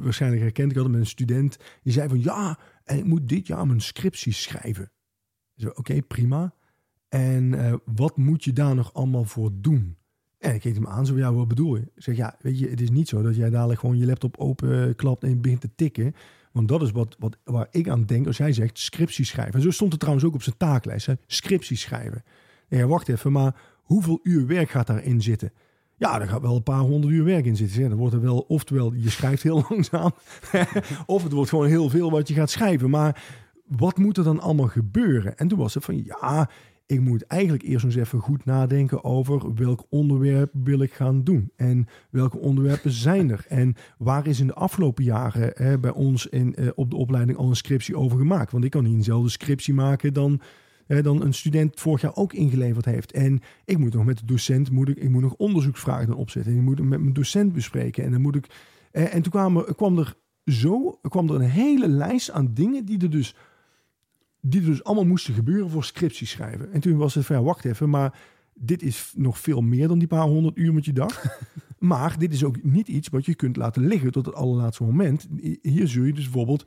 waarschijnlijk 0.03 0.43
herkent, 0.43 0.70
ik 0.70 0.76
had 0.76 0.87
een 0.87 1.07
student, 1.07 1.57
die 1.83 1.93
zei 1.93 2.09
van 2.09 2.22
ja, 2.22 2.59
en 2.85 2.99
ik 2.99 3.05
moet 3.05 3.28
dit 3.28 3.47
jaar 3.47 3.66
mijn 3.66 3.81
scriptie 3.81 4.33
schrijven. 4.33 4.93
Oké, 5.74 6.03
prima. 6.03 6.55
En 7.09 7.81
wat 7.85 8.16
moet 8.16 8.45
je 8.45 8.53
daar 8.53 8.74
nog 8.74 8.95
allemaal 8.95 9.24
voor 9.24 9.51
doen? 9.55 9.97
En 10.41 10.55
ik 10.55 10.61
keek 10.61 10.74
hem 10.74 10.86
aan, 10.86 11.07
zo 11.07 11.16
ja, 11.16 11.32
wat 11.32 11.49
bedoel 11.49 11.76
je? 11.76 11.82
Ik 11.82 12.03
zeg, 12.03 12.16
ja, 12.16 12.36
weet 12.41 12.59
je, 12.59 12.68
het 12.68 12.80
is 12.80 12.91
niet 12.91 13.09
zo 13.09 13.22
dat 13.22 13.36
jij 13.36 13.51
dadelijk 13.51 13.80
gewoon 13.80 13.99
je 13.99 14.07
laptop 14.07 14.36
open 14.38 14.97
klapt 14.97 15.24
en 15.24 15.41
begint 15.41 15.61
te 15.61 15.70
tikken. 15.74 16.14
Want 16.53 16.68
dat 16.68 16.82
is 16.82 16.91
wat, 16.91 17.16
wat, 17.18 17.36
waar 17.45 17.68
ik 17.70 17.88
aan 17.88 18.05
denk 18.05 18.26
als 18.26 18.36
jij 18.36 18.53
zegt 18.53 18.78
scriptie 18.78 19.24
schrijven. 19.24 19.55
En 19.55 19.62
zo 19.62 19.70
stond 19.70 19.91
het 19.91 20.01
trouwens 20.01 20.26
ook 20.26 20.34
op 20.34 20.43
zijn 20.43 20.57
taaklijst, 20.57 21.07
hè? 21.07 21.14
scriptie 21.26 21.76
schrijven. 21.76 22.22
Ja, 22.68 22.86
wacht 22.86 23.09
even, 23.09 23.32
maar 23.32 23.61
hoeveel 23.76 24.20
uur 24.22 24.47
werk 24.47 24.70
gaat 24.70 24.86
daarin 24.86 25.22
zitten? 25.22 25.53
Ja, 25.97 26.20
er 26.20 26.28
gaat 26.28 26.43
wel 26.43 26.57
een 26.57 26.62
paar 26.62 26.80
honderd 26.80 27.12
uur 27.12 27.24
werk 27.24 27.45
in 27.45 27.57
zitten. 27.57 27.82
Ja, 27.82 27.88
dan 27.88 27.99
wordt 27.99 28.14
er 28.14 28.20
wel, 28.20 28.45
oftewel, 28.49 28.93
je 28.93 29.11
schrijft 29.11 29.43
heel 29.43 29.64
langzaam. 29.68 30.12
of 31.07 31.22
het 31.22 31.32
wordt 31.32 31.51
gewoon 31.51 31.66
heel 31.66 31.88
veel 31.88 32.11
wat 32.11 32.28
je 32.28 32.34
gaat 32.34 32.51
schrijven. 32.51 32.91
Maar 32.91 33.22
wat 33.66 33.97
moet 33.97 34.16
er 34.16 34.24
dan 34.24 34.41
allemaal 34.41 34.68
gebeuren? 34.68 35.36
En 35.36 35.49
toen 35.49 35.59
was 35.59 35.74
het 35.74 35.84
van, 35.84 36.05
ja, 36.05 36.51
ik 36.91 37.01
moet 37.01 37.22
eigenlijk 37.26 37.62
eerst 37.62 37.84
eens 37.84 37.95
even 37.95 38.20
goed 38.20 38.45
nadenken 38.45 39.05
over 39.05 39.55
welk 39.55 39.86
onderwerp 39.88 40.51
wil 40.53 40.80
ik 40.80 40.93
gaan 40.93 41.24
doen. 41.24 41.53
En 41.57 41.86
welke 42.11 42.38
onderwerpen 42.38 42.91
zijn 42.91 43.30
er? 43.30 43.45
En 43.49 43.74
waar 43.99 44.26
is 44.26 44.41
in 44.41 44.47
de 44.47 44.55
afgelopen 44.55 45.05
jaren 45.05 45.53
hè, 45.55 45.78
bij 45.78 45.91
ons 45.91 46.26
in, 46.26 46.55
eh, 46.55 46.68
op 46.74 46.91
de 46.91 46.97
opleiding 46.97 47.38
al 47.38 47.49
een 47.49 47.57
scriptie 47.57 47.97
over 47.97 48.18
gemaakt? 48.18 48.53
Want 48.53 48.64
ik 48.64 48.70
kan 48.70 48.84
niet 48.84 48.95
eenzelfde 48.95 49.28
scriptie 49.28 49.74
maken 49.74 50.12
dan, 50.12 50.41
dan 50.86 51.22
een 51.22 51.34
student 51.34 51.80
vorig 51.80 52.01
jaar 52.01 52.16
ook 52.16 52.32
ingeleverd 52.32 52.84
heeft. 52.84 53.12
En 53.12 53.41
ik 53.64 53.78
moet 53.78 53.95
nog 53.95 54.05
met 54.05 54.18
de 54.18 54.24
docent, 54.24 54.70
moet 54.70 54.88
ik, 54.88 54.97
ik 54.97 55.11
moet 55.11 55.22
nog 55.22 55.34
onderzoeksvragen 55.34 56.07
dan 56.07 56.16
opzetten. 56.16 56.53
En 56.53 56.59
ik 56.59 56.64
moet 56.64 56.78
het 56.78 56.88
met 56.88 57.01
mijn 57.01 57.12
docent 57.12 57.53
bespreken. 57.53 58.05
En 58.05 58.11
dan 58.11 58.20
moet 58.20 58.36
ik. 58.36 58.47
en 58.91 59.22
toen 59.22 59.32
kwam 59.32 59.57
er, 59.57 59.74
kwam 59.74 59.99
er 59.99 60.16
zo 60.45 60.99
kwam 61.09 61.28
er 61.28 61.34
een 61.34 61.41
hele 61.41 61.88
lijst 61.88 62.30
aan 62.30 62.55
dingen 62.55 62.84
die 62.84 63.03
er 63.03 63.11
dus 63.11 63.34
die 64.41 64.61
dus 64.61 64.84
allemaal 64.84 65.07
moesten 65.07 65.34
gebeuren 65.34 65.70
voor 65.70 65.84
scriptie 65.84 66.26
schrijven. 66.26 66.72
En 66.72 66.80
toen 66.80 66.97
was 66.97 67.14
het 67.14 67.26
van, 67.26 67.36
ja, 67.36 67.43
wacht 67.43 67.64
even, 67.64 67.91
maar 67.91 68.18
dit 68.55 68.82
is 68.82 69.12
nog 69.16 69.38
veel 69.38 69.61
meer 69.61 69.88
dan 69.88 69.99
die 69.99 70.09
paar 70.09 70.26
honderd 70.26 70.57
uur 70.57 70.74
met 70.74 70.84
je 70.84 70.93
dag. 70.93 71.24
maar 71.78 72.18
dit 72.18 72.32
is 72.32 72.45
ook 72.45 72.62
niet 72.62 72.88
iets 72.88 73.09
wat 73.09 73.24
je 73.24 73.34
kunt 73.34 73.57
laten 73.57 73.86
liggen 73.86 74.12
tot 74.12 74.26
het 74.26 74.34
allerlaatste 74.34 74.82
moment. 74.84 75.28
Hier 75.62 75.88
zul 75.88 76.05
je 76.05 76.12
dus 76.12 76.24
bijvoorbeeld 76.24 76.66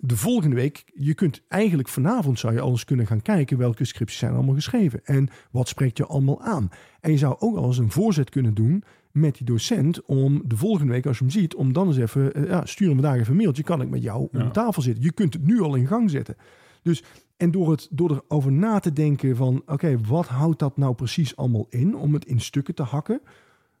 de 0.00 0.16
volgende 0.16 0.56
week, 0.56 0.84
je 0.94 1.14
kunt 1.14 1.42
eigenlijk 1.48 1.88
vanavond 1.88 2.38
zou 2.38 2.52
je 2.52 2.60
al 2.60 2.70
eens 2.70 2.84
kunnen 2.84 3.06
gaan 3.06 3.22
kijken 3.22 3.58
welke 3.58 3.84
scripties 3.84 4.18
zijn 4.18 4.32
allemaal 4.34 4.54
geschreven 4.54 5.04
en 5.04 5.28
wat 5.50 5.68
spreekt 5.68 5.96
je 5.96 6.06
allemaal 6.06 6.42
aan. 6.42 6.68
En 7.00 7.10
je 7.10 7.18
zou 7.18 7.36
ook 7.38 7.56
al 7.56 7.66
eens 7.66 7.78
een 7.78 7.90
voorzet 7.90 8.30
kunnen 8.30 8.54
doen 8.54 8.84
met 9.12 9.34
die 9.36 9.46
docent 9.46 10.04
om 10.04 10.42
de 10.46 10.56
volgende 10.56 10.92
week 10.92 11.06
als 11.06 11.18
je 11.18 11.24
hem 11.24 11.32
ziet, 11.32 11.54
om 11.54 11.72
dan 11.72 11.86
eens 11.86 11.96
even, 11.96 12.34
eh, 12.34 12.46
ja, 12.48 12.66
stuur 12.66 12.86
hem 12.88 13.00
vandaag 13.00 13.18
even 13.20 13.30
een 13.30 13.36
mailtje, 13.36 13.62
kan 13.62 13.80
ik 13.80 13.88
met 13.90 14.02
jou 14.02 14.28
Ja. 14.32 14.42
om 14.44 14.52
tafel 14.52 14.82
zitten. 14.82 15.04
Je 15.04 15.12
kunt 15.12 15.32
het 15.32 15.46
nu 15.46 15.60
al 15.60 15.74
in 15.74 15.86
gang 15.86 16.10
zetten. 16.10 16.36
Dus, 16.84 17.02
en 17.36 17.50
door, 17.50 17.70
het, 17.70 17.88
door 17.90 18.10
erover 18.10 18.52
na 18.52 18.78
te 18.78 18.92
denken 18.92 19.36
van, 19.36 19.62
oké, 19.66 19.98
wat 20.00 20.26
houdt 20.26 20.58
dat 20.58 20.76
nou 20.76 20.94
precies 20.94 21.36
allemaal 21.36 21.66
in 21.68 21.96
om 21.96 22.14
het 22.14 22.24
in 22.24 22.40
stukken 22.40 22.74
te 22.74 22.82
hakken, 22.82 23.20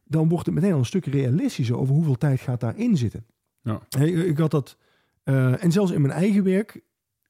dan 0.04 0.28
wordt 0.28 0.46
het 0.46 0.54
meteen 0.54 0.72
al 0.72 0.78
een 0.78 0.84
stuk 0.84 1.06
realistischer 1.06 1.78
over 1.78 1.94
hoeveel 1.94 2.18
tijd 2.18 2.40
gaat 2.40 2.60
daarin 2.60 2.96
zitten. 2.96 3.26
Ja. 3.62 3.80
Hey, 3.88 4.10
ik 4.10 4.38
had 4.38 4.50
dat, 4.50 4.76
eh, 5.22 5.64
en 5.64 5.72
zelfs 5.72 5.90
in 5.90 6.00
mijn 6.00 6.12
eigen 6.12 6.44
werk 6.44 6.82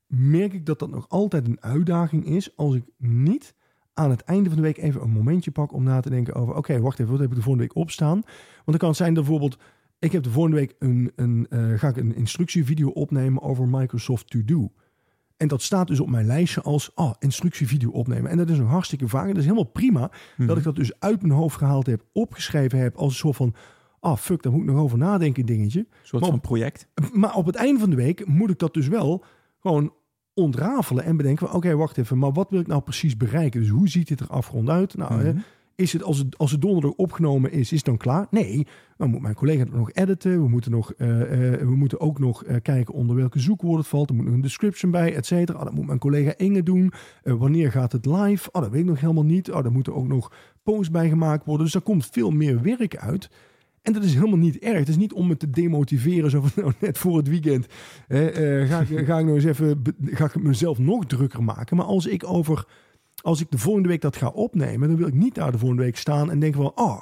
merk 0.06 0.52
ik 0.52 0.66
dat 0.66 0.78
dat 0.78 0.90
nog 0.90 1.08
altijd 1.08 1.46
een 1.46 1.62
uitdaging 1.62 2.26
is 2.26 2.56
als 2.56 2.74
ik 2.74 2.84
niet 2.98 3.54
aan 3.94 4.10
het 4.10 4.20
einde 4.20 4.48
van 4.48 4.58
de 4.58 4.64
week 4.64 4.76
even 4.76 5.02
een 5.02 5.10
momentje 5.10 5.50
pak 5.50 5.72
om 5.72 5.82
na 5.82 6.00
te 6.00 6.10
denken 6.10 6.34
over, 6.34 6.54
oké, 6.54 6.80
wacht 6.80 6.98
even, 6.98 7.12
wat 7.12 7.20
heb 7.20 7.30
ik 7.30 7.36
de 7.36 7.42
volgende 7.42 7.66
week 7.66 7.82
opstaan? 7.82 8.20
Want 8.54 8.64
dan 8.64 8.78
kan 8.78 8.88
het 8.88 8.98
zijn 8.98 9.14
dat 9.14 9.24
bijvoorbeeld, 9.24 9.58
ik 9.98 10.12
heb 10.12 10.22
de 10.22 10.30
volgende 10.30 10.56
week 10.56 10.74
een, 10.78 11.12
een 11.16 11.46
eh, 11.50 11.78
ga 11.78 11.88
ik 11.88 11.96
een 11.96 12.14
instructievideo 12.14 12.88
opnemen 12.88 13.42
over 13.42 13.68
Microsoft 13.68 14.30
To 14.30 14.44
Do. 14.44 14.72
En 15.37 15.49
dat 15.49 15.62
staat 15.62 15.87
dus 15.87 16.01
op 16.01 16.11
mijn 16.11 16.26
lijstje 16.26 16.62
als 16.62 16.91
oh, 16.95 17.12
instructievideo 17.18 17.91
opnemen. 17.91 18.30
En 18.30 18.37
dat 18.37 18.49
is 18.51 18.59
nog 18.59 18.68
hartstikke 18.70 19.09
vaak. 19.09 19.22
En 19.22 19.28
dat 19.28 19.37
is 19.39 19.45
helemaal 19.45 19.64
prima 19.64 20.11
Mhm. 20.37 20.47
dat 20.49 20.57
ik 20.57 20.62
dat 20.64 20.76
dus 20.76 21.01
uit 21.01 21.22
mijn 21.22 21.35
hoofd 21.35 21.57
gehaald 21.59 21.87
heb, 21.87 22.05
opgeschreven 22.12 22.78
heb 22.78 22.97
als 22.97 23.12
een 23.12 23.18
soort 23.18 23.37
van, 23.37 23.55
ah 24.01 24.16
fuck, 24.16 24.43
daar 24.43 24.53
moet 24.53 24.61
ik 24.61 24.66
nog 24.68 24.78
over 24.80 24.99
nadenken 24.99 25.47
dingetje. 25.47 25.78
Een 25.78 25.87
soort 26.03 26.22
Maar 26.22 26.30
van 26.30 26.41
project. 26.41 26.89
Maar 27.12 27.35
op 27.35 27.47
het 27.47 27.55
einde 27.55 27.80
van 27.80 27.91
de 27.91 27.97
week 27.97 28.26
moet 28.26 28.51
ik 28.51 28.59
dat 28.59 28.74
dus 28.74 28.89
wel 28.89 29.24
gewoon 29.61 29.93
ontrafelen 30.35 31.05
en 31.05 31.16
bedenken 31.16 31.47
van, 31.47 31.57
oké, 31.57 31.74
wacht 31.76 31.99
even, 31.99 32.18
maar 32.18 32.32
wat 32.32 32.51
wil 32.51 32.61
ik 32.61 32.66
nou 32.66 32.82
precies 32.82 33.16
bereiken? 33.16 33.61
Dus 33.61 33.70
hoe 33.70 33.89
ziet 33.89 34.09
dit 34.09 34.20
er 34.20 34.26
afgerond 34.28 34.68
uit? 34.68 34.97
Nou, 34.97 35.14
Mhm. 35.14 35.39
Is 35.76 35.92
het 35.92 36.02
als, 36.02 36.18
het 36.18 36.38
als 36.38 36.50
het 36.50 36.60
donderdag 36.60 36.90
opgenomen 36.90 37.52
is, 37.52 37.60
is 37.60 37.70
het 37.70 37.84
dan 37.84 37.96
klaar? 37.96 38.26
Nee, 38.30 38.66
dan 38.96 39.10
moet 39.10 39.20
mijn 39.20 39.34
collega 39.34 39.58
het 39.58 39.72
nog 39.72 39.92
editen. 39.92 40.42
We 40.42 40.48
moeten, 40.48 40.70
nog, 40.70 40.92
eh, 40.92 41.52
eh, 41.52 41.60
we 41.60 41.76
moeten 41.76 42.00
ook 42.00 42.18
nog 42.18 42.44
eh, 42.44 42.56
kijken 42.62 42.94
onder 42.94 43.16
welke 43.16 43.38
zoekwoord 43.38 43.78
het 43.78 43.86
valt. 43.86 44.08
Er 44.08 44.14
moet 44.14 44.24
nog 44.24 44.34
een 44.34 44.40
description 44.40 44.90
bij, 44.90 45.14
et 45.14 45.26
cetera. 45.26 45.58
Ah, 45.58 45.64
dat 45.64 45.74
moet 45.74 45.86
mijn 45.86 45.98
collega 45.98 46.34
Inge 46.36 46.62
doen. 46.62 46.92
Wanneer 47.22 47.70
gaat 47.70 47.92
het 47.92 48.06
live? 48.06 48.48
Oh, 48.52 48.62
dat 48.62 48.70
weet 48.70 48.80
ik 48.80 48.86
nog 48.86 49.00
helemaal 49.00 49.24
niet. 49.24 49.50
Oh, 49.50 49.62
daar 49.62 49.72
moeten 49.72 49.94
ook 49.94 50.08
nog 50.08 50.32
posts 50.62 50.90
bij 50.90 51.08
gemaakt 51.08 51.44
worden. 51.44 51.64
Dus 51.64 51.72
daar 51.72 51.82
komt 51.82 52.08
veel 52.10 52.30
meer 52.30 52.62
werk 52.62 52.96
uit. 52.96 53.30
En 53.82 53.92
dat 53.92 54.04
is 54.04 54.14
helemaal 54.14 54.38
niet 54.38 54.58
erg. 54.58 54.78
Het 54.78 54.88
is 54.88 54.96
niet 54.96 55.12
om 55.12 55.26
me 55.26 55.36
te 55.36 55.50
demotiveren. 55.50 56.30
Zo 56.30 56.40
van, 56.40 56.50
nou, 56.62 56.74
net 56.80 56.98
voor 56.98 57.16
het 57.16 57.28
weekend 57.28 57.66
hè, 58.06 58.66
ga, 58.66 58.80
ik, 58.80 59.06
ga 59.06 59.18
ik 59.18 59.24
nou 59.24 59.34
eens 59.34 59.44
even 59.44 59.82
ga 60.04 60.24
ik 60.24 60.42
mezelf 60.42 60.78
nog 60.78 61.06
drukker 61.06 61.42
maken. 61.42 61.76
Maar 61.76 61.86
als 61.86 62.06
ik 62.06 62.24
over 62.26 62.66
als 63.24 63.40
ik 63.40 63.51
de 63.51 63.59
volgende 63.59 63.88
week 63.88 64.01
dat 64.01 64.16
ga 64.16 64.28
opnemen, 64.28 64.88
dan 64.88 64.96
wil 64.96 65.06
ik 65.06 65.14
niet 65.14 65.34
daar 65.34 65.52
de 65.52 65.59
volgende 65.59 65.82
week 65.82 65.96
staan 65.96 66.30
en 66.30 66.38
denken 66.38 66.62
van, 66.62 66.72
oh, 66.74 67.01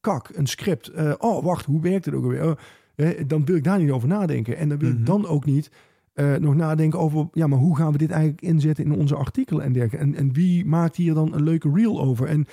kak, 0.00 0.30
een 0.32 0.46
script. 0.46 0.88
Eh, 0.88 1.12
oh, 1.18 1.44
wacht, 1.44 1.64
hoe 1.64 1.80
werkt 1.80 2.04
het 2.04 2.14
ook 2.14 2.22
alweer? 2.22 2.44
Oh, 2.46 2.56
eh, 2.94 3.24
dan 3.26 3.44
wil 3.44 3.56
ik 3.56 3.64
daar 3.64 3.78
niet 3.78 3.90
over 3.90 4.08
nadenken. 4.08 4.56
En 4.56 4.68
dan 4.68 4.78
wil 4.78 4.88
Mhm. 4.90 4.98
ik 4.98 5.06
dan 5.06 5.26
ook 5.26 5.44
niet 5.44 5.70
eh, 6.14 6.34
nog 6.34 6.54
nadenken 6.54 6.98
over, 6.98 7.28
ja, 7.32 7.46
maar 7.46 7.58
hoe 7.58 7.76
gaan 7.76 7.92
we 7.92 7.98
dit 7.98 8.10
eigenlijk 8.10 8.42
inzetten 8.42 8.84
in 8.84 8.92
onze 8.92 9.14
artikelen 9.16 9.64
en 9.64 9.72
dergelijke? 9.72 10.06
En, 10.06 10.14
en 10.14 10.32
wie 10.32 10.64
maakt 10.66 10.96
hier 10.96 11.14
dan 11.14 11.34
een 11.34 11.42
leuke 11.42 11.70
reel 11.74 12.00
over? 12.00 12.26
En 12.26 12.46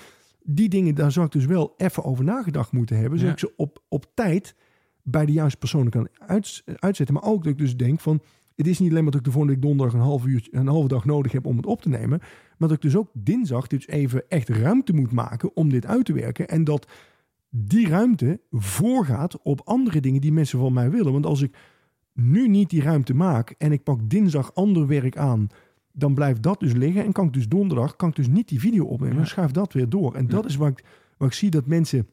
die 0.43 0.69
dingen, 0.69 0.95
daar 0.95 1.11
zou 1.11 1.26
ik 1.26 1.31
dus 1.31 1.45
wel 1.45 1.73
even 1.77 2.03
over 2.03 2.23
nagedacht 2.23 2.72
moeten 2.72 2.97
hebben, 2.97 3.19
zodat 3.19 3.39
Ja. 3.39 3.47
ik 3.47 3.51
ze 3.53 3.61
op, 3.63 3.84
op 3.89 4.05
tijd 4.13 4.55
bij 5.03 5.26
de 5.26 5.31
juiste 5.31 5.57
personen 5.57 5.91
kan 5.91 6.07
uitzetten. 6.80 7.13
Maar 7.15 7.23
ook 7.23 7.43
dat 7.43 7.51
ik 7.51 7.57
dus 7.59 7.77
denk 7.77 7.99
van, 7.99 8.22
het 8.56 8.68
is 8.68 8.80
niet 8.80 8.90
alleen 8.90 9.03
maar 9.03 9.11
dat 9.11 9.19
ik 9.19 9.26
de 9.26 9.32
volgende 9.32 9.56
week 9.56 9.65
donderdag 9.65 9.95
een 9.95 10.06
half 10.06 10.26
uur, 10.26 10.48
een 10.52 10.68
halve 10.68 10.88
dag 10.88 11.06
nodig 11.06 11.32
heb 11.32 11.45
om 11.45 11.57
het 11.57 11.65
op 11.65 11.82
te 11.82 11.90
nemen, 11.90 12.19
maar 12.57 12.69
dat 12.69 12.77
ik 12.77 12.82
dus 12.82 12.95
ook 12.95 13.10
dinsdag 13.14 13.68
dus 13.68 13.88
even 13.88 14.30
echt 14.30 14.49
ruimte 14.49 14.94
moet 14.94 15.11
maken 15.11 15.56
om 15.56 15.69
dit 15.69 15.86
uit 15.86 16.06
te 16.06 16.14
werken. 16.14 16.48
En 16.48 16.64
dat 16.64 16.88
die 17.49 17.88
ruimte 17.88 18.40
voorgaat 18.52 19.41
op 19.41 19.61
andere 19.64 19.99
dingen 19.99 20.22
die 20.22 20.32
mensen 20.32 20.60
van 20.60 20.73
mij 20.73 20.91
willen. 20.91 21.11
Want 21.11 21.26
als 21.26 21.41
ik 21.41 21.57
nu 22.14 22.48
niet 22.48 22.69
die 22.69 22.82
ruimte 22.82 23.14
maak 23.14 23.56
en 23.57 23.72
ik 23.72 23.84
pak 23.84 24.10
dinsdag 24.10 24.53
ander 24.53 24.88
werk 24.88 25.18
aan, 25.18 25.48
dan 25.91 26.14
blijft 26.14 26.44
dat 26.44 26.60
dus 26.60 26.73
liggen. 26.73 27.03
En 27.03 27.11
kan 27.11 27.26
ik 27.26 27.34
dus 27.34 27.48
donderdag 27.48 27.95
kan 27.95 28.10
ik 28.10 28.15
dus 28.15 28.27
niet 28.27 28.48
die 28.48 28.60
video 28.60 28.86
opnemen. 28.86 29.15
Dan 29.15 29.27
schuif 29.27 29.52
dat 29.52 29.73
weer 29.73 29.90
door. 29.90 30.15
En 30.15 30.27
dat 30.27 30.45
is 30.45 30.56
waar 30.56 30.69
ik, 30.69 30.84
waar 31.18 31.27
ik 31.27 31.34
zie 31.34 31.49
dat 31.49 31.65
mensen 31.65 32.07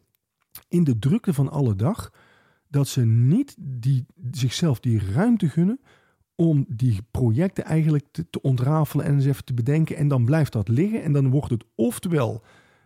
in 0.68 0.84
de 0.84 0.98
drukte 0.98 1.34
van 1.34 1.50
alle 1.50 1.74
dag, 1.74 2.12
dat 2.68 2.88
ze 2.88 3.04
niet 3.04 3.56
die, 3.58 4.06
zichzelf 4.30 4.80
die 4.80 5.00
ruimte 5.12 5.48
gunnen 5.48 5.80
om 6.36 6.64
die 6.68 7.00
projecten 7.10 7.64
eigenlijk 7.64 8.04
te, 8.10 8.30
te 8.30 8.42
ontrafelen 8.42 9.04
en 9.04 9.14
eens 9.14 9.24
even 9.24 9.44
te 9.44 9.54
bedenken. 9.54 9.96
En 9.96 10.08
dan 10.08 10.24
blijft 10.24 10.52
dat 10.52 10.68
liggen 10.68 11.02
en 11.02 11.12
dan 11.12 11.30
wordt 11.30 11.50
het 11.50 11.64
oftewel, 11.74 12.42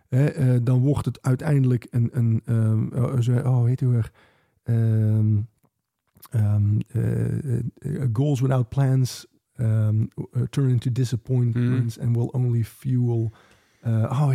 hè, 0.07 0.25
eh, 0.25 0.59
dan 0.63 0.79
wordt 0.79 1.05
het 1.05 1.21
uiteindelijk 1.21 1.87
een, 1.89 2.09
een 2.11 2.41
ehm, 2.45 3.47
oh, 3.47 3.65
heet 3.65 3.79
het 3.79 3.89
weer, 3.89 4.11
ehm, 4.63 5.37
ehm, 6.29 6.79
eh, 6.87 7.57
eh, 7.57 7.61
goals 8.13 8.39
without 8.39 8.69
plans 8.69 9.25
turn 10.49 10.69
into 10.69 10.91
disappointments 10.91 11.99
and 11.99 12.15
will 12.15 12.29
only 12.31 12.63
fuel. 12.63 13.31
oh, 13.83 14.31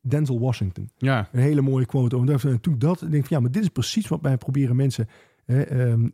Denzel 0.00 0.40
Washington. 0.40 0.90
Ja, 0.96 1.28
Een 1.32 1.40
hele 1.40 1.60
mooie 1.60 1.86
quote. 1.86 2.16
En 2.16 2.60
toen 2.60 2.74
ik 2.74 2.80
dat, 2.80 2.98
denk 2.98 3.12
ik 3.12 3.24
van 3.24 3.36
ja, 3.36 3.40
maar 3.40 3.50
dit 3.50 3.62
is 3.62 3.68
precies 3.68 4.08
wat 4.08 4.20
wij 4.20 4.36
proberen 4.36 4.76
mensen 4.76 5.08
hè, 5.44 5.64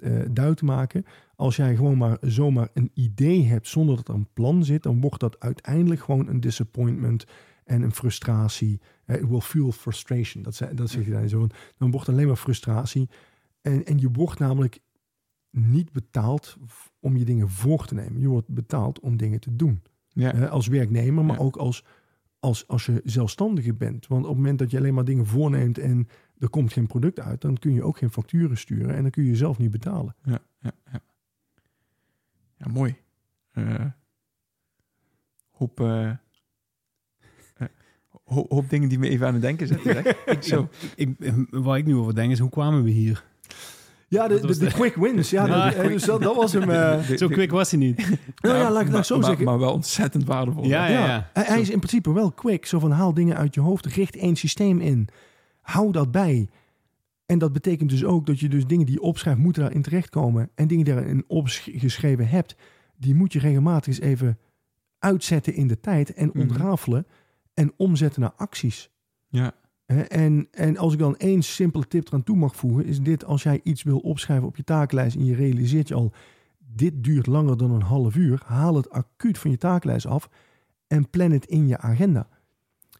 duidelijk 0.00 0.56
te 0.56 0.64
maken. 0.64 1.04
Als 1.40 1.56
jij 1.56 1.76
gewoon 1.76 1.98
maar 1.98 2.16
zomaar 2.20 2.68
een 2.74 2.90
idee 2.94 3.44
hebt 3.46 3.68
zonder 3.68 3.96
dat 3.96 4.08
er 4.08 4.14
een 4.14 4.32
plan 4.32 4.64
zit, 4.64 4.82
dan 4.82 5.00
wordt 5.00 5.20
dat 5.20 5.40
uiteindelijk 5.40 6.00
gewoon 6.00 6.28
een 6.28 6.40
disappointment 6.40 7.24
en 7.64 7.82
een 7.82 7.92
frustratie. 7.92 8.80
It 9.06 9.28
will 9.28 9.40
fuel 9.40 9.72
frustration. 9.72 10.42
Dat, 10.42 10.60
dat 10.74 10.90
zeg 10.90 11.04
je 11.04 11.10
dan 11.10 11.28
zo. 11.28 11.46
Dan 11.78 11.90
wordt 11.90 12.06
het 12.06 12.14
alleen 12.14 12.26
maar 12.26 12.36
frustratie. 12.36 13.08
En, 13.60 13.84
en 13.84 13.98
je 13.98 14.10
wordt 14.10 14.38
namelijk 14.38 14.78
niet 15.50 15.92
betaald 15.92 16.56
om 17.00 17.16
je 17.16 17.24
dingen 17.24 17.48
voor 17.48 17.86
te 17.86 17.94
nemen. 17.94 18.20
Je 18.20 18.28
wordt 18.28 18.48
betaald 18.48 19.00
om 19.00 19.16
dingen 19.16 19.40
te 19.40 19.56
doen. 19.56 19.82
Ja, 20.08 20.30
als 20.46 20.66
werknemer, 20.66 21.24
maar 21.24 21.36
Ja. 21.36 21.42
ook 21.42 21.56
als, 21.56 21.84
als, 22.38 22.66
als 22.68 22.86
je 22.86 23.00
zelfstandige 23.04 23.74
bent. 23.74 24.06
Want 24.06 24.22
op 24.22 24.28
het 24.28 24.36
moment 24.36 24.58
dat 24.58 24.70
je 24.70 24.76
alleen 24.78 24.94
maar 24.94 25.04
dingen 25.04 25.26
voorneemt 25.26 25.78
en 25.78 26.08
er 26.38 26.50
komt 26.50 26.72
geen 26.72 26.86
product 26.86 27.20
uit, 27.20 27.40
dan 27.40 27.56
kun 27.56 27.74
je 27.74 27.82
ook 27.82 27.98
geen 27.98 28.10
facturen 28.10 28.56
sturen 28.58 28.94
en 28.94 29.02
dan 29.02 29.10
kun 29.10 29.22
je 29.22 29.28
jezelf 29.30 29.58
niet 29.58 29.70
betalen. 29.70 30.14
ja, 30.24 30.38
ja. 30.60 30.72
Ja, 30.92 31.00
ja 32.64 32.72
mooi. 32.72 32.96
Eh, 33.52 33.84
hoop, 35.50 35.78
ho- 38.24 38.46
hoop 38.48 38.70
dingen 38.70 38.88
die 38.88 38.98
me 38.98 39.08
even 39.08 39.26
aan 39.26 39.32
het 39.32 39.42
denken 39.42 39.66
zetten. 39.66 39.92
Zeg. 39.94 40.24
ik, 40.36 40.42
Zo. 40.42 40.68
ik, 40.94 41.08
waar 41.50 41.78
ik 41.78 41.86
nu 41.86 41.94
over 41.96 42.14
denk 42.14 42.30
is, 42.32 42.38
hoe 42.38 42.50
kwamen 42.50 42.82
we 42.82 42.90
hier? 42.90 43.24
Ja, 44.08 44.22
de, 44.28 44.32
Dat 44.32 44.40
de, 44.42 44.46
was 44.48 44.58
de 44.58 44.64
de- 44.64 44.70
quick 44.72 44.94
wins. 44.94 45.30
Ja, 45.30 45.46
Ja, 45.46 45.70
dat, 45.70 45.84
dus 45.88 46.04
dat, 46.04 46.22
dat 46.22 46.36
was 46.36 46.52
hem. 46.52 46.70
eh, 46.70 47.06
De- 47.06 47.16
Zo 47.16 47.28
quick 47.28 47.50
was 47.50 47.70
hij 47.70 47.80
niet. 47.80 47.96
nou 48.40 48.56
ja, 48.56 48.62
laat, 48.62 48.72
laat 48.72 48.82
ik 48.86 48.90
maar, 48.90 49.04
zo 49.04 49.16
maar- 49.16 49.24
zeggen. 49.24 49.44
Maar 49.44 49.58
wel 49.58 49.72
ontzettend 49.72 50.24
waardevol. 50.24 50.64
Ja, 50.64 50.86
ja, 50.86 50.92
Ja, 50.98 51.06
ja. 51.06 51.30
Hij, 51.32 51.44
hij 51.44 51.60
is 51.60 51.70
in 51.70 51.78
principe 51.78 52.12
wel 52.12 52.32
quick. 52.32 52.66
Zo 52.66 52.78
van 52.78 52.90
haal 52.90 53.14
dingen 53.14 53.36
uit 53.36 53.54
je 53.54 53.60
hoofd, 53.60 53.86
richt 53.86 54.16
één 54.16 54.36
systeem 54.36 54.80
in. 54.80 55.08
Hou 55.60 55.92
dat 55.92 56.10
bij. 56.10 56.48
En 57.30 57.38
dat 57.38 57.52
betekent 57.52 57.90
dus 57.90 58.04
ook 58.04 58.26
dat 58.26 58.40
je 58.40 58.48
dus 58.48 58.66
dingen 58.66 58.86
die 58.86 58.94
je 58.94 59.00
opschrijft, 59.02 59.40
moeten 59.40 59.62
daarin 59.62 59.82
terechtkomen. 59.82 60.50
En 60.54 60.66
dingen 60.66 60.84
die 60.84 60.94
je 60.94 61.00
daarin 61.00 61.24
opgeschreven 61.26 62.28
hebt, 62.28 62.56
die 62.96 63.14
moet 63.14 63.32
je 63.32 63.38
regelmatig 63.38 63.86
eens 63.86 64.00
even 64.00 64.38
uitzetten 64.98 65.54
in 65.54 65.66
de 65.66 65.80
tijd 65.80 66.12
en 66.12 66.26
Mhm. 66.28 66.40
ontrafelen 66.40 67.06
en 67.54 67.72
omzetten 67.76 68.20
naar 68.20 68.32
acties. 68.36 68.90
Ja, 69.28 69.52
En, 70.08 70.48
en 70.50 70.76
als 70.76 70.92
ik 70.92 70.98
dan 70.98 71.16
één 71.16 71.42
simpele 71.42 71.86
tip 71.86 72.06
eraan 72.08 72.22
toe 72.22 72.36
mag 72.36 72.56
voegen, 72.56 72.84
is 72.84 73.00
dit: 73.00 73.24
als 73.24 73.42
jij 73.42 73.60
iets 73.62 73.82
wil 73.82 73.98
opschrijven 73.98 74.46
op 74.46 74.56
je 74.56 74.64
takenlijst 74.64 75.16
en 75.16 75.24
je 75.24 75.34
realiseert 75.34 75.88
je 75.88 75.94
al, 75.94 76.12
dit 76.58 77.04
duurt 77.04 77.26
langer 77.26 77.56
dan 77.56 77.70
een 77.70 77.82
half 77.82 78.16
uur, 78.16 78.42
haal 78.44 78.76
het 78.76 78.90
acuut 78.90 79.38
van 79.38 79.50
je 79.50 79.56
takenlijst 79.56 80.06
af 80.06 80.30
en 80.86 81.10
plan 81.10 81.30
het 81.30 81.46
in 81.46 81.66
je 81.66 81.78
agenda. 81.78 82.28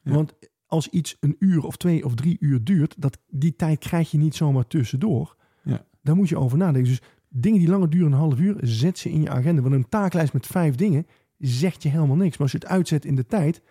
Ja. 0.03 0.13
Want 0.13 0.35
als 0.71 0.89
iets 0.89 1.17
een 1.21 1.37
uur 1.39 1.65
of 1.65 1.77
twee 1.77 2.05
of 2.05 2.15
drie 2.15 2.37
uur 2.41 2.65
duurt, 2.65 2.95
dat, 2.99 3.19
die 3.29 3.57
tijd 3.57 3.79
krijg 3.79 4.11
je 4.11 4.19
niet 4.19 4.35
zomaar 4.35 4.67
tussendoor. 4.67 5.37
Ja. 5.65 5.85
Daar 6.03 6.17
moet 6.17 6.29
je 6.29 6.39
over 6.39 6.59
nadenken. 6.59 6.91
Dus 6.91 7.01
dingen 7.29 7.59
die 7.59 7.69
langer 7.69 7.91
duren 7.91 8.07
een 8.13 8.19
half 8.19 8.39
uur, 8.39 8.57
zet 8.61 8.99
ze 8.99 9.11
in 9.11 9.21
je 9.23 9.31
agenda. 9.31 9.63
Want 9.63 9.75
een 9.75 9.89
taaklijst 9.89 10.33
met 10.33 10.47
vijf 10.47 10.75
dingen 10.75 11.07
zegt 11.39 11.83
je 11.83 11.89
helemaal 11.89 12.17
niks. 12.17 12.31
Maar 12.33 12.41
als 12.43 12.53
je 12.53 12.59
het 12.59 12.67
uitzet 12.67 13.05
in 13.05 13.15
de 13.15 13.27
tijd, 13.27 13.63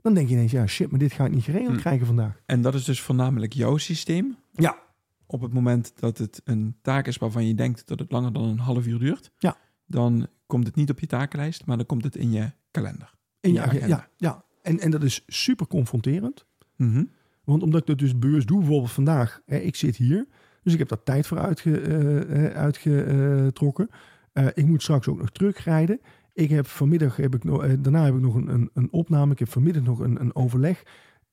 dan 0.00 0.14
denk 0.14 0.28
je 0.28 0.34
ineens, 0.34 0.52
ja 0.52 0.66
shit, 0.66 0.90
maar 0.90 0.98
dit 0.98 1.12
ga 1.12 1.24
ik 1.24 1.32
niet 1.34 1.44
geregeld 1.44 1.74
Hm. 1.74 1.78
krijgen 1.80 2.06
vandaag. 2.06 2.40
en 2.46 2.62
dat 2.62 2.74
is 2.74 2.84
dus 2.84 3.00
voornamelijk 3.00 3.52
jouw 3.52 3.76
systeem. 3.76 4.36
Ja. 4.52 4.78
Op 5.26 5.40
het 5.40 5.52
moment 5.52 5.92
dat 5.96 6.18
het 6.18 6.40
een 6.44 6.76
taak 6.82 7.06
is 7.06 7.16
waarvan 7.16 7.46
je 7.46 7.54
denkt 7.54 7.86
dat 7.88 7.98
het 7.98 8.10
langer 8.12 8.32
dan 8.32 8.42
een 8.44 8.58
half 8.58 8.86
uur 8.86 8.98
duurt, 8.98 9.30
Ja. 9.38 9.56
dan 9.86 10.26
komt 10.46 10.66
het 10.66 10.74
niet 10.76 10.90
op 10.90 11.00
je 11.00 11.06
takenlijst, 11.06 11.66
maar 11.66 11.76
dan 11.76 11.86
komt 11.86 12.04
het 12.04 12.16
in 12.16 12.32
je 12.32 12.50
kalender. 12.70 13.14
In 13.40 13.52
je 13.52 13.60
agenda. 13.60 13.76
agenda. 13.78 13.96
Ja, 14.16 14.28
ja. 14.30 14.44
En, 14.66 14.80
en 14.80 14.90
dat 14.90 15.02
is 15.02 15.22
super 15.26 15.66
confronterend. 15.66 16.46
Mhm. 16.76 17.04
Want 17.44 17.62
omdat 17.62 17.80
ik 17.80 17.86
dat 17.86 17.98
dus 17.98 18.18
bewust 18.18 18.46
doe, 18.46 18.58
bijvoorbeeld 18.58 18.92
vandaag, 18.92 19.40
hè, 19.46 19.56
ik 19.56 19.76
zit 19.76 19.96
hier, 19.96 20.26
dus 20.62 20.72
ik 20.72 20.78
heb 20.78 20.88
daar 20.88 21.02
tijd 21.02 21.26
voor 21.26 21.38
uitge, 21.38 21.80
eh, 21.80 22.46
eh, 22.46 22.56
uitgetrokken. 22.56 23.88
Eh, 24.32 24.46
ik 24.54 24.66
moet 24.66 24.82
straks 24.82 25.08
ook 25.08 25.18
nog 25.18 25.30
terugrijden. 25.30 26.00
Ik 26.32 26.50
heb 26.50 26.66
vanmiddag, 26.66 27.16
heb 27.16 27.34
ik 27.34 27.42
daarna 27.82 28.04
heb 28.04 28.14
ik 28.14 28.20
nog 28.20 28.34
een, 28.34 28.48
een, 28.48 28.70
een 28.74 28.88
opname. 28.90 29.32
Ik 29.32 29.38
heb 29.38 29.48
vanmiddag 29.48 29.82
nog 29.82 29.98
een, 29.98 30.20
een 30.20 30.34
overleg. 30.34 30.82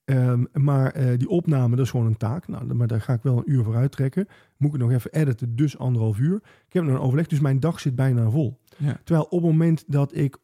Ehm, 0.06 0.44
maar 0.54 1.18
die 1.18 1.30
opname, 1.30 1.76
dat 1.76 1.86
is 1.86 1.92
gewoon 1.92 2.06
een 2.06 2.18
taak. 2.18 2.48
Nou, 2.48 2.74
maar 2.74 2.88
daar 2.88 3.02
ga 3.02 3.14
ik 3.14 3.24
wel 3.24 3.38
een 3.38 3.52
uur 3.52 3.64
voor 3.64 3.76
uittrekken. 3.76 4.28
Moet 4.58 4.74
ik 4.74 4.80
nog 4.80 4.92
even 4.92 5.12
editen, 5.12 5.56
dus 5.56 5.78
anderhalf 5.78 6.20
uur. 6.20 6.36
Ik 6.68 6.74
heb 6.74 6.84
nog 6.84 6.94
een 6.94 7.02
overleg, 7.02 7.28
dus 7.28 7.40
mijn 7.40 7.60
dag 7.60 7.80
zit 7.80 7.96
bijna 7.96 8.30
vol. 8.30 8.60
Ja. 8.78 9.00
Terwijl 9.04 9.26
op 9.26 9.42
het 9.42 9.52
moment 9.52 9.84
dat 9.88 10.16
ik 10.16 10.38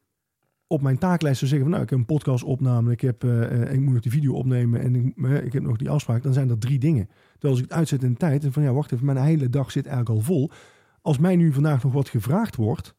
op 0.71 0.81
mijn 0.81 0.97
taaklijst 0.97 1.39
zou 1.39 1.49
zeggen 1.51 1.69
van 1.69 1.69
nou, 1.69 1.83
ik 1.83 1.89
heb 1.89 1.99
een 1.99 2.15
podcast 2.15 2.43
opname, 2.43 2.91
ik, 2.91 3.01
heb, 3.01 3.23
eh, 3.23 3.61
eh, 3.61 3.73
ik 3.73 3.79
moet 3.79 3.93
nog 3.93 4.01
die 4.01 4.11
video 4.11 4.33
opnemen 4.33 4.81
en 4.81 4.95
ik, 4.95 5.17
eh, 5.17 5.45
ik 5.45 5.53
heb 5.53 5.63
nog 5.63 5.77
die 5.77 5.89
afspraak, 5.89 6.23
dan 6.23 6.33
zijn 6.33 6.49
er 6.49 6.57
drie 6.57 6.79
dingen. 6.79 7.09
Terwijl 7.31 7.53
als 7.53 7.59
ik 7.59 7.69
het 7.69 7.77
uitzet 7.77 8.03
in 8.03 8.11
de 8.11 8.17
tijd 8.17 8.43
en 8.43 8.51
van 8.51 8.63
ja, 8.63 8.73
wacht 8.73 8.91
even, 8.91 9.05
mijn 9.05 9.17
hele 9.17 9.49
dag 9.49 9.71
zit 9.71 9.85
eigenlijk 9.85 10.15
al 10.15 10.25
vol. 10.25 10.51
Als 11.01 11.17
mij 11.17 11.35
nu 11.35 11.53
vandaag 11.53 11.83
nog 11.83 11.93
wat 11.93 12.09
gevraagd 12.09 12.55
wordt, 12.55 12.95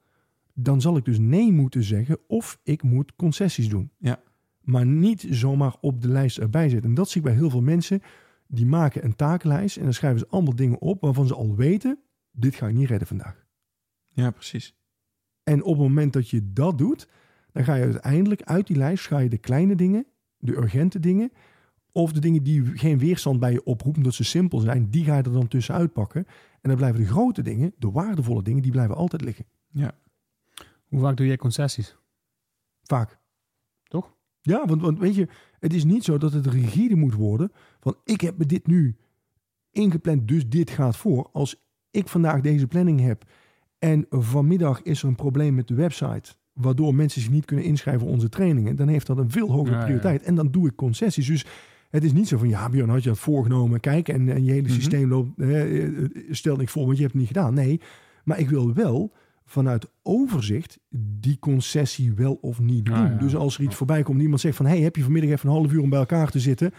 dan 0.54 0.80
zal 0.80 0.96
ik 0.96 1.04
dus 1.04 1.18
nee 1.18 1.52
moeten 1.52 1.82
zeggen 1.82 2.18
of 2.26 2.58
ik 2.62 2.82
moet 2.82 3.14
concessies 3.16 3.68
doen. 3.68 3.90
Ja. 3.98 4.20
Maar 4.60 4.86
niet 4.86 5.26
zomaar 5.30 5.76
op 5.80 6.02
de 6.02 6.08
lijst 6.08 6.38
erbij 6.38 6.68
zetten. 6.68 6.88
En 6.88 6.94
dat 6.94 7.08
zie 7.08 7.20
ik 7.20 7.26
bij 7.26 7.36
heel 7.36 7.50
veel 7.50 7.62
mensen. 7.62 8.00
Die 8.46 8.66
maken 8.66 9.04
een 9.04 9.16
takenlijst 9.16 9.76
en 9.76 9.82
dan 9.82 9.94
schrijven 9.94 10.20
ze 10.20 10.26
allemaal 10.28 10.56
dingen 10.56 10.80
op 10.80 11.00
waarvan 11.00 11.26
ze 11.26 11.34
al 11.34 11.56
weten, 11.56 11.98
dit 12.30 12.54
ga 12.54 12.68
ik 12.68 12.74
niet 12.74 12.88
redden 12.88 13.08
vandaag. 13.08 13.46
ja, 14.08 14.30
precies. 14.30 14.74
En 15.42 15.62
op 15.62 15.72
het 15.74 15.82
moment 15.82 16.12
dat 16.12 16.28
je 16.28 16.52
dat 16.52 16.78
doet, 16.78 17.08
dan 17.52 17.64
ga 17.64 17.74
je 17.74 17.82
uiteindelijk 17.82 18.42
uit 18.42 18.66
die 18.66 18.76
lijst 18.76 19.06
ga 19.06 19.18
je 19.18 19.28
de 19.28 19.38
kleine 19.38 19.74
dingen, 19.74 20.06
de 20.38 20.56
urgente 20.56 21.00
dingen, 21.00 21.32
of 21.92 22.12
de 22.12 22.20
dingen 22.20 22.42
die 22.42 22.64
geen 22.64 22.98
weerstand 22.98 23.40
bij 23.40 23.52
je 23.52 23.64
oproepen, 23.64 24.00
omdat 24.00 24.14
ze 24.14 24.24
simpel 24.24 24.58
zijn, 24.58 24.90
die 24.90 25.04
ga 25.04 25.16
je 25.16 25.22
er 25.22 25.32
dan 25.32 25.48
tussenuit 25.48 25.92
pakken. 25.92 26.26
En 26.60 26.68
dan 26.68 26.76
blijven 26.76 27.00
de 27.00 27.06
grote 27.06 27.42
dingen, 27.42 27.74
de 27.78 27.90
waardevolle 27.90 28.42
dingen, 28.42 28.62
die 28.62 28.70
blijven 28.70 28.96
altijd 28.96 29.22
liggen. 29.22 29.44
Ja, 29.68 29.94
Hoe 30.84 31.00
vaak 31.00 31.16
doe 31.16 31.26
jij 31.26 31.36
concessies? 31.36 31.96
Vaak. 32.82 33.18
Toch? 33.82 34.14
Ja, 34.40 34.66
want, 34.66 34.82
want 34.82 34.98
weet 34.98 35.14
je, 35.14 35.28
het 35.58 35.72
is 35.72 35.84
niet 35.84 36.04
zo 36.04 36.18
dat 36.18 36.32
het 36.32 36.46
rigide 36.46 36.96
moet 36.96 37.14
worden 37.14 37.52
van 37.80 37.96
ik 38.04 38.20
heb 38.20 38.38
me 38.38 38.46
dit 38.46 38.66
nu 38.66 38.96
ingepland, 39.70 40.28
dus 40.28 40.48
dit 40.48 40.70
gaat 40.70 40.96
voor. 40.96 41.28
Als 41.32 41.68
ik 41.90 42.08
vandaag 42.08 42.40
deze 42.40 42.66
planning 42.66 43.00
heb 43.00 43.24
en 43.78 44.06
vanmiddag 44.10 44.82
is 44.82 45.02
er 45.02 45.08
een 45.08 45.14
probleem 45.14 45.54
met 45.54 45.68
de 45.68 45.74
website, 45.74 46.34
waardoor 46.60 46.94
mensen 46.94 47.20
zich 47.20 47.30
niet 47.30 47.44
kunnen 47.44 47.64
inschrijven 47.64 48.02
voor 48.02 48.10
onze 48.12 48.28
trainingen, 48.28 48.76
dan 48.76 48.88
heeft 48.88 49.06
dat 49.06 49.18
een 49.18 49.30
veel 49.30 49.50
hogere 49.50 49.76
ja. 49.76 49.82
prioriteit. 49.84 50.22
En 50.22 50.34
dan 50.34 50.50
doe 50.50 50.66
ik 50.68 50.76
concessies. 50.76 51.26
Dus 51.26 51.44
het 51.90 52.04
is 52.04 52.12
niet 52.12 52.28
zo 52.28 52.38
van, 52.38 52.48
ja 52.48 52.68
Björn, 52.68 52.88
had 52.88 53.02
je 53.02 53.08
dat 53.08 53.18
voorgenomen, 53.18 53.80
kijk, 53.80 54.08
en, 54.08 54.28
en 54.28 54.44
je 54.44 54.50
hele 54.50 54.62
Mhm. 54.68 54.72
systeem 54.72 55.08
loopt, 55.08 55.40
eh, 55.40 55.88
stel 56.30 56.56
niet 56.56 56.70
voor, 56.70 56.84
want 56.84 56.96
je 56.96 57.02
hebt 57.02 57.12
het 57.14 57.22
niet 57.22 57.32
gedaan. 57.32 57.54
Nee, 57.54 57.80
maar 58.24 58.38
ik 58.38 58.48
wil 58.48 58.74
wel 58.74 59.12
vanuit 59.44 59.86
overzicht 60.02 60.78
die 61.20 61.38
concessie 61.38 62.12
wel 62.14 62.38
of 62.40 62.60
niet 62.60 62.84
doen. 62.84 62.94
ja. 62.94 63.16
Dus 63.18 63.34
als 63.36 63.56
er 63.58 63.62
iets 63.64 63.74
voorbij 63.74 64.02
komt, 64.02 64.20
iemand 64.20 64.40
zegt 64.40 64.56
van, 64.56 64.66
hey, 64.66 64.80
heb 64.80 64.96
je 64.96 65.02
vanmiddag 65.02 65.30
even 65.30 65.48
een 65.48 65.54
half 65.54 65.72
uur 65.72 65.80
om 65.82 65.90
bij 65.90 65.98
elkaar 65.98 66.30
te 66.30 66.40
zitten, 66.40 66.72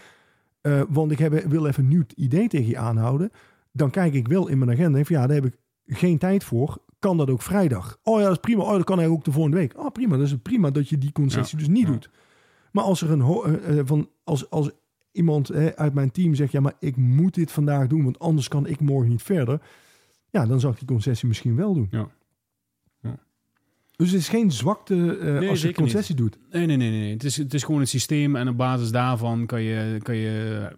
Eh, 0.60 0.82
want 0.88 1.10
ik 1.12 1.18
heb, 1.18 1.44
wil 1.48 1.66
even 1.66 1.82
een 1.82 1.88
nieuw 1.88 2.02
idee 2.14 2.48
tegen 2.48 2.68
je 2.68 2.78
aanhouden, 2.78 3.30
dan 3.72 3.90
kijk 3.90 4.14
ik 4.14 4.28
wel 4.28 4.48
in 4.48 4.58
mijn 4.58 4.70
agenda 4.70 4.98
en 4.98 5.06
van, 5.06 5.16
ja, 5.16 5.26
daar 5.26 5.36
heb 5.42 5.46
ik 5.46 5.56
geen 5.86 6.18
tijd 6.18 6.44
voor. 6.44 6.78
Kan 7.02 7.16
dat 7.16 7.30
ook 7.30 7.42
vrijdag? 7.42 7.98
Oh 8.02 8.18
ja, 8.18 8.24
dat 8.24 8.32
is 8.32 8.40
prima. 8.40 8.62
Oh, 8.62 8.72
dat 8.72 8.84
kan 8.84 8.98
eigenlijk 8.98 9.18
ook 9.18 9.24
de 9.24 9.32
volgende 9.32 9.56
week. 9.56 9.78
Oh, 9.78 9.92
prima. 9.92 10.16
Dat 10.16 10.26
is 10.26 10.34
prima 10.42 10.70
dat 10.70 10.88
je 10.88 10.98
die 10.98 11.12
concessie 11.12 11.58
dus 11.58 11.68
niet 11.68 11.86
ja. 11.86 11.90
doet. 11.90 12.10
Maar 12.72 12.84
als 12.84 13.02
er 13.02 13.10
een 13.10 13.20
eh, 13.20 13.78
eh, 13.78 13.86
van 13.86 14.08
als, 14.24 14.50
als 14.50 14.70
iemand 15.12 15.52
uit 15.54 15.94
mijn 15.94 16.10
team 16.10 16.34
zegt, 16.34 16.52
ja, 16.52 16.60
maar 16.60 16.74
ik 16.78 16.96
moet 16.96 17.34
dit 17.34 17.52
vandaag 17.52 17.86
doen, 17.86 18.04
want 18.04 18.18
anders 18.18 18.48
kan 18.48 18.66
ik 18.66 18.80
morgen 18.80 19.08
niet 19.08 19.22
verder. 19.22 19.60
Ja, 20.30 20.46
dan 20.46 20.60
zou 20.60 20.72
ik 20.72 20.78
die 20.78 20.88
concessie 20.88 21.28
misschien 21.28 21.56
wel 21.56 21.74
doen. 21.74 21.88
Ja. 21.90 22.08
Ja. 23.00 23.18
Dus 23.96 24.10
het 24.10 24.20
is 24.20 24.28
geen 24.28 24.50
zwakte 24.50 25.16
eh, 25.18 25.48
als 25.48 25.62
je 25.62 25.74
concessie 25.74 26.14
doet. 26.14 26.38
Nee, 26.50 26.66
nee, 26.66 26.76
nee. 26.76 26.90
nee. 26.90 27.12
Het, 27.12 27.24
is, 27.24 27.36
het 27.36 27.54
is 27.54 27.64
gewoon 27.64 27.80
een 27.80 27.86
systeem 27.86 28.36
en 28.36 28.48
op 28.48 28.56
basis 28.56 28.90
daarvan 28.90 29.46
kan 29.46 29.62
je, 29.62 29.98
kan 30.02 30.16
je, 30.16 30.68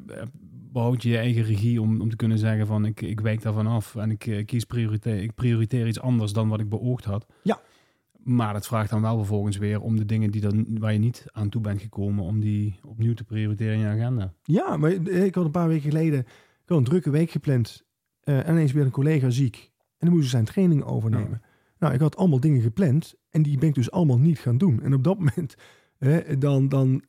behoud 0.75 1.03
je 1.03 1.09
je 1.09 1.19
eigen 1.19 1.43
regie 1.43 1.81
om, 1.81 2.01
om 2.01 2.09
te 2.11 2.17
kunnen 2.17 2.39
zeggen 2.39 2.67
van 2.67 2.85
ik, 2.85 3.01
ik 3.01 3.21
wijk 3.21 3.43
daarvan 3.43 3.67
af 3.67 3.97
en 3.97 4.11
ik 4.11 4.27
eh, 4.27 4.45
kies 4.45 4.65
prioriteer, 4.65 5.23
ik 5.23 5.35
prioriteer 5.35 5.87
iets 5.87 6.01
anders 6.01 6.33
dan 6.33 6.49
wat 6.49 6.61
ik 6.61 6.69
beoogd 6.69 7.05
had. 7.05 7.27
Ja. 7.43 7.61
Maar 8.13 8.53
dat 8.53 8.67
vraagt 8.67 8.91
dan 8.91 9.03
wel 9.03 9.17
vervolgens 9.17 9.57
weer 9.57 9.81
om 9.81 9.97
de 9.97 10.05
dingen 10.05 10.31
die 10.31 10.41
dan, 10.41 10.79
waar 10.79 10.93
je 10.93 10.99
niet 10.99 11.25
aan 11.33 11.49
toe 11.49 11.61
bent 11.61 11.81
gekomen, 11.81 12.25
om 12.25 12.41
die 12.41 12.79
opnieuw 12.85 13.15
te 13.15 13.25
prioriteren 13.25 13.75
in 13.75 13.81
je 13.81 13.87
agenda. 13.87 14.35
Ja, 14.43 14.77
maar 14.77 14.91
eh, 14.91 15.25
ik 15.25 15.35
had 15.35 15.45
een 15.45 15.51
paar 15.51 15.69
weken 15.69 15.91
geleden 15.91 16.19
ik 16.65 16.71
had 16.71 16.79
een 16.79 16.85
drukke 16.85 17.11
week 17.11 17.31
gepland. 17.31 17.85
eh, 18.21 18.49
en 18.49 18.53
ineens 18.53 18.73
werd 18.73 18.87
een 18.87 18.93
collega 18.93 19.31
ziek. 19.31 19.73
En 19.99 20.07
dan 20.07 20.11
moest 20.11 20.25
ik 20.25 20.31
zijn 20.31 20.45
training 20.45 20.83
overnemen. 20.85 21.43
Nou, 21.79 21.95
ik 21.95 22.01
had 22.01 22.17
allemaal 22.17 22.41
dingen 22.41 22.63
gepland 22.63 23.15
en 23.31 23.43
die 23.43 23.59
ben 23.59 23.69
ik 23.69 23.75
dus 23.75 23.91
allemaal 23.91 24.19
niet 24.19 24.39
gaan 24.39 24.59
doen. 24.59 24.83
En 24.83 24.95
op 24.95 25.05
dat 25.05 25.19
moment, 25.25 25.55
hè, 25.99 26.39
dan, 26.39 26.69
dan 26.69 27.03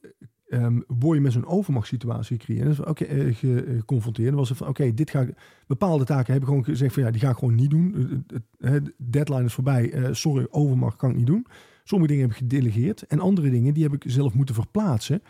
ehm, 0.55 0.79
word 0.87 1.17
je 1.17 1.23
met 1.23 1.31
zo'n 1.31 1.45
overmachtssituatie 1.45 2.39
gecreëerd. 2.39 2.65
Dus, 2.65 2.79
Oké, 2.79 3.03
eh, 3.03 3.27
eh, 3.27 3.35
geconfronteerd. 3.35 4.27
Dan 4.29 4.37
was 4.37 4.49
het 4.49 4.57
van, 4.57 4.67
oké, 4.67 4.93
dit 4.93 5.09
ga 5.09 5.21
ik... 5.21 5.37
Bepaalde 5.67 6.03
taken 6.03 6.33
heb 6.33 6.41
ik 6.41 6.47
gewoon 6.47 6.63
gezegd 6.63 6.93
van, 6.93 7.03
ja, 7.03 7.11
die 7.11 7.21
ga 7.21 7.29
ik 7.29 7.37
gewoon 7.37 7.55
niet 7.55 7.69
doen. 7.69 7.93
De 8.57 8.93
deadline 8.97 9.43
is 9.43 9.53
voorbij. 9.53 9.91
Eh, 9.91 10.13
sorry, 10.13 10.47
overmacht 10.49 10.97
kan 10.97 11.09
ik 11.09 11.15
niet 11.15 11.25
doen. 11.25 11.45
Sommige 11.83 12.11
dingen 12.11 12.27
heb 12.27 12.37
ik 12.37 12.41
gedelegeerd. 12.41 13.01
En 13.01 13.19
andere 13.19 13.49
dingen, 13.49 13.73
die 13.73 13.83
heb 13.83 13.93
ik 13.93 14.03
zelf 14.07 14.33
moeten 14.33 14.55
verplaatsen. 14.55 15.21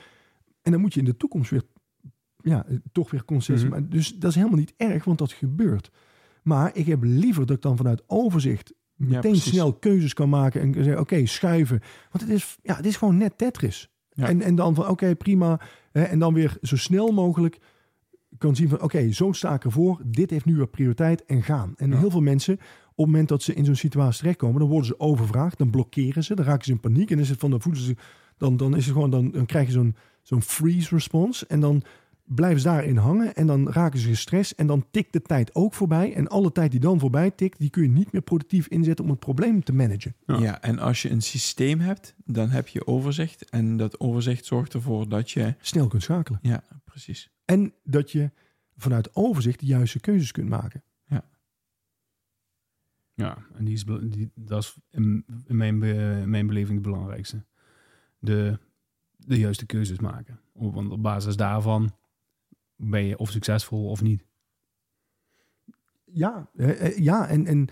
En 0.62 0.72
dan 0.72 0.82
moet 0.82 0.94
je 0.94 1.00
in 1.00 1.06
de 1.06 1.18
toekomst 1.18 1.50
weer, 1.50 1.64
ja, 2.38 2.66
toch 2.92 3.12
weer 3.12 3.26
concessie 3.26 3.70
Mhm. 3.70 3.90
Dus 3.90 4.16
dat 4.16 4.30
is 4.30 4.36
helemaal 4.36 4.60
niet 4.60 4.74
erg, 4.78 5.04
want 5.04 5.18
dat 5.18 5.32
gebeurt. 5.32 5.92
Maar 6.44 6.76
ik 6.76 6.86
heb 6.86 7.04
liever 7.04 7.46
dat 7.46 7.56
ik 7.56 7.62
dan 7.62 7.78
vanuit 7.78 8.04
overzicht 8.08 8.74
meteen 8.96 9.36
snel 9.36 9.74
keuzes 9.74 10.14
kan 10.14 10.30
maken 10.30 10.62
en 10.62 10.74
zeggen, 10.74 11.00
oké, 11.00 11.26
schuiven. 11.26 11.82
Want 12.12 12.24
het 12.24 12.34
is, 12.34 12.58
ja, 12.62 12.76
het 12.76 12.86
is 12.86 12.98
gewoon 12.98 13.18
net 13.18 13.38
Tetris. 13.38 13.90
Ja. 14.16 14.28
En, 14.28 14.42
en 14.42 14.56
dan 14.56 14.76
van, 14.76 14.88
oké, 14.88 15.16
prima. 15.16 15.60
Hè, 15.92 16.04
en 16.04 16.20
dan 16.20 16.34
weer 16.34 16.58
zo 16.62 16.76
snel 16.78 17.12
mogelijk 17.12 17.58
kan 18.38 18.56
zien 18.56 18.70
van, 18.70 18.82
oké, 18.82 19.12
zo 19.12 19.32
sta 19.32 19.54
ik 19.54 19.64
ervoor. 19.64 20.02
Dit 20.06 20.30
heeft 20.30 20.46
nu 20.46 20.56
weer 20.56 20.68
prioriteit 20.68 21.26
en 21.26 21.44
gaan. 21.44 21.74
En 21.78 21.90
Ja. 21.92 21.98
heel 21.98 22.12
veel 22.12 22.22
mensen, 22.22 22.54
op 22.54 22.60
het 22.96 23.06
moment 23.06 23.30
dat 23.30 23.44
ze 23.44 23.54
in 23.54 23.66
zo'n 23.66 23.76
situatie 23.76 24.20
terechtkomen, 24.20 24.60
dan 24.60 24.70
worden 24.70 24.88
ze 24.88 25.00
overvraagd, 25.00 25.58
dan 25.58 25.70
blokkeren 25.70 26.24
ze, 26.24 26.36
dan 26.36 26.46
raken 26.46 26.66
ze 26.66 26.72
in 26.72 26.80
paniek. 26.80 27.12
En 27.12 27.20
is 27.20 27.30
het 27.30 27.40
van, 27.40 27.50
dan 27.50 27.62
voelen 27.62 27.82
ze, 27.82 27.96
dan, 28.38 28.58
dan 28.58 28.76
is 28.76 28.86
het 28.86 28.94
gewoon, 28.94 29.10
dan, 29.10 29.32
dan 29.32 29.46
krijg 29.46 29.66
je 29.68 29.74
zo'n 29.74 29.96
zo'n 30.22 30.42
freeze 30.42 30.96
response. 30.96 31.46
En 31.48 31.60
dan 31.60 31.82
blijven 32.26 32.60
ze 32.60 32.68
daarin 32.68 32.98
hangen 32.98 33.36
en 33.36 33.48
dan 33.48 33.70
raken 33.70 34.00
ze 34.00 34.08
gestrest 34.08 34.52
en 34.52 34.68
dan 34.68 34.86
tikt 34.92 35.14
de 35.14 35.22
tijd 35.22 35.56
ook 35.56 35.74
voorbij. 35.74 36.14
En 36.14 36.28
alle 36.28 36.52
tijd 36.52 36.72
die 36.72 36.80
dan 36.80 37.00
voorbij 37.00 37.32
tikt, 37.32 37.60
die 37.60 37.70
kun 37.70 37.84
je 37.84 37.90
niet 37.90 38.12
meer 38.12 38.22
productief 38.22 38.68
inzetten 38.68 39.06
om 39.06 39.12
het 39.12 39.20
probleem 39.20 39.64
te 39.64 39.74
managen. 39.74 40.16
Ja. 40.26 40.40
Ja. 40.40 40.62
en 40.62 40.80
als 40.80 41.02
je 41.02 41.10
een 41.10 41.22
systeem 41.22 41.80
hebt, 41.80 42.16
dan 42.26 42.50
heb 42.50 42.68
je 42.68 42.88
overzicht. 42.88 43.50
En 43.50 43.78
dat 43.78 44.00
overzicht 44.00 44.46
zorgt 44.46 44.74
ervoor 44.74 45.10
dat 45.10 45.32
je... 45.32 45.56
Snel 45.60 45.88
kunt 45.88 46.04
schakelen. 46.04 46.40
Ja, 46.42 46.64
precies. 46.84 47.30
En 47.46 47.74
dat 47.84 48.12
je 48.12 48.32
vanuit 48.76 49.16
overzicht 49.16 49.60
de 49.60 49.66
juiste 49.66 50.00
keuzes 50.00 50.32
kunt 50.32 50.50
maken. 50.50 50.84
Ja, 53.16 53.38
en 53.54 53.66
die 53.66 53.74
is, 53.74 53.86
die, 53.86 54.32
dat 54.36 54.64
is 54.64 54.78
in, 54.90 55.26
in 55.46 55.58
mijn, 55.58 55.80
be- 55.80 56.20
in 56.22 56.30
mijn 56.30 56.48
beleving 56.48 56.74
het 56.74 56.88
belangrijkste. 56.88 57.46
De, 58.20 58.60
de 59.18 59.38
juiste 59.38 59.66
keuzes 59.66 60.00
maken. 60.00 60.40
Want 60.54 60.92
op 60.92 61.02
basis 61.02 61.36
daarvan 61.36 61.96
ben 62.76 63.06
je 63.06 63.18
of 63.18 63.32
succesvol 63.32 63.90
of 63.90 64.02
niet. 64.02 64.24
Ja, 66.06 66.50
eh, 66.56 66.86
eh, 66.86 66.98
ja 66.98 67.28
en, 67.28 67.46
en 67.46 67.68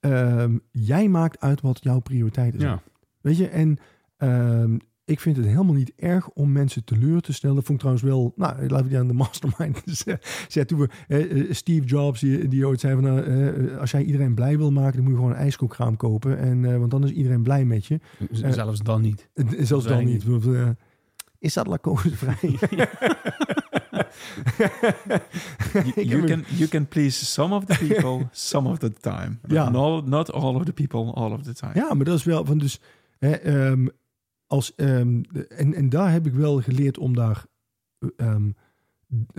ehm, 0.00 0.58
jij 0.70 1.08
maakt 1.08 1.40
uit 1.40 1.60
wat 1.60 1.82
jouw 1.82 2.00
prioriteiten 2.00 2.60
zijn. 2.60 2.72
Ja, 2.72 2.82
Weet 3.20 3.36
je, 3.36 3.48
en 3.48 3.78
ehm, 4.16 4.76
ik 5.04 5.20
vind 5.20 5.36
het 5.36 5.46
helemaal 5.46 5.74
niet 5.74 5.92
erg 5.96 6.28
om 6.28 6.52
mensen 6.52 6.84
teleur 6.84 7.20
te 7.20 7.32
stellen. 7.32 7.56
Dat 7.56 7.64
vond 7.64 7.82
ik 7.82 7.84
trouwens 7.84 8.06
wel, 8.14 8.32
nou, 8.36 8.68
laten 8.68 8.82
we 8.84 8.88
die 8.88 8.98
aan 8.98 9.06
de 9.06 9.12
mastermind 9.12 9.82
zetten. 10.48 10.66
Toen 10.66 10.78
we, 10.78 10.88
eh, 11.08 11.40
eh, 11.40 11.52
Steve 11.52 11.86
Jobs, 11.86 12.20
die, 12.20 12.48
die 12.48 12.66
ooit 12.66 12.80
zei 12.80 12.94
van, 12.94 13.02
nou, 13.02 13.20
eh, 13.22 13.78
als 13.78 13.90
jij 13.90 14.02
iedereen 14.02 14.34
blij 14.34 14.58
wil 14.58 14.72
maken, 14.72 14.92
dan 14.92 15.02
moet 15.02 15.12
je 15.12 15.18
gewoon 15.18 15.32
een 15.32 15.42
ijskookraam 15.42 15.96
kopen. 15.96 16.38
En, 16.38 16.64
eh, 16.64 16.76
want 16.78 16.90
dan 16.90 17.04
is 17.04 17.10
iedereen 17.10 17.42
blij 17.42 17.64
met 17.64 17.86
je. 17.86 18.00
Eh, 18.42 18.50
zelfs 18.50 18.80
dan 18.80 19.00
niet. 19.00 19.28
Eh, 19.34 19.44
Zelfs 19.66 19.86
dan 19.86 20.04
niet. 20.04 20.24
Eh, 20.46 20.68
is 21.38 21.54
dat 21.54 21.66
lacosevrij? 21.66 22.58
You, 25.96 26.24
can, 26.24 26.44
you 26.48 26.68
can 26.68 26.86
please 26.88 27.24
some 27.32 27.54
of 27.54 27.64
the 27.66 27.76
people, 27.78 28.28
some 28.32 28.68
of 28.68 28.78
the 28.78 28.90
time. 29.00 29.38
But 29.42 29.50
Ja. 29.50 29.68
not, 29.70 30.06
not 30.06 30.30
all 30.32 30.56
of 30.56 30.64
the 30.64 30.72
people, 30.72 31.14
all 31.14 31.32
of 31.32 31.42
the 31.42 31.54
time. 31.54 31.72
Ja, 31.74 31.94
maar 31.94 32.04
dat 32.04 32.18
is 32.18 32.24
wel 32.24 32.44
van 32.44 32.58
dus. 32.58 32.80
Hè, 33.18 33.30
ehm, 33.30 33.86
als, 34.46 34.74
ehm, 34.74 35.22
en, 35.48 35.74
en 35.74 35.88
daar 35.88 36.12
heb 36.12 36.26
ik 36.26 36.32
wel 36.32 36.60
geleerd 36.60 36.98
om 36.98 37.14
daar 37.14 37.44
ehm, 38.16 38.50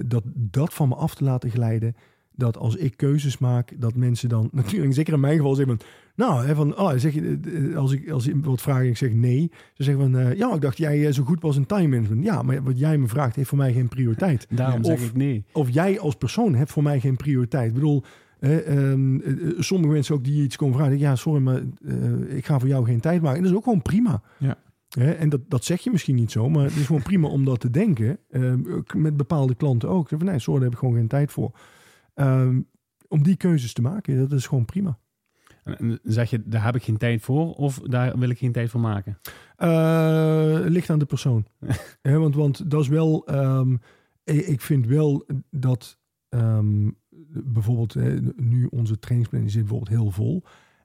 dat, 0.06 0.24
dat 0.26 0.74
van 0.74 0.88
me 0.90 0.96
af 0.96 1.16
te 1.16 1.24
laten 1.24 1.50
glijden. 1.52 1.96
Dat 2.41 2.57
als 2.57 2.76
ik 2.76 2.97
keuzes 2.97 3.38
maak, 3.38 3.72
dat 3.77 3.95
mensen 3.95 4.30
dan 4.30 4.49
natuurlijk, 4.61 4.93
zeker 4.93 5.13
in 5.13 5.19
mijn 5.19 5.35
geval, 5.38 5.55
zeggen 5.55 5.77
van, 5.77 5.88
nou, 6.15 6.45
hè, 6.45 6.55
van, 6.55 6.77
oh, 6.77 6.91
zeg 6.95 7.13
je, 7.13 7.39
eh, 7.69 7.77
als 7.77 7.91
ik 7.91 8.09
als 8.09 8.27
ik 8.27 8.45
wat 8.45 8.61
vraag 8.61 8.81
en 8.81 8.88
ik 8.88 8.97
zeg 8.97 9.11
nee, 9.13 9.51
ze 9.73 9.84
zeggen 9.84 10.03
van, 10.03 10.18
eh, 10.22 10.38
ja, 10.38 10.53
ik 10.53 10.61
dacht 10.61 10.77
jij 10.77 11.05
eh, 11.07 11.13
zo 11.13 11.23
goed 11.23 11.41
was 11.41 11.55
in 11.55 11.65
time 11.65 11.88
management. 11.88 12.23
Ja, 12.23 12.41
maar 12.41 12.63
wat 12.63 12.80
jij 12.80 12.97
me 12.97 13.07
vraagt 13.07 13.35
heeft 13.35 13.49
voor 13.49 13.57
mij 13.57 13.73
geen 13.73 13.88
prioriteit. 13.88 14.47
Daarom 14.55 14.84
zeg 14.84 14.99
Of- 14.99 15.05
ik 15.07 15.15
nee. 15.15 15.45
Of 15.53 15.69
jij 15.69 15.99
als 15.99 16.15
persoon 16.15 16.55
hebt 16.55 16.72
voor 16.72 16.84
mij 16.84 16.99
geen 16.99 17.15
prioriteit. 17.15 17.68
Ik 17.68 17.73
bedoel, 17.73 18.03
eh, 18.39 18.68
ehm, 18.68 19.19
eh, 19.19 19.31
eh, 19.31 19.53
sommige 19.59 19.93
mensen 19.93 20.15
ook 20.15 20.23
die 20.23 20.43
iets 20.43 20.55
komen 20.55 20.77
vragen. 20.77 20.99
Ja, 20.99 21.15
sorry, 21.15 21.41
maar 21.41 21.61
eh, 21.85 22.35
ik 22.38 22.45
ga 22.45 22.59
voor 22.59 22.69
jou 22.69 22.85
geen 22.85 22.99
tijd 22.99 23.22
maken. 23.22 23.38
En 23.38 23.43
dat 23.43 23.51
is 23.51 23.57
ook 23.57 23.63
gewoon 23.63 23.81
prima. 23.81 24.22
Ja. 24.38 24.57
En 24.97 25.30
dat, 25.30 25.41
dat 25.47 25.63
zeg 25.65 25.81
je 25.81 25.91
misschien 25.91 26.15
niet 26.15 26.31
zo, 26.31 26.49
maar 26.49 26.63
het 26.63 26.76
is 26.76 26.85
gewoon 26.85 27.01
prima 27.01 27.27
om 27.27 27.45
dat 27.45 27.59
te 27.59 27.69
denken. 27.69 28.18
Ehm, 28.30 28.59
met 28.95 29.18
bepaalde 29.18 29.55
klanten 29.55 29.89
ook. 29.89 30.07
Van, 30.09 30.26
nee, 30.26 30.39
sorry, 30.39 30.59
daar 30.59 30.69
heb 30.69 30.72
ik 30.73 30.80
gewoon 30.85 30.95
geen 30.99 31.07
tijd 31.07 31.31
voor. 31.31 31.51
Ehm, 32.14 32.62
om 33.08 33.24
die 33.24 33.36
keuzes 33.36 33.74
te 33.74 33.82
maken, 33.82 34.18
dat 34.18 34.32
is 34.32 34.48
gewoon 34.48 34.66
prima. 34.66 35.00
En- 35.64 36.00
zeg 36.04 36.30
je, 36.30 36.42
daar 36.46 36.64
heb 36.64 36.76
ik 36.76 36.84
geen 36.84 36.98
tijd 36.98 37.22
voor 37.22 37.54
of 37.54 37.80
daar 37.80 38.18
wil 38.20 38.30
ik 38.30 38.38
geen 38.38 38.52
tijd 38.52 38.70
voor 38.70 38.80
maken? 38.82 39.18
Eh, 39.56 40.60
ligt 40.66 40.90
aan 40.90 41.00
de 41.00 41.06
persoon. 41.06 41.46
Want, 42.02 42.36
want 42.36 42.70
dat 42.72 42.82
is 42.82 42.88
wel. 42.88 43.26
ehm, 43.28 43.76
ik, 44.24 44.62
vind 44.62 44.86
wel 44.88 45.26
dat 45.50 46.00
ehm, 46.30 46.90
bijvoorbeeld 47.44 47.96
nu 48.36 48.66
onze 48.66 49.00
trainingsplanning 49.00 49.52
zit 49.54 49.62
bijvoorbeeld 49.62 49.98
heel 50.00 50.12
vol. 50.12 50.44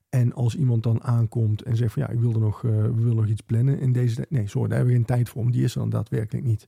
En 0.08 0.32
als 0.32 0.56
iemand 0.56 0.82
dan 0.82 1.02
aankomt 1.02 1.62
en 1.62 1.76
zegt 1.76 1.92
van 1.92 2.02
ja, 2.02 2.08
ik 2.08 2.20
wil 2.20 2.32
er 2.32 2.40
nog, 2.40 2.64
eh, 2.64 2.70
we 2.70 2.94
willen 2.94 3.16
nog 3.16 3.26
iets 3.26 3.40
plannen 3.40 3.78
in 3.80 3.92
deze 3.92 4.14
tijd. 4.14 4.30
Nee, 4.30 4.48
sorry, 4.48 4.68
daar 4.68 4.76
hebben 4.76 4.94
we 4.96 5.00
geen 5.00 5.16
tijd 5.16 5.28
voor. 5.28 5.42
Want 5.42 5.54
die 5.54 5.64
is 5.64 5.74
er 5.74 5.80
dan 5.80 5.90
daadwerkelijk 5.90 6.46
niet. 6.46 6.66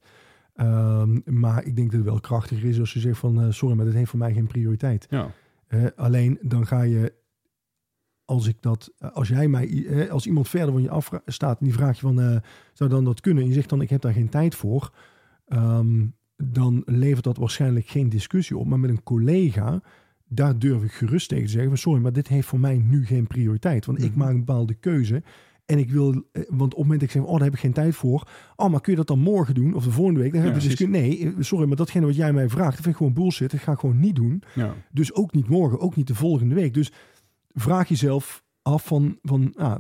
Ehm, 0.58 1.18
maar 1.24 1.64
ik 1.64 1.76
denk 1.76 1.90
dat 1.90 2.00
het 2.00 2.08
wel 2.08 2.20
krachtiger 2.20 2.68
is 2.68 2.80
als 2.80 2.92
je 2.92 3.00
zegt 3.00 3.18
van 3.18 3.40
eh, 3.42 3.50
sorry, 3.50 3.76
maar 3.76 3.84
dat 3.84 3.94
heeft 3.94 4.10
voor 4.10 4.18
mij 4.18 4.32
geen 4.32 4.46
prioriteit. 4.46 5.06
Ja. 5.10 5.30
Eh, 5.66 5.84
alleen 5.96 6.38
dan 6.42 6.66
ga 6.66 6.82
je, 6.82 7.12
als 8.24 8.46
ik 8.46 8.56
dat, 8.60 8.92
als 9.12 9.28
jij 9.28 9.48
mij, 9.48 9.86
eh, 9.86 10.10
als 10.10 10.26
iemand 10.26 10.48
verder 10.48 10.72
van 10.72 10.82
je 10.82 10.90
af 10.90 11.10
staat 11.26 11.58
en 11.58 11.64
die 11.64 11.74
vraagt 11.74 11.96
je 11.98 12.06
van, 12.06 12.20
eh, 12.20 12.36
zou 12.72 12.90
dan 12.90 13.04
dat 13.04 13.20
kunnen? 13.20 13.42
En 13.42 13.48
je 13.48 13.54
zegt 13.54 13.68
dan, 13.68 13.80
ik 13.80 13.90
heb 13.90 14.00
daar 14.00 14.12
geen 14.12 14.28
tijd 14.28 14.54
voor. 14.54 14.92
ehm, 15.46 16.06
dan 16.36 16.82
levert 16.86 17.24
dat 17.24 17.36
waarschijnlijk 17.36 17.86
geen 17.86 18.08
discussie 18.08 18.56
op. 18.56 18.66
Maar 18.66 18.80
met 18.80 18.90
een 18.90 19.02
collega, 19.02 19.80
daar 20.28 20.58
durf 20.58 20.82
ik 20.82 20.92
gerust 20.92 21.28
tegen 21.28 21.44
te 21.44 21.50
zeggen 21.50 21.68
van, 21.68 21.78
sorry, 21.78 22.02
maar 22.02 22.12
dit 22.12 22.28
heeft 22.28 22.46
voor 22.46 22.60
mij 22.60 22.76
nu 22.76 23.06
geen 23.06 23.26
prioriteit. 23.26 23.86
Want 23.86 24.02
ik 24.02 24.10
Mhm. 24.10 24.18
maak 24.18 24.30
een 24.30 24.38
bepaalde 24.44 24.74
keuze. 24.74 25.22
En 25.70 25.78
ik 25.78 25.90
wil, 25.90 26.10
eh, 26.10 26.42
want 26.48 26.60
op 26.60 26.68
het 26.70 26.76
moment 26.78 27.00
dat 27.00 27.08
ik 27.08 27.14
zeg, 27.14 27.22
oh, 27.22 27.32
daar 27.32 27.44
heb 27.44 27.52
ik 27.52 27.58
geen 27.58 27.72
tijd 27.72 27.94
voor. 27.94 28.28
Oh, 28.56 28.70
maar 28.70 28.80
kun 28.80 28.92
je 28.92 28.98
dat 28.98 29.06
dan 29.06 29.18
morgen 29.18 29.54
doen? 29.54 29.74
Of 29.74 29.84
de 29.84 29.90
volgende 29.90 30.20
week? 30.20 30.32
Dan 30.32 30.42
hebben 30.42 30.62
Ja, 30.62 30.68
we 30.68 30.76
dus 30.76 30.88
nee, 30.88 31.34
sorry, 31.38 31.66
maar 31.66 31.76
datgene 31.76 32.06
wat 32.06 32.16
jij 32.16 32.32
mij 32.32 32.48
vraagt, 32.48 32.70
dat 32.72 32.80
vind 32.80 32.86
ik 32.86 32.96
gewoon 32.96 33.12
bullshit. 33.12 33.50
Dat 33.50 33.60
ga 33.60 33.72
ik 33.72 33.78
gewoon 33.78 34.00
niet 34.00 34.16
doen. 34.16 34.42
Ja. 34.54 34.74
Dus 34.92 35.14
ook 35.14 35.32
niet 35.32 35.48
morgen, 35.48 35.80
ook 35.80 35.96
niet 35.96 36.06
de 36.06 36.14
volgende 36.14 36.54
week. 36.54 36.74
Dus 36.74 36.92
vraag 37.48 37.88
jezelf 37.88 38.44
af 38.62 38.86
van, 38.86 39.18
van 39.22 39.54
ah, 39.56 39.74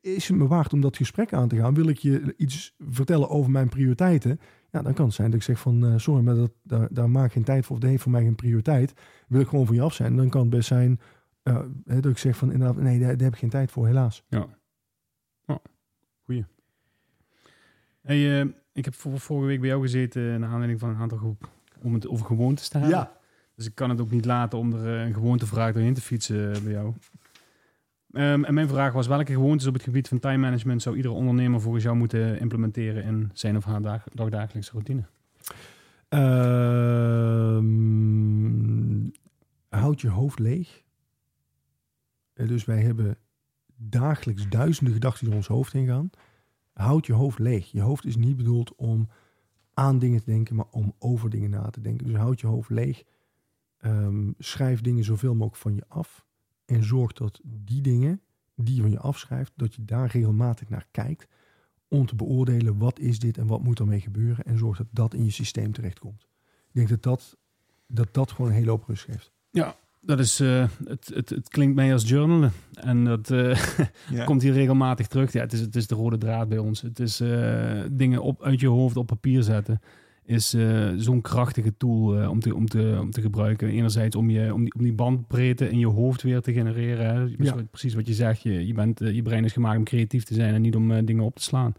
is 0.00 0.28
het 0.28 0.36
me 0.36 0.46
waard 0.46 0.72
om 0.72 0.80
dat 0.80 0.96
gesprek 0.96 1.32
aan 1.32 1.48
te 1.48 1.56
gaan? 1.56 1.74
Wil 1.74 1.88
ik 1.88 1.98
je 1.98 2.34
iets 2.36 2.74
vertellen 2.88 3.28
over 3.28 3.50
mijn 3.50 3.68
prioriteiten? 3.68 4.40
Ja, 4.70 4.82
dan 4.82 4.94
kan 4.94 5.04
het 5.06 5.14
zijn 5.14 5.30
dat 5.30 5.38
ik 5.38 5.44
zeg 5.46 5.58
van, 5.58 5.86
eh, 5.86 5.92
sorry, 5.96 6.22
maar 6.22 6.34
dat, 6.34 6.52
daar, 6.62 6.88
daar 6.90 7.10
maak 7.10 7.26
ik 7.26 7.32
geen 7.32 7.44
tijd 7.44 7.64
voor. 7.66 7.74
Of 7.76 7.80
dat 7.80 7.90
heeft 7.90 8.02
voor 8.02 8.12
mij 8.12 8.22
geen 8.22 8.34
prioriteit. 8.34 8.92
Wil 9.28 9.40
ik 9.40 9.48
gewoon 9.48 9.66
van 9.66 9.74
je 9.74 9.82
af 9.82 9.94
zijn? 9.94 10.16
Dan 10.16 10.28
kan 10.28 10.40
het 10.40 10.50
best 10.50 10.68
zijn 10.68 11.00
eh, 11.42 11.60
dat 11.84 12.06
ik 12.06 12.18
zeg 12.18 12.36
van, 12.36 12.52
inderdaad, 12.52 12.76
nee, 12.76 12.98
daar, 12.98 13.08
daar 13.08 13.24
heb 13.24 13.32
ik 13.32 13.38
geen 13.38 13.50
tijd 13.50 13.70
voor, 13.70 13.86
helaas. 13.86 14.24
Ja. 14.28 14.46
Goeie. 16.24 16.44
Hey, 18.00 18.40
eh, 18.40 18.46
ik 18.72 18.84
heb 18.84 18.94
vor- 18.94 19.20
vorige 19.20 19.46
week 19.46 19.60
bij 19.60 19.68
jou 19.68 19.82
gezeten 19.82 20.40
naar 20.40 20.48
aanleiding 20.50 20.80
van 20.80 20.88
een 20.88 20.96
aantal 20.96 21.18
ge- 21.18 21.34
om 21.82 21.94
het 21.94 22.08
over 22.08 22.26
gewoontes 22.26 22.68
te 22.68 22.78
hebben. 22.78 22.96
Dus 23.54 23.66
ik 23.66 23.74
kan 23.74 23.90
het 23.90 24.00
ook 24.00 24.10
niet 24.10 24.24
laten 24.24 24.58
om 24.58 24.72
er 24.72 24.94
eh, 25.00 25.06
een 25.06 25.14
gewoontevraag 25.14 25.72
doorheen 25.72 25.94
te 25.94 26.00
fietsen 26.00 26.54
eh, 26.54 26.60
bij 26.62 26.72
jou. 26.72 26.92
Ehm, 28.12 28.44
en 28.44 28.54
mijn 28.54 28.68
vraag 28.68 28.92
was, 28.92 29.06
welke 29.06 29.32
gewoontes 29.32 29.66
op 29.66 29.74
het 29.74 29.82
gebied 29.82 30.08
van 30.08 30.18
time 30.18 30.36
management 30.36 30.82
zou 30.82 30.96
iedere 30.96 31.14
ondernemer 31.14 31.60
volgens 31.60 31.84
jou 31.84 31.96
moeten 31.96 32.40
implementeren 32.40 33.02
in 33.04 33.30
zijn 33.32 33.56
of 33.56 33.64
haar 33.64 33.82
dag, 33.82 34.04
dagdagelijkse 34.12 34.72
routine? 34.72 35.02
Ehm, 37.74 39.08
houd 39.68 40.00
je 40.00 40.08
hoofd 40.08 40.38
leeg. 40.38 40.82
Dus 42.34 42.64
wij 42.64 42.80
hebben 42.82 43.16
dagelijks 43.76 44.48
duizenden 44.48 44.94
gedachten 44.94 45.26
door 45.26 45.34
ons 45.34 45.46
hoofd 45.46 45.72
heen 45.72 45.86
gaan. 45.86 46.10
Houd 46.72 47.06
je 47.06 47.12
hoofd 47.12 47.38
leeg. 47.38 47.70
Je 47.70 47.80
hoofd 47.80 48.04
is 48.04 48.16
niet 48.16 48.36
bedoeld 48.36 48.74
om 48.74 49.08
aan 49.74 49.98
dingen 49.98 50.18
te 50.18 50.30
denken, 50.30 50.56
maar 50.56 50.68
om 50.70 50.94
over 50.98 51.30
dingen 51.30 51.50
na 51.50 51.70
te 51.70 51.80
denken. 51.80 52.06
Dus 52.06 52.16
houd 52.16 52.40
je 52.40 52.46
hoofd 52.46 52.70
leeg. 52.70 53.02
Ehm, 53.78 54.30
schrijf 54.38 54.80
dingen 54.80 55.04
zoveel 55.04 55.32
mogelijk 55.32 55.56
van 55.56 55.74
je 55.74 55.84
af. 55.88 56.26
En 56.64 56.84
zorg 56.84 57.12
dat 57.12 57.40
die 57.44 57.80
dingen 57.80 58.20
die 58.56 58.74
je 58.74 58.80
van 58.80 58.90
je 58.90 58.98
afschrijft, 58.98 59.52
dat 59.56 59.74
je 59.74 59.84
daar 59.84 60.10
regelmatig 60.10 60.68
naar 60.68 60.86
kijkt. 60.90 61.28
Om 61.88 62.06
te 62.06 62.14
beoordelen 62.14 62.78
wat 62.78 62.98
is 62.98 63.18
dit 63.18 63.38
en 63.38 63.46
wat 63.46 63.62
moet 63.62 63.78
ermee 63.78 64.00
gebeuren. 64.00 64.44
En 64.44 64.58
zorg 64.58 64.76
dat 64.76 64.86
dat 64.90 65.14
in 65.14 65.24
je 65.24 65.30
systeem 65.30 65.72
terechtkomt. 65.72 66.28
Ik 66.66 66.72
denk 66.72 66.88
dat 66.88 67.02
dat, 67.02 67.36
dat, 67.86 68.14
dat 68.14 68.30
gewoon 68.30 68.50
een 68.50 68.56
hele 68.56 68.70
hoop 68.70 68.84
rust 68.84 69.04
geeft. 69.04 69.32
Ja, 69.50 69.76
Dat 70.06 70.18
is, 70.18 70.40
eh, 70.40 70.64
het, 70.84 71.10
het, 71.14 71.30
het 71.30 71.48
klinkt 71.48 71.74
mij 71.74 71.92
als 71.92 72.08
journalen. 72.08 72.52
En 72.74 73.04
dat 73.04 73.30
eh, 73.30 73.58
Ja. 74.10 74.24
komt 74.24 74.42
hier 74.42 74.52
regelmatig 74.52 75.06
terug. 75.06 75.32
Ja, 75.32 75.40
het 75.40 75.52
is, 75.52 75.60
het 75.60 75.76
is 75.76 75.86
de 75.86 75.94
rode 75.94 76.18
draad 76.18 76.48
bij 76.48 76.58
ons. 76.58 76.80
Het 76.80 77.00
is 77.00 77.20
eh, 77.20 77.80
dingen 77.90 78.22
op, 78.22 78.42
uit 78.42 78.60
je 78.60 78.66
hoofd 78.66 78.96
op 78.96 79.06
papier 79.06 79.42
zetten. 79.42 79.80
Is 80.26 80.56
zo'n 80.96 81.20
krachtige 81.20 81.76
tool 81.76 82.28
om, 82.28 82.40
te, 82.40 82.54
om, 82.54 82.66
te, 82.66 82.98
om 83.00 83.10
te 83.10 83.20
gebruiken. 83.20 83.68
Enerzijds 83.68 84.16
om, 84.16 84.30
je, 84.30 84.54
om, 84.54 84.64
die, 84.64 84.74
om 84.74 84.82
die 84.82 84.92
bandbreedte 84.92 85.70
in 85.70 85.78
je 85.78 85.86
hoofd 85.86 86.22
weer 86.22 86.40
te 86.40 86.52
genereren. 86.52 87.06
Hè. 87.06 87.44
Ja. 87.44 87.54
Precies 87.70 87.94
wat 87.94 88.06
je 88.06 88.14
zegt. 88.14 88.42
Je, 88.42 88.66
je, 88.66 88.74
bent, 88.74 88.98
je 88.98 89.22
brein 89.22 89.44
is 89.44 89.52
gemaakt 89.52 89.78
om 89.78 89.84
creatief 89.84 90.24
te 90.24 90.34
zijn 90.34 90.54
en 90.54 90.62
niet 90.62 90.76
om 90.76 91.04
dingen 91.04 91.24
op 91.24 91.36
te 91.36 91.42
slaan. 91.42 91.74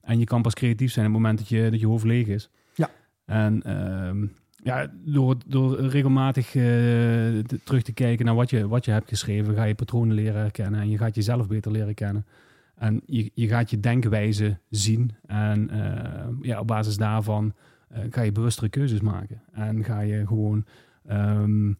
En 0.00 0.18
je 0.18 0.24
kan 0.24 0.42
pas 0.42 0.54
creatief 0.54 0.92
zijn 0.92 1.06
op 1.06 1.12
het 1.12 1.20
moment 1.20 1.38
dat 1.38 1.48
je, 1.48 1.70
dat 1.70 1.80
je 1.80 1.86
hoofd 1.86 2.04
leeg 2.04 2.26
is. 2.26 2.50
Ja. 2.74 2.90
En 3.24 3.62
ehm, 3.62 4.26
ja, 4.68 4.92
door, 5.04 5.36
door 5.46 5.80
regelmatig 5.80 6.46
eh, 6.46 6.62
te- 6.62 7.60
terug 7.64 7.82
te 7.82 7.92
kijken 7.92 8.24
naar 8.26 8.34
wat 8.34 8.50
je, 8.50 8.68
wat 8.68 8.84
je 8.84 8.90
hebt 8.90 9.08
geschreven, 9.08 9.54
ga 9.54 9.64
je 9.64 9.74
patronen 9.74 10.14
leren 10.14 10.40
herkennen 10.40 10.80
en 10.80 10.90
je 10.90 10.98
gaat 10.98 11.14
jezelf 11.14 11.46
beter 11.46 11.72
leren 11.72 11.94
kennen. 11.94 12.26
En 12.74 13.00
je, 13.06 13.30
je 13.34 13.48
gaat 13.48 13.70
je 13.70 13.80
denkwijze 13.80 14.58
zien. 14.70 15.10
En 15.26 15.70
eh, 15.70 16.28
ja, 16.40 16.60
op 16.60 16.66
basis 16.66 16.96
daarvan 16.96 17.52
eh, 17.88 18.00
ga 18.10 18.22
je 18.22 18.32
bewustere 18.32 18.68
keuzes 18.68 19.00
maken. 19.00 19.42
En 19.52 19.84
ga 19.84 20.00
je 20.00 20.26
gewoon. 20.26 20.64
ehm, 21.06 21.72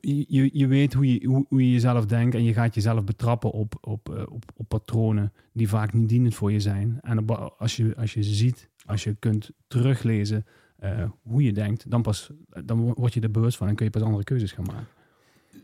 je, 0.00 0.48
je- 0.52 0.66
weet 0.66 0.92
hoe 0.94 1.12
je, 1.12 1.26
hoe, 1.26 1.46
je 1.64 1.72
jezelf 1.72 2.06
denkt 2.06 2.34
en 2.34 2.44
je 2.44 2.52
gaat 2.52 2.74
jezelf 2.74 3.04
betrappen 3.04 3.50
op, 3.50 3.74
op, 3.80 4.28
op, 4.56 4.68
patronen 4.68 5.32
die 5.52 5.68
vaak 5.68 5.92
niet 5.92 6.08
dienend 6.08 6.34
voor 6.34 6.52
je 6.52 6.60
zijn. 6.60 6.98
En 7.02 7.26
als, 7.58 7.76
je, 7.76 7.96
als 7.96 8.14
je 8.14 8.22
ziet, 8.22 8.70
als 8.86 9.04
je 9.04 9.14
kunt 9.18 9.50
teruglezen 9.68 10.44
eh, 10.78 11.04
hoe 11.22 11.42
je 11.42 11.52
denkt, 11.52 11.90
dan 11.90 12.02
pas 12.02 12.30
dan 12.64 12.92
word 12.94 13.14
je 13.14 13.20
er 13.20 13.30
bewust 13.30 13.56
van 13.56 13.68
en 13.68 13.74
kun 13.74 13.84
je 13.84 13.90
pas 13.90 14.02
andere 14.02 14.24
keuzes 14.24 14.52
gaan 14.52 14.64
maken. 14.64 14.86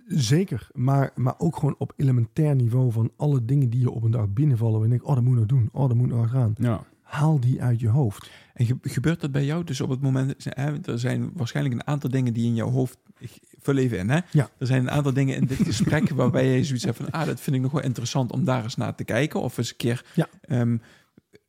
Zeker, 0.09 0.69
maar, 0.73 1.11
maar 1.15 1.35
ook 1.39 1.57
gewoon 1.57 1.75
op 1.79 1.93
elementair 1.97 2.55
niveau 2.55 2.93
van 2.93 3.11
alle 3.17 3.45
dingen 3.45 3.71
die 3.71 3.81
je 3.81 3.91
op 3.91 4.03
een 4.03 4.11
dag 4.11 4.29
binnenvallen. 4.29 4.83
En 4.85 4.91
denk, 4.91 5.07
oh, 5.09 5.15
dat 5.15 5.23
moet 5.25 5.33
ik 5.33 5.39
nog 5.39 5.49
doen. 5.49 5.69
Oh, 5.73 5.89
dat 5.89 5.97
moet 5.97 6.09
ik 6.11 6.15
nog 6.15 6.31
gaan. 6.31 6.55
Ja. 6.59 6.85
Haal 7.03 7.41
die 7.41 7.63
uit 7.63 7.81
je 7.81 7.89
hoofd. 7.89 8.31
En 8.55 8.67
ge- 8.67 8.77
gebeurt 8.83 9.21
dat 9.21 9.33
bij 9.33 9.45
jou? 9.45 9.65
Dus 9.65 9.81
op 9.81 9.89
het 9.91 10.01
moment, 10.01 10.35
hè, 10.45 10.79
er 10.83 10.99
zijn 10.99 11.31
waarschijnlijk 11.35 11.75
een 11.75 11.87
aantal 11.87 12.11
dingen 12.11 12.33
die 12.33 12.47
in 12.47 12.55
jouw 12.55 12.71
hoofd, 12.71 12.99
ik 13.19 13.31
vul 13.61 13.77
even 13.77 13.99
in 13.99 14.11
hè. 14.11 14.21
Ja. 14.31 14.49
Er 14.59 14.67
zijn 14.67 14.81
een 14.83 14.91
aantal 14.91 15.13
dingen 15.13 15.37
in 15.37 15.45
dit 15.47 15.59
gesprek 15.59 16.09
waarbij 16.21 16.57
je 16.57 16.65
zoiets 16.65 16.85
hebt 16.85 16.97
van, 16.97 17.11
ah, 17.11 17.27
dat 17.27 17.41
vind 17.41 17.57
ik 17.57 17.63
nog 17.63 17.73
wel 17.73 17.83
interessant 17.83 18.33
om 18.33 18.45
daar 18.45 18.63
eens 18.63 18.77
naar 18.77 18.95
te 18.95 19.05
kijken. 19.05 19.41
Of 19.41 19.59
eens 19.59 19.71
een 19.71 19.77
keer, 19.77 20.05
Ja. 20.15 20.29
ehm, 20.41 20.77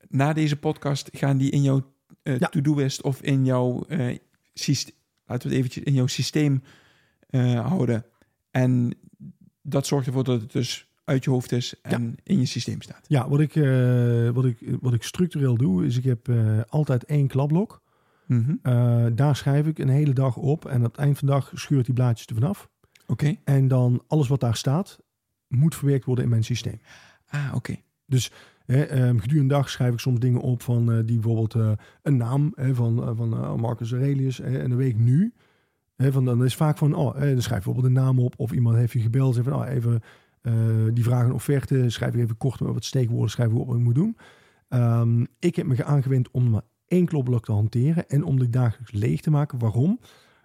na 0.10 0.34
deze 0.34 0.56
podcast 0.58 1.10
gaan 1.14 1.38
die 1.38 1.52
in 1.52 1.62
jouw 1.62 1.92
eh, 2.24 2.40
Ja. 2.40 2.48
to-do-list 2.48 3.02
of 3.02 3.22
in 3.22 3.46
jouw, 3.46 3.84
eh 3.88 4.18
systeem, 4.54 4.96
laten 5.26 5.48
we 5.48 5.56
het 5.56 5.64
eventjes 5.64 5.84
in 5.84 5.94
jouw 5.94 6.08
systeem 6.08 6.64
eh, 7.30 7.68
houden. 7.68 8.06
En 8.52 8.94
dat 9.62 9.88
zorgt 9.88 10.08
ervoor 10.08 10.24
dat 10.24 10.42
het 10.42 10.52
dus 10.52 10.88
uit 11.04 11.24
je 11.24 11.30
hoofd 11.30 11.52
is 11.52 11.82
en 11.82 12.16
in 12.24 12.40
je 12.40 12.46
systeem 12.46 12.82
staat. 12.82 13.06
Ja, 13.08 13.30
wat 13.30 13.40
ik, 13.40 13.54
wat 14.34 14.46
ik, 14.46 14.58
wat 14.82 14.94
ik 14.94 15.04
structureel 15.04 15.58
doe, 15.58 15.86
is 15.86 15.98
ik 15.98 16.04
heb 16.04 16.30
altijd 16.70 17.04
één 17.04 17.28
klapblok. 17.28 17.82
Mhm. 18.28 18.56
Daar 19.16 19.36
schrijf 19.36 19.68
ik 19.68 19.80
een 19.80 19.90
hele 19.90 20.14
dag 20.14 20.36
op. 20.38 20.66
En 20.66 20.86
op 20.86 20.92
het 20.92 20.98
eind 21.02 21.18
van 21.18 21.28
de 21.28 21.34
dag 21.34 21.52
scheurt 21.54 21.86
die 21.86 21.94
blaadjes 21.94 22.28
er 22.28 22.34
vanaf. 22.34 22.70
Oké. 23.08 23.36
En 23.44 23.68
dan 23.68 24.04
alles 24.08 24.28
wat 24.28 24.40
daar 24.40 24.56
staat, 24.56 25.00
moet 25.48 25.76
verwerkt 25.76 26.06
worden 26.06 26.24
in 26.24 26.30
mijn 26.30 26.44
systeem. 26.44 26.82
Ah, 27.28 27.52
oké. 27.56 27.76
Hè, 28.66 28.84
ehm, 28.84 29.18
gedurende 29.18 29.54
dag 29.54 29.70
schrijf 29.70 29.94
ik 29.94 30.00
soms 30.00 30.20
dingen 30.20 30.42
op 30.42 30.62
van 30.62 30.92
eh, 30.92 30.98
die 31.06 31.20
bijvoorbeeld 31.20 31.56
eh, 31.56 31.72
een 32.02 32.18
naam 32.18 32.52
hè, 32.56 32.76
van, 32.76 33.04
eh, 33.04 33.12
van 33.16 33.60
Marcus 33.60 33.92
Aurelius. 33.92 34.38
hè, 34.38 34.60
en 34.60 34.70
dan 34.70 34.78
weet 34.78 34.90
ik 34.90 35.00
nu. 35.00 35.34
Hè, 35.96 36.12
van, 36.12 36.26
dan 36.26 36.46
is 36.46 36.56
vaak 36.56 36.78
van, 36.78 36.94
oh, 36.94 37.14
dan 37.14 37.42
schrijf 37.42 37.64
bijvoorbeeld 37.64 37.86
een 37.86 38.04
naam 38.04 38.20
op. 38.20 38.34
Of 38.38 38.52
iemand 38.52 38.76
heeft 38.76 38.94
je 38.94 39.00
gebeld. 39.00 39.36
Zeg 39.36 39.44
van, 39.44 39.54
oh, 39.54 39.68
even, 39.68 40.02
die 40.94 41.04
vragen 41.04 41.26
een 41.26 41.34
offerte. 41.34 41.90
Schrijf 41.90 42.14
ik 42.14 42.20
even 42.20 42.38
kort 42.38 42.60
wat 42.60 42.86
steekwoorden. 42.86 43.30
Schrijf 43.30 43.50
ik 43.50 43.58
op 43.58 43.68
wat 43.68 43.76
ik 43.76 43.82
moet 43.82 43.96
doen. 43.96 44.18
Ehm, 44.70 45.26
ik 45.40 45.56
heb 45.56 45.66
me 45.66 45.84
aangewend 45.84 46.32
om 46.32 46.50
maar 46.50 46.62
één 46.88 47.06
klopblok 47.06 47.46
te 47.46 47.52
hanteren. 47.52 48.10
En 48.10 48.24
om 48.24 48.40
die 48.40 48.50
dagelijks 48.50 48.92
leeg 48.92 49.22
te 49.22 49.32
maken. 49.32 49.60
Waarom? 49.60 50.00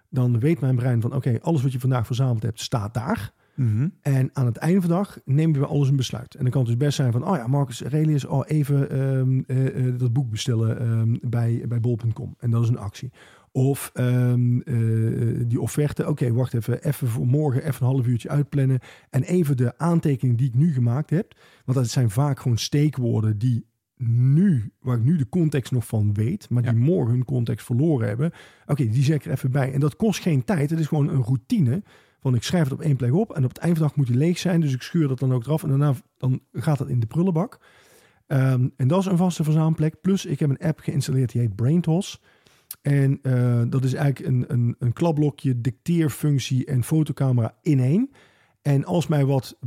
Dan 0.09 0.39
weet 0.39 0.59
mijn 0.59 0.75
brein 0.75 1.01
van, 1.01 1.15
oké, 1.15 1.39
alles 1.41 1.61
wat 1.61 1.71
je 1.71 1.79
vandaag 1.79 2.05
verzameld 2.05 2.43
hebt, 2.43 2.59
staat 2.59 2.93
daar. 2.93 3.33
Mhm. 3.59 3.87
En 4.01 4.29
aan 4.33 4.45
het 4.45 4.57
einde 4.57 4.79
van 4.81 4.89
de 4.89 4.95
dag 4.95 5.19
nemen 5.25 5.59
we 5.59 5.65
alles 5.65 5.89
een 5.89 5.95
besluit. 5.95 6.35
En 6.35 6.41
dan 6.41 6.51
kan 6.51 6.61
het 6.61 6.69
dus 6.69 6.79
best 6.79 6.95
zijn 6.95 7.11
van, 7.11 7.27
oh 7.27 7.35
ja, 7.35 7.47
Marcus 7.47 7.81
Aurelius, 7.81 8.25
oh 8.25 8.43
even 8.47 8.89
ehm, 8.89 9.41
eh, 9.47 9.87
eh, 9.87 9.99
dat 9.99 10.13
boek 10.13 10.29
bestellen 10.29 10.79
ehm, 10.79 11.29
bij, 11.29 11.63
bij 11.67 11.79
bol.com. 11.79 12.35
En 12.39 12.49
dat 12.49 12.63
is 12.63 12.69
een 12.69 12.77
actie. 12.77 13.11
Of 13.51 13.91
ehm, 13.93 14.59
eh, 14.59 14.75
die 15.47 15.61
offerte, 15.61 16.07
oké, 16.07 16.33
wacht 16.33 16.53
even, 16.53 16.83
even 16.83 17.07
voor 17.07 17.27
morgen 17.27 17.63
even 17.63 17.85
een 17.85 17.91
half 17.93 18.07
uurtje 18.07 18.29
uitplannen. 18.29 18.79
En 19.09 19.23
even 19.23 19.57
de 19.57 19.77
aantekeningen 19.77 20.37
die 20.37 20.47
ik 20.47 20.55
nu 20.55 20.73
gemaakt 20.73 21.09
heb. 21.09 21.33
Want 21.65 21.77
dat 21.77 21.87
zijn 21.87 22.09
vaak 22.09 22.39
gewoon 22.39 22.57
steekwoorden 22.57 23.37
die 23.37 23.65
nu, 24.07 24.71
waar 24.79 24.97
ik 24.97 25.03
nu 25.03 25.17
de 25.17 25.29
context 25.29 25.71
nog 25.71 25.87
van 25.87 26.13
weet, 26.13 26.49
maar 26.49 26.63
Ja. 26.63 26.71
die 26.71 26.79
morgen 26.79 27.13
hun 27.13 27.25
context 27.25 27.65
verloren 27.65 28.07
hebben. 28.07 28.31
Oké, 28.65 28.87
die 28.89 29.03
zet 29.03 29.15
ik 29.15 29.25
er 29.25 29.31
even 29.31 29.51
bij. 29.51 29.73
En 29.73 29.79
dat 29.79 29.95
kost 29.95 30.21
geen 30.21 30.43
tijd. 30.43 30.69
Het 30.69 30.79
is 30.79 30.87
gewoon 30.87 31.09
een 31.09 31.23
routine. 31.23 31.83
Van 32.19 32.35
ik 32.35 32.43
schrijf 32.43 32.63
het 32.63 32.73
op 32.73 32.81
één 32.81 32.95
plek 32.95 33.13
op 33.13 33.35
en 33.35 33.43
op 33.43 33.49
het 33.49 33.57
eind 33.57 33.77
van 33.77 33.83
de 33.83 33.89
dag 33.89 33.97
moet 33.97 34.07
die 34.07 34.17
leeg 34.17 34.37
zijn. 34.37 34.61
Dus 34.61 34.73
ik 34.73 34.81
schuur 34.81 35.07
dat 35.07 35.19
dan 35.19 35.33
ook 35.33 35.45
eraf 35.45 35.63
en 35.63 35.69
daarna 35.69 35.93
dan 36.17 36.41
gaat 36.53 36.77
dat 36.77 36.89
in 36.89 36.99
de 36.99 37.07
prullenbak. 37.07 37.59
Ehm, 38.27 38.67
en 38.75 38.87
dat 38.87 38.99
is 38.99 39.05
een 39.05 39.17
vaste 39.17 39.43
verzamelplek. 39.43 40.01
Plus 40.01 40.25
ik 40.25 40.39
heb 40.39 40.49
een 40.49 40.67
app 40.67 40.79
geïnstalleerd 40.79 41.31
die 41.31 41.41
heet 41.41 41.55
BrainTos. 41.55 42.21
En 42.81 43.19
eh, 43.21 43.61
dat 43.69 43.83
is 43.83 43.93
eigenlijk 43.93 44.33
een, 44.33 44.45
een, 44.47 44.75
een 44.79 44.93
klapblokje, 44.93 45.61
dicteerfunctie 45.61 46.65
en 46.65 46.83
fotocamera 46.83 47.55
in 47.61 47.79
één. 47.79 48.09
En 48.61 48.85
als 48.85 49.07
mij 49.07 49.25
wat 49.25 49.57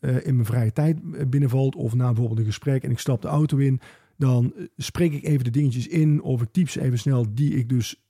eh, 0.00 0.26
in 0.26 0.34
mijn 0.34 0.46
vrije 0.46 0.72
tijd 0.72 1.30
binnenvalt 1.30 1.74
of 1.74 1.94
na 1.94 2.06
bijvoorbeeld 2.06 2.38
een 2.38 2.44
gesprek 2.44 2.82
en 2.82 2.90
ik 2.90 2.98
stap 2.98 3.22
de 3.22 3.28
auto 3.28 3.56
in, 3.56 3.80
dan 4.16 4.52
eh, 4.56 4.64
spreek 4.76 5.12
ik 5.12 5.24
even 5.24 5.44
de 5.44 5.50
dingetjes 5.50 5.88
in 5.88 6.22
of 6.22 6.42
ik 6.42 6.48
typ 6.52 6.68
ze 6.68 6.80
even 6.80 6.98
snel 6.98 7.34
die 7.34 7.54
ik 7.54 7.68
dus 7.68 8.02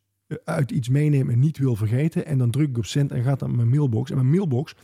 uit 0.44 0.70
iets 0.70 0.88
meeneem 0.88 1.30
en 1.30 1.38
niet 1.38 1.58
wil 1.58 1.76
vergeten. 1.76 2.26
En 2.26 2.38
dan 2.38 2.50
druk 2.50 2.68
ik 2.68 2.78
op 2.78 2.86
send 2.86 3.12
en 3.12 3.22
gaat 3.22 3.38
dat 3.38 3.48
naar 3.48 3.56
mijn 3.56 3.68
mailbox. 3.68 4.10
En 4.10 4.16
mijn 4.16 4.30
mailbox 4.30 4.74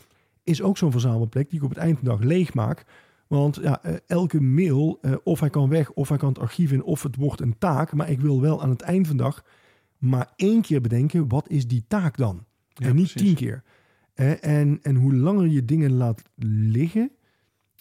is 0.44 0.62
ook 0.62 0.78
zo'n 0.78 0.90
verzamelplek 0.90 1.50
die 1.50 1.58
ik 1.58 1.64
op 1.64 1.70
het 1.70 1.78
eind 1.78 1.98
van 1.98 2.04
de 2.04 2.10
dag 2.10 2.20
leeg 2.20 2.54
maak. 2.54 2.84
Want 3.26 3.58
ja, 3.62 3.82
eh, 3.82 3.94
elke 4.06 4.40
mail, 4.40 4.98
eh, 5.00 5.14
of 5.24 5.40
hij 5.40 5.50
kan 5.50 5.68
weg, 5.68 5.90
of 5.90 6.08
hij 6.08 6.18
kan 6.18 6.28
het 6.28 6.38
archief 6.38 6.72
in, 6.72 6.82
of 6.82 7.02
het 7.02 7.16
wordt 7.16 7.40
een 7.40 7.58
taak. 7.58 7.92
Maar 7.92 8.10
ik 8.10 8.20
wil 8.20 8.40
wel 8.40 8.62
aan 8.62 8.70
het 8.70 8.82
eind 8.82 9.06
van 9.06 9.16
de 9.16 9.22
dag 9.22 9.44
maar 9.98 10.32
één 10.36 10.62
keer 10.62 10.80
bedenken, 10.80 11.28
wat 11.28 11.48
is 11.48 11.66
die 11.66 11.84
taak 11.88 12.16
dan? 12.16 12.44
Ja, 12.68 12.86
en 12.86 12.94
niet 12.94 13.10
precies. 13.10 13.22
tien 13.22 13.34
keer. 13.34 13.62
Eh, 14.14 14.44
en, 14.44 14.78
en 14.82 14.94
hoe 14.94 15.14
langer 15.14 15.46
je 15.46 15.64
dingen 15.64 15.92
laat 15.92 16.22
liggen, 16.72 17.10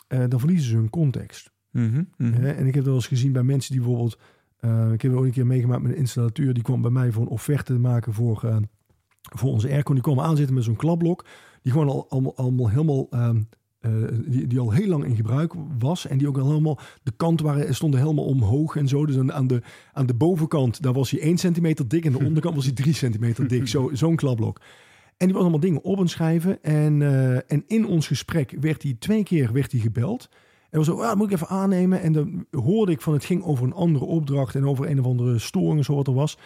dan 0.07 0.39
verliezen 0.39 0.69
ze 0.69 0.75
hun 0.75 0.89
context. 0.89 1.51
Mhm, 1.71 2.03
mhm. 2.17 2.43
En 2.43 2.67
ik 2.67 2.73
heb 2.73 2.73
dat 2.73 2.85
wel 2.85 2.93
eens 2.93 3.07
gezien 3.07 3.31
bij 3.31 3.43
mensen 3.43 3.71
die 3.71 3.81
bijvoorbeeld... 3.81 4.19
eh, 4.59 4.91
ik 4.91 5.01
heb 5.01 5.13
ook 5.13 5.23
een 5.23 5.31
keer 5.31 5.45
meegemaakt 5.45 5.81
met 5.81 5.91
een 5.91 5.97
installateur. 5.97 6.53
Die 6.53 6.63
kwam 6.63 6.81
bij 6.81 6.91
mij 6.91 7.11
voor 7.11 7.21
een 7.21 7.29
offerte 7.29 7.73
te 7.73 7.79
maken 7.79 8.13
voor, 8.13 8.43
eh, 8.43 8.57
voor 9.21 9.51
onze 9.51 9.69
aircon. 9.69 9.93
Die 9.93 10.03
kwam 10.03 10.19
aanzitten 10.19 10.55
met 10.55 10.63
zo'n 10.63 10.75
klapblok. 10.75 11.25
Die 11.61 11.71
gewoon 11.71 11.89
al, 11.89 12.05
allemaal, 12.09 12.35
allemaal 12.35 12.69
helemaal... 12.69 13.07
ehm, 13.09 13.41
eh, 13.79 13.91
die, 14.25 14.47
die 14.47 14.59
al 14.59 14.71
heel 14.71 14.87
lang 14.87 15.05
in 15.05 15.15
gebruik 15.15 15.53
was. 15.79 16.07
En 16.07 16.17
die 16.17 16.27
ook 16.27 16.37
al 16.37 16.47
helemaal... 16.47 16.79
De 17.03 17.11
kanten 17.11 17.45
waren, 17.45 17.75
stonden 17.75 17.99
helemaal 17.99 18.25
omhoog 18.25 18.75
en 18.75 18.87
zo. 18.87 19.05
Dus 19.05 19.17
aan, 19.17 19.33
aan, 19.33 19.47
de, 19.47 19.61
aan 19.93 20.05
de 20.05 20.13
bovenkant, 20.13 20.81
daar 20.81 20.93
was 20.93 21.11
hij 21.11 21.19
1 21.19 21.37
centimeter 21.37 21.87
dik. 21.87 22.05
En 22.05 22.11
de 22.11 22.25
onderkant 22.27 22.55
was 22.55 22.65
hij 22.65 22.73
3 22.73 22.93
centimeter 22.93 23.47
dik. 23.47 23.67
Zo, 23.67 23.89
zo'n 23.93 24.15
klapblok. 24.15 24.61
En 25.17 25.25
die 25.25 25.33
was 25.33 25.41
allemaal 25.41 25.59
dingen 25.59 25.83
op 25.83 25.99
aan 25.99 26.07
schrijven. 26.07 26.63
En, 26.63 27.01
en 27.47 27.63
in 27.67 27.87
ons 27.87 28.07
gesprek 28.07 28.55
werd 28.59 28.83
hij 28.83 28.95
twee 28.99 29.23
keer 29.23 29.53
werd 29.53 29.71
hij 29.71 29.81
gebeld. 29.81 30.29
En 30.75 30.81
was 30.81 30.89
zo, 30.89 31.01
ah, 31.01 31.07
dat 31.07 31.17
moet 31.17 31.27
ik 31.27 31.33
even 31.33 31.47
aannemen. 31.47 32.01
En 32.01 32.11
dan 32.11 32.45
hoorde 32.51 32.91
ik 32.91 33.01
van 33.01 33.13
het 33.13 33.25
ging 33.25 33.43
over 33.43 33.65
een 33.65 33.73
andere 33.73 34.05
opdracht 34.05 34.55
en 34.55 34.67
over 34.67 34.89
een 34.89 34.99
of 34.99 35.05
andere 35.05 35.39
storing, 35.39 35.85
zo 35.85 35.95
wat 35.95 36.07
er 36.07 36.13
was. 36.13 36.37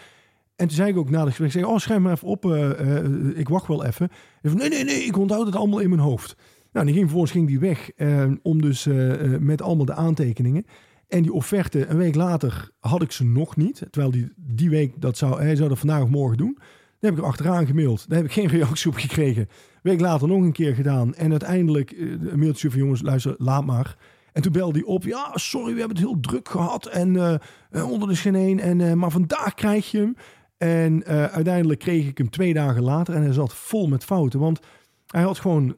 En 0.56 0.68
toen 0.68 0.76
zei 0.76 0.89
ik 0.89 0.97
ook 0.97 1.10
na 1.10 1.19
het 1.19 1.27
gesprek, 1.27 1.51
zei, 1.51 1.65
oh, 1.65 1.77
schrijf 1.77 1.99
maar 1.99 2.11
even 2.11 2.27
op, 2.27 2.45
eh, 2.45 2.97
eh, 2.97 3.38
ik 3.38 3.49
wacht 3.49 3.68
wel 3.68 3.85
even. 3.85 4.10
En 4.41 4.49
van, 4.49 4.60
nee, 4.60 4.69
nee, 4.69 4.84
nee, 4.84 5.03
ik 5.03 5.18
onthoud 5.18 5.45
het 5.45 5.56
allemaal 5.56 5.80
in 5.80 5.89
mijn 5.89 6.01
hoofd. 6.01 6.35
Nou, 6.72 6.85
die 6.85 6.93
ging 6.93 7.06
vervolgens 7.06 7.31
ging 7.31 7.47
die 7.47 7.60
weg 7.60 7.91
eh, 7.91 8.31
om 8.41 8.61
dus 8.61 8.85
eh, 8.85 9.38
met 9.39 9.61
allemaal 9.61 9.85
de 9.85 9.93
aantekeningen. 9.93 10.65
En 11.07 11.22
die 11.22 11.34
offerte, 11.34 11.88
een 11.88 11.97
week 11.97 12.15
later 12.15 12.69
had 12.80 13.01
ik 13.01 13.11
ze 13.11 13.26
nog 13.26 13.56
niet. 13.56 13.84
Terwijl 13.89 14.11
die, 14.11 14.31
die 14.35 14.69
week, 14.69 15.01
dat 15.01 15.18
zou, 15.18 15.41
hij 15.41 15.56
zou 15.56 15.69
dat 15.69 15.80
vandaag 15.80 16.01
of 16.01 16.10
morgen 16.10 16.38
doen. 16.38 16.53
Dan 16.57 17.10
heb 17.10 17.11
ik 17.11 17.19
er 17.19 17.30
achteraan 17.30 17.65
gemaild. 17.65 18.10
Daar 18.10 18.18
heb 18.18 18.27
ik 18.27 18.34
geen 18.34 18.47
reactie 18.60 18.89
op 18.89 18.97
gekregen. 18.97 19.47
Week 19.81 19.99
later 19.99 20.27
nog 20.27 20.41
een 20.41 20.51
keer 20.51 20.76
gedaan. 20.76 21.15
En 21.15 21.31
uiteindelijk 21.31 21.91
een 21.91 22.39
mailtje 22.39 22.69
van 22.69 22.80
jongens, 22.80 23.01
luister, 23.01 23.35
laat 23.38 23.65
maar. 23.65 23.97
En 24.34 24.41
toen 24.41 24.51
belde 24.51 24.80
hij 24.80 24.88
op. 24.88 25.03
Ja, 25.03 25.31
sorry, 25.34 25.73
we 25.73 25.80
hebben 25.80 25.97
het 25.97 26.06
heel 26.06 26.19
druk 26.19 26.49
gehad. 26.49 26.85
En 26.85 27.15
eh, 27.15 27.34
eh, 27.72 27.91
onder 27.91 28.07
de 28.07 28.15
geen 28.15 28.35
één. 28.35 28.60
En, 28.60 28.81
eh, 28.81 28.93
maar 28.93 29.11
vandaag 29.11 29.53
krijg 29.53 29.91
je 29.91 29.97
hem. 29.97 30.15
En 30.57 31.06
uiteindelijk 31.31 31.80
kreeg 31.80 32.07
ik 32.07 32.18
hem 32.18 32.30
twee 32.30 32.53
dagen 32.53 32.84
later. 32.84 33.14
En 33.15 33.22
hij 33.22 33.34
zat 33.34 33.53
vol 33.53 33.88
met 33.88 34.03
fouten. 34.03 34.39
Want 34.39 34.60
hij 35.07 35.22
had 35.22 35.39
gewoon 35.39 35.76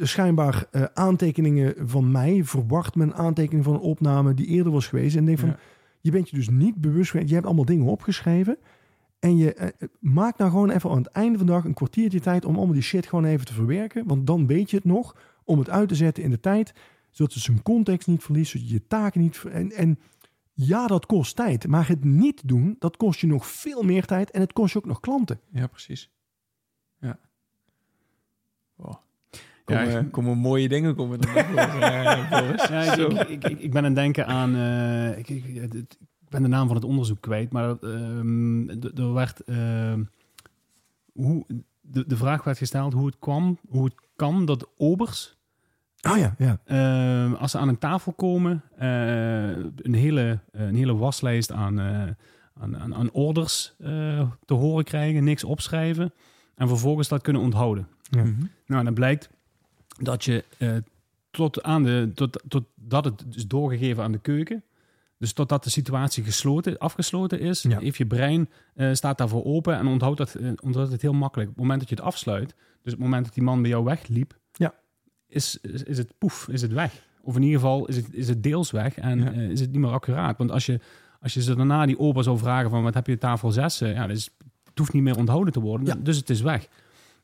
schijnbaar 0.00 0.64
aantekeningen 0.94 1.74
van 1.84 2.10
mij. 2.10 2.44
Verwacht 2.44 2.94
met 2.94 3.06
een 3.06 3.14
aantekening 3.14 3.64
van 3.64 3.74
een 3.74 3.80
opname 3.80 4.34
die 4.34 4.46
eerder 4.46 4.72
was 4.72 4.86
geweest. 4.86 5.14
En 5.14 5.20
ik 5.20 5.26
denk 5.26 5.38
van, 5.38 5.48
Ja. 5.48 5.56
je 6.00 6.10
bent 6.10 6.30
je 6.30 6.36
dus 6.36 6.48
niet 6.48 6.80
bewust. 6.80 7.12
Je 7.12 7.34
hebt 7.34 7.46
allemaal 7.46 7.64
dingen 7.64 7.86
opgeschreven. 7.86 8.58
En 9.24 9.36
je 9.36 9.54
eh, 9.54 9.66
eh, 9.66 9.88
maak 9.98 10.38
nou 10.38 10.50
gewoon 10.50 10.70
even 10.70 10.90
aan 10.90 10.96
het 10.96 11.06
einde 11.06 11.38
van 11.38 11.46
de 11.46 11.52
dag 11.52 11.64
een 11.64 11.74
kwartiertje 11.74 12.20
tijd 12.20 12.44
om 12.44 12.56
allemaal 12.56 12.74
die 12.74 12.82
shit 12.82 13.06
gewoon 13.06 13.24
even 13.24 13.46
te 13.46 13.52
verwerken. 13.52 14.06
Want 14.06 14.26
dan 14.26 14.46
weet 14.46 14.70
je 14.70 14.76
het 14.76 14.84
nog 14.84 15.16
om 15.44 15.58
het 15.58 15.70
uit 15.70 15.88
te 15.88 15.94
zetten 15.94 16.22
in 16.22 16.30
de 16.30 16.40
tijd. 16.40 16.72
Zodat 17.14 17.34
je 17.34 17.40
zijn 17.40 17.62
context 17.62 18.06
niet 18.08 18.22
verliest, 18.22 18.50
zodat 18.50 18.68
je 18.68 18.74
je 18.74 18.86
taken 18.86 19.20
niet... 19.20 19.36
ver- 19.36 19.50
En, 19.52 19.70
en 19.72 19.98
ja, 20.52 20.86
dat 20.86 21.06
kost 21.06 21.36
tijd. 21.36 21.66
Maar 21.66 21.88
het 21.88 22.04
niet 22.04 22.48
doen, 22.48 22.76
dat 22.78 22.96
kost 22.96 23.20
je 23.20 23.26
nog 23.26 23.46
veel 23.46 23.82
meer 23.82 24.04
tijd. 24.04 24.30
En 24.30 24.40
het 24.40 24.52
kost 24.52 24.72
je 24.72 24.78
ook 24.78 24.86
nog 24.86 25.00
klanten. 25.00 25.40
Ja, 25.52 25.66
precies. 25.66 26.10
Ja. 27.00 27.18
Wow. 28.74 28.94
Ja, 29.30 29.38
Komen, 29.64 30.04
ik- 30.06 30.12
komen 30.12 30.38
mooie 30.38 30.68
dingen 30.68 30.94
komen 30.94 31.20
eh. 31.20 31.34
Ja, 32.68 32.82
ik, 32.82 32.92
Zo. 32.92 33.06
ik, 33.06 33.28
ik, 33.28 33.44
ik- 33.44 33.60
ik 33.60 33.70
ben 33.70 33.78
aan 33.78 33.84
het 33.84 33.94
denken 33.94 34.26
aan. 34.26 34.54
eh, 34.54 35.18
ik, 35.18 35.28
ik, 35.28 35.54
het- 35.54 35.72
het- 35.72 35.98
ik 36.00 36.28
ben 36.28 36.42
de 36.42 36.48
naam 36.48 36.66
van 36.66 36.76
het 36.76 36.84
onderzoek 36.84 37.20
kwijt, 37.20 37.52
maar 37.52 37.68
ehm, 37.78 38.66
d- 38.80 38.98
er 38.98 39.12
werd. 39.12 39.40
ehm, 39.40 40.04
hoe, 41.12 41.46
de, 41.80 42.06
de 42.06 42.16
vraag 42.16 42.44
werd 42.44 42.58
gesteld 42.58 42.92
hoe 42.92 43.06
het 43.06 43.18
kwam, 43.18 43.58
hoe 43.68 43.84
het 43.84 43.94
kan 44.16 44.44
dat 44.44 44.68
obers, 44.76 45.33
Ah 46.04 46.18
ja, 46.18 46.34
ja. 46.38 46.58
ehm, 46.64 47.32
als 47.34 47.50
ze 47.50 47.58
aan 47.58 47.68
een 47.68 47.78
tafel 47.78 48.12
komen, 48.12 48.62
eh, 48.76 49.48
een, 49.76 49.94
hele, 49.94 50.38
een 50.50 50.74
hele 50.74 50.96
waslijst 50.96 51.52
aan, 51.52 51.78
eh, 51.80 52.02
aan, 52.60 52.76
aan, 52.78 52.94
aan 52.94 53.10
orders 53.10 53.74
eh, 53.78 54.28
te 54.44 54.54
horen 54.54 54.84
krijgen, 54.84 55.24
niks 55.24 55.44
opschrijven 55.44 56.12
en 56.54 56.68
vervolgens 56.68 57.08
dat 57.08 57.22
kunnen 57.22 57.42
onthouden. 57.42 57.88
Ja. 58.10 58.22
Mhm. 58.24 58.44
Nou, 58.66 58.84
dan 58.84 58.94
blijkt 58.94 59.30
dat 60.02 60.24
je 60.24 60.44
eh, 60.58 60.76
tot 61.30 61.62
aan 61.62 61.82
de, 61.82 62.10
tot, 62.14 62.42
tot 62.48 62.64
dat 62.74 63.04
het 63.04 63.24
is 63.30 63.46
doorgegeven 63.46 64.02
aan 64.02 64.12
de 64.12 64.18
keuken. 64.20 64.62
Dus 65.18 65.32
totdat 65.32 65.64
de 65.64 65.70
situatie 65.70 66.24
gesloten, 66.24 66.78
afgesloten 66.78 67.40
is, 67.40 67.62
Ja. 67.62 67.78
heeft 67.78 67.96
je 67.96 68.06
brein 68.06 68.48
eh, 68.74 68.92
staat 68.92 69.18
daarvoor 69.18 69.44
open 69.44 69.76
en 69.76 69.86
onthoudt 69.86 70.18
dat, 70.18 70.36
onthoudt 70.62 70.92
het 70.92 71.02
heel 71.02 71.12
makkelijk. 71.12 71.48
Op 71.48 71.54
het 71.54 71.62
moment 71.62 71.80
dat 71.80 71.88
je 71.88 71.94
het 71.94 72.04
afsluit, 72.04 72.48
dus 72.82 72.92
op 72.92 72.98
het 72.98 72.98
moment 72.98 73.24
dat 73.24 73.34
die 73.34 73.42
man 73.42 73.60
bij 73.62 73.70
jou 73.70 73.84
wegliep. 73.84 74.36
Is, 75.34 75.58
is, 75.62 75.82
is 75.82 75.98
het 75.98 76.12
poef, 76.18 76.48
is 76.48 76.62
het 76.62 76.72
weg. 76.72 77.02
Of 77.22 77.36
in 77.36 77.42
ieder 77.42 77.60
geval 77.60 77.86
is 77.86 77.96
het, 77.96 78.06
is 78.12 78.28
het 78.28 78.42
deels 78.42 78.70
weg 78.70 78.98
en 78.98 79.18
Ja. 79.18 79.32
eh, 79.32 79.48
is 79.50 79.60
het 79.60 79.70
niet 79.72 79.80
meer 79.80 79.90
accuraat. 79.90 80.38
Want 80.38 80.50
als 80.50 80.66
je, 80.66 80.80
als 81.20 81.34
je 81.34 81.42
ze 81.42 81.54
daarna 81.54 81.86
die 81.86 81.98
opa 81.98 82.22
zou 82.22 82.38
vragen 82.38 82.70
van 82.70 82.82
wat 82.82 82.94
heb 82.94 83.06
je 83.06 83.18
tafel 83.18 83.52
6, 83.52 83.78
ja, 83.78 84.06
dus, 84.06 84.30
het 84.64 84.78
hoeft 84.78 84.92
niet 84.92 85.02
meer 85.02 85.16
onthouden 85.18 85.52
te 85.52 85.60
worden, 85.60 85.86
Ja. 85.86 85.94
dus 86.02 86.16
het 86.16 86.30
is 86.30 86.40
weg. 86.40 86.68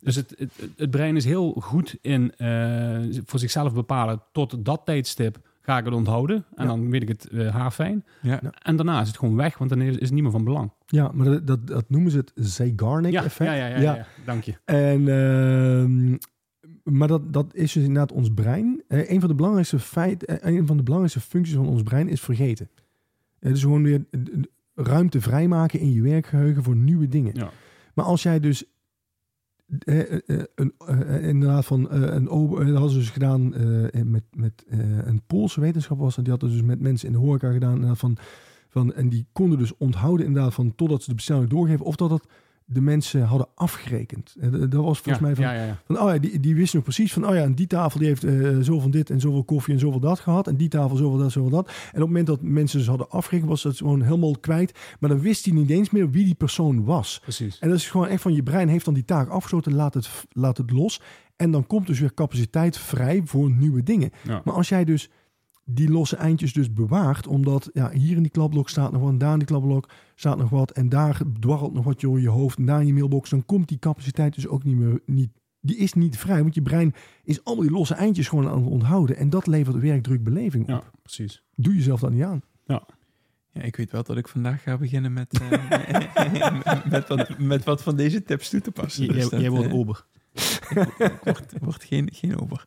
Dus 0.01 0.17
het, 0.17 0.35
het, 0.39 0.51
het 0.77 0.91
brein 0.91 1.17
is 1.17 1.25
heel 1.25 1.53
goed 1.61 1.97
in 2.01 2.33
eh, 2.37 2.99
voor 3.25 3.39
zichzelf 3.39 3.75
bepalen 3.75 4.23
tot 4.33 4.65
dat 4.65 4.81
tijdstip 4.85 5.39
ga 5.63 5.79
ik 5.79 5.85
het 5.85 5.95
onthouden. 5.95 6.37
En 6.55 6.65
Ja. 6.65 6.71
dan 6.71 6.91
weet 6.91 7.03
ik 7.03 7.09
het 7.09 7.29
eh 7.29 7.55
haarfijn. 7.55 8.05
Ja. 8.23 8.41
En 8.63 8.77
daarna 8.77 9.01
is 9.01 9.09
het 9.09 9.19
gewoon 9.19 9.37
weg, 9.37 9.59
want 9.59 9.71
dan 9.71 9.81
is, 9.81 9.95
is 9.97 10.01
het 10.03 10.13
niet 10.13 10.23
meer 10.23 10.31
van 10.33 10.45
belang. 10.45 10.71
Ja, 10.87 11.11
maar 11.15 11.27
dat, 11.27 11.47
dat, 11.47 11.67
dat 11.67 11.85
noemen 11.91 12.11
ze 12.11 12.17
het 12.17 12.33
Zeigarnik 12.35 13.13
Ja, 13.13 13.25
effect. 13.25 13.51
ja, 13.51 13.57
ja, 13.57 13.67
ja, 13.67 13.79
ja, 13.81 13.95
ja. 13.95 14.07
dank 14.25 14.45
je. 14.45 14.55
En, 14.65 15.09
ehm, 15.09 16.17
maar 16.85 17.09
dat, 17.09 17.33
dat 17.33 17.55
is 17.55 17.73
dus 17.73 17.83
inderdaad 17.83 18.13
ons 18.13 18.35
brein. 18.35 18.83
Eh, 18.89 19.11
een, 19.11 19.21
van 19.21 19.29
de 19.29 19.35
belangrijkste 19.35 19.79
feit, 19.79 20.25
eh, 20.25 20.55
een 20.57 20.67
van 20.67 20.77
de 20.77 20.83
belangrijkste 20.83 21.21
functies 21.29 21.57
van 21.57 21.69
ons 21.69 21.83
brein 21.83 22.09
is 22.09 22.21
vergeten. 22.21 22.71
Het 23.39 23.57
is 23.57 23.63
gewoon 23.63 23.83
weer 23.83 24.05
eh, 24.11 24.21
eh, 24.21 24.43
ruimte 24.75 25.21
vrijmaken 25.21 25.81
in 25.81 25.93
je 25.93 26.03
werkgeheugen 26.03 26.63
voor 26.63 26.77
nieuwe 26.77 27.09
dingen. 27.09 27.35
Ja. 27.35 27.51
Maar 27.95 28.05
als 28.05 28.23
jij 28.23 28.41
dus 28.41 28.65
eh, 29.79 30.01
eh, 30.01 30.21
eh, 30.27 30.43
een, 30.55 30.73
eh, 30.87 31.29
inderdaad 31.29 31.67
van 31.67 31.91
eh, 31.91 32.01
een 32.01 32.29
ober, 32.29 32.61
eh, 32.61 32.67
dat 32.67 32.75
hadden 32.75 32.93
ze 32.93 32.99
dus 32.99 33.11
gedaan 33.11 33.55
eh, 33.55 34.03
met, 34.03 34.25
met 34.35 34.65
eh, 34.69 34.79
een 35.07 35.23
Poolse 35.27 35.61
wetenschapper 35.61 36.05
was 36.05 36.17
en 36.17 36.23
die 36.23 36.33
had 36.33 36.41
dat 36.41 36.51
dus 36.51 36.63
met 36.63 36.81
mensen 36.81 37.07
in 37.07 37.13
de 37.13 37.19
horeca 37.19 37.53
gedaan 37.53 37.97
van, 37.97 38.17
van 38.69 38.93
en 38.93 39.09
die 39.09 39.27
konden 39.33 39.59
dus 39.59 39.77
onthouden 39.77 40.27
inderdaad 40.27 40.55
van 40.55 40.75
totdat 40.75 41.03
ze 41.03 41.09
de 41.09 41.15
bestelling 41.15 41.49
doorgeven 41.49 41.85
of 41.85 41.97
dat 41.97 42.11
het 42.11 42.27
de 42.73 42.81
mensen 42.81 43.23
hadden 43.23 43.49
afgerekend. 43.55 44.35
Eh, 44.41 44.51
Dat 44.51 44.73
was 44.73 44.99
volgens 44.99 45.05
ja, 45.05 45.21
mij 45.21 45.35
van, 45.35 45.45
ja, 45.45 45.79
van, 45.87 46.01
oh 46.01 46.13
ja, 46.13 46.19
die, 46.19 46.41
die 46.41 46.55
wisten 46.55 46.75
nog 46.75 46.85
precies 46.85 47.13
van, 47.13 47.29
oh 47.29 47.35
ja, 47.35 47.43
en 47.43 47.55
die 47.55 47.67
tafel 47.67 47.99
die 47.99 48.09
heeft 48.09 48.25
eh 48.25 48.33
zoveel 48.33 48.81
van 48.81 48.91
dit 48.91 49.11
en 49.11 49.21
zoveel 49.21 49.45
koffie 49.45 49.75
en 49.75 49.81
zoveel 49.81 50.01
dat 50.01 50.21
gehad. 50.21 50.47
En 50.47 50.57
die 50.57 50.69
tafel 50.69 50.97
zoveel 50.97 51.19
dat, 51.19 51.33
zoveel 51.33 51.51
dat. 51.51 51.67
En 51.67 51.73
op 51.73 51.93
het 51.93 52.01
moment 52.01 52.27
dat 52.27 52.43
mensen 52.43 52.79
dus 52.79 52.89
hadden 52.89 53.11
afgerekend, 53.11 53.51
was 53.51 53.63
dat 53.63 53.77
gewoon 53.77 54.03
helemaal 54.03 54.37
kwijt. 54.41 54.79
Maar 55.01 55.11
dan 55.11 55.21
wist 55.21 55.45
hij 55.45 55.55
niet 55.55 55.71
eens 55.71 55.91
meer 55.91 56.11
wie 56.11 56.25
die 56.25 56.35
persoon 56.35 56.85
was. 56.85 57.19
Precies. 57.23 57.59
En 57.59 57.69
dat 57.69 57.79
is 57.79 57.91
gewoon 57.91 58.07
echt 58.07 58.23
van, 58.23 58.35
je 58.35 58.43
brein 58.43 58.69
heeft 58.69 58.85
dan 58.85 58.95
die 58.95 59.05
taak 59.05 59.29
afgesloten, 59.29 59.75
laat 59.75 59.95
het, 59.95 60.11
laat 60.33 60.57
het 60.57 60.71
los. 60.71 61.01
En 61.37 61.51
dan 61.51 61.67
komt 61.67 61.87
dus 61.87 62.01
weer 62.01 62.15
capaciteit 62.15 62.79
vrij 62.79 63.23
voor 63.25 63.51
nieuwe 63.51 63.83
dingen. 63.83 64.11
Maar 64.45 64.55
als 64.55 64.69
jij 64.69 64.85
dus 64.85 65.11
die 65.75 65.91
losse 65.91 66.17
eindjes 66.17 66.53
dus 66.53 66.73
bewaart, 66.73 67.27
omdat 67.27 67.71
ja, 67.73 67.91
hier 67.91 68.17
in 68.17 68.23
die 68.23 68.31
klapblok 68.33 68.69
staat 68.69 68.93
nog 68.93 69.01
wat, 69.03 69.11
en 69.11 69.19
daar 69.19 69.33
in 69.33 69.39
die 69.39 69.47
klapblok 69.49 69.89
staat 70.15 70.39
nog 70.39 70.51
wat, 70.51 70.71
en 70.71 70.89
daar 70.89 71.21
dwarrelt 71.41 71.73
nog 71.73 71.85
wat 71.85 72.01
door 72.01 72.21
je 72.21 72.29
hoofd, 72.29 72.59
en 72.59 72.67
daar 72.67 72.81
in 72.81 72.87
je 72.87 72.93
mailbox, 72.93 73.31
dan 73.31 73.45
komt 73.45 73.69
die 73.69 73.79
capaciteit 73.79 74.35
dus 74.35 74.47
ook 74.47 74.65
niet 74.65 74.77
meer, 74.77 75.01
niet, 75.07 75.31
die 75.61 75.77
is 75.77 75.93
niet 75.93 76.19
vrij, 76.19 76.43
want 76.43 76.55
je 76.55 76.63
brein 76.63 76.95
is 77.25 77.45
allemaal 77.45 77.65
die 77.65 77.75
losse 77.75 77.95
eindjes 77.95 78.29
gewoon 78.29 78.49
aan 78.49 78.59
het 78.63 78.71
onthouden. 78.71 79.17
En 79.17 79.31
dat 79.31 79.47
levert 79.47 79.79
werkdrukbeleving 79.79 80.63
op. 80.65 80.71
ja, 80.71 80.83
precies. 81.03 81.43
Doe 81.55 81.75
jezelf 81.75 82.01
dat 82.01 82.11
niet 82.13 82.23
aan. 82.23 82.43
Ja, 83.53 83.63
ik 83.63 83.77
weet 83.77 83.91
wel 83.91 84.03
dat 84.03 84.17
ik 84.17 84.29
vandaag 84.29 84.63
ga 84.63 84.77
beginnen 84.79 85.13
met, 85.13 85.41
eh, 85.41 86.83
met, 86.91 87.09
wat, 87.09 87.39
met 87.39 87.65
wat 87.65 87.83
van 87.83 87.97
deze 87.97 88.23
tips 88.23 88.49
toe 88.49 88.61
te 88.61 88.71
passen. 88.71 89.05
J- 89.05 89.07
Dus 89.07 89.17
jij, 89.17 89.29
dat, 89.29 89.41
jij 89.41 89.51
wordt 89.51 89.73
ober. 89.73 90.07
wordt, 91.25 91.53
wordt 91.61 91.85
geen, 91.85 92.09
geen 92.13 92.41
over. 92.41 92.65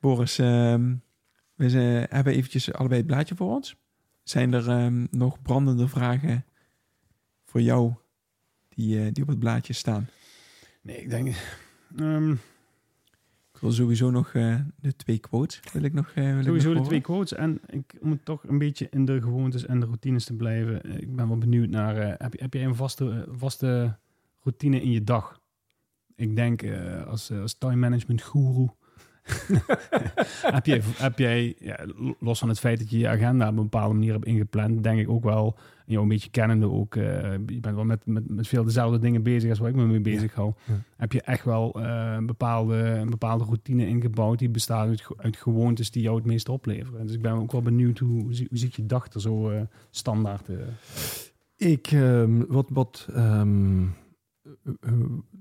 Boris, 0.00 0.38
ehm, 0.38 0.94
we 1.54 1.70
zijn- 1.70 2.06
hebben 2.10 2.32
eventjes 2.32 2.72
allebei 2.72 2.98
het 3.00 3.06
blaadje 3.10 3.34
voor 3.34 3.50
ons. 3.54 3.76
Zijn 4.22 4.52
er 4.52 4.68
ehm, 4.68 5.06
nog 5.10 5.42
brandende 5.42 5.88
vragen 5.88 6.44
voor 7.44 7.60
jou 7.62 7.92
die, 8.68 9.00
eh, 9.04 9.12
die 9.12 9.22
op 9.22 9.28
het 9.28 9.38
blaadje 9.38 9.72
staan? 9.72 10.08
Nee, 10.82 10.96
ik 11.02 11.10
denk... 11.10 11.34
ehm, 11.96 12.30
Ik 13.54 13.60
wil 13.60 13.72
sowieso 13.72 14.10
nog 14.10 14.34
eh, 14.34 14.60
de 14.80 14.96
twee 14.96 15.18
quotes. 15.18 15.60
Wil 15.72 15.82
ik 15.82 15.92
nog, 15.92 16.08
eh, 16.10 16.24
wil 16.24 16.38
ik 16.38 16.44
Sowieso 16.44 16.72
nog 16.72 16.82
de 16.82 16.88
twee 16.88 17.00
quotes. 17.00 17.32
En 17.38 17.60
ik, 17.66 17.94
om 18.00 18.10
het 18.10 18.24
toch 18.24 18.44
een 18.48 18.58
beetje 18.58 18.86
in 18.90 19.04
de 19.04 19.22
gewoontes 19.22 19.66
en 19.66 19.80
de 19.80 19.86
routines 19.86 20.24
te 20.24 20.34
blijven. 20.34 21.00
Ik 21.00 21.16
ben 21.16 21.28
wel 21.28 21.38
benieuwd 21.38 21.68
naar... 21.68 21.96
eh, 21.96 22.14
heb, 22.18 22.32
je- 22.32 22.42
heb 22.42 22.54
jij 22.54 22.64
een 22.64 22.74
vaste, 22.74 23.26
vaste 23.30 23.98
routine 24.42 24.82
in 24.82 24.90
je 24.90 25.04
dag? 25.04 25.40
Ik 26.16 26.36
denk 26.36 26.62
als, 27.06 27.30
als 27.30 27.54
time 27.58 27.76
management 27.76 28.22
guru... 28.22 28.68
heb 30.56 30.66
jij, 30.66 30.80
heb 30.96 31.18
jij 31.18 31.54
ja, 31.58 31.86
los 32.20 32.38
van 32.38 32.48
het 32.48 32.58
feit 32.58 32.78
dat 32.78 32.90
je 32.90 32.98
je 32.98 33.08
agenda 33.08 33.44
op 33.48 33.56
een 33.56 33.62
bepaalde 33.62 33.94
manier 33.94 34.12
hebt 34.12 34.24
ingepland, 34.26 34.82
denk 34.82 34.98
ik 35.00 35.08
ook 35.08 35.24
wel, 35.24 35.56
jou 35.86 36.02
een 36.02 36.08
beetje 36.08 36.30
kennende 36.30 36.70
ook, 36.70 36.96
eh, 36.96 37.32
je 37.46 37.60
bent 37.60 37.74
wel 37.74 37.84
met, 37.84 38.06
met, 38.06 38.28
met 38.30 38.48
veel 38.48 38.64
dezelfde 38.64 38.98
dingen 38.98 39.22
bezig 39.22 39.50
als 39.50 39.58
waar 39.58 39.68
ik 39.68 39.74
me 39.74 39.86
mee 39.86 40.00
bezig 40.00 40.34
hou, 40.34 40.52
Ja. 40.66 40.74
heb 40.96 41.12
je 41.12 41.22
echt 41.22 41.44
wel 41.44 41.82
eh, 41.82 42.12
een, 42.16 42.26
bepaalde, 42.26 42.76
een 42.76 43.10
bepaalde 43.10 43.44
routine 43.44 43.86
ingebouwd 43.86 44.38
die 44.38 44.48
bestaat 44.50 44.88
uit, 44.88 45.06
uit 45.16 45.36
gewoontes 45.36 45.90
die 45.90 46.02
jou 46.02 46.16
het 46.16 46.26
meest 46.26 46.48
opleveren. 46.48 47.06
Dus 47.06 47.14
ik 47.14 47.22
ben 47.22 47.32
ook 47.32 47.52
wel 47.52 47.62
benieuwd 47.62 47.98
hoe, 47.98 48.22
hoe, 48.22 48.34
zie- 48.34 48.46
hoe 48.48 48.58
ziet 48.58 48.74
je 48.74 48.86
dag 48.86 49.12
er 49.12 49.20
zo 49.20 49.50
eh, 49.50 49.60
standaard 49.90 50.48
Ik, 51.56 51.86
ehm, 51.86 52.42
wat, 52.48 52.68
wat 52.72 53.08
ehm, 53.14 53.82
eh, 53.82 54.72
eh, 54.80 54.92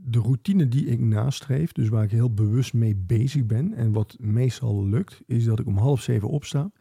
de 0.06 0.20
routine 0.20 0.68
die 0.68 0.86
ik 0.86 1.00
nastreef, 1.00 1.72
dus 1.72 1.90
waar 1.90 2.04
ik 2.04 2.12
heel 2.12 2.34
bewust 2.34 2.74
mee 2.74 2.96
bezig 2.96 3.46
ben 3.46 3.74
en 3.74 3.92
wat 3.92 4.16
meestal 4.20 4.86
lukt, 4.86 5.22
is 5.26 5.46
dat 5.46 5.60
ik 5.60 5.68
om 5.68 5.78
half 5.78 6.02
zeven 6.02 6.28
opsta. 6.28 6.72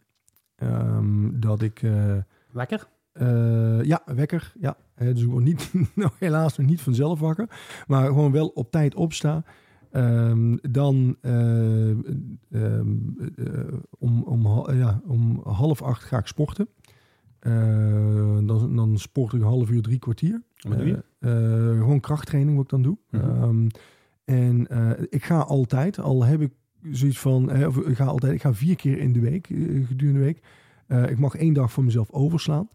Ehm, 0.55 1.39
dat 1.39 1.61
ik, 1.61 1.81
eh, 1.81 2.17
Lekker? 2.51 2.87
eh, 3.11 3.83
ja, 3.83 4.01
wekker, 4.05 4.53
ja. 4.59 4.77
Dus 4.95 5.21
ik 5.21 5.29
word 5.29 5.43
niet, 5.43 5.73
nou, 5.95 6.11
helaas 6.19 6.57
nog 6.57 6.67
niet 6.67 6.81
vanzelf 6.81 7.19
wakker, 7.19 7.47
maar 7.87 8.05
gewoon 8.05 8.31
wel 8.31 8.47
op 8.47 8.71
tijd 8.71 8.95
opsta. 8.95 9.43
Ehm, 9.91 10.55
dan 10.71 11.17
eh, 11.21 11.89
ehm, 11.89 12.97
eh, 13.35 13.77
om, 13.99 14.47
ja, 14.71 15.01
om 15.05 15.41
half 15.43 15.81
acht 15.81 16.03
ga 16.03 16.17
ik 16.17 16.27
sporten. 16.27 16.67
Eh, 17.43 18.37
dan, 18.45 18.75
dan 18.75 18.97
sport 18.97 19.33
ik 19.33 19.41
een 19.41 19.47
half 19.47 19.69
uur, 19.69 19.81
drie 19.81 19.99
kwartier. 19.99 20.41
Wat 20.55 20.77
doe 20.77 20.87
je? 20.87 21.03
Eh, 21.19 21.69
eh, 21.69 21.77
gewoon 21.77 21.99
krachttraining 21.99 22.55
wat 22.55 22.63
ik 22.63 22.69
dan 22.69 22.81
doe. 22.81 22.97
Mhm. 23.09 23.23
Ehm, 23.23 23.67
en 24.25 24.67
ik 25.09 25.23
ga 25.23 25.39
altijd, 25.39 25.99
al 25.99 26.23
heb 26.23 26.41
ik 26.41 26.51
zoiets 26.91 27.19
van, 27.19 27.65
of 27.65 27.77
ik 27.77 27.95
ga 27.95 28.05
altijd, 28.05 28.33
ik 28.33 28.41
ga 28.41 28.53
vier 28.53 28.75
keer 28.75 28.97
in 28.97 29.13
de 29.13 29.19
week, 29.19 29.47
gedurende 29.87 30.19
de 30.19 30.25
week. 30.25 30.41
Ik 31.09 31.19
mag 31.19 31.35
één 31.35 31.53
dag 31.53 31.71
voor 31.71 31.83
mezelf 31.83 32.11
overslaan. 32.11 32.67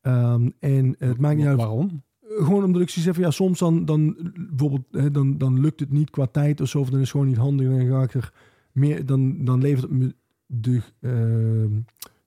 Ehm, 0.00 0.50
en 0.58 0.94
het 0.98 1.18
maakt 1.18 1.36
niet 1.36 1.46
uit. 1.46 1.56
Waarom? 1.56 2.02
Gewoon 2.20 2.64
omdat 2.64 2.82
ik 2.82 2.88
zoiets 2.88 3.04
heb 3.04 3.14
van, 3.14 3.24
ja, 3.24 3.30
soms 3.30 3.58
dan, 3.58 3.84
dan 3.84 4.16
bijvoorbeeld, 4.48 4.84
hè, 4.90 5.10
dan, 5.10 5.38
dan 5.38 5.60
lukt 5.60 5.80
het 5.80 5.92
niet 5.92 6.10
qua 6.10 6.26
tijd 6.26 6.60
of 6.60 6.68
zo, 6.68 6.78
of 6.78 6.90
dan 6.90 6.94
is 6.94 7.00
het 7.00 7.10
gewoon 7.10 7.26
niet 7.26 7.36
handig. 7.36 7.66
En 7.66 7.78
dan 7.78 7.88
ga 7.88 8.02
ik 8.02 8.14
er 8.14 8.32
meer, 8.72 9.06
dan, 9.06 9.44
dan 9.44 9.60
levert 9.60 9.82
het 9.82 9.98
me 9.98 10.14
de, 10.46 10.80
ehm, 11.00 11.80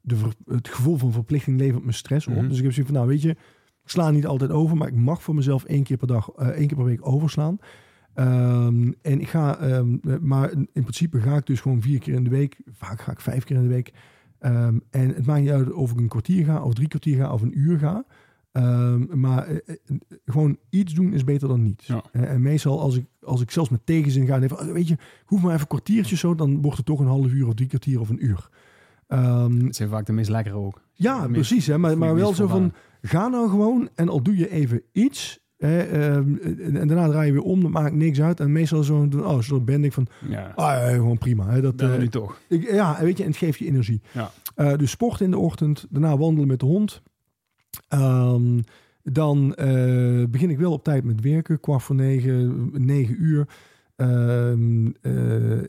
de, 0.06 0.16
ver- 0.16 0.36
het 0.46 0.68
gevoel 0.68 0.98
van 0.98 1.12
verplichting 1.12 1.60
levert 1.60 1.86
me 1.86 1.92
stress 1.92 2.28
op. 2.28 2.36
Mhm. 2.36 2.48
Dus 2.48 2.58
ik 2.58 2.64
heb 2.64 2.74
zoiets 2.74 2.92
van, 2.92 3.00
nou 3.02 3.08
weet 3.08 3.22
je, 3.22 3.30
ik 3.30 3.90
sla 3.92 4.12
niet 4.12 4.26
altijd 4.26 4.52
over, 4.52 4.78
maar 4.78 4.88
ik 4.88 4.96
mag 4.96 5.24
voor 5.24 5.36
mezelf 5.36 5.64
één 5.64 5.84
keer 5.84 5.98
per 5.98 6.08
dag, 6.08 6.30
eh, 6.30 6.48
één 6.48 6.68
keer 6.68 6.78
per 6.78 6.86
week 6.86 7.08
overslaan. 7.08 7.58
Ehm, 8.14 8.92
en 9.02 9.20
ik 9.22 9.28
ga, 9.28 9.58
ehm, 9.58 9.98
eh, 10.02 10.16
maar 10.22 10.52
in 10.52 10.70
in 10.74 10.82
principe 10.82 11.20
ga 11.20 11.36
ik 11.36 11.46
dus 11.46 11.62
gewoon 11.62 11.82
vier 11.82 12.00
keer 12.00 12.14
in 12.14 12.24
de 12.24 12.30
week. 12.30 12.58
Vaak 12.72 13.02
ga 13.02 13.12
ik 13.12 13.20
vijf 13.20 13.44
keer 13.44 13.56
in 13.56 13.62
de 13.62 13.68
week. 13.68 13.94
Ehm, 14.40 14.80
en 14.90 15.08
het 15.16 15.26
maakt 15.26 15.42
niet 15.42 15.50
uit 15.50 15.74
of 15.74 15.92
ik 15.92 15.98
een 15.98 16.08
kwartier 16.08 16.46
ga, 16.46 16.64
of 16.64 16.74
drie 16.74 16.88
kwartier 16.88 17.18
ga, 17.18 17.34
of 17.34 17.42
een 17.42 17.60
uur 17.60 17.80
ga. 17.80 18.06
Maar 19.16 19.48
eh, 19.48 19.76
gewoon 20.26 20.58
iets 20.70 20.94
doen 20.94 21.14
is 21.14 21.24
beter 21.24 21.48
dan 21.48 21.64
niets. 21.64 21.88
Ja. 21.88 22.04
En 22.12 22.42
meestal 22.42 22.82
als 22.82 22.98
ik, 22.98 23.06
als 23.22 23.42
ik 23.42 23.52
zelfs 23.52 23.70
met 23.70 23.86
tegenzin 23.86 24.26
ga... 24.26 24.36
en 24.36 24.44
even, 24.44 24.74
weet 24.74 24.88
je, 24.88 24.98
hoef 25.26 25.42
maar 25.42 25.50
even 25.50 25.62
een 25.62 25.68
kwartiertje 25.68 26.16
zo... 26.16 26.36
dan 26.36 26.62
wordt 26.62 26.78
het 26.78 26.86
toch 26.86 27.00
een 27.00 27.08
half 27.08 27.32
uur 27.32 27.48
of 27.48 27.54
drie 27.54 27.68
kwartier 27.68 28.00
of 28.00 28.10
een 28.10 28.26
uur. 28.26 28.50
Ehm, 29.16 29.66
Het 29.66 29.76
zijn 29.76 29.90
vaak 29.90 30.06
de 30.06 30.14
meest 30.14 30.30
lekkere 30.30 30.56
ook. 30.56 30.82
ja, 30.94 31.20
meest- 31.20 31.32
precies. 31.32 31.68
Hè, 31.68 31.78
maar, 31.78 31.98
maar 31.98 32.16
wel 32.16 32.34
zo 32.34 32.48
van, 32.48 32.74
ga 33.02 33.28
nou 33.28 33.50
gewoon 33.50 33.90
en 33.96 34.10
al 34.10 34.22
doe 34.22 34.38
je 34.38 34.50
even 34.50 34.82
iets... 34.92 35.44
Hè, 35.58 35.80
ehm, 35.80 36.36
en 36.76 36.88
daarna 36.88 37.08
draai 37.08 37.26
je 37.28 37.32
weer 37.34 37.42
om, 37.42 37.62
dat 37.62 37.72
maakt 37.72 37.94
niks 37.96 38.22
uit. 38.22 38.40
En 38.40 38.52
meestal 38.52 38.84
zo, 38.84 39.08
oh, 39.16 39.40
zo 39.40 39.62
ben 39.62 39.84
ik 39.84 39.94
van, 39.94 40.08
Ja, 40.30 40.52
ah, 40.56 40.66
ja, 40.66 40.90
gewoon 40.90 41.18
prima. 41.18 41.50
Hè, 41.50 41.62
dat, 41.62 41.98
nu 42.00 42.08
toch. 42.08 42.40
ik, 42.48 42.72
ja, 42.72 42.98
weet 43.02 43.18
je, 43.18 43.24
en 43.24 43.30
het 43.30 43.38
geeft 43.38 43.60
je 43.60 43.66
energie. 43.66 44.02
Ja. 44.12 44.32
Eh, 44.56 44.76
dus 44.78 44.92
sport 44.92 45.22
in 45.22 45.32
de 45.32 45.38
ochtend, 45.38 45.86
daarna 45.90 46.18
wandelen 46.18 46.48
met 46.48 46.60
de 46.60 46.66
hond. 46.66 47.02
Ehm, 47.88 48.60
dan 49.04 49.56
eh, 49.56 50.24
begin 50.30 50.50
ik 50.50 50.58
wel 50.58 50.72
op 50.72 50.84
tijd 50.84 51.04
met 51.04 51.22
werken, 51.22 51.60
kwart 51.60 51.84
voor 51.84 51.96
negen, 51.96 52.70
negen 52.86 53.16
uur. 53.24 53.48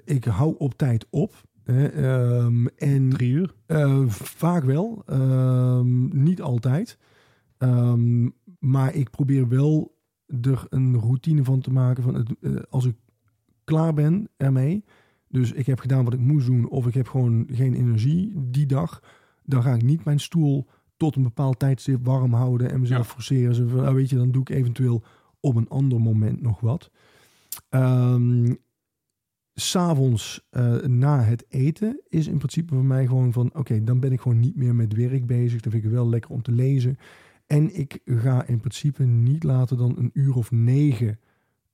Ik 0.04 0.24
hou 0.24 0.54
op 0.58 0.74
tijd 0.76 1.06
op. 1.10 1.34
Ehm, 1.66 2.66
en 2.66 3.08
Drie 3.10 3.32
uur. 3.32 3.54
eh, 3.66 4.02
vaak 4.08 4.64
wel, 4.64 5.02
ehm, 5.06 6.22
niet 6.22 6.42
altijd. 6.42 6.98
Ehm, 7.58 8.28
maar 8.58 8.94
ik 8.94 9.10
probeer 9.10 9.48
wel 9.48 9.94
er 10.42 10.66
een 10.68 10.98
routine 11.00 11.44
van 11.44 11.60
te 11.60 11.72
maken. 11.72 12.02
Van 12.02 12.14
het, 12.14 12.34
eh, 12.40 12.52
als 12.70 12.84
ik 12.84 12.96
klaar 13.64 13.94
ben 13.94 14.28
ermee, 14.36 14.84
dus 15.28 15.52
ik 15.52 15.66
heb 15.66 15.78
gedaan 15.80 16.04
wat 16.04 16.12
ik 16.12 16.20
moest 16.20 16.46
doen, 16.46 16.68
of 16.68 16.86
ik 16.86 16.94
heb 16.94 17.08
gewoon 17.08 17.46
geen 17.50 17.74
energie 17.74 18.32
die 18.36 18.66
dag, 18.66 19.02
dan 19.44 19.62
ga 19.62 19.74
ik 19.74 19.82
niet 19.82 20.04
mijn 20.04 20.20
stoel 20.20 20.66
tot 20.96 21.16
een 21.16 21.22
bepaald 21.22 21.58
tijdstip 21.58 22.04
warm 22.06 22.32
houden 22.32 22.70
en 22.70 22.80
mezelf 22.80 23.06
Ja. 23.06 23.12
forceren. 23.12 23.54
Zo 23.54 23.66
van, 23.66 23.86
ah, 23.86 23.94
weet 23.94 24.10
je, 24.10 24.16
dan 24.16 24.30
doe 24.30 24.40
ik 24.42 24.48
eventueel 24.48 25.02
op 25.40 25.56
een 25.56 25.68
ander 25.68 26.00
moment 26.00 26.40
nog 26.42 26.60
wat. 26.60 26.90
Ehm 27.68 28.54
S'avonds 29.58 30.46
eh 30.50 30.76
na 30.82 31.20
het 31.20 31.44
eten 31.48 32.00
is 32.08 32.26
in 32.26 32.38
principe 32.38 32.74
voor 32.74 32.84
mij 32.84 33.06
gewoon 33.06 33.32
van... 33.32 33.50
oké, 33.54 33.84
dan 33.84 34.00
ben 34.00 34.12
ik 34.12 34.20
gewoon 34.20 34.40
niet 34.40 34.56
meer 34.56 34.74
met 34.74 34.94
werk 34.94 35.26
bezig. 35.26 35.60
Dan 35.60 35.72
vind 35.72 35.84
ik 35.84 35.90
het 35.90 35.98
wel 35.98 36.08
lekker 36.08 36.30
om 36.30 36.42
te 36.42 36.52
lezen. 36.52 36.98
En 37.46 37.78
ik 37.78 38.00
ga 38.04 38.46
in 38.46 38.58
principe 38.58 39.04
niet 39.04 39.42
later 39.42 39.76
dan 39.76 39.94
een 39.98 40.10
uur 40.12 40.34
of 40.34 40.50
negen 40.50 41.18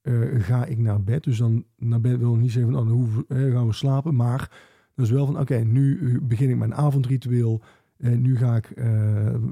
eh, 0.02 0.14
ga 0.38 0.64
ik 0.64 0.78
naar 0.78 1.02
bed. 1.02 1.24
Dus 1.24 1.38
dan 1.38 1.64
naar 1.76 2.00
bed 2.00 2.18
wil 2.18 2.34
ik 2.34 2.40
niet 2.40 2.52
zeggen 2.52 2.72
van... 2.72 2.92
oh, 2.92 3.08
eh, 3.28 3.52
gaan 3.52 3.66
we 3.66 3.72
slapen. 3.72 4.14
Maar 4.14 4.50
dat 4.94 5.04
is 5.06 5.12
wel 5.12 5.26
van... 5.26 5.38
oké, 5.38 5.56
nu 5.56 6.20
begin 6.22 6.50
ik 6.50 6.56
mijn 6.56 6.74
avondritueel. 6.74 7.62
Eh, 7.96 8.12
nu 8.12 8.36
ga 8.36 8.56
ik, 8.56 8.72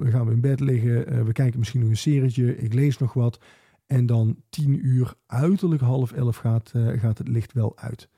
gaan 0.02 0.26
we 0.26 0.32
in 0.32 0.40
bed 0.40 0.60
liggen. 0.60 1.24
We 1.24 1.32
kijken 1.32 1.58
misschien 1.58 1.80
nog 1.80 1.88
een 1.88 1.96
serietje. 1.96 2.56
Ik 2.56 2.74
lees 2.74 2.98
nog 2.98 3.12
wat. 3.12 3.40
En 3.86 4.06
dan 4.06 4.36
tien 4.48 4.86
uur, 4.86 5.14
uiterlijk 5.26 5.82
half 5.82 6.12
elf 6.12 6.36
gaat, 6.36 6.72
gaat 6.74 7.18
het 7.18 7.28
licht 7.28 7.52
wel 7.52 7.78
uit. 7.78 8.08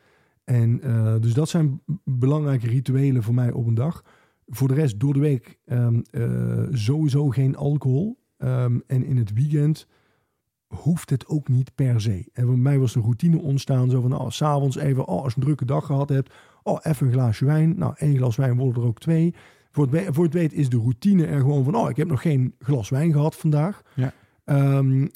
En 0.45 0.81
eh, 0.83 1.15
dus 1.21 1.35
dat 1.35 1.49
zijn 1.49 1.81
belangrijke 2.05 2.67
rituelen 2.67 3.23
voor 3.23 3.35
mij 3.35 3.53
op 3.53 3.67
een 3.67 3.75
dag. 3.75 4.05
Voor 4.47 4.69
de 4.69 4.75
rest 4.75 5.01
door 5.01 5.13
de 5.13 5.21
week 5.21 5.59
ehm, 5.65 6.01
eh, 6.11 6.67
sowieso 6.71 7.29
geen 7.29 7.57
alcohol. 7.57 8.19
Ehm, 8.39 8.79
en 8.87 9.05
in 9.05 9.17
het 9.17 9.33
weekend 9.33 9.87
hoeft 10.67 11.11
het 11.11 11.27
ook 11.27 11.49
niet 11.49 11.75
per 11.75 12.01
se. 12.01 12.29
En 12.33 12.47
voor 12.47 12.59
mij 12.59 12.79
was 12.79 12.93
de 12.93 13.01
routine 13.01 13.39
ontstaan 13.39 13.91
zo 13.91 14.01
van, 14.01 14.19
oh, 14.19 14.31
s'avonds 14.31 14.77
even, 14.77 15.07
oh, 15.07 15.23
als 15.23 15.35
je 15.35 15.41
een 15.41 15.47
drukke 15.47 15.65
dag 15.65 15.87
gehad 15.87 16.09
hebt, 16.09 16.33
oh, 16.63 16.79
even 16.83 17.07
een 17.07 17.13
glaasje 17.13 17.45
wijn. 17.45 17.79
Nou, 17.79 17.95
één 17.97 18.17
glas 18.17 18.37
wijn 18.37 18.57
worden 18.57 18.83
er 18.83 18.89
ook 18.89 18.99
twee. 18.99 19.35
Voor 19.71 19.89
het, 19.91 20.15
voor 20.15 20.25
het 20.25 20.35
weet 20.35 20.53
is 20.53 20.69
de 20.69 20.77
routine 20.77 21.27
er 21.27 21.41
gewoon 21.41 21.65
van, 21.65 21.75
oh, 21.75 21.91
ik 21.91 21.97
heb 21.97 22.09
nog 22.09 22.23
geen 22.23 22.55
glas 22.59 22.89
wijn 22.89 23.13
gehad 23.13 23.37
vandaag. 23.37 23.83
Ja. 23.95 24.13
Ehm, 24.45 25.07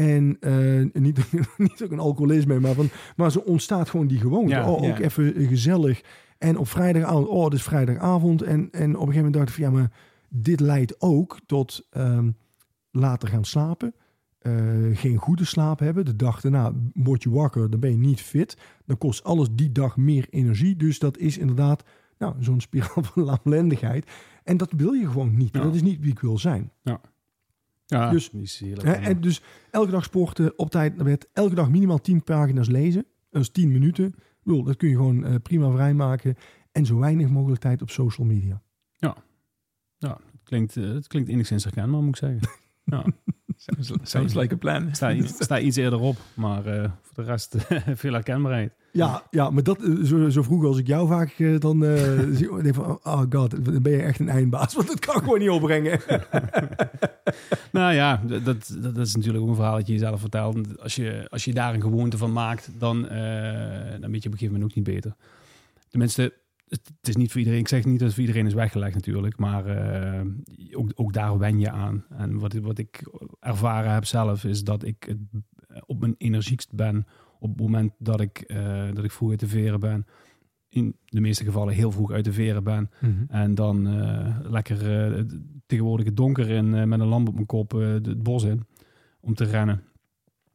en 0.00 0.36
eh, 0.40 1.02
niet, 1.02 1.18
niet 1.56 1.82
ook 1.82 1.90
een 1.90 1.98
alcoholisme, 1.98 2.60
maar, 2.60 2.74
van, 2.74 2.88
maar 3.16 3.30
zo 3.30 3.38
ontstaat 3.38 3.90
gewoon 3.90 4.06
die 4.06 4.18
gewoonte. 4.18 4.54
Ja, 4.54 4.70
oh, 4.70 4.82
ook 4.82 4.98
ja. 4.98 5.04
even 5.04 5.46
gezellig. 5.46 6.02
En 6.38 6.58
op 6.58 6.68
vrijdagavond, 6.68 7.28
oh, 7.28 7.44
het 7.44 7.52
is 7.52 7.62
vrijdagavond. 7.62 8.42
En, 8.42 8.68
en 8.70 8.96
op 8.96 9.06
een 9.06 9.12
gegeven 9.12 9.14
moment 9.16 9.34
dacht 9.34 9.48
ik 9.48 9.54
van, 9.54 9.64
ja, 9.64 9.70
maar 9.70 9.92
dit 10.28 10.60
leidt 10.60 11.00
ook 11.00 11.38
tot 11.46 11.86
ehm, 11.90 12.30
later 12.90 13.28
gaan 13.28 13.44
slapen. 13.44 13.94
eh, 14.38 14.52
geen 14.92 15.16
goede 15.16 15.44
slaap 15.44 15.78
hebben. 15.78 16.04
De 16.04 16.16
dag 16.16 16.40
daarna 16.40 16.72
word 16.94 17.22
je 17.22 17.30
wakker, 17.30 17.70
dan 17.70 17.80
ben 17.80 17.90
je 17.90 17.96
niet 17.96 18.20
fit. 18.20 18.56
Dan 18.84 18.98
kost 18.98 19.24
alles 19.24 19.48
die 19.52 19.72
dag 19.72 19.96
meer 19.96 20.26
energie. 20.30 20.76
Dus 20.76 20.98
dat 20.98 21.18
is 21.18 21.38
inderdaad 21.38 21.84
nou, 22.18 22.34
zo'n 22.38 22.60
spiraal 22.60 23.02
van 23.12 23.22
lamlendigheid. 23.22 24.10
En 24.44 24.56
dat 24.56 24.72
wil 24.76 24.92
je 24.92 25.06
gewoon 25.06 25.36
niet. 25.36 25.54
Ja. 25.54 25.62
Dat 25.62 25.74
is 25.74 25.82
niet 25.82 26.00
wie 26.00 26.10
ik 26.10 26.20
wil 26.20 26.38
zijn. 26.38 26.70
Ja, 26.82 27.00
Dus- 27.90 28.58
heerlijk. 28.58 28.86
Hè, 28.86 28.92
en 28.92 29.20
dus 29.20 29.42
elke 29.70 29.90
dag 29.90 30.04
sporten, 30.04 30.58
op 30.58 30.70
tijd 30.70 30.96
naar 30.96 31.04
bed. 31.04 31.28
Elke 31.32 31.54
dag 31.54 31.70
minimaal 31.70 32.00
10 32.00 32.22
pagina's 32.24 32.68
lezen. 32.68 33.04
Dat 33.30 33.42
is 33.42 33.50
10 33.50 33.72
minuten. 33.72 34.06
Ik 34.06 34.42
bedoel, 34.42 34.62
dat 34.62 34.76
kun 34.76 34.88
je 34.88 34.94
gewoon 34.94 35.24
eh, 35.24 35.34
prima 35.42 35.70
vrijmaken. 35.70 36.36
En 36.72 36.86
zo 36.86 36.98
weinig 36.98 37.28
mogelijk 37.28 37.60
tijd 37.60 37.82
op 37.82 37.90
social 37.90 38.26
media. 38.26 38.62
het, 40.32 40.42
klinkt, 40.44 40.76
eh, 40.76 40.84
het 40.92 41.06
klinkt 41.06 41.28
enigszins 41.28 41.64
herkenbaar, 41.64 42.00
moet 42.02 42.08
ik 42.08 42.16
zeggen. 42.16 42.40
Ja. 42.84 43.04
Sounds, 43.56 44.10
sounds 44.10 44.34
like 44.34 44.54
a 44.54 44.56
plan. 44.56 44.94
sta, 44.94 45.12
iets, 45.12 45.42
sta 45.42 45.60
iets 45.60 45.76
eerder 45.76 46.00
op, 46.00 46.16
maar 46.34 46.66
eh, 46.66 46.90
voor 47.02 47.24
de 47.24 47.30
rest 47.30 47.56
veel 48.00 48.12
herkenbaarheid. 48.12 48.72
Ja, 48.92 49.26
ja 49.30 49.50
maar 49.50 49.62
dat, 49.62 49.82
eh, 49.82 49.94
zo, 50.02 50.28
zo 50.28 50.42
vroeg 50.42 50.64
als 50.64 50.78
ik 50.78 50.86
jou 50.86 51.08
vaak 51.08 51.30
eh, 51.38 51.58
dan 51.58 51.84
eh, 51.84 52.18
zie, 52.36 52.62
denk 52.62 52.74
van, 52.74 52.98
oh 53.02 53.22
god, 53.30 53.64
dan 53.64 53.82
ben 53.82 53.92
je 53.92 54.02
echt 54.02 54.18
een 54.18 54.28
eindbaas. 54.28 54.74
Want 54.74 54.86
dat 54.86 54.98
kan 54.98 55.16
ik 55.16 55.22
gewoon 55.22 55.38
niet 55.38 55.50
opbrengen. 55.50 56.00
Nou 57.72 57.94
ja, 57.94 58.22
dat, 58.26 58.76
dat 58.80 58.96
is 58.96 59.14
natuurlijk 59.14 59.44
ook 59.44 59.50
een 59.50 59.54
verhaal 59.54 59.76
dat 59.76 59.86
je 59.86 59.92
jezelf 59.92 60.20
vertelt. 60.20 60.80
Als 60.80 60.94
je, 60.94 61.26
als 61.28 61.44
je 61.44 61.52
daar 61.52 61.74
een 61.74 61.80
gewoonte 61.80 62.18
van 62.18 62.32
maakt, 62.32 62.70
dan, 62.78 63.08
eh, 63.08 64.00
dan 64.00 64.10
weet 64.10 64.22
je 64.22 64.28
op 64.28 64.32
een 64.32 64.38
gegeven 64.38 64.52
moment 64.52 64.64
ook 64.64 64.74
niet 64.74 64.84
beter. 64.84 65.14
Tenminste, 65.88 66.22
het, 66.68 66.80
het 66.98 67.08
is 67.08 67.16
niet 67.16 67.30
voor 67.30 67.38
iedereen. 67.38 67.60
Ik 67.60 67.68
zeg 67.68 67.84
niet 67.84 67.98
dat 67.98 68.06
het 68.06 68.16
voor 68.16 68.26
iedereen 68.26 68.46
is 68.46 68.54
weggelegd 68.54 68.94
natuurlijk, 68.94 69.38
maar 69.38 69.64
ook, 70.72 70.92
ook 70.94 71.12
daar 71.12 71.38
wen 71.38 71.58
je 71.58 71.70
aan. 71.70 72.04
En 72.08 72.38
wat, 72.38 72.52
wat 72.52 72.78
ik 72.78 73.02
ervaren 73.40 73.92
heb 73.92 74.04
zelf, 74.04 74.44
is 74.44 74.64
dat 74.64 74.84
ik 74.84 75.04
het 75.08 75.18
op 75.86 76.00
mijn 76.00 76.14
energiekst 76.18 76.72
ben 76.72 77.06
op 77.40 77.48
het 77.48 77.60
moment 77.60 77.92
dat 77.98 78.20
ik, 78.20 78.38
eh, 78.38 78.92
dat 78.92 79.04
ik 79.04 79.10
vroeg 79.10 79.30
uit 79.30 79.40
de 79.40 79.48
veren 79.48 79.80
ben. 79.80 80.06
In 80.68 80.96
de 81.04 81.20
meeste 81.20 81.44
gevallen 81.44 81.74
heel 81.74 81.90
vroeg 81.90 82.12
uit 82.12 82.24
de 82.24 82.32
veren 82.32 82.64
ben. 82.64 82.90
En 83.28 83.54
dan 83.54 83.86
eh, 83.86 84.36
lekker 84.42 85.10
eh, 85.10 85.24
tegenwoordig 85.66 86.06
het 86.06 86.16
donker 86.16 86.48
in 86.48 86.88
met 86.88 87.00
een 87.00 87.06
lamp 87.06 87.28
op 87.28 87.34
mijn 87.34 87.46
kop 87.46 87.70
het 87.70 88.22
bos 88.22 88.44
in 88.44 88.66
om 89.20 89.34
te 89.34 89.44
rennen. 89.44 89.82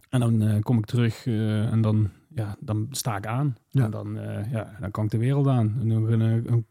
En 0.09 0.19
dan 0.19 0.61
kom 0.61 0.77
ik 0.77 0.85
terug 0.85 1.25
en 1.25 1.81
dan, 1.81 2.09
ja, 2.29 2.55
dan 2.59 2.87
sta 2.91 3.17
ik 3.17 3.25
aan. 3.25 3.55
Ja. 3.69 3.83
En 3.83 3.91
dan, 3.91 4.17
ja, 4.51 4.77
dan 4.79 4.91
kan 4.91 5.05
ik 5.05 5.11
de 5.11 5.17
wereld 5.17 5.47
aan. 5.47 5.75
En 5.79 5.87
nog 5.87 6.09
een, 6.09 6.19
een, 6.19 6.65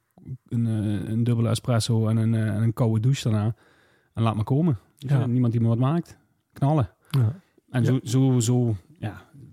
een, 0.48 0.64
een 1.10 1.24
dubbele 1.24 1.48
espresso 1.48 2.08
en 2.08 2.16
een, 2.16 2.34
en 2.34 2.62
een 2.62 2.72
koude 2.72 3.00
douche 3.00 3.30
daarna. 3.30 3.54
En 4.14 4.22
laat 4.22 4.36
me 4.36 4.42
komen. 4.42 4.78
Ja. 4.96 5.18
Ja. 5.18 5.26
Niemand 5.26 5.52
die 5.52 5.60
me 5.60 5.68
wat 5.68 5.78
maakt. 5.78 6.18
Knallen. 6.52 6.90
Ja. 7.10 7.32
En 7.74 7.84
zo, 7.84 8.00
zo, 8.02 8.40
zo, 8.40 8.76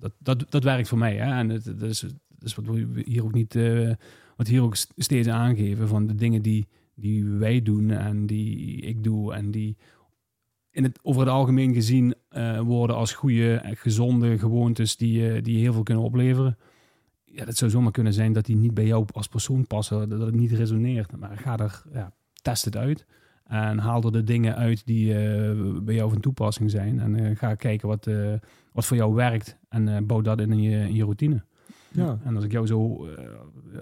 dat, 0.02 0.14
dat, 0.20 0.52
dat 0.52 0.64
werkt 0.64 0.88
voor 0.88 0.98
mij. 0.98 1.16
Hè? 1.16 1.34
En 1.34 1.48
dat, 1.48 1.82
is, 1.82 2.00
dat 2.00 2.44
is 2.44 2.56
wat 2.56 2.66
we 2.66 3.02
hier 3.06 3.24
ook 3.24 3.34
niet, 3.34 3.56
eh, 3.56 3.92
wat 4.36 4.48
hier 4.48 4.62
ook 4.62 4.76
st- 4.76 4.94
steeds 4.96 5.28
aangeven 5.28 5.88
van 5.88 6.08
de 6.08 6.16
dingen 6.16 6.42
die, 6.42 6.68
die 6.96 7.26
wij 7.26 7.62
doen 7.62 7.92
en 7.92 8.26
die 8.26 8.82
ik 8.82 9.04
doe 9.04 9.34
en 9.34 9.52
die 9.52 9.78
in 10.72 10.84
het, 10.84 11.00
over 11.02 11.22
het 11.22 11.30
algemeen 11.30 11.74
gezien 11.74 12.16
eh, 12.30 12.60
worden 12.60 12.96
als 12.96 13.14
goede, 13.14 13.62
gezonde 13.64 14.38
gewoontes 14.38 14.98
die, 14.98 15.32
eh, 15.32 15.44
die 15.44 15.58
heel 15.58 15.74
veel 15.74 15.84
kunnen 15.84 16.04
opleveren. 16.04 16.58
Ja, 17.26 17.46
dat 17.46 17.58
zou 17.58 17.72
zomaar 17.72 17.92
kunnen 17.92 18.14
zijn 18.14 18.34
dat 18.34 18.46
die 18.46 18.56
niet 18.56 18.74
bij 18.74 18.86
jou 18.86 19.06
als 19.12 19.28
persoon 19.28 19.68
passen, 19.68 20.10
dat 20.10 20.20
het 20.20 20.36
niet 20.36 20.52
resoneert. 20.52 21.18
Maar 21.18 21.38
ga 21.38 21.58
er, 21.58 21.84
ja, 21.94 22.14
test 22.42 22.66
het 22.66 22.78
uit. 22.78 23.06
En 23.52 23.78
haal 23.78 24.04
er 24.04 24.12
de 24.12 24.24
dingen 24.24 24.56
uit 24.56 24.86
die 24.86 25.14
eh, 25.14 25.56
bij 25.84 25.96
jou 25.96 26.10
van 26.10 26.20
toepassing 26.20 26.72
zijn. 26.72 27.00
En 27.00 27.16
eh, 27.16 27.38
ga 27.38 27.56
kijken 27.56 27.88
wat, 27.88 28.08
eh, 28.08 28.34
wat 28.72 28.86
voor 28.86 28.98
jou 28.98 29.14
werkt. 29.14 29.58
En 29.70 30.06
bouw 30.06 30.22
dat 30.22 30.40
in 30.40 30.62
je, 30.62 30.78
in 30.78 30.96
je 30.96 31.04
routine. 31.04 31.44
Ja. 31.92 32.20
En 32.24 32.36
als 32.36 32.46
ik 32.46 32.52
jou 32.52 32.68
zo, 32.68 33.08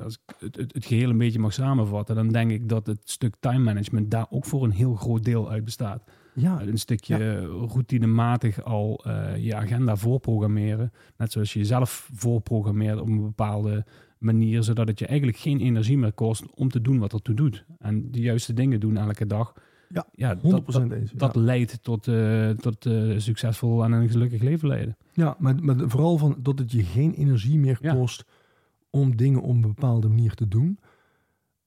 als 0.03 0.13
ik 0.13 0.35
het, 0.39 0.55
het, 0.55 0.73
het 0.73 0.85
geheel 0.85 1.09
een 1.09 1.17
beetje 1.17 1.39
mag 1.39 1.53
samenvatten, 1.53 2.15
dan 2.15 2.27
denk 2.27 2.51
ik 2.51 2.69
dat 2.69 2.87
het 2.87 2.99
stuk 3.03 3.35
time 3.39 3.63
management 3.63 4.11
daar 4.11 4.25
ook 4.29 4.45
voor 4.45 4.63
een 4.63 4.71
heel 4.71 4.95
groot 4.95 5.23
deel 5.23 5.49
uit 5.49 5.63
bestaat. 5.63 6.03
Ja, 6.33 6.61
Een 6.61 6.77
stukje 6.77 7.45
routinematig 7.45 8.63
al 8.63 9.05
je 9.37 9.55
agenda 9.55 9.95
voorprogrammeren. 9.95 10.91
Net 11.17 11.31
zoals 11.31 11.53
je 11.53 11.59
jezelf 11.59 12.09
voorprogrammeert 12.13 12.99
op 12.99 13.07
een 13.07 13.21
bepaalde 13.21 13.85
manier, 14.19 14.63
zodat 14.63 14.87
het 14.87 14.99
je 14.99 15.05
eigenlijk 15.05 15.37
geen 15.37 15.59
energie 15.59 15.97
meer 15.97 16.13
kost 16.13 16.43
om 16.55 16.69
te 16.69 16.81
doen 16.81 16.99
wat 16.99 17.13
er 17.13 17.21
toe 17.21 17.35
doet. 17.35 17.65
En 17.77 18.11
de 18.11 18.19
juiste 18.19 18.53
dingen 18.53 18.79
doen 18.79 18.97
elke 18.97 19.25
dag. 19.25 19.53
Ja, 19.89 20.05
ja 20.13 20.37
100% 20.37 20.39
dat, 20.41 20.65
dat, 20.65 20.91
eens. 20.91 21.11
dat 21.11 21.35
ja. 21.35 21.41
leidt 21.41 21.83
tot, 21.83 22.07
eh, 22.07 22.49
tot 22.49 22.85
eh, 22.85 23.13
succesvol 23.17 23.83
en 23.83 23.91
een 23.91 24.09
gelukkig 24.09 24.41
leven 24.41 24.67
leiden. 24.67 24.97
Ja, 25.13 25.35
maar, 25.39 25.63
maar 25.63 25.75
vooral 25.89 26.17
van 26.17 26.37
dat 26.39 26.59
het 26.59 26.71
je 26.71 26.83
geen 26.83 27.13
energie 27.13 27.57
meer 27.59 27.77
Ja. 27.81 27.93
kost 27.93 28.25
om 28.89 29.15
dingen 29.15 29.41
op 29.41 29.49
een 29.49 29.61
bepaalde 29.61 30.07
manier 30.07 30.33
te 30.33 30.47
doen. 30.47 30.79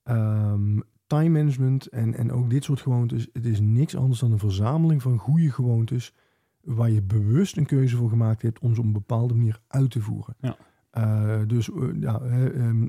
Ehm, 0.02 0.78
time 1.06 1.28
management 1.28 1.86
en, 1.86 2.14
en 2.14 2.32
ook 2.32 2.50
dit 2.50 2.64
soort 2.64 2.80
gewoontes, 2.80 3.28
het 3.32 3.46
is 3.46 3.60
niks 3.60 3.96
anders 3.96 4.20
dan 4.20 4.32
een 4.32 4.38
verzameling 4.38 5.02
van 5.02 5.18
goede 5.18 5.50
gewoontes 5.50 6.12
waar 6.60 6.90
je 6.90 7.02
bewust 7.02 7.56
een 7.56 7.66
keuze 7.66 7.96
voor 7.96 8.08
gemaakt 8.08 8.42
hebt 8.42 8.58
om 8.58 8.74
ze 8.74 8.80
op 8.80 8.86
een 8.86 8.92
bepaalde 8.92 9.34
manier 9.34 9.60
uit 9.66 9.90
te 9.90 10.00
voeren. 10.00 10.34
Ja. 10.40 10.56
Eh, 10.92 11.40
dus 11.46 11.70
eh, 11.70 11.88
ja, 12.00 12.20
ehm, 12.20 12.86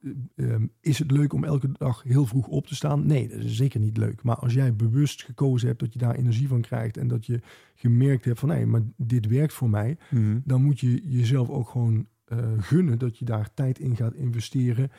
eh, 0.00 0.10
ehm, 0.52 0.66
is 0.80 0.98
het 0.98 1.10
leuk 1.10 1.32
om 1.32 1.44
elke 1.44 1.72
dag 1.72 2.02
heel 2.02 2.26
vroeg 2.26 2.46
op 2.46 2.66
te 2.66 2.74
staan? 2.74 3.06
Nee, 3.06 3.28
dat 3.28 3.38
is 3.38 3.56
zeker 3.56 3.80
niet 3.80 3.96
leuk. 3.96 4.22
Maar 4.22 4.36
als 4.36 4.52
jij 4.54 4.74
bewust 4.76 5.22
gekozen 5.22 5.68
hebt 5.68 5.80
dat 5.80 5.92
je 5.92 5.98
daar 5.98 6.14
energie 6.14 6.48
van 6.48 6.60
krijgt 6.60 6.96
en 6.96 7.08
dat 7.08 7.26
je 7.26 7.40
gemerkt 7.74 8.24
hebt 8.24 8.38
van 8.38 8.48
nee, 8.48 8.66
maar 8.66 8.82
dit 8.96 9.26
werkt 9.26 9.52
voor 9.52 9.70
mij, 9.70 9.96
Mhm. 10.10 10.38
dan 10.44 10.62
moet 10.62 10.80
je 10.80 11.10
jezelf 11.10 11.48
ook 11.48 11.68
gewoon 11.68 12.06
eh, 12.24 12.38
gunnen 12.58 12.98
dat 12.98 13.18
je 13.18 13.24
daar 13.24 13.54
tijd 13.54 13.78
in 13.78 13.96
gaat 13.96 14.14
investeren. 14.14 14.90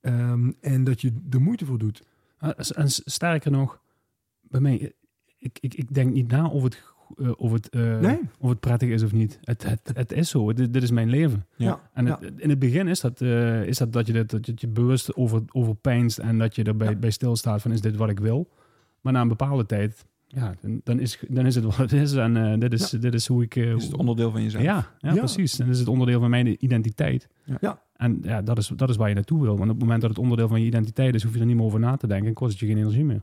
Ehm, 0.00 0.52
en 0.60 0.84
dat 0.84 1.00
je 1.00 1.12
er 1.30 1.40
moeite 1.40 1.64
voor 1.66 1.78
doet. 1.78 2.06
Ah, 2.38 2.50
En 2.76 2.88
sterker 2.90 3.50
nog, 3.50 3.80
bij 4.40 4.60
mij, 4.60 4.92
ik, 5.38 5.58
ik, 5.60 5.74
ik 5.74 5.94
denk 5.94 6.12
niet 6.12 6.28
na 6.28 6.48
of 6.48 6.62
het, 6.62 6.82
eh, 7.16 7.30
of 7.36 7.52
het, 7.52 7.68
eh, 7.68 7.98
Nee. 7.98 8.18
of 8.38 8.50
het 8.50 8.60
prettig 8.60 8.88
is 8.88 9.02
of 9.02 9.12
niet. 9.12 9.38
Het, 9.42 9.62
het, 9.68 9.90
het 9.94 10.12
is 10.12 10.30
zo, 10.30 10.52
dit, 10.52 10.72
dit 10.72 10.82
is 10.82 10.90
mijn 10.90 11.08
leven. 11.10 11.46
Ja. 11.56 11.80
En 11.92 12.06
het, 12.06 12.32
in 12.36 12.50
het 12.50 12.58
begin 12.58 12.88
is 12.88 13.00
dat, 13.00 13.20
eh, 13.20 13.62
is 13.64 13.78
dat, 13.78 13.92
dat, 13.92 14.06
je, 14.06 14.12
dat, 14.12 14.30
dat 14.30 14.46
je 14.46 14.52
je 14.56 14.68
bewust 14.68 15.14
over, 15.16 15.42
over 15.52 15.74
pijnst 15.74 16.18
en 16.18 16.38
dat 16.38 16.54
je 16.54 16.62
erbij 16.64 16.88
Ja. 16.90 16.94
bij 16.96 17.10
stilstaat 17.10 17.62
van 17.62 17.72
is 17.72 17.80
dit 17.80 17.96
wat 17.96 18.08
ik 18.10 18.20
wil. 18.20 18.48
Maar 19.00 19.12
na 19.12 19.20
een 19.20 19.28
bepaalde 19.28 19.66
tijd, 19.66 20.04
ja, 20.26 20.54
dan, 20.60 20.80
dan, 20.84 21.00
is, 21.00 21.18
dan 21.28 21.46
is 21.46 21.54
het 21.54 21.64
wat 21.64 21.76
het 21.76 21.92
is 21.92 22.12
en 22.12 22.36
eh, 22.52 22.58
dit, 22.58 22.72
is, 22.72 22.90
dit 22.90 23.14
is 23.14 23.26
hoe 23.26 23.42
ik... 23.42 23.56
eh, 23.56 23.74
Is 23.74 23.84
het 23.84 23.94
onderdeel 23.96 24.30
van 24.30 24.42
jezelf? 24.42 24.62
ja, 24.62 24.86
ja, 24.98 25.12
Ja. 25.12 25.18
precies. 25.18 25.58
En 25.58 25.64
dat 25.66 25.74
is 25.74 25.80
het 25.80 25.88
onderdeel 25.88 26.20
van 26.20 26.30
mijn 26.30 26.64
identiteit. 26.64 27.28
Ja. 27.60 27.82
En 27.98 28.18
ja, 28.22 28.42
dat 28.42 28.58
is, 28.58 28.72
dat 28.76 28.88
is 28.88 28.96
waar 28.96 29.08
je 29.08 29.14
naartoe 29.14 29.40
wil. 29.40 29.56
Want 29.56 29.70
op 29.70 29.76
het 29.76 29.78
moment 29.78 30.00
dat 30.00 30.10
het 30.10 30.18
onderdeel 30.18 30.48
van 30.48 30.60
je 30.60 30.66
identiteit 30.66 31.14
is, 31.14 31.22
hoef 31.22 31.34
je 31.34 31.40
er 31.40 31.46
niet 31.46 31.56
meer 31.56 31.64
over 31.64 31.80
na 31.80 31.96
te 31.96 32.06
denken 32.06 32.28
en 32.28 32.34
kost 32.34 32.50
het 32.50 32.60
je 32.60 32.66
geen 32.66 32.78
energie 32.78 33.04
meer. 33.04 33.22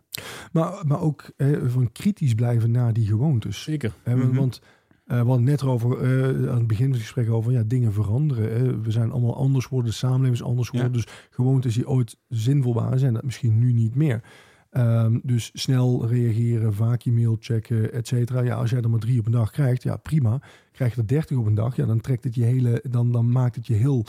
Maar, 0.52 0.84
maar 0.88 1.02
ook 1.02 1.32
eh, 1.38 1.48
van 1.66 1.92
kritisch 1.92 2.34
blijven 2.34 2.72
naar 2.72 2.94
die 2.94 3.06
gewoontes. 3.06 3.64
Zeker. 3.64 3.94
Mhm. 4.06 4.34
Want 4.34 4.62
eh, 5.06 5.22
we 5.22 5.28
hadden 5.28 5.46
net 5.46 5.62
erover, 5.62 6.02
eh, 6.02 6.50
aan 6.50 6.58
het 6.58 6.68
begin 6.68 6.86
van 6.86 6.94
het 6.94 7.02
gesprek 7.02 7.30
over, 7.30 7.52
ja, 7.52 7.64
dingen 7.64 7.94
veranderen. 7.94 8.52
Hè. 8.52 8.82
We 8.82 8.92
zijn 8.92 9.12
allemaal 9.12 9.36
anders 9.36 9.66
geworden, 9.66 9.92
de 9.92 9.98
samenleving 9.98 10.36
is 10.36 10.44
anders 10.44 10.70
geworden. 10.70 10.94
Dus 10.94 11.08
gewoontes 11.30 11.74
die 11.74 11.88
ooit 11.88 12.18
zinvol 12.28 12.74
waren, 12.74 13.00
zijn 13.00 13.14
dat 13.14 13.24
misschien 13.24 13.60
nu 13.60 13.74
niet 13.74 13.96
meer. 13.96 14.24
Ehm, 14.70 15.20
dus 15.24 15.50
snel 15.54 16.08
reageren, 16.08 16.74
vaak 16.74 17.02
je 17.02 17.12
mail 17.12 17.38
checken, 17.40 17.94
et 17.94 18.08
cetera. 18.08 18.42
Ja, 18.42 18.56
als 18.56 18.70
jij 18.70 18.82
er 18.82 18.90
maar 18.90 19.00
drie 19.00 19.20
op 19.20 19.26
een 19.26 19.32
dag 19.32 19.52
krijgt, 19.52 19.84
ja 19.84 19.98
prima. 19.98 20.42
Krijg 20.72 20.96
je 20.96 21.02
er 21.02 21.08
dertig 21.08 21.38
op 21.38 21.46
een 21.46 21.56
dag, 21.56 21.76
ja, 21.76 21.86
dan 21.86 22.02
trekt 22.02 22.24
het 22.24 22.36
je 22.36 22.44
hele, 22.44 22.84
dan, 22.90 23.12
dan 23.12 23.32
maakt 23.32 23.56
het 23.56 23.68
je 23.68 23.74
heel 23.74 24.06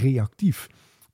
reactief. 0.00 0.68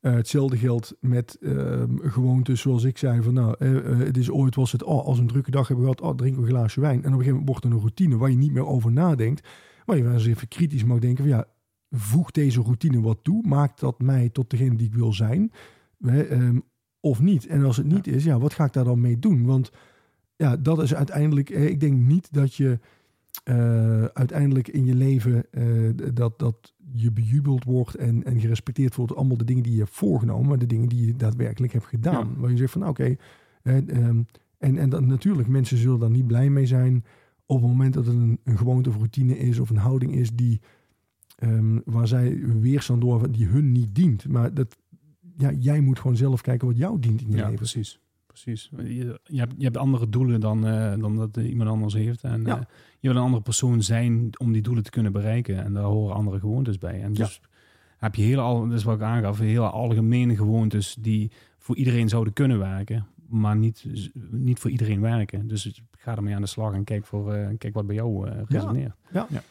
Eh, 0.05 0.15
hetzelfde 0.15 0.57
geldt 0.57 0.97
met 1.01 1.39
ehm, 1.41 1.97
gewoontes 1.99 2.61
zoals 2.61 2.85
ik 2.85 2.99
zei 2.99 3.23
van 3.23 3.35
nou, 3.35 3.55
eh, 3.59 3.77
eh, 3.77 3.99
het 3.99 4.17
is 4.17 4.31
ooit 4.31 4.55
was 4.55 4.73
het, 4.73 4.83
oh, 4.83 5.05
als 5.05 5.17
we 5.17 5.23
een 5.23 5.29
drukke 5.29 5.51
dag 5.51 5.69
hebben 5.69 5.85
gehad, 5.85 6.01
oh, 6.01 6.17
drink 6.17 6.37
een 6.37 6.47
glaasje 6.47 6.81
wijn. 6.81 6.93
En 6.93 6.99
op 6.99 7.05
een 7.05 7.11
gegeven 7.11 7.31
moment 7.33 7.49
wordt 7.49 7.65
het 7.65 7.73
een 7.73 7.79
routine 7.79 8.17
waar 8.17 8.31
je 8.31 8.37
niet 8.37 8.53
meer 8.53 8.67
over 8.67 8.93
nadenkt. 8.93 9.49
Maar 9.87 9.97
je 9.97 10.03
wel 10.03 10.13
eens 10.13 10.27
even 10.27 10.49
kritisch 10.49 10.85
mag 10.85 10.99
denken 10.99 11.25
van 11.25 11.33
ja, 11.33 11.47
voeg 11.91 12.31
deze 12.31 12.61
routine 12.61 13.01
wat 13.01 13.19
toe? 13.23 13.47
Maakt 13.47 13.81
dat 13.81 14.01
mij 14.01 14.29
tot 14.29 14.51
degene 14.51 14.77
die 14.77 14.87
ik 14.87 14.95
wil 14.95 15.13
zijn? 15.13 15.53
Ehm, 16.01 16.59
of 17.01 17.21
niet? 17.21 17.47
En 17.47 17.65
als 17.65 17.77
het 17.77 17.87
niet 17.87 18.07
is, 18.07 18.25
ja, 18.25 18.39
wat 18.39 18.55
ga 18.55 18.65
ik 18.65 18.73
daar 18.73 18.85
dan 18.85 19.01
mee 19.01 19.19
doen? 19.19 19.45
Want 19.45 19.71
ja, 20.37 20.57
dat 20.57 20.83
is 20.83 20.95
uiteindelijk, 20.95 21.51
eh, 21.51 21.67
ik 21.67 21.81
denk 21.81 22.01
niet 22.01 22.33
dat 22.33 22.55
je 22.55 22.79
eh, 23.45 24.05
uiteindelijk 24.05 24.69
in 24.69 24.85
je 24.85 24.95
leven 24.95 25.45
eh, 25.51 25.65
dat, 26.15 26.39
dat 26.39 26.75
je 26.93 27.13
bejubeld 27.13 27.65
wordt 27.65 27.95
en, 27.95 28.25
en 28.25 28.41
gerespecteerd 28.41 28.95
wordt. 28.95 29.15
Allemaal 29.15 29.37
de 29.37 29.45
dingen 29.45 29.63
die 29.63 29.73
je 29.73 29.79
hebt 29.79 29.91
voorgenomen, 29.91 30.49
maar 30.49 30.59
de 30.59 30.67
dingen 30.67 30.89
die 30.89 31.07
je 31.07 31.17
daadwerkelijk 31.17 31.73
hebt 31.73 31.85
gedaan. 31.85 32.29
Ja. 32.35 32.41
Waar 32.41 32.51
je 32.51 32.57
zegt 32.57 32.73
van 32.73 32.89
oké, 32.89 33.17
eh, 33.63 33.77
ehm, 33.89 34.23
en, 34.59 34.79
en 34.79 34.89
dan 34.89 35.07
natuurlijk, 35.07 35.49
mensen 35.49 35.77
zullen 35.77 35.99
daar 35.99 36.11
niet 36.11 36.27
blij 36.27 36.51
mee 36.51 36.67
zijn 36.67 37.05
op 37.47 37.61
het 37.61 37.69
moment 37.71 37.95
dat 37.95 38.07
het 38.07 38.15
een, 38.15 38.39
een 38.45 38.59
gewoonte 38.59 38.89
of 38.89 38.97
routine 38.97 39.39
is 39.39 39.59
of 39.59 39.71
een 39.71 39.77
houding 39.77 40.15
is 40.15 40.35
die 40.35 40.61
ehm, 41.37 41.79
waar 41.85 42.09
zij 42.09 42.41
weerstand 42.61 43.01
door 43.01 43.33
die 43.33 43.47
hun 43.47 43.73
niet 43.73 43.95
dient. 43.95 44.29
Maar 44.29 44.55
dat, 44.55 44.77
ja, 45.37 45.53
jij 45.53 45.81
moet 45.81 45.99
gewoon 45.99 46.17
zelf 46.17 46.41
kijken 46.41 46.67
wat 46.69 46.77
jou 46.77 46.99
dient 46.99 47.21
in 47.21 47.31
je 47.31 47.37
Ja, 47.37 47.43
leven. 47.43 47.57
precies. 47.57 48.01
Precies. 48.43 48.71
Je, 48.77 49.21
je, 49.25 49.39
hebt, 49.39 49.55
je 49.57 49.65
hebt 49.65 49.77
andere 49.77 50.09
doelen 50.09 50.41
dan, 50.41 50.67
eh, 50.67 50.95
dan 50.99 51.17
dat 51.17 51.37
iemand 51.37 51.71
anders 51.71 51.95
heeft. 51.95 52.23
En 52.23 52.45
Ja. 52.45 52.57
eh, 52.59 52.63
je 53.01 53.09
wil 53.09 53.17
een 53.17 53.23
andere 53.23 53.43
persoon 53.43 53.83
zijn 53.83 54.31
om 54.39 54.53
die 54.53 54.63
doelen 54.63 54.83
te 54.85 54.91
kunnen 54.91 55.13
bereiken. 55.13 55.65
En 55.65 55.73
daar 55.73 55.83
horen 55.85 56.15
andere 56.15 56.39
gewoontes 56.39 56.79
bij. 56.79 57.03
En 57.03 57.13
dus 57.13 57.41
heb 57.99 58.15
je 58.15 58.23
hele, 58.23 58.41
al, 58.41 58.69
dat 58.69 58.79
is 58.79 58.85
wat 58.85 58.97
ik 58.97 59.03
aangaf, 59.03 59.39
hele 59.39 59.71
algemene 59.71 60.37
gewoontes 60.37 60.97
die 61.01 61.31
voor 61.59 61.77
iedereen 61.77 62.09
zouden 62.09 62.33
kunnen 62.33 62.59
werken. 62.59 63.07
Maar 63.29 63.57
niet, 63.57 63.85
niet 64.31 64.59
voor 64.59 64.71
iedereen 64.71 65.01
werken. 65.01 65.49
Dus 65.49 65.83
ga 65.91 66.17
ermee 66.17 66.35
aan 66.35 66.41
de 66.41 66.47
slag 66.49 66.73
en 66.75 66.85
kijk, 66.85 67.07
voor, 67.07 67.33
eh, 67.33 67.49
kijk 67.59 67.75
wat 67.75 67.87
bij 67.87 67.95
jou 67.95 68.29
resoneert. 68.49 68.95
Ja. 69.13 69.27
Ja. 69.31 69.43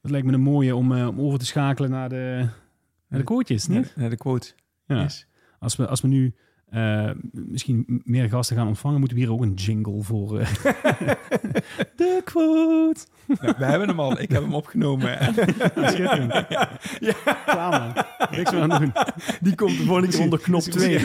Dat 0.00 0.10
lijkt 0.10 0.26
me 0.26 0.32
een 0.32 0.40
mooie 0.40 0.76
om, 0.76 0.92
om 0.92 1.20
over 1.20 1.38
te 1.38 1.46
schakelen 1.46 1.90
naar 1.90 2.08
de, 2.08 2.48
naar 3.08 3.18
de 3.18 3.24
quotejes, 3.24 3.66
niet? 3.66 3.92
Naar, 3.96 4.10
de 4.10 4.16
quote. 4.16 4.52
Ja. 4.86 5.02
Yes. 5.02 5.26
Als 5.58 5.76
we, 5.76 5.86
als 5.88 6.00
we 6.00 6.08
nu 6.08 6.34
eh, 6.70 7.10
misschien 7.32 8.02
meer 8.04 8.28
gasten 8.28 8.56
gaan 8.56 8.66
ontvangen, 8.66 8.98
moeten 8.98 9.16
we 9.16 9.22
hier 9.22 9.32
ook 9.32 9.42
een 9.42 9.54
jingle 9.54 10.02
voor. 10.02 10.38
eh, 10.38 10.48
de 11.96 12.20
quote. 12.24 13.00
We 13.58 13.64
hebben 13.64 13.88
hem 13.88 14.00
al. 14.00 14.20
Ik 14.20 14.30
heb 14.30 14.42
hem 14.42 14.54
opgenomen. 14.54 15.18
Schitterend. 15.74 16.32
ja. 17.00 17.18
Klaar 17.46 17.80
man. 17.80 18.04
Niks 18.30 18.50
meer 18.52 18.60
aan 18.60 18.80
doen. 18.80 18.92
Die 19.40 19.54
komt 19.54 19.78
de 19.78 19.84
volgende 19.84 20.08
keer 20.08 20.20
onder 20.20 20.40
knop 20.40 20.60
2. 20.62 20.98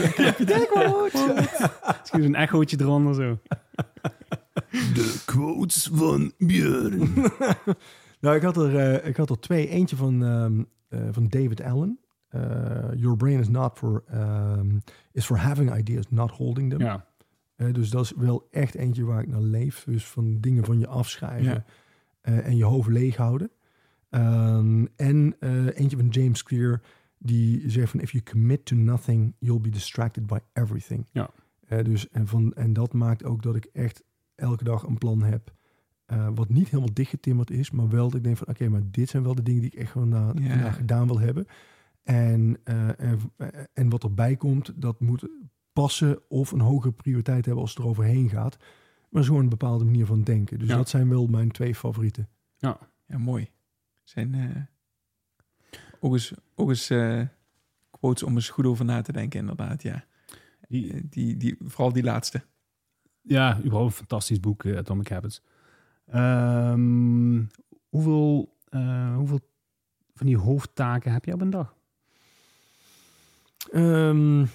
Misschien 1.99 2.23
een 2.23 2.36
echootje 2.36 2.77
eronder 2.80 3.15
zo. 3.15 3.38
De 4.72 5.22
quotes 5.26 5.90
van 5.94 6.31
Björn. 6.38 7.14
nou, 8.22 8.36
ik 8.36 8.41
had, 8.41 8.57
er, 8.57 8.77
eh, 8.77 9.07
ik 9.07 9.18
had 9.18 9.30
er 9.30 9.40
twee. 9.40 9.68
Eentje 9.68 9.95
van, 9.95 10.23
ehm, 10.23 10.64
eh, 10.90 11.07
van 11.11 11.27
David 11.30 11.61
Allen. 11.61 11.99
Eh, 12.30 12.89
Your 12.95 13.15
brain 13.18 13.39
is 13.39 13.49
not 13.49 13.77
for, 13.77 14.03
ehm, 14.07 14.77
is 15.11 15.26
for 15.26 15.38
having 15.38 15.76
ideas, 15.77 16.06
not 16.10 16.31
holding 16.31 16.69
them. 16.69 16.80
Ja. 16.80 17.06
Eh, 17.56 17.73
dus 17.73 17.89
dat 17.89 18.03
is 18.03 18.14
wel 18.15 18.47
echt 18.51 18.76
eentje 18.76 19.03
waar 19.03 19.22
ik 19.22 19.27
naar 19.27 19.41
leef. 19.41 19.84
Dus 19.84 20.07
van 20.07 20.39
dingen 20.39 20.65
van 20.65 20.80
je 20.80 20.88
afschrijven 20.88 21.51
Ja. 21.53 21.64
eh, 22.22 22.45
en 22.47 22.57
je 22.57 22.64
hoofd 22.64 22.89
leeg 22.89 23.15
houden. 23.15 23.51
Ehm, 24.10 24.85
en 24.95 25.35
eentje 25.73 25.97
van 25.97 26.07
James 26.07 26.43
Clear 26.43 26.81
die 27.18 27.69
zegt 27.69 27.89
van 27.91 27.99
if 27.99 28.11
you 28.11 28.23
commit 28.23 28.65
to 28.65 28.76
nothing, 28.76 29.34
you'll 29.39 29.60
be 29.61 29.69
distracted 29.69 30.26
by 30.27 30.38
everything. 30.53 31.06
Ja. 31.11 31.30
Dus 31.84 32.10
en, 32.10 32.27
van, 32.27 32.53
en 32.53 32.73
dat 32.73 32.93
maakt 32.93 33.23
ook 33.23 33.43
dat 33.43 33.56
ik 33.56 33.65
echt 33.73 34.03
elke 34.35 34.64
dag 34.64 34.84
een 34.84 34.97
plan 34.97 35.23
heb. 35.23 35.51
wat 36.35 36.49
niet 36.49 36.69
helemaal 36.69 36.93
dichtgetimmerd 36.93 37.51
is, 37.51 37.72
maar 37.72 37.89
wel 37.89 38.06
dat 38.06 38.15
ik 38.15 38.23
denk 38.23 38.38
van 38.38 38.47
oké, 38.47 38.69
maar 38.69 38.81
dit 38.85 39.10
zijn 39.10 39.23
wel 39.23 39.35
de 39.35 39.41
dingen 39.43 39.61
die 39.61 39.72
ik 39.72 39.80
echt 39.80 39.91
gewoon 39.91 40.10
na, 40.10 40.72
gedaan 40.72 41.07
wil 41.07 41.19
hebben. 41.19 41.47
En, 42.15 42.57
eh, 42.64 42.99
en, 42.99 43.19
en 43.73 43.90
wat 43.90 44.03
erbij 44.03 44.36
komt, 44.36 44.81
dat 44.81 44.99
moet 44.99 45.27
passen 45.73 46.19
of 46.30 46.52
een 46.52 46.60
hogere 46.60 46.94
prioriteit 46.94 47.45
hebben 47.45 47.64
als 47.64 47.73
het 47.73 47.84
er 47.84 47.90
overheen 47.90 48.30
gaat. 48.30 48.57
Maar 49.10 49.23
zo 49.23 49.40
een 49.40 49.49
bepaalde 49.49 49.86
manier 49.86 50.06
van 50.06 50.23
denken. 50.23 50.60
Dus 50.60 50.68
Ja. 50.68 50.76
dat 50.76 50.90
zijn 50.90 51.10
wel 51.10 51.27
mijn 51.27 51.52
twee 51.52 51.76
favorieten. 51.76 52.30
Ja, 52.57 52.77
mooi. 53.18 53.49
Zijn 54.03 54.34
eh, 54.34 54.61
ook 55.99 56.14
eens, 56.14 56.34
ook 56.56 56.69
eens 56.69 56.90
eh, 56.90 57.22
quotes 57.91 58.23
om 58.23 58.36
eens 58.36 58.49
goed 58.49 58.65
over 58.65 58.86
na 58.86 59.02
te 59.02 59.11
denken, 59.11 59.40
inderdaad. 59.40 59.81
Ja. 59.84 60.06
Die, 60.68 61.10
Die, 61.10 61.38
die, 61.38 61.57
vooral 61.64 61.94
die 61.94 62.03
laatste. 62.03 62.41
ja, 63.22 63.57
überhaupt 63.57 63.91
een 63.91 63.98
fantastisch 63.98 64.40
boek, 64.40 64.64
eh, 64.64 64.77
Atomic 64.77 65.07
Habits. 65.10 65.41
Ehm, 66.06 67.44
hoeveel, 67.90 68.57
eh, 68.69 69.15
hoeveel 69.15 69.40
van 70.14 70.27
die 70.27 70.38
hoofdtaken 70.38 71.11
heb 71.11 71.26
je 71.26 71.34
op 71.34 71.41
een 71.41 71.49
dag? 71.49 71.77
Ehm, 73.72 74.46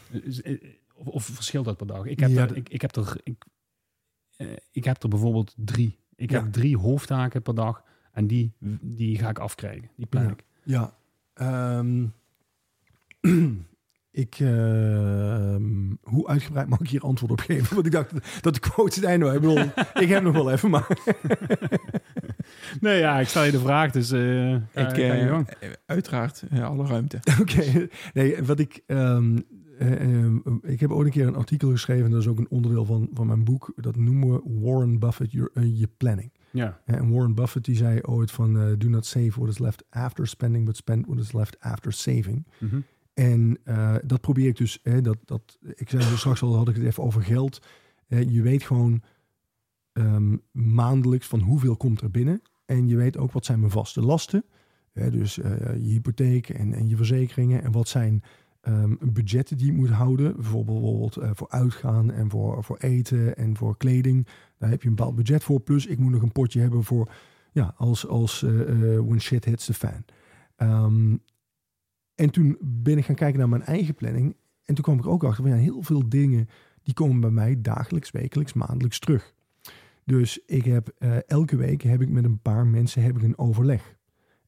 eh, 0.43 0.57
Of, 0.95 1.07
of 1.09 1.25
verschilt 1.25 1.65
dat 1.65 1.77
per 1.77 1.87
dag? 1.87 2.05
Ik 2.05 2.21
heb, 2.21 2.31
Ja, 2.31 2.43
er, 2.43 2.57
ik, 2.57 2.69
ik, 2.69 2.81
heb 2.81 2.97
er, 2.97 3.17
ik, 3.23 3.45
eh, 4.37 4.47
ik 4.73 4.85
heb 4.85 5.03
er 5.03 5.09
bijvoorbeeld 5.09 5.55
drie. 5.57 5.99
Ik 6.17 6.31
Ja. 6.31 6.43
heb 6.43 6.53
drie 6.53 6.77
hoofdtaken 6.79 7.43
per 7.43 7.55
dag 7.55 7.83
en 8.13 8.27
die, 8.27 8.53
die 8.81 9.19
ga 9.19 9.29
ik 9.29 9.39
afkrijgen. 9.39 9.91
Die 9.97 10.07
plan 10.07 10.31
ik. 10.31 10.45
ja. 10.65 10.97
Ehm, 11.35 12.07
ik, 14.11 14.35
ehm, 14.39 15.95
hoe 16.03 16.27
uitgebreid 16.27 16.69
mag 16.69 16.81
ik 16.81 16.89
hier 16.89 17.01
antwoord 17.03 17.33
op 17.33 17.41
geven? 17.41 17.75
Want 17.75 17.87
ik 17.87 17.93
dacht 17.93 18.43
dat 18.43 18.55
de 18.55 18.61
quote 18.61 18.95
het 19.01 19.05
einde. 19.09 19.27
Ik 19.27 19.41
bedoel, 19.41 19.59
ik 19.95 20.09
heb 20.09 20.23
nog 20.23 20.33
wel 20.35 20.51
even, 20.51 20.71
maar... 20.71 20.87
Nee, 22.81 22.99
ja, 22.99 23.21
ik 23.21 23.29
stel 23.29 23.43
je 23.45 23.51
de 23.51 23.59
vraag, 23.59 23.91
dus 23.93 24.11
eh 24.11 24.55
ik, 24.55 24.61
ga- 24.75 24.89
ga 24.91 24.97
je 24.97 25.13
eh, 25.23 25.29
gang. 25.29 25.49
eh, 25.49 25.69
uiteraard, 25.87 26.43
alle 26.63 26.87
ruimte. 26.87 27.19
Oké, 27.41 27.89
nee, 28.15 28.43
wat 28.43 28.59
ik. 28.59 28.83
ehm, 28.87 29.39
eh, 29.79 30.01
ehm, 30.01 30.37
ik 30.63 30.81
heb 30.81 30.91
ooit 30.91 31.07
een 31.07 31.13
keer 31.13 31.27
een 31.27 31.35
artikel 31.37 31.71
geschreven, 31.71 32.11
dat 32.11 32.21
is 32.21 32.27
ook 32.29 32.39
een 32.39 32.51
onderdeel 32.51 32.85
van, 32.85 33.09
van 33.13 33.27
mijn 33.27 33.45
boek. 33.45 33.73
Dat 33.77 33.97
noemen 33.97 34.33
we 34.33 34.61
Warren 34.61 34.99
Buffett 34.99 35.33
your, 35.33 35.61
je 35.67 35.89
planning. 35.97 36.33
Ja, 36.51 36.81
En 36.85 37.11
Warren 37.13 37.35
Buffett 37.35 37.65
die 37.65 37.77
zei 37.77 38.01
ooit 38.03 38.31
van: 38.31 38.59
eh, 38.61 38.67
Do 38.79 38.89
not 38.89 39.07
save 39.07 39.31
what 39.35 39.49
is 39.49 39.59
left 39.59 39.85
after 39.91 40.27
spending, 40.27 40.65
but 40.65 40.77
spend 40.77 41.07
what 41.07 41.19
is 41.19 41.33
left 41.33 41.61
after 41.61 41.93
saving. 41.93 42.47
Mhm. 42.59 42.81
En 43.15 43.59
eh, 43.65 43.95
dat 44.05 44.21
probeer 44.21 44.47
ik 44.49 44.57
dus, 44.57 44.79
hè, 44.83 45.01
dat, 45.01 45.17
dat, 45.25 45.59
ik 45.75 45.91
zei 45.91 46.03
zo 46.03 46.17
straks 46.17 46.43
al, 46.43 46.57
had 46.57 46.69
ik 46.69 46.75
het 46.77 46.85
even 46.85 47.03
over 47.03 47.23
geld. 47.23 47.67
Eh, 48.09 48.31
je 48.31 48.43
weet 48.43 48.63
gewoon 48.63 49.03
ehm, 49.93 50.37
maandelijks 50.53 51.27
van 51.27 51.41
hoeveel 51.41 51.77
komt 51.77 52.01
er 52.01 52.11
binnen. 52.11 52.43
En 52.65 52.89
je 52.89 52.97
weet 52.97 53.17
ook 53.17 53.33
wat 53.33 53.45
zijn 53.45 53.61
mijn 53.61 53.73
vaste 53.73 54.01
lasten. 54.01 54.45
Hè, 54.93 55.11
dus 55.11 55.39
eh, 55.39 55.75
je 55.75 55.91
hypotheek 55.91 56.49
en, 56.49 56.73
en 56.73 56.89
je 56.89 56.97
verzekeringen. 56.97 57.63
En 57.63 57.73
wat 57.73 57.89
zijn 57.89 58.23
ehm, 58.61 58.95
budgetten 59.01 59.57
die 59.57 59.67
je 59.67 59.73
moet 59.73 59.91
houden. 59.91 60.35
Bijvoorbeeld, 60.37 61.17
eh, 61.17 61.31
voor 61.35 61.49
uitgaan 61.51 62.11
en 62.11 62.31
voor, 62.31 62.65
voor 62.65 62.77
eten 62.77 63.37
en 63.37 63.57
voor 63.57 63.77
kleding. 63.77 64.27
Daar 64.59 64.71
heb 64.71 64.83
je 64.83 64.89
een 64.89 64.95
bepaald 64.95 65.15
budget 65.15 65.45
voor. 65.45 65.61
Plus 65.61 65.87
ik 65.87 65.99
moet 65.99 66.13
nog 66.13 66.23
een 66.23 66.33
potje 66.33 66.61
hebben 66.61 66.85
voor, 66.85 67.13
ja, 67.53 67.75
als, 67.77 68.07
als 68.07 68.43
eh, 68.43 68.51
when 68.99 69.21
shit 69.21 69.45
hits 69.45 69.67
the 69.67 69.75
fan. 69.75 70.05
Ehm, 70.57 71.17
en 72.15 72.31
toen 72.31 72.57
ben 72.61 72.99
ik 72.99 73.05
gaan 73.05 73.15
kijken 73.15 73.39
naar 73.39 73.49
mijn 73.49 73.63
eigen 73.63 73.95
planning. 73.95 74.37
En 74.65 74.75
toen 74.75 74.85
kwam 74.85 74.99
ik 74.99 75.07
ook 75.07 75.25
achter 75.25 75.43
van 75.43 75.53
ja, 75.53 75.59
heel 75.59 75.83
veel 75.83 76.09
dingen 76.09 76.49
die 76.83 76.95
komen 76.95 77.21
bij 77.21 77.31
mij 77.31 77.61
dagelijks, 77.61 78.11
wekelijks, 78.11 78.53
maandelijks 78.53 78.99
terug. 78.99 79.35
Dus 80.05 80.39
ik 80.47 80.65
heb 80.65 80.95
eh, 80.99 81.17
elke 81.27 81.57
week 81.57 81.83
heb 81.83 82.03
ik 82.03 82.09
met 82.09 82.25
een 82.25 82.39
paar 82.39 82.67
mensen 82.67 83.03
heb 83.03 83.17
ik 83.17 83.23
een 83.23 83.39
overleg. 83.39 83.97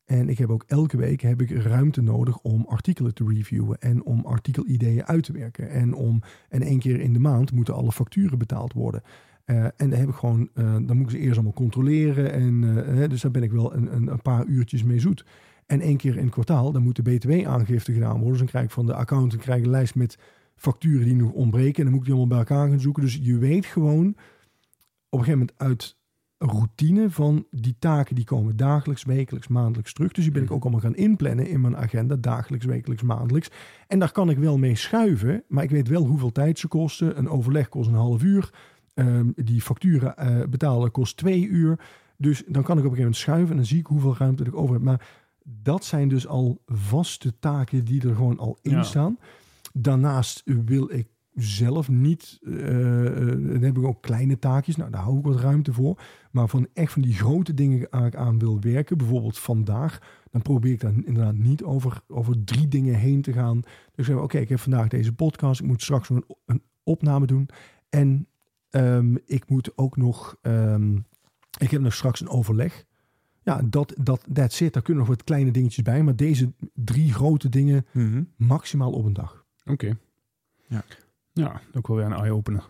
En 0.04 0.28
ik 0.28 0.38
heb 0.38 0.50
ook 0.50 0.64
elke 0.66 0.96
week 0.96 1.20
heb 1.20 1.40
ik 1.42 1.50
ruimte 1.50 2.00
nodig 2.00 2.38
om 2.38 2.64
artikelen 2.68 3.14
te 3.14 3.24
reviewen 3.28 3.78
en 3.78 4.04
om 4.04 4.24
artikelideeën 4.24 5.04
uit 5.04 5.24
te 5.24 5.32
werken. 5.32 5.70
En 5.70 5.94
om 5.94 6.22
en 6.48 6.62
één 6.62 6.78
keer 6.78 7.00
in 7.00 7.12
de 7.12 7.18
maand 7.18 7.52
moeten 7.52 7.74
alle 7.74 7.92
facturen 7.92 8.38
betaald 8.38 8.72
worden. 8.72 9.02
Eh, 9.44 9.64
en 9.64 9.90
daar 9.90 9.98
heb 9.98 10.08
ik 10.08 10.14
gewoon, 10.14 10.48
eh, 10.54 10.64
dan 10.64 10.96
moet 10.96 11.06
ik 11.06 11.10
ze 11.10 11.18
eerst 11.18 11.34
allemaal 11.34 11.52
controleren. 11.52 12.32
En, 12.32 12.60
dus 13.08 13.20
daar 13.20 13.30
ben 13.30 13.42
ik 13.42 13.52
wel 13.52 13.74
een, 13.74 13.94
een, 13.94 14.06
een 14.06 14.22
paar 14.22 14.46
uurtjes 14.46 14.82
mee 14.82 15.00
zoet. 15.00 15.24
En 15.66 15.80
één 15.80 15.96
keer 15.96 16.16
in 16.16 16.24
het 16.24 16.32
kwartaal, 16.32 16.72
dan 16.72 16.82
moet 16.82 16.96
de 16.96 17.02
BTW-aangifte 17.02 17.92
gedaan 17.92 18.12
worden. 18.12 18.28
Dus 18.28 18.38
dan 18.38 18.46
krijg 18.46 18.64
ik 18.64 18.70
van 18.70 18.86
de 18.86 18.94
accountant 18.94 19.42
krijg 19.42 19.58
ik 19.58 19.64
een 19.64 19.70
lijst 19.70 19.94
met 19.94 20.18
facturen 20.56 21.04
die 21.04 21.14
nog 21.14 21.32
ontbreken. 21.32 21.76
En 21.76 21.82
dan 21.82 21.92
moet 21.92 22.00
ik 22.00 22.06
die 22.06 22.14
allemaal 22.14 22.38
bij 22.38 22.46
elkaar 22.46 22.68
gaan 22.68 22.80
zoeken. 22.80 23.02
Dus 23.02 23.18
je 23.22 23.38
weet 23.38 23.66
gewoon 23.66 24.16
op 25.08 25.18
een 25.18 25.24
gegeven 25.24 25.38
moment 25.38 25.58
uit 25.58 25.96
routine 26.38 27.10
van 27.10 27.46
die 27.50 27.76
taken 27.78 28.14
die 28.14 28.24
komen 28.24 28.56
dagelijks, 28.56 29.04
wekelijks, 29.04 29.48
maandelijks 29.48 29.92
terug. 29.92 30.12
Dus 30.12 30.24
die 30.24 30.32
ben 30.32 30.42
ik 30.42 30.50
ook 30.50 30.62
allemaal 30.62 30.80
gaan 30.80 30.94
inplannen 30.96 31.46
in 31.48 31.60
mijn 31.60 31.76
agenda, 31.76 32.16
dagelijks, 32.16 32.66
wekelijks, 32.66 33.02
maandelijks. 33.02 33.50
En 33.86 33.98
daar 33.98 34.12
kan 34.12 34.30
ik 34.30 34.38
wel 34.38 34.58
mee 34.58 34.74
schuiven, 34.76 35.42
maar 35.48 35.64
ik 35.64 35.70
weet 35.70 35.88
wel 35.88 36.04
hoeveel 36.06 36.32
tijd 36.32 36.58
ze 36.58 36.68
kosten. 36.68 37.18
Een 37.18 37.28
overleg 37.28 37.68
kost 37.68 37.88
een 37.88 37.94
half 37.94 38.22
uur. 38.22 38.50
Ehm, 38.94 39.30
die 39.34 39.60
facturen 39.60 40.16
eh, 40.16 40.46
betalen 40.48 40.90
kost 40.90 41.16
twee 41.16 41.46
uur. 41.46 41.78
Dus 42.18 42.42
dan 42.48 42.62
kan 42.62 42.78
ik 42.78 42.84
op 42.84 42.90
een 42.90 42.96
gegeven 42.96 42.98
moment 42.98 43.16
schuiven 43.16 43.50
en 43.50 43.56
dan 43.56 43.66
zie 43.66 43.78
ik 43.78 43.86
hoeveel 43.86 44.16
ruimte 44.18 44.44
ik 44.44 44.56
over 44.56 44.74
heb. 44.74 44.82
Maar 44.82 45.08
dat 45.44 45.84
zijn 45.84 46.08
dus 46.08 46.26
al 46.26 46.62
vaste 46.66 47.38
taken 47.38 47.84
die 47.84 48.08
er 48.08 48.14
gewoon 48.14 48.38
al 48.38 48.58
in 48.62 48.70
Ja. 48.70 48.82
staan. 48.82 49.18
Daarnaast 49.72 50.42
wil 50.44 50.90
ik 50.92 51.06
zelf 51.36 51.88
niet, 51.88 52.38
eh, 52.42 53.06
eh, 53.06 53.26
dan 53.26 53.62
heb 53.62 53.76
ik 53.76 53.84
ook 53.84 54.02
kleine 54.02 54.38
taakjes, 54.38 54.76
nou 54.76 54.90
daar 54.90 55.02
hou 55.02 55.18
ik 55.18 55.24
wat 55.24 55.40
ruimte 55.40 55.72
voor. 55.72 56.00
Maar 56.30 56.48
van 56.48 56.68
echt 56.72 56.92
van 56.92 57.02
die 57.02 57.14
grote 57.14 57.54
dingen 57.54 57.86
waar 57.90 58.06
ik 58.06 58.16
aan 58.16 58.38
wil 58.38 58.60
werken, 58.60 58.96
bijvoorbeeld 58.98 59.38
vandaag, 59.38 59.98
dan 60.30 60.42
probeer 60.42 60.72
ik 60.72 60.80
dan 60.80 61.04
inderdaad 61.04 61.36
niet 61.36 61.62
over, 61.62 62.00
over 62.08 62.44
drie 62.44 62.68
dingen 62.68 62.94
heen 62.94 63.22
te 63.22 63.32
gaan. 63.32 63.60
Dus 63.94 64.06
zeg 64.06 64.16
oké, 64.16 64.38
ik 64.38 64.48
heb 64.48 64.58
vandaag 64.58 64.88
deze 64.88 65.12
podcast, 65.12 65.60
ik 65.60 65.66
moet 65.66 65.82
straks 65.82 66.08
nog 66.08 66.18
een, 66.18 66.36
een 66.46 66.62
opname 66.82 67.26
doen. 67.26 67.48
En 67.88 68.26
ehm, 68.70 69.16
ik 69.24 69.48
moet 69.48 69.78
ook 69.78 69.96
nog, 69.96 70.36
ehm, 70.42 70.96
ik 71.58 71.70
heb 71.70 71.80
nog 71.80 71.94
straks 71.94 72.20
een 72.20 72.28
overleg. 72.28 72.84
Ja, 73.42 73.60
dat, 73.64 73.94
dat, 74.00 74.26
that's 74.32 74.60
it. 74.60 74.72
Daar 74.72 74.82
kunnen 74.82 75.04
nog 75.06 75.12
wat 75.16 75.24
kleine 75.24 75.50
dingetjes 75.50 75.82
bij. 75.84 76.02
Maar 76.02 76.16
deze 76.16 76.52
drie 76.74 77.12
grote 77.12 77.48
dingen 77.48 77.86
Mhm. 77.92 78.22
maximaal 78.36 78.92
op 78.92 79.04
een 79.04 79.12
dag. 79.12 79.44
Oké. 79.64 79.98
Ja. 80.68 80.84
Ja, 81.36 81.60
ook 81.74 81.86
wel 81.86 81.96
weer 81.96 82.06
een 82.06 82.12
eye-opener. 82.12 82.64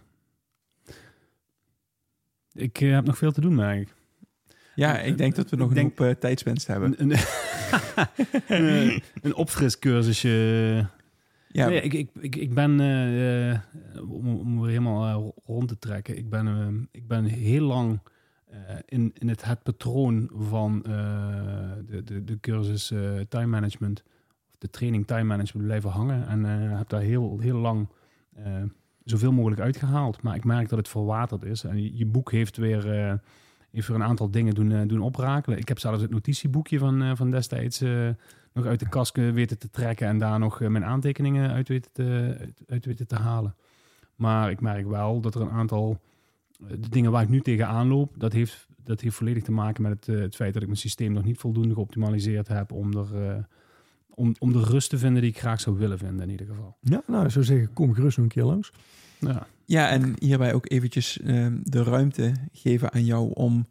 Ik 2.52 2.80
eh, 2.80 2.93
heb 2.93 3.05
nog 3.05 3.18
veel 3.18 3.32
te 3.32 3.40
doen, 3.40 3.60
eigenlijk. 3.60 3.94
Ja, 4.74 4.98
ik 4.98 5.18
denk 5.18 5.34
dat 5.34 5.51
we 5.51 5.56
nog 5.56 5.70
een 5.70 5.82
hoop 5.82 6.01
uh, 6.01 6.10
tijdswinst 6.10 6.66
hebben. 6.66 6.94
Een, 6.98 7.10
een, 7.12 7.18
een, 8.66 9.02
een 9.22 9.34
opfriscursusje. 9.34 10.28
Ja, 11.48 11.68
Nee, 11.68 11.80
ik, 11.80 11.93
ik, 11.93 12.10
ik, 12.20 12.36
ik 12.36 12.55
ben, 12.55 12.80
eh, 12.80 13.51
eh, 13.52 13.60
om, 14.09 14.36
om 14.38 14.60
weer 14.60 14.68
helemaal 14.68 15.06
eh, 15.06 15.28
rond 15.47 15.68
te 15.68 15.78
trekken, 15.78 16.16
ik 16.18 16.28
ben, 16.30 16.47
eh, 16.47 17.01
ik 17.01 17.09
ben 17.09 17.24
heel 17.24 17.62
lang 17.66 18.01
eh, 18.47 18.59
in, 18.86 19.12
in 19.18 19.28
het, 19.28 19.44
het 19.44 19.62
patroon 19.62 20.30
van 20.34 20.84
eh, 20.84 20.93
de, 21.86 22.05
de, 22.05 22.24
de 22.24 22.40
cursus 22.40 22.90
eh, 22.90 23.20
time 23.28 23.47
management, 23.47 24.02
of 24.52 24.59
de 24.59 24.70
training 24.70 25.06
time 25.06 25.24
management 25.24 25.66
blijven 25.66 25.90
hangen. 25.90 26.28
En 26.28 26.44
eh, 26.44 26.78
heb 26.78 26.88
daar 26.88 27.01
heel, 27.01 27.38
heel 27.40 27.59
lang 27.59 27.88
eh, 28.44 28.62
zoveel 29.04 29.32
mogelijk 29.32 29.60
uitgehaald. 29.60 30.22
Maar 30.22 30.36
ik 30.36 30.44
merk 30.44 30.68
dat 30.68 30.78
het 30.78 30.88
verwaterd 30.88 31.42
is. 31.44 31.64
En 31.64 31.96
je, 31.96 32.06
boek 32.06 32.30
heeft 32.30 32.56
weer, 32.56 32.84
heeft 33.70 33.88
weer 33.88 33.96
een 33.96 34.02
aantal 34.02 34.30
dingen 34.30 34.54
doen, 34.54 34.72
eh, 34.72 34.88
doen 34.88 35.00
oprakelen. 35.00 35.58
Ik 35.58 35.68
heb 35.68 35.78
zelfs 35.78 36.02
het 36.02 36.10
notitieboekje 36.10 36.78
van, 36.78 37.16
van 37.16 37.30
destijds 37.30 37.80
nog 38.52 38.66
uit 38.66 38.80
de 38.80 38.88
kast 38.88 39.16
weten 39.16 39.58
te 39.58 39.70
trekken 39.70 40.08
en 40.08 40.18
daar 40.18 40.38
nog 40.38 40.60
mijn 40.60 40.84
aantekeningen 40.84 41.50
uit 41.50 41.68
weten 41.68 41.92
te, 41.92 42.36
uit, 42.40 42.62
uit 42.66 42.84
weten 42.84 43.06
te 43.06 43.16
halen. 43.16 43.54
Maar 44.14 44.50
ik 44.50 44.60
merk 44.60 44.86
wel 44.86 45.20
dat 45.20 45.34
er 45.34 45.40
een 45.40 45.50
aantal 45.50 46.00
de 46.58 46.88
dingen 46.88 47.10
waar 47.10 47.22
ik 47.22 47.28
nu 47.28 47.40
tegenaan 47.40 47.88
loop, 47.88 48.14
dat 48.18 48.32
heeft, 48.32 48.66
dat 48.84 49.00
heeft 49.00 49.16
volledig 49.16 49.42
te 49.42 49.52
maken 49.52 49.82
met 49.82 50.06
het, 50.06 50.18
het 50.18 50.34
feit 50.34 50.52
dat 50.52 50.62
ik 50.62 50.68
mijn 50.68 50.80
systeem 50.80 51.12
nog 51.12 51.24
niet 51.24 51.38
voldoende 51.38 51.74
geoptimaliseerd 51.74 52.48
heb 52.48 52.72
om 52.72 52.96
er, 52.96 53.46
om, 54.16 54.34
om 54.38 54.52
de 54.52 54.62
rust 54.62 54.90
te 54.90 54.98
vinden 54.98 55.22
die 55.22 55.30
ik 55.30 55.38
graag 55.38 55.60
zou 55.60 55.78
willen 55.78 55.98
vinden 55.98 56.22
in 56.24 56.30
ieder 56.30 56.47
geval. 56.47 56.76
Ja, 56.80 57.02
nou, 57.06 57.24
ik 57.24 57.30
zou 57.30 57.44
zeggen, 57.44 57.72
kom 57.72 57.94
gerust 57.94 58.16
nog 58.16 58.26
een 58.26 58.32
keer 58.32 58.44
langs. 58.44 58.72
Ja, 59.20 59.47
Ja, 59.64 59.88
en 59.88 60.14
hierbij 60.18 60.55
ook 60.55 60.70
eventjes 60.70 61.20
ehm, 61.20 61.56
de 61.62 61.82
ruimte 61.82 62.32
geven 62.52 62.93
aan 62.93 63.05
jou 63.05 63.30
om 63.34 63.66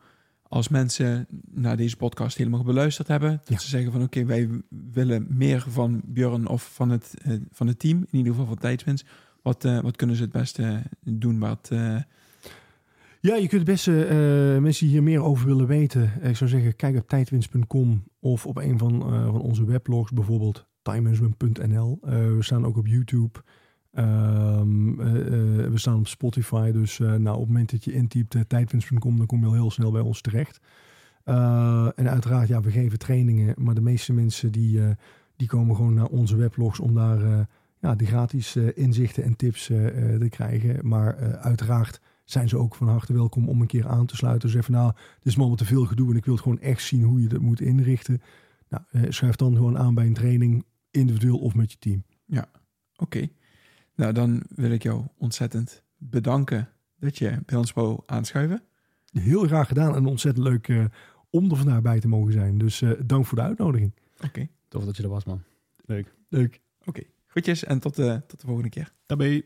als 0.47 0.67
mensen 0.69 1.27
naar 1.51 1.77
deze 1.77 1.97
podcast 1.97 2.37
helemaal 2.37 2.63
beluisterd 2.63 3.07
hebben, 3.07 3.29
dat 3.31 3.47
Ja. 3.47 3.57
ze 3.57 3.67
zeggen 3.69 3.91
van 3.91 4.03
oké, 4.03 4.25
wij 4.25 4.49
willen 4.93 5.27
meer 5.29 5.65
van 5.67 6.01
Björn 6.05 6.47
of 6.47 6.69
van 6.73 6.89
het, 6.89 7.13
eh, 7.23 7.33
van 7.51 7.67
het 7.67 7.79
team, 7.79 7.97
in 7.97 8.17
ieder 8.17 8.31
geval 8.31 8.47
van 8.47 8.57
tijdswinst. 8.57 9.05
Wat, 9.41 9.65
eh, 9.65 9.79
wat 9.79 9.95
kunnen 9.95 10.15
ze 10.15 10.21
het 10.21 10.31
beste 10.31 10.81
doen? 11.01 11.39
Wat, 11.39 11.69
eh, 11.71 11.97
Ja, 13.25 13.35
je 13.35 13.47
kunt 13.47 13.63
beste 13.63 14.05
eh, 14.05 14.61
mensen 14.61 14.87
hier 14.87 15.03
meer 15.03 15.21
over 15.21 15.47
willen 15.47 15.67
weten. 15.67 16.11
eh, 16.21 16.29
Ik 16.29 16.35
zou 16.35 16.49
zeggen, 16.49 16.75
kijk 16.75 16.97
op 16.97 17.07
tijdwinst.com 17.07 18.03
of 18.19 18.45
op 18.45 18.57
een 18.57 18.77
van, 18.77 19.01
eh, 19.01 19.25
van 19.25 19.41
onze 19.41 19.65
weblogs, 19.65 20.11
bijvoorbeeld 20.11 20.65
timemanagement.nl. 20.81 21.97
We 22.01 22.37
staan 22.39 22.65
ook 22.65 22.77
op 22.77 22.87
YouTube. 22.87 23.39
Ehm, 23.91 24.99
eh, 25.01 25.07
eh, 25.07 25.71
we 25.71 25.77
staan 25.77 25.99
op 25.99 26.07
Spotify. 26.07 26.71
Dus 26.71 26.97
nou, 26.97 27.29
op 27.29 27.39
het 27.39 27.47
moment 27.47 27.71
dat 27.71 27.83
je 27.83 27.93
intypt 27.93 28.35
uh, 28.35 28.41
tijdwinst.com, 28.41 29.17
dan 29.17 29.25
kom 29.25 29.39
je 29.39 29.45
al 29.45 29.53
heel 29.53 29.71
snel 29.71 29.91
bij 29.91 30.01
ons 30.01 30.21
terecht. 30.21 30.59
En 31.23 32.09
uiteraard, 32.09 32.47
ja, 32.47 32.61
we 32.61 32.71
geven 32.71 32.99
trainingen. 32.99 33.53
Maar 33.57 33.75
de 33.75 33.81
meeste 33.81 34.13
mensen 34.13 34.51
die, 34.51 34.79
die 35.35 35.47
komen 35.47 35.75
gewoon 35.75 35.93
naar 35.93 36.07
onze 36.07 36.35
weblogs 36.35 36.79
om 36.79 36.93
daar 36.93 37.47
ja, 37.79 37.95
die 37.95 38.07
gratis 38.07 38.55
inzichten 38.55 39.23
en 39.23 39.35
tips 39.35 39.65
te 39.65 40.27
krijgen. 40.29 40.87
Maar 40.87 41.37
uiteraard 41.37 41.99
zijn 42.25 42.49
ze 42.49 42.57
ook 42.57 42.75
van 42.75 42.87
harte 42.87 43.13
welkom 43.13 43.49
om 43.49 43.61
een 43.61 43.67
keer 43.67 43.87
aan 43.87 44.05
te 44.05 44.15
sluiten. 44.15 44.49
Dus 44.49 44.57
even, 44.57 44.71
nou, 44.71 44.91
dit 44.93 45.25
is 45.25 45.33
me 45.33 45.39
allemaal 45.39 45.57
te 45.57 45.65
veel 45.65 45.85
gedoe 45.85 46.09
en 46.09 46.15
ik 46.15 46.25
wil 46.25 46.33
het 46.33 46.43
gewoon 46.43 46.59
echt 46.59 46.83
zien 46.83 47.03
hoe 47.03 47.21
je 47.21 47.27
dat 47.27 47.41
moet 47.41 47.61
inrichten. 47.61 48.21
Nou, 48.69 48.83
eh, 48.91 49.01
schrijf 49.09 49.35
dan 49.35 49.55
gewoon 49.55 49.77
aan 49.77 49.95
bij 49.95 50.05
een 50.05 50.13
training, 50.13 50.65
individueel 50.91 51.37
of 51.37 51.55
met 51.55 51.71
je 51.71 51.77
team. 51.77 52.03
Oké, 52.97 53.27
nou 53.95 54.13
dan 54.13 54.43
wil 54.49 54.71
ik 54.71 54.83
jou 54.83 55.05
ontzettend 55.17 55.83
bedanken 55.97 56.69
dat 56.99 57.17
je 57.17 57.39
bij 57.45 57.57
ons 57.57 57.73
wou 57.73 57.99
aanschuiven. 58.05 58.63
Heel 59.11 59.43
graag 59.43 59.67
gedaan 59.67 59.95
en 59.95 60.05
ontzettend 60.05 60.47
leuk 60.47 60.67
eh, 60.67 60.85
om 61.29 61.49
er 61.49 61.57
vandaag 61.57 61.81
bij 61.81 61.99
te 61.99 62.07
mogen 62.07 62.33
zijn. 62.33 62.57
Dus 62.57 62.81
eh, 62.81 62.91
dank 63.05 63.25
voor 63.25 63.37
de 63.37 63.43
uitnodiging. 63.43 63.93
Oké, 64.23 64.47
tof 64.67 64.85
dat 64.85 64.97
je 64.97 65.03
er 65.03 65.09
was, 65.09 65.25
man. 65.25 65.43
Leuk. 65.85 66.13
Leuk. 66.29 66.61
oké. 66.85 67.03
Groetjes 67.25 67.63
en 67.63 67.79
tot, 67.79 67.95
de 67.95 68.21
tot 68.27 68.39
de 68.39 68.45
volgende 68.45 68.69
keer. 68.69 68.93
Daarbij. 69.05 69.45